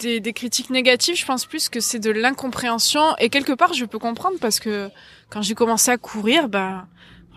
des, 0.00 0.18
des 0.18 0.32
critiques 0.32 0.70
négatives. 0.70 1.16
Je 1.16 1.24
pense 1.24 1.46
plus 1.46 1.68
que 1.68 1.78
c'est 1.78 2.00
de 2.00 2.10
l'incompréhension. 2.10 3.14
Et 3.18 3.28
quelque 3.28 3.52
part, 3.52 3.72
je 3.72 3.84
peux 3.84 4.00
comprendre 4.00 4.36
parce 4.40 4.58
que 4.58 4.90
quand 5.30 5.40
j'ai 5.40 5.54
commencé 5.54 5.92
à 5.92 5.96
courir, 5.96 6.48
bah, 6.48 6.86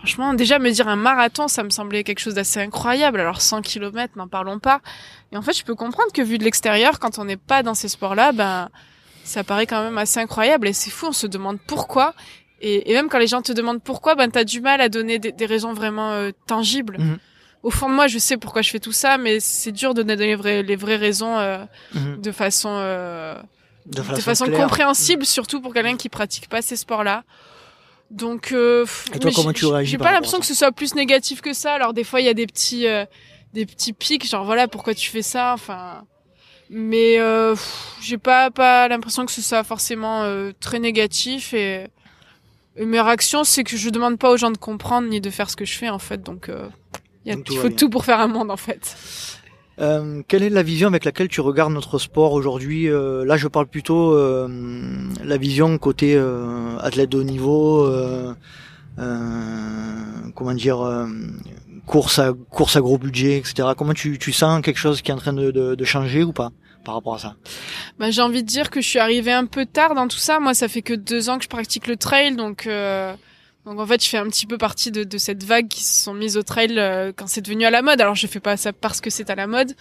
franchement, 0.02 0.34
déjà 0.34 0.58
me 0.58 0.70
dire 0.70 0.88
un 0.88 0.96
marathon, 0.96 1.46
ça 1.46 1.62
me 1.62 1.70
semblait 1.70 2.02
quelque 2.02 2.18
chose 2.18 2.34
d'assez 2.34 2.60
incroyable. 2.60 3.20
Alors 3.20 3.40
100 3.40 3.62
km, 3.62 4.14
n'en 4.16 4.26
parlons 4.28 4.58
pas. 4.58 4.80
Et 5.30 5.36
en 5.36 5.42
fait, 5.42 5.56
je 5.56 5.64
peux 5.64 5.74
comprendre 5.76 6.12
que 6.12 6.22
vu 6.22 6.38
de 6.38 6.44
l'extérieur, 6.44 6.98
quand 6.98 7.18
on 7.18 7.24
n'est 7.24 7.36
pas 7.36 7.62
dans 7.62 7.74
ces 7.74 7.88
sports-là, 7.88 8.32
ben, 8.32 8.68
ça 9.24 9.44
paraît 9.44 9.66
quand 9.66 9.82
même 9.82 9.98
assez 9.98 10.18
incroyable. 10.18 10.66
Et 10.66 10.72
c'est 10.72 10.90
fou, 10.90 11.06
on 11.08 11.12
se 11.12 11.26
demande 11.28 11.58
pourquoi. 11.66 12.14
Et, 12.60 12.90
et 12.90 12.94
même 12.94 13.08
quand 13.08 13.18
les 13.18 13.26
gens 13.28 13.42
te 13.42 13.52
demandent 13.52 13.82
pourquoi, 13.82 14.14
ben, 14.16 14.28
t'as 14.30 14.44
du 14.44 14.60
mal 14.60 14.80
à 14.80 14.88
donner 14.88 15.18
des, 15.20 15.30
des 15.32 15.46
raisons 15.46 15.72
vraiment 15.72 16.10
euh, 16.12 16.30
tangibles. 16.46 16.98
Mhm. 16.98 17.18
Au 17.62 17.70
fond 17.70 17.88
de 17.88 17.94
moi, 17.94 18.08
je 18.08 18.18
sais 18.18 18.36
pourquoi 18.36 18.60
je 18.62 18.70
fais 18.70 18.80
tout 18.80 18.90
ça, 18.92 19.18
mais 19.18 19.38
c'est 19.38 19.70
dur 19.70 19.94
de 19.94 20.02
donner 20.02 20.26
les 20.26 20.34
vraies, 20.34 20.62
les 20.64 20.74
vraies 20.76 20.96
raisons 20.96 21.38
euh, 21.38 21.58
Mhm. 21.94 22.20
de 22.20 22.32
façon, 22.32 22.70
euh, 22.72 23.40
de 23.86 24.00
de 24.00 24.20
façon 24.20 24.46
compréhensible, 24.50 25.24
surtout 25.24 25.60
pour 25.60 25.72
quelqu'un 25.72 25.96
qui 25.96 26.08
pratique 26.08 26.48
pas 26.48 26.60
ces 26.60 26.74
sports-là. 26.76 27.22
Donc, 28.12 28.52
euh, 28.52 28.84
Et 29.14 29.18
toi, 29.18 29.30
mais 29.30 29.32
comment 29.34 29.48
j'ai- 29.48 29.54
tu 29.54 29.66
réagis 29.66 29.90
J'ai 29.92 29.98
par 29.98 30.08
pas 30.08 30.12
l'impression 30.12 30.38
que 30.38 30.46
ce 30.46 30.54
soit 30.54 30.70
plus 30.70 30.94
négatif 30.94 31.40
que 31.40 31.52
ça. 31.52 31.72
Alors 31.72 31.92
des 31.94 32.04
fois, 32.04 32.20
il 32.20 32.26
y 32.26 32.28
a 32.28 32.34
des 32.34 32.46
petits, 32.46 32.86
euh, 32.86 33.04
des 33.54 33.64
petits 33.66 33.92
pics, 33.94 34.28
genre 34.28 34.44
voilà, 34.44 34.68
pourquoi 34.68 34.94
tu 34.94 35.08
fais 35.10 35.22
ça, 35.22 35.52
enfin. 35.54 36.04
Mais 36.68 37.18
euh, 37.18 37.54
j'ai 38.00 38.18
pas 38.18 38.50
pas 38.50 38.86
l'impression 38.88 39.26
que 39.26 39.32
ce 39.32 39.42
soit 39.42 39.64
forcément 39.64 40.22
euh, 40.22 40.52
très 40.60 40.78
négatif 40.78 41.52
et, 41.54 41.86
et 42.76 42.84
mes 42.86 43.00
réactions, 43.00 43.44
c'est 43.44 43.64
que 43.64 43.76
je 43.76 43.90
demande 43.90 44.18
pas 44.18 44.30
aux 44.30 44.36
gens 44.38 44.50
de 44.50 44.56
comprendre 44.58 45.08
ni 45.08 45.20
de 45.20 45.30
faire 45.30 45.50
ce 45.50 45.56
que 45.56 45.64
je 45.64 45.76
fais 45.76 45.88
en 45.90 45.98
fait. 45.98 46.22
Donc, 46.22 46.48
euh, 46.48 46.68
il 47.26 47.34
faut 47.56 47.68
bien. 47.68 47.76
tout 47.76 47.88
pour 47.90 48.04
faire 48.04 48.20
un 48.20 48.28
monde 48.28 48.50
en 48.50 48.56
fait. 48.56 48.96
Euh, 49.80 50.22
quelle 50.28 50.42
est 50.42 50.50
la 50.50 50.62
vision 50.62 50.88
avec 50.88 51.04
laquelle 51.04 51.28
tu 51.28 51.40
regardes 51.40 51.72
notre 51.72 51.98
sport 51.98 52.32
aujourd'hui 52.32 52.88
Euh, 52.88 53.24
Là, 53.24 53.36
je 53.36 53.48
parle 53.48 53.66
plutôt 53.66 54.12
euh, 54.12 54.46
la 55.24 55.36
vision 55.38 55.78
côté 55.78 56.14
euh, 56.14 56.76
athlète 56.80 57.10
de 57.10 57.18
haut 57.18 57.22
niveau, 57.24 57.84
euh, 57.86 58.34
comment 60.34 60.52
dire, 60.54 61.06
course 61.86 62.18
à 62.18 62.32
course 62.50 62.76
à 62.76 62.80
gros 62.80 62.98
budget, 62.98 63.38
etc. 63.38 63.68
Comment 63.76 63.94
tu, 63.94 64.18
tu 64.18 64.32
sens 64.32 64.60
quelque 64.62 64.78
chose 64.78 65.02
qui 65.02 65.10
est 65.10 65.14
en 65.14 65.18
train 65.18 65.32
de, 65.32 65.50
de, 65.50 65.74
de 65.74 65.84
changer 65.84 66.22
ou 66.22 66.32
pas 66.32 66.50
par 66.84 66.94
rapport 66.94 67.14
à 67.14 67.18
ça? 67.18 67.36
Bah, 67.98 68.10
j'ai 68.10 68.22
envie 68.22 68.42
de 68.42 68.48
dire 68.48 68.70
que 68.70 68.80
je 68.80 68.88
suis 68.88 68.98
arrivée 68.98 69.32
un 69.32 69.46
peu 69.46 69.66
tard 69.66 69.94
dans 69.94 70.08
tout 70.08 70.18
ça. 70.18 70.40
Moi, 70.40 70.52
ça 70.54 70.68
fait 70.68 70.82
que 70.82 70.94
deux 70.94 71.30
ans 71.30 71.38
que 71.38 71.44
je 71.44 71.48
pratique 71.48 71.86
le 71.86 71.96
trail, 71.96 72.36
donc 72.36 72.68
donc 73.66 73.78
en 73.78 73.86
fait, 73.86 74.02
je 74.02 74.08
fais 74.08 74.18
un 74.18 74.26
petit 74.26 74.46
peu 74.46 74.58
partie 74.58 74.90
de, 74.90 75.04
de 75.04 75.18
cette 75.18 75.44
vague 75.44 75.68
qui 75.68 75.82
se 75.84 76.02
sont 76.04 76.14
mises 76.14 76.36
au 76.36 76.42
trail 76.42 76.74
euh, 76.78 77.12
quand 77.14 77.26
c'est 77.28 77.40
devenu 77.42 77.64
à 77.64 77.70
la 77.70 77.82
mode. 77.82 78.00
Alors, 78.00 78.14
je 78.14 78.26
fais 78.26 78.40
pas 78.40 78.56
ça 78.56 78.72
parce 78.72 79.00
que 79.00 79.08
c'est 79.10 79.30
à 79.30 79.34
la 79.34 79.46
mode, 79.46 79.74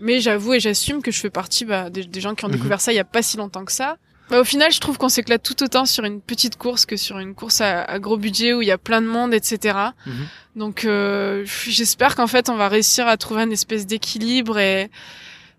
mais 0.00 0.20
j'avoue 0.20 0.54
et 0.54 0.60
j'assume 0.60 1.02
que 1.02 1.10
je 1.10 1.18
fais 1.20 1.30
partie 1.30 1.64
bah, 1.64 1.90
des, 1.90 2.04
des 2.04 2.20
gens 2.20 2.34
qui 2.34 2.44
ont 2.44 2.48
Mhm. 2.48 2.54
découvert 2.54 2.80
ça 2.80 2.92
il 2.92 2.96
y 2.96 3.00
a 3.00 3.04
pas 3.04 3.22
si 3.22 3.36
longtemps 3.36 3.64
que 3.64 3.72
ça. 3.72 3.96
Bah, 4.30 4.40
au 4.40 4.44
final, 4.44 4.72
je 4.72 4.80
trouve 4.80 4.96
qu'on 4.96 5.08
s'éclate 5.10 5.42
tout 5.42 5.62
autant 5.62 5.84
sur 5.84 6.04
une 6.04 6.20
petite 6.20 6.56
course 6.56 6.86
que 6.86 6.96
sur 6.96 7.18
une 7.18 7.34
course 7.34 7.60
à, 7.60 7.82
à 7.82 7.98
gros 7.98 8.16
budget 8.16 8.54
où 8.54 8.62
il 8.62 8.68
y 8.68 8.70
a 8.72 8.78
plein 8.78 9.02
de 9.02 9.06
monde, 9.06 9.34
etc. 9.34 9.76
Mhm. 10.06 10.14
Donc, 10.56 10.84
euh, 10.84 11.44
j'espère 11.66 12.14
qu'en 12.16 12.26
fait, 12.28 12.48
on 12.48 12.56
va 12.56 12.68
réussir 12.68 13.06
à 13.08 13.16
trouver 13.16 13.42
une 13.42 13.52
espèce 13.52 13.86
d'équilibre 13.86 14.58
et 14.58 14.90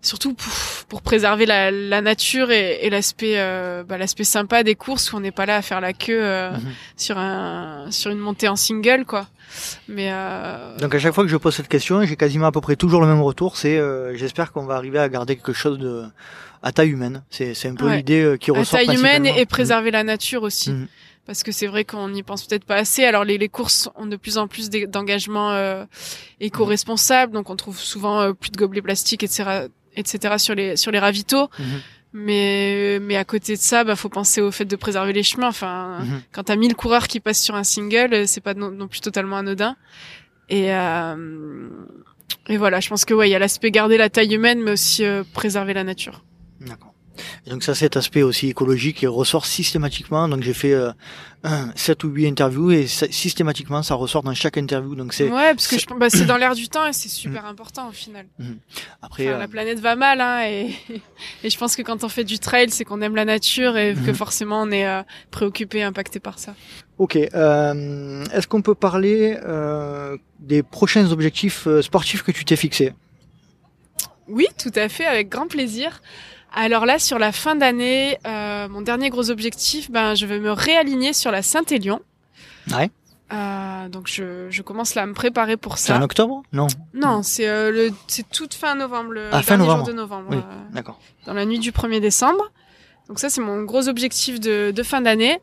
surtout 0.02 0.34
pour, 0.34 0.52
pour 0.88 1.02
préserver 1.02 1.46
la, 1.46 1.70
la 1.70 2.00
nature 2.00 2.50
et, 2.50 2.78
et 2.82 2.90
l'aspect 2.90 3.34
euh, 3.38 3.82
bah, 3.82 3.98
l'aspect 3.98 4.24
sympa 4.24 4.62
des 4.62 4.74
courses 4.76 5.12
où 5.12 5.16
on 5.16 5.20
n'est 5.20 5.32
pas 5.32 5.46
là 5.46 5.56
à 5.56 5.62
faire 5.62 5.80
la 5.80 5.92
queue 5.92 6.18
euh, 6.22 6.50
Mhm. 6.52 6.60
sur 6.96 7.18
un 7.18 7.90
sur 7.90 8.10
une 8.10 8.18
montée 8.18 8.48
en 8.48 8.56
single 8.56 9.04
quoi. 9.04 9.26
Mais 9.88 10.08
euh, 10.12 10.76
Donc 10.78 10.94
à 10.94 10.98
chaque 10.98 11.14
fois 11.14 11.24
que 11.24 11.30
je 11.30 11.36
pose 11.36 11.54
cette 11.54 11.68
question, 11.68 12.02
j'ai 12.04 12.16
quasiment 12.16 12.46
à 12.46 12.52
peu 12.52 12.60
près 12.60 12.76
toujours 12.76 13.00
le 13.00 13.06
même 13.06 13.22
retour. 13.22 13.56
C'est 13.56 13.78
euh, 13.78 14.14
j'espère 14.16 14.52
qu'on 14.52 14.64
va 14.66 14.74
arriver 14.76 14.98
à 14.98 15.08
garder 15.08 15.36
quelque 15.36 15.52
chose 15.52 15.78
de 15.78 16.04
à 16.62 16.72
taille 16.72 16.90
humaine. 16.90 17.22
C'est 17.30 17.54
c'est 17.54 17.68
un 17.68 17.74
peu 17.74 17.86
Ouais. 17.86 17.96
l'idée 17.98 18.22
euh, 18.22 18.36
qui 18.36 18.50
à 18.50 18.54
ressort 18.54 18.78
taille 18.78 18.96
humaine 18.96 19.26
et, 19.26 19.40
et 19.40 19.46
préserver 19.46 19.90
la 19.90 20.04
nature 20.04 20.42
aussi. 20.42 20.70
Mhm. 20.72 20.86
Parce 21.26 21.42
que 21.42 21.50
c'est 21.50 21.66
vrai 21.66 21.84
qu'on 21.84 22.08
n'y 22.10 22.22
pense 22.22 22.44
peut-être 22.46 22.64
pas 22.64 22.76
assez. 22.76 23.04
Alors 23.04 23.24
les, 23.24 23.36
les 23.36 23.48
courses 23.48 23.88
ont 23.96 24.06
de 24.06 24.14
plus 24.16 24.38
en 24.38 24.46
plus 24.46 24.70
d'e- 24.70 24.86
d'engagements 24.86 25.50
euh, 25.50 25.84
éco-responsables, 26.40 27.32
donc 27.32 27.50
on 27.50 27.56
trouve 27.56 27.78
souvent 27.78 28.20
euh, 28.20 28.32
plus 28.32 28.50
de 28.50 28.56
gobelets 28.56 28.82
plastiques, 28.82 29.22
etc., 29.24 29.66
etc. 29.96 30.34
sur 30.38 30.54
les 30.54 30.76
sur 30.76 30.90
les 30.92 30.98
ravitaux. 30.98 31.48
Mhm. 31.58 31.66
Mais 32.12 32.98
mais 33.02 33.16
à 33.16 33.24
côté 33.24 33.56
de 33.56 33.60
ça, 33.60 33.84
bah 33.84 33.94
faut 33.96 34.08
penser 34.08 34.40
au 34.40 34.50
fait 34.50 34.64
de 34.64 34.76
préserver 34.76 35.12
les 35.12 35.22
chemins. 35.22 35.48
Enfin, 35.48 35.98
Mhm. 36.00 36.22
quand 36.32 36.44
t'as 36.44 36.56
1000 36.56 36.74
coureurs 36.74 37.08
qui 37.08 37.20
passent 37.20 37.42
sur 37.42 37.54
un 37.56 37.64
single, 37.64 38.26
c'est 38.26 38.40
pas 38.40 38.54
non, 38.54 38.70
non 38.70 38.88
plus 38.88 39.00
totalement 39.00 39.36
anodin. 39.36 39.76
Et 40.48 40.72
euh, 40.72 41.68
et 42.48 42.56
voilà, 42.56 42.80
je 42.80 42.88
pense 42.88 43.04
que 43.04 43.12
ouais, 43.12 43.28
il 43.28 43.32
y 43.32 43.34
a 43.34 43.38
l'aspect 43.38 43.70
garder 43.70 43.96
la 43.98 44.08
taille 44.08 44.34
humaine, 44.34 44.60
mais 44.62 44.70
aussi 44.72 45.04
euh, 45.04 45.24
préserver 45.34 45.74
la 45.74 45.84
nature. 45.84 46.22
D'accord. 46.60 46.94
Et 47.46 47.50
donc 47.50 47.62
ça, 47.62 47.74
cet 47.74 47.96
aspect 47.96 48.22
aussi 48.22 48.48
écologique 48.48 48.98
qui 48.98 49.06
ressort 49.06 49.46
systématiquement. 49.46 50.28
Donc 50.28 50.42
j'ai 50.42 50.54
fait 50.54 50.72
euh, 50.72 50.90
un, 51.44 51.70
7 51.76 52.04
ou 52.04 52.08
8 52.08 52.26
interviews 52.28 52.70
et 52.72 52.86
ça- 52.86 53.06
systématiquement 53.10 53.82
ça 53.82 53.94
ressort 53.94 54.22
dans 54.22 54.34
chaque 54.34 54.56
interview. 54.56 54.94
Donc 54.94 55.12
c'est 55.12 55.24
Ouais, 55.30 55.54
parce 55.54 55.66
que 55.68 55.76
c'est- 55.76 55.82
je 55.82 55.86
pense- 55.86 55.98
bah, 55.98 56.10
c'est 56.10 56.24
dans 56.24 56.36
l'air 56.36 56.54
du 56.54 56.68
temps 56.68 56.86
et 56.86 56.92
c'est 56.92 57.08
super 57.24 57.44
important 57.46 57.88
au 57.88 57.92
final. 57.92 58.26
après 59.02 59.26
Enfin, 59.28 59.36
euh, 59.36 59.38
La 59.38 59.48
planète 59.48 59.80
va 59.80 59.96
mal, 59.96 60.20
hein, 60.20 60.44
et, 60.46 60.70
et 61.44 61.50
je 61.50 61.58
pense 61.58 61.76
que 61.76 61.82
quand 61.82 62.02
on 62.04 62.08
fait 62.08 62.24
du 62.24 62.38
trail, 62.38 62.70
c'est 62.70 62.84
qu'on 62.84 63.00
aime 63.02 63.14
la 63.16 63.24
nature 63.24 63.76
et 63.76 63.94
que 63.94 64.10
Mhm. 64.10 64.14
forcément 64.14 64.62
on 64.62 64.70
est 64.70 64.86
euh, 64.86 65.02
préoccupé, 65.30 65.82
impacté 65.82 66.20
par 66.20 66.38
ça. 66.38 66.54
Ok. 66.98 67.16
Euh, 67.16 68.24
Est-ce 68.32 68.46
qu'on 68.48 68.62
peut 68.62 68.74
parler 68.74 69.36
euh, 69.44 70.16
des 70.40 70.62
prochains 70.62 71.10
objectifs 71.12 71.66
euh, 71.66 71.82
sportifs 71.82 72.22
que 72.22 72.32
tu 72.32 72.44
t'es 72.44 72.56
fixés? 72.56 72.92
Oui, 74.28 74.46
tout 74.58 74.72
à 74.74 74.88
fait, 74.88 75.04
avec 75.04 75.28
grand 75.28 75.46
plaisir. 75.46 76.00
Alors 76.58 76.86
là, 76.86 76.98
sur 76.98 77.18
la 77.18 77.32
fin 77.32 77.54
d'année, 77.54 78.16
euh, 78.26 78.66
mon 78.68 78.80
dernier 78.80 79.10
gros 79.10 79.30
objectif, 79.30 79.90
ben, 79.90 80.14
je 80.14 80.24
vais 80.24 80.38
me 80.40 80.50
réaligner 80.50 81.12
sur 81.12 81.30
la 81.30 81.42
Saint-Élion. 81.42 82.00
Ouais. 82.72 82.90
Euh, 83.32 83.88
donc 83.88 84.06
je, 84.06 84.46
je 84.50 84.62
commence 84.62 84.94
là 84.94 85.02
à 85.02 85.06
me 85.06 85.12
préparer 85.12 85.56
pour 85.58 85.76
C'est 85.78 85.88
ça. 85.88 85.98
en 85.98 86.02
octobre? 86.02 86.42
Non. 86.52 86.66
Non, 86.94 87.22
c'est 87.22 87.46
euh, 87.46 87.70
le, 87.70 87.90
c'est 88.06 88.28
toute 88.30 88.54
fin 88.54 88.74
novembre, 88.74 89.10
le 89.12 89.28
Ah, 89.32 89.42
fin 89.42 89.56
novembre. 89.58 89.78
jour 89.84 89.88
de 89.88 89.92
novembre, 89.92 90.28
Oui. 90.30 90.36
euh, 90.38 90.40
D'accord. 90.72 90.98
dans 91.26 91.34
la 91.34 91.44
nuit 91.44 91.58
du 91.58 91.72
1er 91.72 92.00
décembre. 92.00 92.50
Donc 93.08 93.18
ça, 93.18 93.28
c'est 93.28 93.40
mon 93.42 93.62
gros 93.64 93.88
objectif 93.88 94.40
de, 94.40 94.70
de 94.70 94.82
fin 94.82 95.00
d'année. 95.02 95.38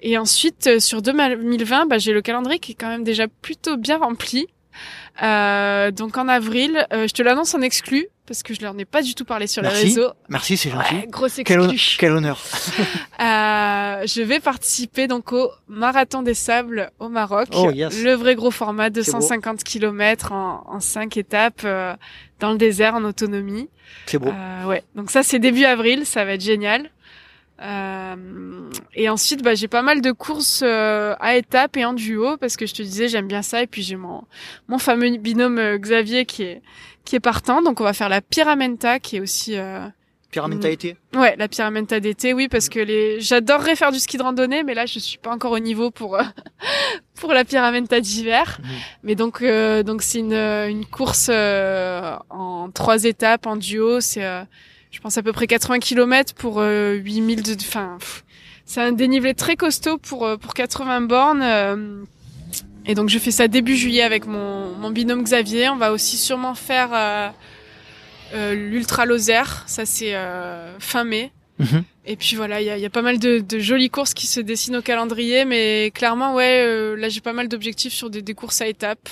Et 0.00 0.16
ensuite, 0.16 0.66
euh, 0.68 0.78
sur 0.78 1.02
2020, 1.02 1.86
bah, 1.86 1.98
j'ai 1.98 2.12
le 2.12 2.22
calendrier 2.22 2.60
qui 2.60 2.72
est 2.72 2.76
quand 2.76 2.88
même 2.88 3.02
déjà 3.04 3.26
plutôt 3.28 3.76
bien 3.76 3.98
rempli. 3.98 4.46
Euh, 5.22 5.90
donc 5.90 6.16
en 6.18 6.28
avril, 6.28 6.86
euh, 6.92 7.06
je 7.08 7.12
te 7.14 7.22
l'annonce 7.22 7.54
en 7.54 7.60
exclu 7.62 8.06
parce 8.26 8.42
que 8.42 8.52
je 8.54 8.60
leur 8.60 8.78
ai 8.78 8.84
pas 8.84 9.02
du 9.02 9.14
tout 9.14 9.24
parlé 9.24 9.46
sur 9.46 9.62
Merci. 9.62 9.76
les 9.76 9.88
réseaux. 9.88 10.10
Merci, 10.28 10.56
c'est 10.56 10.70
gentil. 10.70 10.94
Ouais, 10.96 11.06
grosse 11.08 11.40
Quel, 11.44 11.70
exclu. 11.70 11.96
quel 11.98 12.12
honneur. 12.12 12.40
Euh, 13.18 14.02
je 14.06 14.20
vais 14.20 14.40
participer 14.40 15.06
donc 15.06 15.32
au 15.32 15.50
Marathon 15.68 16.20
des 16.22 16.34
Sables 16.34 16.90
au 16.98 17.08
Maroc. 17.08 17.48
Oh, 17.54 17.70
yes. 17.70 18.02
Le 18.02 18.12
vrai 18.12 18.34
gros 18.34 18.50
format, 18.50 18.90
beau. 18.90 18.96
250 18.96 19.64
km 19.64 20.32
en, 20.32 20.64
en 20.66 20.80
5 20.80 21.16
étapes 21.16 21.62
euh, 21.64 21.94
dans 22.40 22.52
le 22.52 22.58
désert 22.58 22.94
en 22.94 23.04
autonomie. 23.04 23.70
C'est 24.04 24.18
beau. 24.18 24.28
Euh, 24.28 24.64
ouais, 24.66 24.84
donc 24.94 25.10
ça 25.10 25.22
c'est 25.22 25.38
début 25.38 25.64
avril, 25.64 26.04
ça 26.04 26.26
va 26.26 26.32
être 26.32 26.42
génial. 26.42 26.90
Euh, 27.62 28.70
et 28.94 29.08
ensuite, 29.08 29.42
bah, 29.42 29.54
j'ai 29.54 29.68
pas 29.68 29.82
mal 29.82 30.00
de 30.00 30.12
courses 30.12 30.62
euh, 30.62 31.14
à 31.20 31.36
étapes 31.36 31.76
et 31.76 31.84
en 31.84 31.94
duo 31.94 32.36
parce 32.36 32.56
que 32.56 32.66
je 32.66 32.74
te 32.74 32.82
disais 32.82 33.08
j'aime 33.08 33.28
bien 33.28 33.42
ça. 33.42 33.62
Et 33.62 33.66
puis 33.66 33.82
j'ai 33.82 33.96
mon 33.96 34.24
mon 34.68 34.78
fameux 34.78 35.16
binôme 35.16 35.58
euh, 35.58 35.78
Xavier 35.78 36.26
qui 36.26 36.42
est 36.42 36.62
qui 37.04 37.16
est 37.16 37.20
partant. 37.20 37.62
Donc 37.62 37.80
on 37.80 37.84
va 37.84 37.92
faire 37.92 38.08
la 38.08 38.20
Pyramenta 38.20 38.98
qui 39.00 39.16
est 39.16 39.20
aussi 39.20 39.56
euh, 39.56 39.86
Pyramide 40.30 40.64
a 40.66 40.70
été. 40.70 40.96
Ouais 41.14 41.34
la 41.38 41.48
Pyramenta 41.48 41.98
d'été 41.98 42.34
oui 42.34 42.48
parce 42.48 42.68
que 42.68 42.78
les 42.78 43.20
j'adorerais 43.20 43.76
faire 43.76 43.92
du 43.92 43.98
ski 43.98 44.18
de 44.18 44.22
randonnée 44.22 44.64
mais 44.64 44.74
là 44.74 44.84
je 44.84 44.98
suis 44.98 45.18
pas 45.18 45.30
encore 45.30 45.52
au 45.52 45.58
niveau 45.58 45.90
pour 45.90 46.18
pour 47.14 47.32
la 47.32 47.44
Pyramenta 47.44 48.00
d'hiver. 48.00 48.58
Mhm. 48.62 48.68
mais 49.02 49.14
donc 49.14 49.40
euh, 49.40 49.82
donc 49.82 50.02
c'est 50.02 50.18
une 50.18 50.34
une 50.34 50.84
course 50.84 51.28
euh, 51.30 52.16
en 52.28 52.70
trois 52.70 53.04
étapes 53.04 53.46
en 53.46 53.56
duo. 53.56 54.00
C'est 54.00 54.24
euh, 54.24 54.42
je 54.96 55.00
pense 55.02 55.18
à 55.18 55.22
peu 55.22 55.34
près 55.34 55.46
80 55.46 55.78
km 55.78 56.32
pour 56.32 56.58
euh, 56.58 56.94
8000 56.94 57.42
de 57.42 57.52
enfin 57.60 57.98
c'est 58.64 58.80
un 58.80 58.92
dénivelé 58.92 59.34
très 59.34 59.54
costaud 59.54 59.98
pour 59.98 60.24
euh, 60.24 60.38
pour 60.38 60.54
80 60.54 61.02
bornes 61.02 61.42
euh, 61.42 62.02
et 62.86 62.94
donc 62.94 63.10
je 63.10 63.18
fais 63.18 63.30
ça 63.30 63.46
début 63.46 63.76
juillet 63.76 64.00
avec 64.00 64.26
mon 64.26 64.74
mon 64.76 64.90
binôme 64.90 65.22
Xavier. 65.22 65.68
On 65.68 65.76
va 65.76 65.92
aussi 65.92 66.16
sûrement 66.16 66.54
faire 66.54 66.88
euh, 66.94 67.28
euh, 68.32 68.54
l'ultra 68.54 69.04
Lozère. 69.04 69.64
Ça 69.66 69.84
c'est 69.84 70.14
euh, 70.14 70.78
fin 70.78 71.04
mai. 71.04 71.30
Mhm. 71.58 71.84
Et 72.06 72.16
puis 72.16 72.36
voilà, 72.36 72.62
il 72.62 72.66
y 72.66 72.70
a, 72.70 72.78
y 72.78 72.86
a 72.86 72.90
pas 72.90 73.02
mal 73.02 73.18
de, 73.18 73.40
de 73.40 73.58
jolies 73.58 73.90
courses 73.90 74.14
qui 74.14 74.26
se 74.26 74.40
dessinent 74.40 74.76
au 74.76 74.82
calendrier, 74.82 75.44
mais 75.44 75.90
clairement, 75.92 76.34
ouais, 76.34 76.62
euh, 76.64 76.96
là 76.96 77.08
j'ai 77.08 77.20
pas 77.20 77.32
mal 77.32 77.48
d'objectifs 77.48 77.92
sur 77.92 78.08
des, 78.08 78.22
des 78.22 78.34
courses 78.34 78.62
à 78.62 78.66
étapes. 78.66 79.08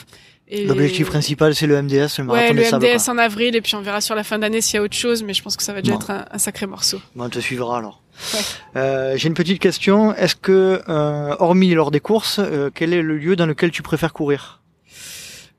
Et 0.48 0.66
L'objectif 0.66 1.06
principal, 1.08 1.54
c'est 1.54 1.66
le 1.66 1.80
MDS, 1.82 2.18
le 2.18 2.24
Ouais, 2.24 2.24
marathon 2.26 2.52
le 2.54 2.62
des 2.62 2.64
sables. 2.68 2.86
MDS 2.86 3.08
en 3.08 3.18
avril, 3.18 3.56
et 3.56 3.60
puis 3.62 3.74
on 3.76 3.80
verra 3.80 4.00
sur 4.02 4.14
la 4.14 4.24
fin 4.24 4.38
d'année 4.38 4.60
s'il 4.60 4.74
y 4.74 4.78
a 4.78 4.82
autre 4.82 4.94
chose, 4.96 5.22
mais 5.22 5.32
je 5.32 5.42
pense 5.42 5.56
que 5.56 5.62
ça 5.62 5.72
va 5.72 5.80
déjà 5.80 5.94
Bon. 5.94 6.00
être 6.00 6.10
un, 6.10 6.26
un 6.30 6.38
sacré 6.38 6.66
morceau. 6.66 7.00
Bon, 7.16 7.24
on 7.24 7.28
te 7.30 7.38
suivra 7.38 7.78
alors. 7.78 8.02
Ouais. 8.34 8.40
Euh, 8.76 9.16
J'ai 9.16 9.28
une 9.28 9.34
petite 9.34 9.58
question. 9.60 10.14
Est-ce 10.14 10.36
que, 10.36 10.82
euh, 10.88 11.36
hormis 11.38 11.72
lors 11.74 11.90
des 11.90 12.00
courses, 12.00 12.38
euh, 12.40 12.70
quel 12.74 12.92
est 12.92 13.00
le 13.02 13.16
lieu 13.16 13.36
dans 13.36 13.46
lequel 13.46 13.70
tu 13.70 13.82
préfères 13.82 14.12
courir? 14.12 14.60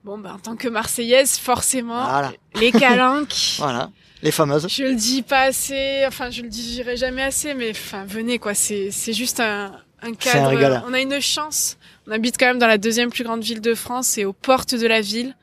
Bon, 0.04 0.20
ben 0.20 0.34
en 0.34 0.38
tant 0.40 0.56
que 0.56 0.68
Marseillaise, 0.68 1.38
forcément, 1.40 2.04
Voilà, 2.08 2.32
les 2.60 2.72
calanques. 2.84 3.56
voilà, 3.58 3.90
les 4.22 4.30
fameuses. 4.32 4.68
Je 4.70 4.84
le 4.84 4.94
dis 4.94 5.24
pas 5.24 5.46
assez, 5.48 6.04
enfin 6.08 6.30
je 6.30 6.44
le 6.44 6.48
dirai 6.50 6.96
jamais 6.96 7.24
assez, 7.24 7.56
mais 7.56 7.72
enfin 7.72 8.06
venez 8.06 8.38
quoi, 8.38 8.54
c'est 8.54 8.92
c'est 8.92 9.14
juste 9.14 9.40
un, 9.40 9.72
un 10.02 10.14
cadre. 10.14 10.84
on 10.88 10.94
a 10.94 11.00
une 11.00 11.20
chance. 11.20 11.78
On 12.08 12.12
habite 12.12 12.38
quand 12.38 12.46
même 12.46 12.60
dans 12.60 12.68
la 12.68 12.78
deuxième 12.78 13.10
plus 13.10 13.24
grande 13.24 13.44
ville 13.44 13.62
de 13.62 13.74
France 13.74 14.18
et 14.18 14.26
aux 14.26 14.34
portes 14.34 14.76
de 14.76 14.88
la 14.88 15.02
ville. 15.02 15.36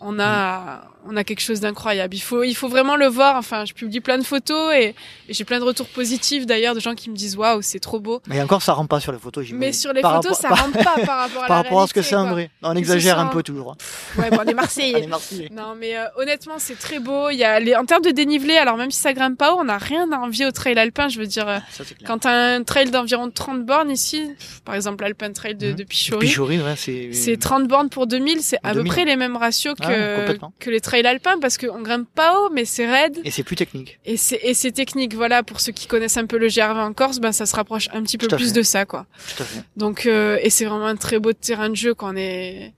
On 0.00 0.20
a 0.20 0.84
on 1.06 1.16
a 1.16 1.24
quelque 1.24 1.40
chose 1.40 1.60
d'incroyable. 1.60 2.14
Il 2.14 2.20
faut 2.20 2.42
il 2.44 2.54
faut 2.54 2.68
vraiment 2.68 2.96
le 2.96 3.06
voir. 3.06 3.36
Enfin, 3.36 3.64
je 3.64 3.72
publie 3.74 4.00
plein 4.00 4.18
de 4.18 4.24
photos 4.24 4.72
et, 4.74 4.94
et 5.28 5.32
j'ai 5.34 5.44
plein 5.44 5.58
de 5.58 5.64
retours 5.64 5.86
positifs 5.88 6.46
d'ailleurs 6.46 6.74
de 6.74 6.80
gens 6.80 6.94
qui 6.94 7.10
me 7.10 7.16
disent 7.16 7.36
waouh 7.36 7.62
c'est 7.62 7.78
trop 7.80 8.00
beau. 8.00 8.20
Mais 8.26 8.40
encore, 8.42 8.62
ça 8.62 8.72
rend 8.72 8.86
pas 8.86 9.00
sur 9.00 9.12
les 9.12 9.18
photos. 9.18 9.46
Mais 9.52 9.72
sur 9.72 9.92
les 9.92 10.00
Par 10.02 10.16
photos 10.22 10.38
ça 10.38 10.48
rentre 10.54 10.72
pas 10.82 10.96
par 11.04 11.18
rapport 11.18 11.42
à 11.44 11.46
Par 11.46 11.56
la 11.56 11.62
rapport 11.62 11.82
à 11.82 11.86
ce 11.86 11.94
que 11.94 12.02
c'est 12.02 12.14
en 12.16 12.30
vrai. 12.30 12.50
On 12.62 12.74
exagère 12.76 13.18
un 13.18 13.26
peu 13.26 13.42
toujours. 13.42 13.72
hein. 13.72 14.20
Ouais, 14.20 14.30
bon, 14.30 14.38
on 14.44 14.48
est 14.48 14.54
Marseillais. 14.54 15.06
Non, 15.52 15.74
mais 15.78 15.96
euh, 15.96 16.04
honnêtement, 16.16 16.54
c'est 16.58 16.78
très 16.78 16.98
beau. 17.00 17.30
Il 17.30 17.36
y 17.36 17.44
a 17.44 17.60
les... 17.60 17.74
en 17.76 17.84
termes 17.84 18.02
de 18.02 18.10
dénivelé, 18.10 18.56
alors 18.56 18.76
même 18.76 18.90
si 18.90 19.00
ça 19.00 19.12
grimpe 19.12 19.36
pas 19.38 19.52
haut, 19.54 19.58
on 19.60 19.64
n'a 19.64 19.78
rien 19.78 20.10
à 20.12 20.16
envier 20.18 20.46
au 20.46 20.50
trail 20.52 20.78
alpin. 20.78 21.08
Je 21.08 21.18
veux 21.18 21.26
dire, 21.26 21.48
euh, 21.48 21.58
Ça, 21.70 21.84
quand 22.06 22.18
t'as 22.20 22.54
un 22.56 22.62
trail 22.62 22.90
d'environ 22.90 23.30
30 23.30 23.64
bornes 23.64 23.90
ici, 23.90 24.22
pff, 24.38 24.60
par 24.64 24.74
exemple 24.74 25.02
l'Alpin 25.04 25.32
Trail 25.32 25.54
de, 25.56 25.72
de 25.72 25.82
Pichori, 25.84 26.26
Pichori, 26.26 26.58
ouais, 26.60 26.74
c'est. 26.76 27.12
c'est 27.12 27.36
30 27.36 27.66
bornes 27.68 27.88
pour 27.88 28.06
2000, 28.06 28.40
c'est 28.42 28.58
à 28.62 28.70
peu 28.70 28.76
2000. 28.76 28.92
près 28.92 29.04
les 29.04 29.16
mêmes 29.16 29.36
ratios 29.36 29.74
Ah 29.80 29.86
que, 29.88 30.38
que 30.60 30.70
les 30.70 30.80
trails 30.80 30.93
alpins 31.02 31.38
parce 31.40 31.58
qu'on 31.58 31.82
grimpe 31.82 32.08
pas 32.14 32.38
haut, 32.40 32.50
mais 32.52 32.64
c'est 32.64 32.86
raide 32.86 33.18
Et 33.24 33.30
c'est 33.30 33.42
plus 33.42 33.56
technique. 33.56 33.98
et 34.04 34.16
c'est 34.16 34.38
et 34.42 34.54
c'est 34.54 34.72
technique. 34.72 35.14
Voilà, 35.14 35.42
pour 35.42 35.60
ceux 35.60 35.72
qui 35.72 35.86
connaissent 35.86 36.16
un 36.16 36.26
peu 36.26 36.38
le 36.38 36.48
GRV 36.48 36.78
en 36.78 36.92
Corse, 36.92 37.18
ben 37.20 37.32
ça 37.32 37.46
se 37.46 37.54
rapproche 37.56 37.88
un 37.92 38.02
petit 38.02 38.18
peu 38.18 38.28
plus 38.28 38.48
fait. 38.48 38.52
de 38.58 38.62
ça, 38.62 38.84
quoi. 38.84 39.06
Tout 39.36 39.42
à 39.42 39.46
fait. 39.46 39.60
Donc 39.76 40.06
euh, 40.06 40.38
et 40.42 40.50
c'est 40.50 40.64
vraiment 40.64 40.86
un 40.86 40.96
très 40.96 41.18
beau 41.18 41.32
terrain 41.32 41.68
de 41.70 41.76
jeu 41.76 41.94
quand 41.94 42.12
on 42.12 42.16
est. 42.16 42.72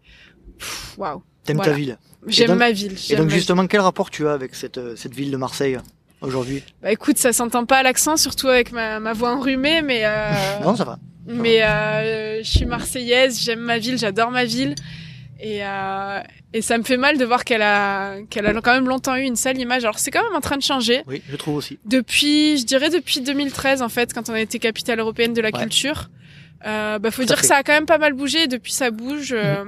Waouh, 0.96 1.22
T'aimes 1.44 1.56
Voilà. 1.56 1.72
ta 1.72 1.76
ville. 1.76 1.98
j'aime 2.26 2.48
donc- 2.48 2.58
ma 2.58 2.70
ville. 2.72 2.96
Et 3.10 3.16
donc 3.16 3.26
ville. 3.28 3.36
justement, 3.36 3.66
quel 3.66 3.80
rapport 3.80 4.10
tu 4.10 4.26
as 4.26 4.32
avec 4.32 4.54
cette, 4.54 4.78
euh, 4.78 4.96
cette 4.96 5.14
ville 5.14 5.30
de 5.30 5.36
Marseille 5.36 5.78
aujourd'hui? 6.20 6.62
Bah 6.82 6.90
écoute, 6.92 7.18
ça 7.18 7.32
s'entend 7.32 7.66
pas 7.66 7.78
à 7.78 7.82
l'accent, 7.82 8.16
surtout 8.16 8.48
avec 8.48 8.72
ma, 8.72 8.98
ma 9.00 9.12
voix 9.12 9.32
enrhumée, 9.34 9.82
mais 9.82 10.00
euh, 10.04 10.32
Non, 10.62 10.74
ça 10.74 10.84
va. 10.84 10.98
mais 11.26 11.62
euh, 11.62 12.42
je 12.42 12.48
suis 12.50 12.64
marseillaise, 12.66 13.40
j'aime 13.40 13.60
ma 13.60 13.78
ville, 13.78 13.98
j'adore 13.98 14.30
ma 14.30 14.44
ville, 14.44 14.74
et 15.38 15.64
euh, 15.64 16.20
et 16.56 16.62
ça 16.62 16.78
me 16.78 16.82
fait 16.84 16.96
mal 16.96 17.18
de 17.18 17.24
voir 17.24 17.44
qu'elle 17.44 17.62
a 17.62 18.16
qu'elle 18.30 18.46
a 18.46 18.54
quand 18.60 18.72
même 18.74 18.88
longtemps 18.88 19.16
eu 19.16 19.22
une 19.22 19.36
sale 19.36 19.58
image. 19.58 19.84
Alors 19.84 19.98
c'est 19.98 20.10
quand 20.10 20.22
même 20.22 20.34
en 20.34 20.40
train 20.40 20.56
de 20.56 20.62
changer 20.62 21.02
Oui, 21.06 21.22
je 21.28 21.36
trouve 21.36 21.56
aussi. 21.56 21.78
depuis, 21.84 22.58
je 22.58 22.64
dirais 22.64 22.90
depuis 22.90 23.20
2013 23.20 23.82
en 23.82 23.88
fait, 23.88 24.12
quand 24.14 24.28
on 24.30 24.32
a 24.34 24.40
été 24.40 24.58
capitale 24.58 24.98
européenne 25.00 25.34
de 25.34 25.40
la 25.42 25.50
Ouais. 25.50 25.60
culture. 25.60 26.08
Euh, 26.66 26.98
bah 26.98 27.10
faut 27.10 27.24
dire 27.24 27.38
que 27.40 27.46
ça 27.46 27.56
a 27.56 27.62
quand 27.62 27.74
même 27.74 27.86
pas 27.86 27.98
mal 27.98 28.12
bougé. 28.14 28.46
Depuis 28.46 28.72
ça 28.72 28.90
bouge 28.90 29.32
euh, 29.36 29.64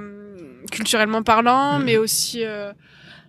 culturellement 0.71 1.23
parlant, 1.23 1.79
Mhm. 1.79 1.85
mais 1.85 1.97
aussi 1.97 2.43
euh, 2.43 2.71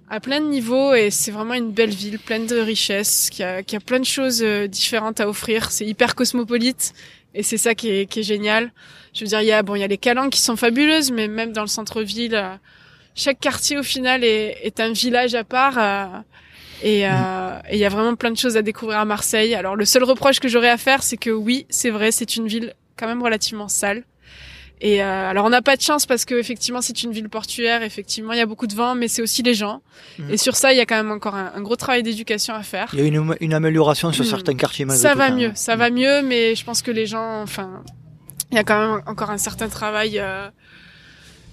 à 0.08 0.18
plein 0.20 0.40
de 0.40 0.46
niveaux 0.46 0.94
et 0.94 1.11
c'est 1.11 1.30
vraiment 1.30 1.54
une 1.54 1.70
belle 1.70 1.90
ville 1.90 2.18
pleine 2.18 2.46
de 2.46 2.56
richesses 2.58 3.30
qui 3.30 3.42
a, 3.42 3.62
qui 3.62 3.76
a 3.76 3.80
plein 3.80 4.00
de 4.00 4.04
choses 4.04 4.42
euh, 4.42 4.66
différentes 4.66 5.20
à 5.20 5.28
offrir. 5.28 5.70
C'est 5.70 5.86
hyper 5.86 6.14
cosmopolite 6.14 6.94
et 7.34 7.42
c'est 7.42 7.58
ça 7.58 7.74
qui 7.74 7.90
est, 7.90 8.06
qui 8.06 8.20
est 8.20 8.24
génial. 8.24 8.72
Je 9.14 9.20
veux 9.20 9.28
dire, 9.28 9.40
il 9.42 9.46
y 9.46 9.52
a 9.52 9.62
bon, 9.62 9.74
il 9.76 9.80
y 9.80 9.84
a 9.84 9.88
les 9.88 9.98
calanques 9.98 10.32
qui 10.32 10.40
sont 10.40 10.56
fabuleuses, 10.56 11.11
mais 11.12 11.28
même 11.28 11.52
dans 11.52 11.62
le 11.62 11.68
centre-ville, 11.68 12.34
euh, 12.34 12.54
chaque 13.14 13.40
quartier 13.40 13.78
au 13.78 13.82
final 13.82 14.24
est, 14.24 14.58
est 14.62 14.80
un 14.80 14.92
village 14.92 15.34
à 15.34 15.44
part. 15.44 15.76
euh, 15.78 16.06
et 16.82 17.06
euh, 17.06 17.58
et 17.68 17.74
il 17.76 17.78
y 17.78 17.84
a 17.84 17.90
vraiment 17.90 18.14
plein 18.16 18.30
de 18.30 18.38
choses 18.38 18.56
à 18.56 18.62
découvrir 18.62 18.98
à 18.98 19.04
Marseille. 19.04 19.54
Alors 19.54 19.76
le 19.76 19.84
seul 19.84 20.02
reproche 20.04 20.40
que 20.40 20.48
j'aurais 20.48 20.70
à 20.70 20.78
faire, 20.78 21.02
c'est 21.02 21.16
que 21.18 21.30
oui, 21.30 21.66
c'est 21.68 21.90
vrai, 21.90 22.11
c'est 22.11 22.36
une 22.36 22.46
ville 22.46 22.74
quand 22.96 23.06
même 23.06 23.22
relativement 23.22 23.68
sale. 23.68 24.04
Et 24.82 25.02
euh, 25.02 25.28
alors 25.30 25.44
on 25.44 25.50
n'a 25.50 25.61
pas 25.61 25.76
de 25.76 25.82
chance 25.82 26.06
parce 26.06 26.24
que 26.24 26.34
effectivement 26.34 26.80
c'est 26.80 27.02
une 27.02 27.12
ville 27.12 27.28
portuaire, 27.28 27.82
effectivement 27.82 28.32
il 28.32 28.38
y 28.38 28.40
a 28.40 28.46
beaucoup 28.46 28.66
de 28.66 28.74
vent, 28.74 28.94
mais 28.94 29.08
c'est 29.08 29.20
aussi 29.20 29.42
les 29.42 29.52
gens. 29.52 29.82
Mhm. 30.18 30.30
Et 30.30 30.36
sur 30.38 30.56
ça 30.56 30.72
il 30.72 30.78
y 30.78 30.80
a 30.80 30.86
quand 30.86 30.96
même 30.96 31.11
encore 31.11 31.34
un, 31.34 31.52
un 31.54 31.61
gros 31.61 31.76
travail 31.76 32.02
d'éducation 32.02 32.54
à 32.54 32.62
faire. 32.62 32.88
Il 32.94 33.00
y 33.00 33.02
a 33.02 33.06
une, 33.06 33.36
une 33.40 33.52
amélioration 33.52 34.11
sur 34.11 34.24
Hmm. 34.24 34.28
certains 34.28 34.54
quartiers 34.54 34.86
Ça 34.88 35.14
va 35.14 35.30
mieux, 35.30 35.48
même. 35.48 35.56
ça 35.56 35.76
va 35.76 35.90
mieux, 35.90 36.22
mais 36.22 36.54
je 36.54 36.64
pense 36.64 36.80
que 36.80 36.90
les 36.90 37.04
gens, 37.04 37.42
enfin, 37.42 37.82
il 38.50 38.56
y 38.56 38.58
a 38.58 38.64
quand 38.64 38.78
même 38.80 39.02
encore 39.06 39.28
un 39.28 39.36
certain 39.36 39.68
travail 39.68 40.18
euh, 40.18 40.48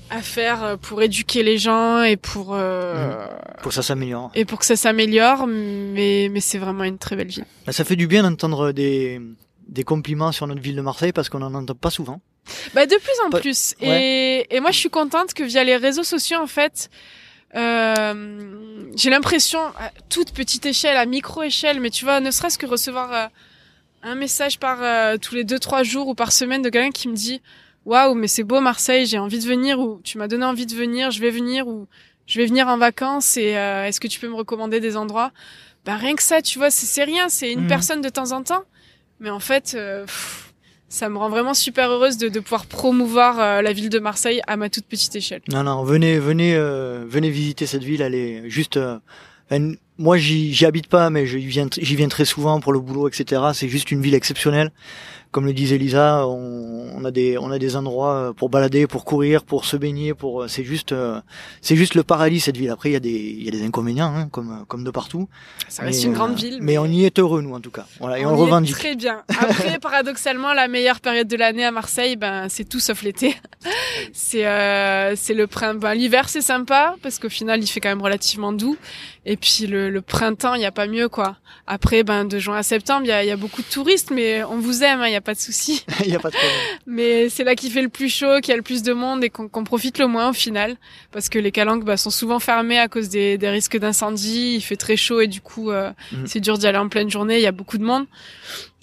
à 0.10 0.22
faire 0.22 0.78
pour 0.82 1.02
éduquer 1.02 1.44
les 1.44 1.58
gens 1.58 2.02
et 2.02 2.16
pour 2.18 2.54
euh, 2.56 3.28
Pour 3.62 3.70
que 3.70 3.74
ça 3.76 3.82
s'améliore. 3.84 4.32
et 4.36 4.46
pour 4.46 4.60
que 4.60 4.66
ça 4.66 4.76
s'améliore. 4.76 5.48
Mais 5.48 6.30
mais 6.32 6.40
c'est 6.40 6.58
vraiment 6.60 6.84
une 6.86 6.98
très 6.98 7.16
belle 7.16 7.28
ville. 7.28 7.46
Bah, 7.66 7.72
Ça 7.74 7.84
fait 7.84 7.96
du 7.96 8.08
bien 8.08 8.24
d'entendre 8.24 8.72
des, 8.72 9.20
des 9.68 9.84
compliments 9.84 10.32
sur 10.32 10.48
notre 10.48 10.62
ville 10.62 10.76
de 10.76 10.82
Marseille 10.82 11.12
parce 11.14 11.30
qu'on 11.30 11.42
en 11.42 11.54
entend 11.54 11.76
pas 11.76 11.90
souvent. 11.90 12.22
Bah 12.74 12.86
de 12.86 12.96
plus 12.96 13.20
en 13.26 13.30
Pas- 13.30 13.40
plus. 13.42 13.76
ouais. 13.82 14.46
Et, 14.50 14.56
et 14.56 14.60
moi 14.62 14.72
je 14.72 14.78
suis 14.80 14.90
contente 14.90 15.34
que 15.34 15.44
via 15.44 15.64
les 15.66 15.76
réseaux 15.76 16.04
sociaux 16.04 16.38
en 16.42 16.48
fait, 16.48 16.90
euh, 17.56 18.90
j'ai 18.96 19.10
l'impression 19.10 19.60
à 19.60 19.92
toute 20.10 20.32
petite 20.32 20.66
échelle, 20.66 20.96
à 20.98 21.06
micro 21.06 21.44
échelle, 21.44 21.80
mais 21.82 21.90
tu 21.90 22.06
vois, 22.06 22.20
ne 22.20 22.32
serait-ce 22.32 22.58
que 22.58 22.66
recevoir 22.66 23.14
euh, 23.14 23.26
un 24.04 24.16
message 24.16 24.60
par 24.60 24.78
euh, 24.82 25.18
tous 25.18 25.36
les 25.36 25.44
deux 25.44 25.60
trois 25.60 25.84
jours 25.84 26.08
ou 26.08 26.16
par 26.16 26.32
semaine 26.32 26.62
de 26.62 26.70
quelqu'un 26.70 26.92
qui 26.92 27.08
me 27.10 27.16
dit 27.16 27.42
waouh 27.88 28.14
mais 28.14 28.28
c'est 28.28 28.44
beau 28.44 28.60
Marseille, 28.62 29.06
j'ai 29.06 29.18
envie 29.18 29.40
de 29.40 29.48
venir 29.48 29.80
ou 29.80 30.00
tu 30.04 30.18
m'as 30.20 30.28
donné 30.28 30.46
envie 30.46 30.66
de 30.66 30.76
venir, 30.76 31.10
je 31.12 31.20
vais 31.22 31.32
venir 31.32 31.68
ou 31.68 31.88
je 32.28 32.40
vais 32.40 32.46
venir 32.46 32.68
en 32.68 32.78
vacances 32.78 33.38
et 33.38 33.58
euh, 33.58 33.86
est-ce 33.86 34.00
que 34.00 34.08
tu 34.08 34.20
peux 34.20 34.28
me 34.28 34.36
recommander 34.36 34.80
des 34.80 34.98
endroits? 34.98 35.32
Bah 35.86 35.96
rien 35.96 36.16
que 36.16 36.24
ça, 36.24 36.42
tu 36.42 36.60
vois, 36.60 36.70
c'est 36.70 37.04
rien, 37.04 37.30
c'est 37.30 37.52
une 37.52 37.62
Mhm. 37.62 37.68
personne 37.68 38.02
de 38.02 38.10
temps 38.10 38.32
en 38.34 38.44
temps, 38.44 38.64
mais 39.20 39.30
en 39.30 39.40
fait. 39.40 39.74
euh, 39.76 40.04
pff, 40.06 40.44
ça 40.90 41.10
me 41.10 41.18
rend 41.18 41.28
vraiment 41.30 41.54
super 41.54 41.90
heureuse 41.92 42.18
de, 42.18 42.30
de 42.30 42.40
pouvoir 42.40 42.66
promouvoir 42.66 43.40
euh, 43.42 43.62
la 43.62 43.74
ville 43.74 43.90
de 43.90 44.00
Marseille 44.00 44.40
à 44.48 44.56
ma 44.56 44.70
toute 44.70 44.86
petite 44.86 45.14
échelle. 45.18 45.42
Non, 45.50 45.64
non, 45.64 45.84
venez, 45.84 46.18
venez, 46.18 46.56
euh, 46.56 47.04
venez 47.06 47.30
visiter 47.30 47.66
cette 47.66 47.84
ville. 47.84 48.02
Elle 48.02 48.16
est 48.16 48.50
juste. 48.50 48.78
euh, 48.78 48.98
moi, 49.98 50.18
j'y 50.18 50.54
j'y 50.54 50.66
habite 50.66 50.88
pas, 50.88 51.10
mais 51.10 51.26
j'y 51.26 51.40
viens, 51.40 51.68
j'y 51.78 51.96
viens 51.98 52.08
très 52.08 52.24
souvent 52.26 52.60
pour 52.62 52.72
le 52.72 52.80
boulot, 52.80 53.10
etc. 53.10 53.52
C'est 53.54 53.68
juste 53.68 53.92
une 53.92 54.02
ville 54.02 54.14
exceptionnelle. 54.14 54.72
Comme 55.32 55.46
le 55.46 55.54
disait 55.54 55.78
Lisa, 55.78 56.26
on, 56.28 56.92
on 56.96 57.06
a 57.06 57.12
des, 57.12 57.38
on 57.38 57.52
a 57.52 57.60
des 57.60 57.76
endroits 57.76 58.14
euh, 58.14 58.34
pour 58.34 58.50
balader, 58.50 58.88
pour 58.88 59.06
courir, 59.06 59.44
pour 59.44 59.66
se 59.66 59.78
baigner, 59.78 60.14
pour. 60.14 60.44
euh, 60.44 60.48
C'est 60.48 60.64
juste, 60.64 60.92
euh, 60.92 61.20
c'est 61.62 61.76
juste 61.76 61.96
le 61.96 62.04
paradis 62.04 62.40
cette 62.40 62.58
ville. 62.58 62.70
Après, 62.70 62.90
il 62.90 62.94
y 62.94 62.96
a 62.96 63.00
des, 63.00 63.10
il 63.12 63.44
y 63.44 63.48
a 63.48 63.52
des 63.52 63.64
inconvénients, 63.64 64.14
hein, 64.16 64.30
comme, 64.32 64.66
comme 64.68 64.84
de 64.84 64.92
partout. 64.92 65.28
Ça 65.68 65.84
reste 65.84 66.00
Mais, 66.02 66.06
une 66.08 66.14
grande 66.14 66.36
ville. 66.36 66.60
Mais 66.62 66.78
on 66.78 66.86
y 66.86 67.06
est 67.06 67.20
heureux, 67.20 67.42
nous, 67.42 67.54
en 67.54 67.60
tout 67.60 67.72
cas. 67.72 67.86
Voilà, 68.00 68.20
et 68.20 68.26
on, 68.26 68.30
y 68.30 68.34
le 68.34 68.38
est 68.38 68.42
revendique. 68.42 68.76
Très 68.76 68.96
bien. 68.96 69.24
Après, 69.30 69.80
paradoxalement, 69.82 70.54
la 70.54 70.68
meilleure 70.68 71.00
période 71.02 71.28
de 71.28 71.36
l'année 71.38 71.66
à 71.66 71.72
Marseille, 71.72 72.16
ben 72.16 72.48
c'est 72.50 72.68
tout 72.68 72.80
sauf 72.80 73.04
l'été. 73.04 73.36
c'est 74.14 74.46
euh, 74.46 75.16
c'est 75.16 75.34
le 75.34 75.48
printemps. 75.48 75.80
Ben, 75.80 75.94
L'hiver 75.94 76.30
c'est 76.30 76.42
sympa 76.42 76.96
parce 77.02 77.20
qu'au 77.20 77.30
final 77.30 77.62
il 77.62 77.68
fait 77.68 77.80
quand 77.80 77.90
même 77.90 78.02
relativement 78.02 78.54
doux. 78.54 78.78
Et 79.30 79.36
puis 79.36 79.68
le, 79.68 79.90
le 79.90 80.02
printemps, 80.02 80.54
il 80.54 80.62
y 80.62 80.66
a 80.66 80.72
pas 80.72 80.88
mieux 80.88 81.10
quoi. 81.10 81.36
Après, 81.68 82.04
ben 82.04 82.24
de 82.24 82.40
juin 82.40 82.56
à 82.56 82.64
septembre, 82.64 83.02
il 83.04 83.10
y 83.10 83.12
a, 83.12 83.26
y 83.26 83.30
a 83.32 83.36
beaucoup 83.36 83.62
de 83.62 83.68
touristes, 83.68 84.10
mais 84.10 84.42
on 84.46 84.58
vous 84.58 84.84
aime, 84.84 85.04
il 85.06 85.12
y 85.12 85.16
a 85.18 85.22
pas 85.22 85.34
de 85.34 85.40
souci. 85.40 85.86
il 86.06 86.16
a 86.16 86.20
pas 86.20 86.30
de 86.30 86.36
problème. 86.36 86.56
Mais 86.86 87.28
c'est 87.28 87.44
là 87.44 87.56
qu'il 87.56 87.70
fait 87.74 87.82
le 87.82 87.90
plus 87.90 88.08
chaud, 88.08 88.40
qu'il 88.42 88.52
y 88.52 88.54
a 88.54 88.56
le 88.56 88.62
plus 88.64 88.84
de 88.84 88.94
monde 88.94 89.26
et 89.26 89.30
qu'on 89.30 89.50
qu'on 89.50 89.66
profite 89.66 90.00
le 90.00 90.08
moins 90.08 90.30
au 90.30 90.34
final. 90.34 90.78
Parce 91.12 91.28
que 91.28 91.40
les 91.40 91.52
calanques 91.52 91.84
bah, 91.84 91.98
sont 91.98 92.10
souvent 92.10 92.40
fermées 92.40 92.80
à 92.80 92.88
cause 92.88 93.10
des, 93.10 93.38
des 93.38 93.50
risques 93.50 93.78
d'incendie. 93.78 94.54
Il 94.56 94.62
fait 94.62 94.78
très 94.78 94.96
chaud 94.96 95.20
et 95.20 95.28
du 95.28 95.42
coup, 95.42 95.72
euh, 95.72 95.92
Mhm. 96.14 96.26
c'est 96.26 96.40
dur 96.40 96.58
d'y 96.58 96.66
aller 96.66 96.78
en 96.78 96.88
pleine 96.88 97.10
journée. 97.10 97.36
Il 97.36 97.44
y 97.44 97.48
a 97.48 97.52
beaucoup 97.52 97.78
de 97.78 97.84
monde. 97.84 98.06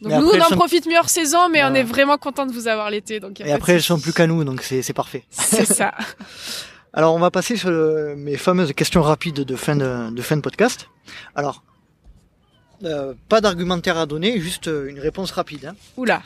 Donc 0.03 0.13
Mais 0.13 0.19
nous, 0.19 0.27
après, 0.29 0.41
on 0.41 0.45
en 0.45 0.49
sont- 0.51 0.57
profite 0.57 0.87
mieux 0.87 0.99
hors 0.99 1.09
saison, 1.09 1.49
mais 1.49 1.65
on 1.65 1.73
est 1.73 1.83
vraiment 1.85 2.19
content 2.19 2.45
de 2.45 2.53
vous 2.53 2.69
avoir 2.69 2.91
l'été. 2.91 3.19
Donc 3.19 3.39
y 3.39 3.45
a 3.45 3.47
Et 3.47 3.53
après, 3.53 3.73
elles 3.73 3.83
sont 3.83 3.99
plus 3.99 4.13
qu'à 4.13 4.27
nous, 4.27 4.45
donc 4.45 4.61
c'est 4.63 4.93
parfait. 4.93 5.25
C'est 5.31 5.65
ça. 5.65 5.95
Alors, 6.97 7.15
on 7.15 7.19
va 7.19 7.31
passer 7.31 7.57
sur 7.57 7.71
le- 7.71 8.15
mes 8.17 8.37
fameuses 8.37 8.73
questions 8.73 9.03
rapides 9.03 9.35
de 9.41 9.57
fin 9.57 9.75
de, 9.77 10.11
de 10.11 10.23
fin 10.23 10.37
de 10.37 10.41
podcast. 10.43 10.89
Alors, 11.35 11.65
euh, 12.85 13.15
pas 13.29 13.41
d'argumentaire 13.41 13.99
à 13.99 14.07
donner, 14.07 14.41
juste 14.41 14.69
euh, 14.69 14.89
une 14.89 15.01
réponse 15.01 15.33
rapide. 15.33 15.67
hein. 15.67 15.75
Oula, 15.97 16.23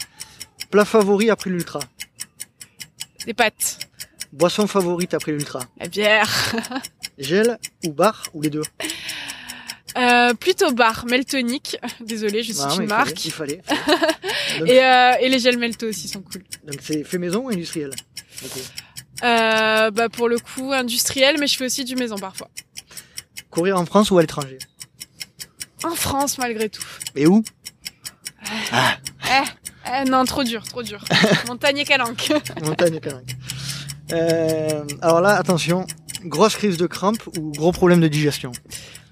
Plat 0.71 0.85
favori 0.85 1.31
après 1.31 1.49
l'ultra. 1.51 1.81
des 3.25 3.33
pâtes, 3.33 3.79
Boisson 4.33 4.66
favorite 4.66 5.14
après 5.14 5.33
l'ultra. 5.33 5.61
la 5.81 5.89
bière. 5.89 6.29
Gel 7.19 7.59
ou 7.87 7.93
bar 7.95 8.23
ou 8.35 8.43
les 8.43 8.51
deux? 8.51 8.62
Euh, 9.97 10.35
plutôt 10.35 10.71
bar, 10.73 11.07
meltonique. 11.07 11.79
Désolée, 12.01 12.43
je 12.43 12.53
suis 12.53 12.62
Ah, 12.62 12.69
mais 12.71 12.77
une 12.77 12.83
il 12.83 12.89
marque. 12.89 13.19
fallait. 13.19 13.23
Il 13.25 13.31
fallait. 13.33 13.62
donc, 14.61 14.69
Et, 14.69 14.85
euh, 14.85 15.12
et 15.23 15.29
les 15.31 15.39
gels 15.39 15.59
melto 15.59 15.87
aussi 15.89 16.09
sont 16.09 16.21
cool. 16.21 16.43
donc 16.66 16.77
c'est 16.83 17.03
fait 17.05 17.16
maison 17.19 17.47
ou 17.47 17.49
industriel? 17.49 17.91
Ok. 18.45 18.61
Euh, 19.25 19.91
bah 19.91 20.09
pour 20.09 20.29
le 20.29 20.39
coup 20.39 20.73
industriel, 20.73 21.37
mais 21.41 21.47
je 21.47 21.57
fais 21.57 21.64
aussi 21.66 21.85
du 21.85 21.97
maison 21.97 22.16
parfois. 22.16 22.49
Courir 23.51 23.79
en 23.79 23.85
France 23.87 24.11
ou 24.11 24.19
à 24.19 24.21
l'étranger 24.21 24.59
En 25.85 25.95
France 25.95 26.39
malgré 26.39 26.69
tout. 26.69 26.85
Et 27.16 27.27
où 27.27 27.43
Ah. 28.73 28.97
Eh, 29.31 29.91
eh, 30.03 30.05
non, 30.09 30.25
trop 30.25 30.45
dur, 30.45 30.62
trop 30.64 30.83
dur. 30.83 31.03
Montagne 31.49 31.79
et 31.79 31.85
calanque. 31.85 32.31
Montagne 32.62 32.95
et 32.95 33.01
calanque. 33.01 33.31
Euh, 34.12 34.85
alors 35.03 35.21
là, 35.21 35.35
attention, 35.37 35.87
grosse 36.25 36.57
crise 36.57 36.77
de 36.77 36.87
crampe 36.87 37.27
ou 37.39 37.51
gros 37.53 37.73
problème 37.73 38.01
de 38.01 38.09
digestion. 38.09 38.53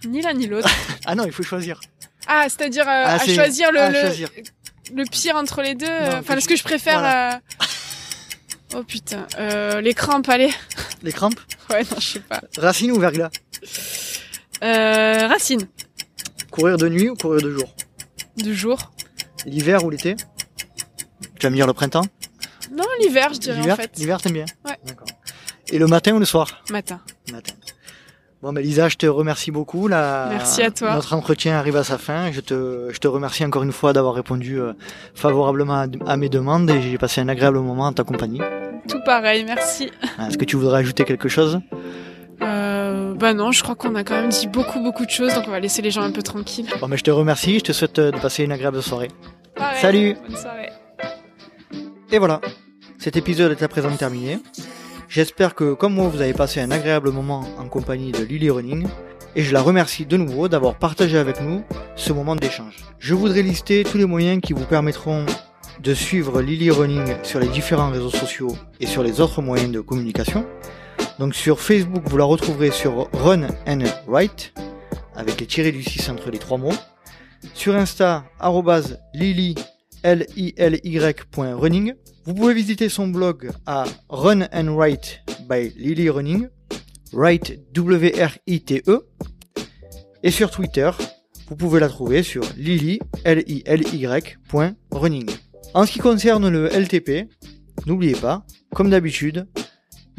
ni 0.07 0.23
l'un 0.23 0.33
ni 0.35 0.47
l'autre. 0.47 0.69
Ah 1.07 1.15
non, 1.15 1.25
il 1.25 1.33
faut 1.33 1.43
choisir. 1.43 1.81
Ah, 2.29 2.45
c'est-à-dire 2.45 2.85
euh, 2.89 3.05
Ah, 3.07 3.15
à 3.15 3.27
choisir 3.27 3.71
le, 3.73 3.81
à 3.81 3.91
le, 3.91 4.01
choisir. 4.01 4.29
le 4.95 5.05
pire 5.05 5.37
entre 5.37 5.63
les 5.63 5.75
deux. 5.75 5.87
euh, 5.87 6.19
Enfin, 6.21 6.35
que 6.35 6.41
ce 6.41 6.49
que 6.49 6.57
je 6.57 6.63
préfère. 6.65 6.99
voilà. 7.01 7.35
euh, 7.37 7.39
Oh 8.75 8.83
putain, 8.83 9.27
euh, 9.39 9.81
les 9.81 9.95
crampes, 9.95 10.29
allez. 10.29 10.51
Les 11.03 11.12
crampes 11.12 11.39
Ouais, 11.71 11.83
non, 11.85 11.99
je 12.01 12.07
sais 12.07 12.21
pas. 12.21 12.41
Racine 12.59 12.91
ou 12.93 12.99
verglas 12.99 13.31
Euh, 14.62 15.27
racine, 15.29 15.69
Courir 16.51 16.77
de 16.77 16.89
nuit 16.89 17.09
ou 17.11 17.14
courir 17.14 17.43
de 17.43 17.51
jour 17.53 17.69
de 18.37 18.53
jour. 18.53 18.93
L'hiver 19.47 19.83
ou 19.85 19.91
l'été 19.91 20.14
Tu 21.39 21.47
vas 21.47 21.51
me 21.51 21.55
dire 21.57 21.67
le 21.67 21.73
printemps 21.73 22.05
Non, 22.71 22.85
l'hiver, 23.01 23.33
je 23.33 23.39
dirais 23.39 23.71
en 23.71 23.77
fait. 23.77 23.91
L'hiver, 23.97 24.21
t'aimes 24.21 24.35
bien 24.35 24.45
Ouais. 24.64 24.77
D'accord. 24.85 25.07
Et 25.69 25.79
le 25.79 25.87
matin 25.87 26.12
ou 26.12 26.19
le 26.19 26.25
soir 26.27 26.62
Matin. 26.71 27.01
Matin. 27.33 27.55
Bon, 28.43 28.53
ben 28.53 28.62
Lisa, 28.62 28.89
je 28.89 28.97
te 28.97 29.07
remercie 29.07 29.51
beaucoup. 29.51 29.89
Là, 29.89 30.28
Merci 30.30 30.62
à 30.62 30.70
toi. 30.70 30.95
Notre 30.95 31.14
entretien 31.14 31.57
arrive 31.57 31.76
à 31.76 31.84
sa 31.84 31.99
fin. 31.99 32.30
Je 32.32 32.41
te, 32.41 32.89
je 32.93 32.99
te 32.99 33.09
remercie 33.09 33.45
encore 33.45 33.62
une 33.62 33.72
fois 33.72 33.93
d'avoir 33.93 34.14
répondu 34.14 34.61
euh, 34.61 34.72
favorablement 35.14 35.74
à, 35.74 35.87
à 36.07 36.16
mes 36.16 36.28
demandes 36.28 36.68
et 36.70 36.82
j'ai 36.82 36.99
passé 36.99 37.20
un 37.20 37.28
agréable 37.28 37.59
moment 37.61 37.87
en 37.87 37.93
ta 37.93 38.05
compagnie. 38.05 38.41
Tout 38.89 39.01
pareil, 39.05 39.45
merci. 39.45 39.91
Est-ce 40.20 40.37
que 40.39 40.45
tu 40.45 40.57
voudrais 40.57 40.80
ajouter 40.80 41.05
quelque 41.05 41.28
chose? 41.28 41.61
Euh, 42.43 43.14
bah 43.14 43.32
non, 43.32 43.51
je 43.51 43.62
crois 43.62 43.74
qu'on 43.74 43.95
a 43.95 44.05
quand 44.05 44.14
même 44.14 44.28
dit 44.28 44.47
beaucoup, 44.47 44.80
beaucoup 44.80 45.07
de 45.07 45.11
choses, 45.11 45.34
donc 45.34 45.45
on 45.49 45.51
va 45.51 45.59
laisser 45.59 45.80
les 45.80 45.91
gens 45.91 46.03
un 46.03 46.12
peu 46.12 46.22
tranquilles. 46.22 46.68
Bon, 46.80 46.89
ben 46.89 46.97
je 46.97 47.03
te 47.03 47.11
remercie. 47.11 47.59
Je 47.59 47.64
te 47.64 47.72
souhaite 47.72 47.99
euh, 47.99 48.11
de 48.11 48.18
passer 48.18 48.45
une 48.45 48.53
agréable 48.53 48.82
soirée. 48.82 49.09
Pareil. 49.57 49.80
Salut. 49.80 50.16
Bonne 50.28 50.37
soirée. 50.37 50.70
Et 52.12 52.18
voilà, 52.18 52.41
cet 52.99 53.16
épisode 53.16 53.51
est 53.53 53.62
à 53.62 53.68
présent 53.68 53.91
terminé. 53.97 54.39
J'espère 55.09 55.55
que, 55.55 55.75
comme 55.75 55.95
moi, 55.95 56.09
vous 56.09 56.21
avez 56.21 56.35
passé 56.35 56.61
un 56.61 56.71
agréable 56.71 57.11
moment 57.11 57.45
en 57.59 57.69
compagnie 57.69 58.13
de 58.13 58.25
Lily 58.25 58.51
Running, 58.51 58.87
et 59.37 59.43
je 59.43 59.53
la 59.53 59.63
remercie 59.63 60.05
de 60.05 60.17
nouveau 60.17 60.49
d'avoir 60.49 60.79
partagé 60.79 61.17
avec 61.17 61.41
nous 61.41 61.63
ce 61.95 62.13
moment 62.13 62.35
d'échange. 62.35 62.77
Je 62.99 63.15
voudrais 63.15 63.43
lister 63.43 63.85
tous 63.85 63.99
les 63.99 64.05
moyens 64.05 64.41
qui 64.41 64.53
vous 64.53 64.65
permettront 64.65 65.25
de 65.81 65.95
suivre 65.95 66.41
Lily 66.41 66.71
Running 66.71 67.17
sur 67.23 67.39
les 67.39 67.49
différents 67.49 67.91
réseaux 67.91 68.11
sociaux 68.11 68.57
et 68.81 68.87
sur 68.87 69.03
les 69.03 69.21
autres 69.21 69.43
moyens 69.43 69.71
de 69.71 69.81
communication. 69.81 70.47
Donc 71.19 71.35
sur 71.35 71.61
Facebook, 71.61 72.03
vous 72.07 72.17
la 72.17 72.25
retrouverez 72.25 72.71
sur 72.71 73.09
Run 73.13 73.47
and 73.67 73.85
Write, 74.07 74.55
avec 75.15 75.41
les 75.41 75.47
tirés 75.47 75.73
du 75.73 75.83
6 75.83 76.11
entre 76.11 76.31
les 76.31 76.39
trois 76.39 76.59
mots. 76.59 76.75
Sur 77.55 77.77
Insta, 77.77 78.25
arrobase 78.41 78.99
Lily, 79.15 79.55
L-I-L-Y.running. 80.03 81.95
Vous 82.27 82.35
pouvez 82.35 82.55
visiter 82.55 82.89
son 82.89 83.07
blog 83.07 83.53
à 83.66 83.85
Run 84.09 84.49
and 84.53 84.74
Write 84.74 85.20
by 85.49 85.72
Lily 85.77 86.11
Running, 86.11 86.49
Write 87.12 87.61
W-R-I-T-E. 87.72 89.07
Et 90.24 90.31
sur 90.33 90.51
Twitter, 90.51 90.91
vous 91.49 91.55
pouvez 91.55 91.79
la 91.79 91.89
trouver 91.89 92.24
sur 92.24 92.43
Lily, 92.57 92.99
L-I-L-Y, 93.22 94.39
point 94.49 94.74
running. 94.91 95.31
En 95.72 95.87
ce 95.87 95.93
qui 95.93 96.01
concerne 96.01 96.49
le 96.49 96.66
LTP, 96.66 97.29
n'oubliez 97.87 98.16
pas, 98.16 98.45
comme 98.74 98.91
d'habitude, 98.91 99.47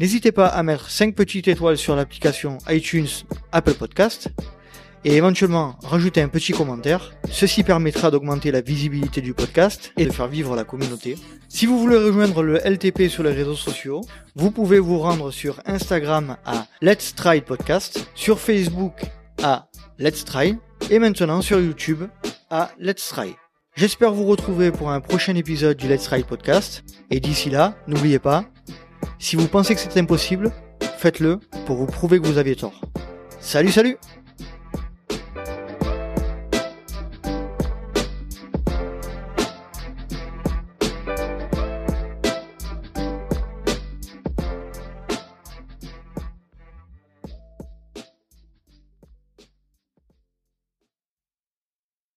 n'hésitez 0.00 0.32
pas 0.32 0.46
à 0.46 0.62
mettre 0.62 0.88
5 0.88 1.14
petites 1.14 1.48
étoiles 1.48 1.76
sur 1.76 1.94
l'application 1.94 2.56
iTunes 2.70 3.08
Apple 3.52 3.74
Podcast 3.74 4.30
et 5.04 5.16
éventuellement 5.16 5.76
rajouter 5.82 6.20
un 6.20 6.28
petit 6.28 6.52
commentaire. 6.52 7.12
Ceci 7.30 7.62
permettra 7.62 8.10
d'augmenter 8.10 8.50
la 8.50 8.60
visibilité 8.60 9.20
du 9.20 9.34
podcast 9.34 9.92
et 9.96 10.04
de 10.04 10.10
faire 10.10 10.28
vivre 10.28 10.56
la 10.56 10.64
communauté. 10.64 11.16
Si 11.48 11.66
vous 11.66 11.78
voulez 11.78 11.96
rejoindre 11.96 12.42
le 12.42 12.58
LTP 12.58 13.08
sur 13.08 13.22
les 13.22 13.32
réseaux 13.32 13.54
sociaux, 13.54 14.02
vous 14.34 14.50
pouvez 14.50 14.78
vous 14.78 14.98
rendre 14.98 15.30
sur 15.30 15.60
Instagram 15.66 16.36
à 16.44 16.66
Let's 16.82 17.14
Try 17.14 17.40
Podcast, 17.40 18.10
sur 18.14 18.38
Facebook 18.38 18.92
à 19.42 19.68
Let's 19.98 20.24
Try 20.24 20.56
et 20.90 20.98
maintenant 20.98 21.42
sur 21.42 21.60
YouTube 21.60 22.04
à 22.50 22.70
Let's 22.78 23.08
Try. 23.08 23.34
J'espère 23.76 24.12
vous 24.12 24.24
retrouver 24.24 24.72
pour 24.72 24.90
un 24.90 25.00
prochain 25.00 25.36
épisode 25.36 25.76
du 25.76 25.88
Let's 25.88 26.04
Try 26.04 26.24
Podcast 26.24 26.82
et 27.10 27.20
d'ici 27.20 27.50
là, 27.50 27.76
n'oubliez 27.86 28.18
pas, 28.18 28.44
si 29.18 29.36
vous 29.36 29.48
pensez 29.48 29.74
que 29.74 29.80
c'est 29.80 29.96
impossible, 29.98 30.52
faites-le 30.98 31.38
pour 31.66 31.76
vous 31.76 31.86
prouver 31.86 32.20
que 32.20 32.26
vous 32.26 32.38
aviez 32.38 32.56
tort. 32.56 32.80
Salut 33.40 33.70
salut 33.70 33.96